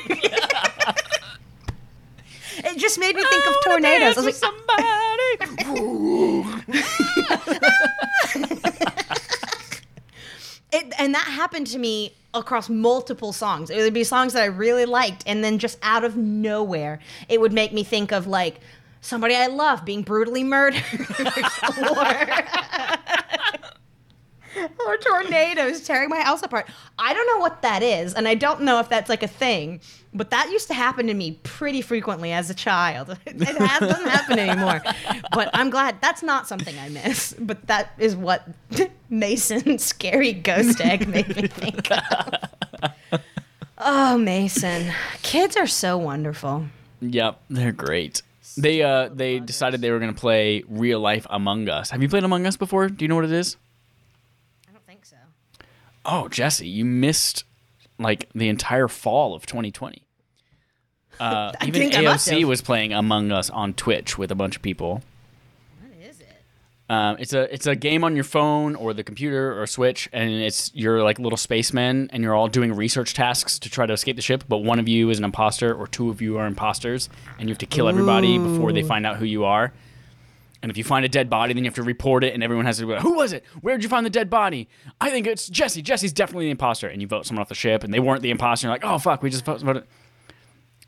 it 2.59 2.79
just 2.79 2.99
made 2.99 3.17
me 3.17 3.25
think 3.25 3.47
of 3.47 3.55
tornadoes. 3.65 4.19
I 4.19 4.21
was 4.21 4.27
like, 4.27 4.35
somebody. 4.35 4.59
it, 10.73 10.93
and 10.99 11.15
that 11.15 11.27
happened 11.27 11.67
to 11.69 11.79
me 11.79 12.13
across 12.35 12.69
multiple 12.69 13.33
songs. 13.33 13.71
It 13.71 13.79
would 13.79 13.95
be 13.95 14.05
songs 14.05 14.35
that 14.35 14.43
I 14.43 14.47
really 14.47 14.87
liked, 14.87 15.25
and 15.27 15.43
then 15.43 15.59
just 15.59 15.79
out 15.83 16.05
of 16.05 16.17
nowhere, 16.17 17.01
it 17.29 17.41
would 17.41 17.53
make 17.53 17.73
me 17.73 17.83
think 17.83 18.13
of 18.13 18.27
like 18.27 18.61
somebody 19.01 19.35
I 19.35 19.47
love 19.47 19.85
being 19.85 20.03
brutally 20.03 20.45
murdered, 20.45 20.83
or, 21.79 22.17
or 24.87 24.97
tornadoes 24.97 25.83
tearing 25.83 26.09
my 26.09 26.21
house 26.21 26.43
apart. 26.43 26.69
I 26.99 27.15
don't 27.15 27.27
know 27.27 27.39
what 27.39 27.63
that 27.63 27.83
is, 27.83 28.15
and 28.15 28.27
I 28.29 28.35
don't 28.35 28.63
know 28.63 28.81
if 28.81 28.89
that's 28.89 29.09
like 29.09 29.23
a 29.23 29.29
thing, 29.29 29.81
but 30.15 30.31
that 30.31 30.51
used 30.51 30.69
to 30.69 30.75
happen 30.75 31.07
to 31.07 31.15
me 31.15 31.39
pretty 31.43 31.83
frequently 31.83 32.33
as 32.33 32.51
a 32.51 32.55
child. 32.55 33.17
It 33.27 33.57
has, 33.57 33.81
doesn't 33.81 34.09
happen 34.09 34.39
anymore, 34.39 34.83
but 35.33 35.51
I'm 35.55 35.71
glad 35.71 36.01
that's 36.01 36.23
not 36.23 36.49
something 36.49 36.77
I 36.79 36.89
miss. 36.89 37.35
But 37.39 37.67
that 37.69 37.93
is 37.99 38.17
what 38.17 38.49
Mason's 39.11 39.85
scary 39.85 40.33
ghost 40.33 40.81
egg 40.81 41.09
made 41.09 41.35
me 41.37 41.47
think 41.49 41.91
of. 41.91 43.21
Oh, 43.79 44.19
Mason, 44.19 44.93
kids 45.23 45.57
are 45.57 45.69
so 45.69 45.97
wonderful. 45.97 46.67
Yep. 47.01 47.41
They're 47.49 47.73
great. 47.73 48.23
They 48.59 48.83
uh 48.83 49.09
they 49.09 49.39
decided 49.39 49.81
they 49.81 49.91
were 49.91 50.01
gonna 50.01 50.13
play 50.13 50.65
real 50.69 51.01
life 51.01 51.27
Among 51.31 51.69
Us. 51.69 51.91
Have 51.91 52.03
you 52.03 52.09
played 52.09 52.25
Among 52.25 52.47
Us 52.47 52.57
before? 52.57 52.89
Do 52.89 53.05
you 53.05 53.09
know 53.09 53.15
what 53.15 53.25
it 53.25 53.33
is? 53.33 53.57
I 54.69 54.73
don't 54.73 54.85
think 54.85 55.05
so. 55.05 55.17
Oh, 56.05 56.29
Jesse, 56.29 56.69
you 56.69 56.85
missed 56.85 57.45
like 57.99 58.29
the 58.35 58.49
entire 58.49 58.89
fall 58.89 59.35
of 59.35 59.47
2020. 59.47 60.03
Uh, 61.21 61.53
even 61.67 61.91
AOC 61.91 62.45
was 62.45 62.63
playing 62.63 62.93
Among 62.93 63.33
Us 63.33 63.51
on 63.51 63.75
Twitch 63.75 64.19
with 64.19 64.31
a 64.31 64.35
bunch 64.35 64.57
of 64.57 64.63
people. 64.63 65.03
What 66.89 67.21
is 67.21 67.33
it? 67.33 67.39
Um, 67.39 67.43
it's 67.45 67.51
a 67.51 67.55
it's 67.55 67.67
a 67.67 67.77
game 67.77 68.05
on 68.05 68.15
your 68.15 68.25
phone 68.25 68.75
or 68.75 68.95
the 68.95 69.05
computer 69.05 69.61
or 69.61 69.67
Switch, 69.67 70.09
and 70.13 70.31
it's 70.31 70.71
you're 70.75 71.03
like 71.03 71.19
little 71.19 71.37
spacemen, 71.37 72.09
and 72.13 72.23
you're 72.23 72.35
all 72.35 72.49
doing 72.49 72.75
research 72.75 73.15
tasks 73.15 73.59
to 73.61 73.71
try 73.71 73.87
to 73.87 73.93
escape 73.93 74.17
the 74.17 74.23
ship. 74.23 74.45
But 74.49 74.59
one 74.59 74.79
of 74.79 74.89
you 74.89 75.11
is 75.11 75.19
an 75.19 75.25
imposter, 75.25 75.75
or 75.75 75.87
two 75.87 76.11
of 76.11 76.23
you 76.23 76.39
are 76.39 76.47
imposters, 76.47 77.09
and 77.39 77.49
you 77.49 77.53
have 77.53 77.59
to 77.59 77.67
kill 77.67 77.89
everybody 77.89 78.39
before 78.39 78.73
they 78.73 78.83
find 78.83 79.07
out 79.07 79.17
who 79.17 79.25
you 79.25 79.45
are. 79.45 79.73
And 80.61 80.71
if 80.73 80.77
you 80.77 80.83
find 80.83 81.05
a 81.05 81.09
dead 81.09 81.31
body, 81.31 81.55
then 81.55 81.63
you 81.63 81.69
have 81.69 81.77
to 81.77 81.85
report 81.85 82.25
it, 82.25 82.35
and 82.35 82.43
everyone 82.43 82.67
has 82.67 82.79
to 82.79 82.87
go, 82.87 82.99
"Who 82.99 83.15
was 83.15 83.33
it? 83.33 83.45
Where'd 83.61 83.83
you 83.83 83.89
find 83.89 84.05
the 84.05 84.11
dead 84.11 84.29
body?" 84.29 84.69
I 85.01 85.11
think 85.11 85.27
it's 85.27 85.49
Jesse. 85.49 85.83
Jesse's 85.83 86.13
definitely 86.13 86.47
the 86.47 86.51
imposter, 86.51 86.89
and 86.89 87.01
you 87.01 87.07
vote 87.07 87.27
someone 87.27 87.43
off 87.43 87.49
the 87.49 87.55
ship, 87.55 87.85
and 87.85 87.95
they 87.95 88.01
weren't 88.01 88.23
the 88.23 88.31
imposter. 88.31 88.67
You're 88.67 88.75
like, 88.75 88.85
"Oh 88.85 88.99
fuck, 88.99 89.23
we 89.23 89.31
just 89.31 89.45
voted." 89.45 89.85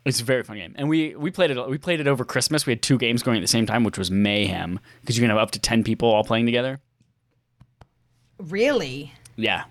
It's 0.03 0.19
a 0.19 0.23
very 0.23 0.41
fun 0.43 0.57
game, 0.57 0.73
and 0.77 0.89
we 0.89 1.15
we 1.15 1.29
played 1.29 1.51
it. 1.51 1.69
We 1.69 1.77
played 1.77 1.99
it 1.99 2.07
over 2.07 2.25
Christmas. 2.25 2.65
We 2.65 2.71
had 2.71 2.81
two 2.81 2.97
games 2.97 3.21
going 3.21 3.37
at 3.37 3.41
the 3.41 3.47
same 3.47 3.67
time, 3.67 3.83
which 3.83 3.99
was 3.99 4.09
mayhem 4.09 4.79
because 5.01 5.15
you 5.15 5.21
can 5.21 5.29
have 5.29 5.37
up 5.37 5.51
to 5.51 5.59
ten 5.59 5.83
people 5.83 6.09
all 6.09 6.23
playing 6.23 6.47
together. 6.47 6.79
Really? 8.39 9.13
Yeah, 9.35 9.65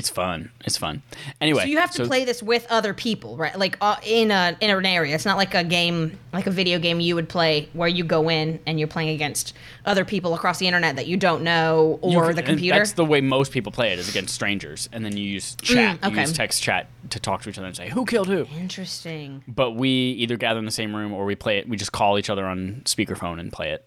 it's 0.00 0.08
fun. 0.08 0.50
It's 0.64 0.78
fun. 0.78 1.02
Anyway, 1.42 1.64
So 1.64 1.68
you 1.68 1.76
have 1.76 1.90
to 1.90 2.06
play 2.06 2.24
this 2.24 2.42
with 2.42 2.66
other 2.70 2.94
people, 2.94 3.36
right? 3.36 3.54
Like 3.58 3.76
uh, 3.82 3.96
in 4.02 4.30
a 4.30 4.56
in 4.58 4.70
an 4.70 4.86
area. 4.86 5.14
It's 5.14 5.26
not 5.26 5.36
like 5.36 5.54
a 5.54 5.62
game, 5.62 6.18
like 6.32 6.46
a 6.46 6.50
video 6.50 6.78
game 6.78 7.00
you 7.00 7.14
would 7.16 7.28
play 7.28 7.68
where 7.74 7.86
you 7.86 8.02
go 8.02 8.30
in 8.30 8.60
and 8.66 8.78
you're 8.78 8.88
playing 8.88 9.10
against 9.10 9.52
other 9.84 10.06
people 10.06 10.32
across 10.32 10.58
the 10.58 10.66
internet 10.66 10.96
that 10.96 11.06
you 11.06 11.18
don't 11.18 11.42
know 11.42 11.98
or 12.00 12.32
the 12.32 12.42
computer. 12.42 12.78
That's 12.78 12.92
the 12.92 13.04
way 13.04 13.20
most 13.20 13.52
people 13.52 13.72
play 13.72 13.92
it 13.92 13.98
is 13.98 14.08
against 14.08 14.34
strangers, 14.34 14.88
and 14.90 15.04
then 15.04 15.18
you 15.18 15.24
use 15.24 15.54
chat. 15.56 16.00
Mm, 16.00 16.06
okay. 16.06 16.14
You 16.14 16.20
use 16.22 16.32
text 16.32 16.62
chat 16.62 16.88
to 17.10 17.20
talk 17.20 17.42
to 17.42 17.50
each 17.50 17.58
other 17.58 17.66
and 17.66 17.76
say 17.76 17.90
who 17.90 18.06
killed 18.06 18.28
who. 18.28 18.46
Interesting. 18.58 19.44
But 19.46 19.72
we 19.72 19.90
either 19.90 20.38
gather 20.38 20.60
in 20.60 20.64
the 20.64 20.70
same 20.70 20.96
room 20.96 21.12
or 21.12 21.26
we 21.26 21.34
play 21.34 21.58
it. 21.58 21.68
We 21.68 21.76
just 21.76 21.92
call 21.92 22.18
each 22.18 22.30
other 22.30 22.46
on 22.46 22.80
speakerphone 22.86 23.38
and 23.38 23.52
play 23.52 23.72
it. 23.72 23.86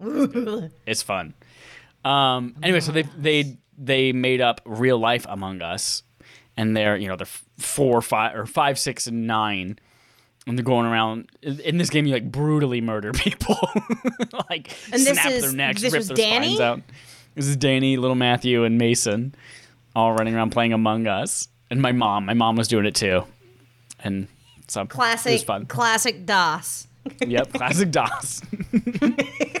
It's 0.86 1.02
fun. 1.02 1.34
Um, 2.04 2.54
anyway, 2.62 2.80
so 2.80 2.92
they 2.92 3.02
they 3.16 3.56
they 3.78 4.12
made 4.12 4.40
up 4.40 4.60
real 4.64 4.98
life 4.98 5.26
Among 5.28 5.62
Us, 5.62 6.02
and 6.56 6.76
they're 6.76 6.96
you 6.96 7.08
know 7.08 7.16
they're 7.16 7.26
four, 7.58 8.02
five, 8.02 8.36
or 8.36 8.46
five, 8.46 8.78
six, 8.78 9.06
and 9.06 9.26
nine, 9.26 9.78
and 10.46 10.58
they're 10.58 10.64
going 10.64 10.86
around 10.86 11.30
in 11.42 11.78
this 11.78 11.90
game. 11.90 12.06
You 12.06 12.12
like 12.14 12.30
brutally 12.30 12.80
murder 12.80 13.12
people, 13.14 13.56
like 14.50 14.70
snap 14.94 15.30
is- 15.30 15.42
their 15.42 15.52
necks, 15.52 15.82
this 15.82 15.92
rip 15.92 16.02
their 16.04 16.16
Danny? 16.16 16.56
spines 16.56 16.60
out. 16.60 16.80
This 17.34 17.46
is 17.46 17.56
Danny, 17.56 17.96
little 17.96 18.14
Matthew, 18.14 18.62
and 18.64 18.78
Mason, 18.78 19.34
all 19.96 20.12
running 20.12 20.34
around 20.36 20.50
playing 20.50 20.72
Among 20.72 21.06
Us, 21.06 21.48
and 21.70 21.80
my 21.82 21.90
mom. 21.92 22.26
My 22.26 22.34
mom 22.34 22.54
was 22.56 22.68
doing 22.68 22.86
it 22.86 22.94
too, 22.94 23.24
and 24.04 24.28
so 24.68 24.82
it 24.82 24.84
was 24.84 24.92
Classic. 24.94 25.40
fun. 25.40 25.66
Classic 25.66 26.24
DOS. 26.26 26.86
yep, 27.26 27.52
classic 27.52 27.90
DOS. 27.90 28.40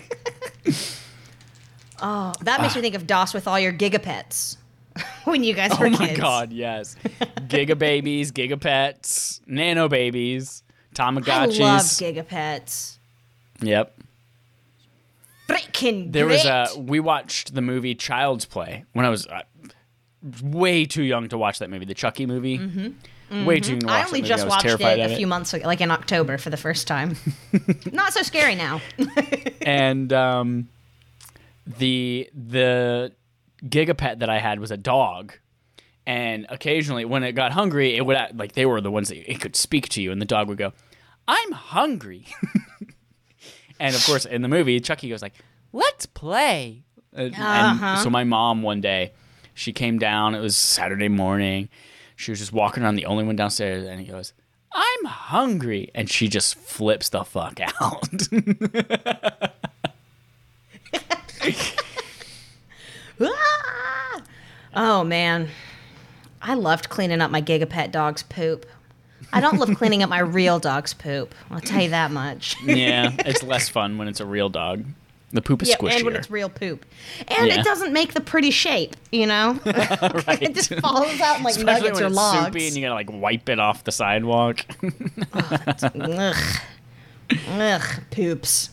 Oh, 2.02 2.32
that 2.42 2.60
makes 2.60 2.74
me 2.74 2.82
think 2.82 2.94
of 2.94 3.06
DOS 3.06 3.34
with 3.34 3.46
all 3.46 3.58
your 3.58 3.72
gigapets 3.72 4.56
when 5.24 5.44
you 5.44 5.54
guys 5.54 5.78
were 5.78 5.88
kids. 5.88 6.00
Oh 6.00 6.04
my 6.06 6.14
god, 6.14 6.52
yes. 6.52 6.96
Giga 7.48 7.78
babies, 7.78 8.32
gigapets, 8.32 9.40
nano 9.46 9.88
babies, 9.88 10.62
Tamagotchis. 10.94 11.60
I 11.60 11.64
love 11.74 11.82
gigapets. 11.82 12.98
yep. 13.60 13.96
Freaking 15.48 16.12
There 16.12 16.26
was 16.26 16.44
a 16.44 16.68
we 16.78 17.00
watched 17.00 17.54
the 17.54 17.60
movie 17.60 17.94
Child's 17.94 18.46
Play 18.46 18.84
when 18.94 19.04
I 19.04 19.10
was 19.10 19.26
uh, 19.26 19.42
way 20.42 20.86
too 20.86 21.02
young 21.02 21.28
to 21.28 21.36
watch 21.38 21.58
that 21.58 21.68
movie, 21.70 21.84
the 21.84 21.94
Chucky 21.94 22.24
movie. 22.26 22.58
Way 23.30 23.60
too 23.60 23.72
young 23.72 23.80
to 23.80 23.86
watch 23.86 23.88
Mm-hmm. 23.88 23.88
I 23.90 24.04
only 24.06 24.22
just 24.22 24.44
I 24.44 24.48
watched 24.48 24.64
it 24.66 24.80
a 24.80 25.16
few 25.16 25.26
months 25.26 25.52
ago, 25.52 25.66
like 25.66 25.80
in 25.80 25.90
October 25.90 26.38
for 26.38 26.50
the 26.50 26.56
first 26.56 26.86
time. 26.86 27.16
Not 27.92 28.12
so 28.14 28.22
scary 28.22 28.54
now. 28.54 28.80
and 29.62 30.12
um, 30.12 30.68
the 31.66 32.28
the 32.34 33.12
gigapet 33.64 34.18
that 34.20 34.28
I 34.28 34.38
had 34.38 34.60
was 34.60 34.70
a 34.70 34.76
dog. 34.76 35.32
And 36.06 36.44
occasionally, 36.50 37.06
when 37.06 37.22
it 37.24 37.32
got 37.32 37.52
hungry, 37.52 37.96
it 37.96 38.04
would 38.04 38.16
act- 38.16 38.36
like 38.36 38.52
they 38.52 38.66
were 38.66 38.80
the 38.82 38.90
ones 38.90 39.08
that 39.08 39.30
it 39.30 39.40
could 39.40 39.56
speak 39.56 39.88
to 39.90 40.02
you, 40.02 40.12
and 40.12 40.20
the 40.20 40.26
dog 40.26 40.48
would 40.48 40.58
go, 40.58 40.72
"I'm 41.26 41.52
hungry." 41.52 42.26
and 43.80 43.94
of 43.94 44.04
course, 44.04 44.26
in 44.26 44.42
the 44.42 44.48
movie, 44.48 44.78
Chucky 44.80 45.08
goes 45.08 45.22
like, 45.22 45.32
"Let's 45.72 46.04
play." 46.06 46.84
And, 47.14 47.34
and 47.34 47.36
Uh-huh. 47.36 47.96
so 47.96 48.10
my 48.10 48.24
mom 48.24 48.60
one 48.62 48.80
day, 48.82 49.12
she 49.54 49.72
came 49.72 49.98
down. 49.98 50.34
It 50.34 50.40
was 50.40 50.56
Saturday 50.56 51.08
morning. 51.08 51.68
She 52.16 52.30
was 52.32 52.38
just 52.40 52.52
walking 52.52 52.82
around, 52.82 52.96
the 52.96 53.06
only 53.06 53.24
one 53.24 53.36
downstairs, 53.36 53.86
and 53.86 53.98
he 53.98 54.06
goes, 54.06 54.34
"I'm 54.72 55.04
hungry," 55.06 55.90
and 55.94 56.10
she 56.10 56.28
just 56.28 56.56
flips 56.56 57.08
the 57.08 57.24
fuck 57.24 57.60
out. 57.80 58.28
Oh 64.76 65.04
man, 65.04 65.48
I 66.42 66.54
loved 66.54 66.88
cleaning 66.88 67.20
up 67.20 67.30
my 67.30 67.42
gigapet 67.42 67.90
dog's 67.90 68.22
poop. 68.22 68.66
I 69.32 69.40
don't 69.40 69.58
love 69.58 69.76
cleaning 69.76 70.02
up 70.02 70.10
my 70.10 70.20
real 70.20 70.58
dog's 70.58 70.94
poop. 70.94 71.34
I'll 71.50 71.60
tell 71.60 71.82
you 71.82 71.90
that 71.90 72.10
much. 72.10 72.56
yeah, 72.62 73.10
it's 73.20 73.42
less 73.42 73.68
fun 73.68 73.98
when 73.98 74.06
it's 74.08 74.20
a 74.20 74.26
real 74.26 74.48
dog. 74.48 74.84
The 75.32 75.42
poop 75.42 75.62
is 75.62 75.68
Yeah, 75.70 75.76
squishier. 75.76 75.96
and 75.96 76.04
when 76.04 76.14
it's 76.16 76.30
real 76.30 76.48
poop, 76.48 76.84
and 77.26 77.48
Yeah. 77.48 77.58
it 77.58 77.64
doesn't 77.64 77.92
make 77.92 78.12
the 78.14 78.20
pretty 78.20 78.52
shape, 78.52 78.94
you 79.10 79.26
know. 79.26 79.58
right. 79.64 80.24
it 80.42 80.54
just 80.54 80.72
falls 80.76 81.20
out 81.20 81.42
like 81.42 81.56
Especially 81.56 81.64
nuggets 81.64 81.94
when 81.94 82.04
or 82.04 82.06
it's 82.06 82.14
logs. 82.16 82.44
soupy 82.46 82.66
and 82.68 82.76
you 82.76 82.82
gotta 82.82 82.94
like 82.94 83.10
wipe 83.10 83.48
it 83.48 83.58
off 83.58 83.82
the 83.82 83.90
sidewalk. 83.90 84.60
Ugh. 85.34 86.36
Ugh. 87.48 87.82
Poops. 88.12 88.70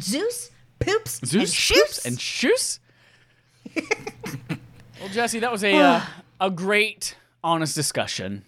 Zeus 0.00 0.50
poops 0.78 1.18
and 1.20 1.28
Zeus 1.28 1.52
shoots. 1.52 1.80
poops 1.80 2.06
and 2.06 2.18
shoes. 2.20 2.80
Well, 5.02 5.10
Jesse, 5.12 5.40
that 5.40 5.52
was 5.52 5.64
a 5.64 5.74
uh, 5.76 6.00
a 6.40 6.50
great, 6.50 7.16
honest 7.44 7.74
discussion. 7.74 8.44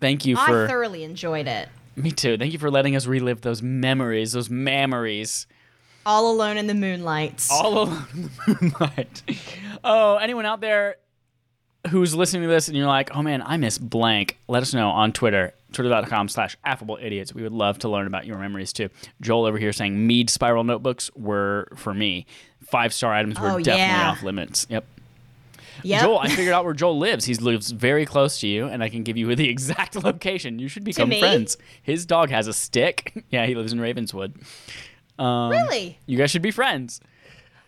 Thank 0.00 0.26
you 0.26 0.36
for. 0.36 0.64
I 0.64 0.68
thoroughly 0.68 1.04
enjoyed 1.04 1.46
it. 1.46 1.68
me 1.96 2.10
too. 2.10 2.36
Thank 2.36 2.52
you 2.52 2.58
for 2.58 2.70
letting 2.70 2.96
us 2.96 3.06
relive 3.06 3.40
those 3.42 3.62
memories, 3.62 4.32
those 4.32 4.50
memories. 4.50 5.46
All 6.04 6.32
alone 6.32 6.56
in 6.56 6.66
the 6.66 6.74
moonlight. 6.74 7.46
all 7.50 7.84
alone 7.84 8.06
in 8.14 8.22
the 8.22 8.58
moonlight. 8.60 9.22
Oh, 9.84 10.16
anyone 10.16 10.44
out 10.46 10.60
there 10.60 10.96
who's 11.90 12.14
listening 12.14 12.42
to 12.42 12.48
this 12.48 12.66
and 12.68 12.76
you're 12.76 12.86
like, 12.88 13.14
oh 13.16 13.22
man, 13.22 13.42
I 13.44 13.56
miss 13.56 13.78
blank, 13.78 14.38
let 14.48 14.62
us 14.62 14.72
know 14.74 14.90
on 14.90 15.12
Twitter, 15.12 15.52
twitter.com 15.72 16.28
slash 16.28 16.56
affable 16.64 16.98
idiots. 17.00 17.34
We 17.34 17.42
would 17.42 17.52
love 17.52 17.78
to 17.80 17.88
learn 17.88 18.06
about 18.08 18.26
your 18.26 18.38
memories 18.38 18.72
too. 18.72 18.88
Joel 19.20 19.44
over 19.46 19.58
here 19.58 19.72
saying 19.72 20.04
Mead 20.06 20.28
spiral 20.30 20.64
notebooks 20.64 21.10
were 21.16 21.68
for 21.76 21.94
me. 21.94 22.26
Five 22.64 22.92
star 22.92 23.12
items 23.12 23.38
were 23.38 23.48
Oh, 23.50 23.58
definitely 23.58 23.80
yeah. 23.82 24.10
off 24.10 24.22
limits. 24.24 24.66
Yep. 24.70 24.84
Yep. 25.82 26.00
Joel, 26.02 26.18
I 26.18 26.28
figured 26.28 26.54
out 26.54 26.64
where 26.64 26.74
Joel 26.74 26.98
lives. 26.98 27.24
He 27.24 27.34
lives 27.34 27.70
very 27.70 28.04
close 28.06 28.40
to 28.40 28.46
you, 28.46 28.66
and 28.66 28.82
I 28.82 28.88
can 28.88 29.02
give 29.02 29.16
you 29.16 29.34
the 29.34 29.48
exact 29.50 29.96
location. 30.02 30.58
You 30.58 30.68
should 30.68 30.84
become 30.84 31.10
friends. 31.10 31.56
His 31.82 32.06
dog 32.06 32.30
has 32.30 32.46
a 32.46 32.52
stick. 32.52 33.24
Yeah, 33.30 33.46
he 33.46 33.54
lives 33.54 33.72
in 33.72 33.80
Ravenswood. 33.80 34.34
Um, 35.18 35.50
really? 35.50 35.98
You 36.06 36.18
guys 36.18 36.30
should 36.30 36.42
be 36.42 36.50
friends. 36.50 37.00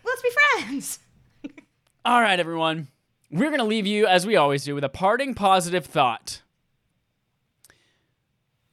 Let's 0.03 0.21
be 0.21 0.29
friends. 0.29 0.99
All 2.05 2.21
right, 2.21 2.39
everyone. 2.39 2.87
We're 3.31 3.49
going 3.49 3.59
to 3.59 3.65
leave 3.65 3.87
you, 3.87 4.05
as 4.05 4.27
we 4.27 4.35
always 4.35 4.63
do, 4.63 4.75
with 4.75 4.83
a 4.83 4.89
parting 4.89 5.33
positive 5.33 5.85
thought. 5.85 6.41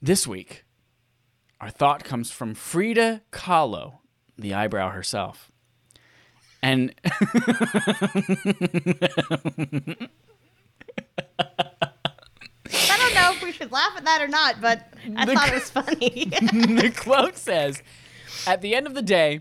This 0.03 0.27
week, 0.27 0.65
our 1.61 1.71
thought 1.71 2.05
comes 2.05 2.31
from 2.31 2.55
Frida 2.55 3.23
Kahlo, 3.31 3.99
the 4.37 4.53
eyebrow 4.53 4.91
herself. 4.91 5.52
And 6.63 6.95
I 12.75 12.97
don't 12.99 13.15
know 13.15 13.33
if 13.33 13.43
we 13.43 13.53
should 13.53 13.73
laugh 13.73 13.93
at 13.97 14.05
that 14.05 14.23
or 14.23 14.29
not, 14.29 14.61
but 14.61 14.89
I 15.17 15.25
The- 15.27 15.35
thought 15.35 15.49
it 15.49 15.55
was 15.55 15.71
funny. 15.71 16.25
the 16.83 16.93
quote 16.97 17.37
says, 17.37 17.83
"At 18.47 18.63
the 18.63 18.75
end 18.75 18.87
of 18.87 18.95
the 18.95 19.03
day, 19.03 19.41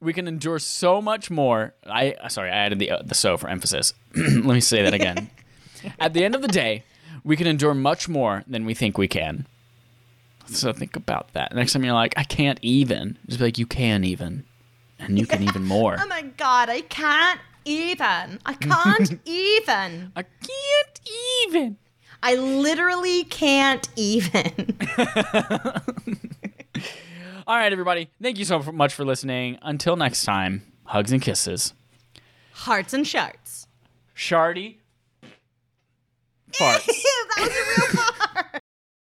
we 0.00 0.12
can 0.12 0.26
endure 0.26 0.58
so 0.58 1.00
much 1.02 1.30
more." 1.30 1.74
I 1.86 2.14
sorry, 2.28 2.50
I 2.50 2.56
added 2.56 2.78
the 2.78 2.90
uh, 2.90 3.02
the 3.02 3.14
so 3.14 3.36
for 3.36 3.48
emphasis. 3.48 3.94
Let 4.16 4.44
me 4.44 4.60
say 4.60 4.82
that 4.82 4.94
again. 4.94 5.30
At 6.00 6.12
the 6.14 6.24
end 6.24 6.34
of 6.34 6.42
the 6.42 6.48
day, 6.48 6.84
we 7.24 7.36
can 7.36 7.46
endure 7.46 7.74
much 7.74 8.08
more 8.08 8.44
than 8.46 8.64
we 8.64 8.72
think 8.74 8.96
we 8.98 9.08
can. 9.08 9.46
So 10.46 10.72
think 10.72 10.96
about 10.96 11.32
that. 11.34 11.54
Next 11.54 11.72
time 11.72 11.84
you're 11.84 11.94
like, 11.94 12.14
"I 12.16 12.24
can't 12.24 12.58
even," 12.62 13.18
just 13.26 13.38
be 13.38 13.44
like, 13.46 13.58
"You 13.58 13.66
can 13.66 14.04
even, 14.04 14.44
and 15.02 15.18
you 15.18 15.26
can 15.26 15.42
even 15.42 15.64
more." 15.64 15.96
oh 16.00 16.06
my 16.06 16.22
god, 16.22 16.68
I 16.68 16.80
can't 16.82 17.40
even. 17.64 18.38
I 18.44 18.54
can't 18.54 19.20
even. 19.24 20.12
I 20.16 20.22
can't 20.22 21.00
even. 21.46 21.76
I 22.22 22.34
literally 22.36 23.24
can't 23.24 23.88
even. 23.96 24.78
All 27.46 27.56
right, 27.56 27.72
everybody. 27.72 28.08
Thank 28.22 28.38
you 28.38 28.44
so 28.44 28.60
much 28.60 28.94
for 28.94 29.04
listening. 29.04 29.58
Until 29.62 29.96
next 29.96 30.24
time, 30.24 30.62
hugs 30.84 31.10
and 31.10 31.20
kisses. 31.20 31.74
Hearts 32.52 32.94
and 32.94 33.04
sharts. 33.04 33.66
Shardy. 34.16 34.76
Farts. 36.52 36.86
that 36.86 37.38
was 37.38 37.48
a 37.48 37.96
real 37.96 38.11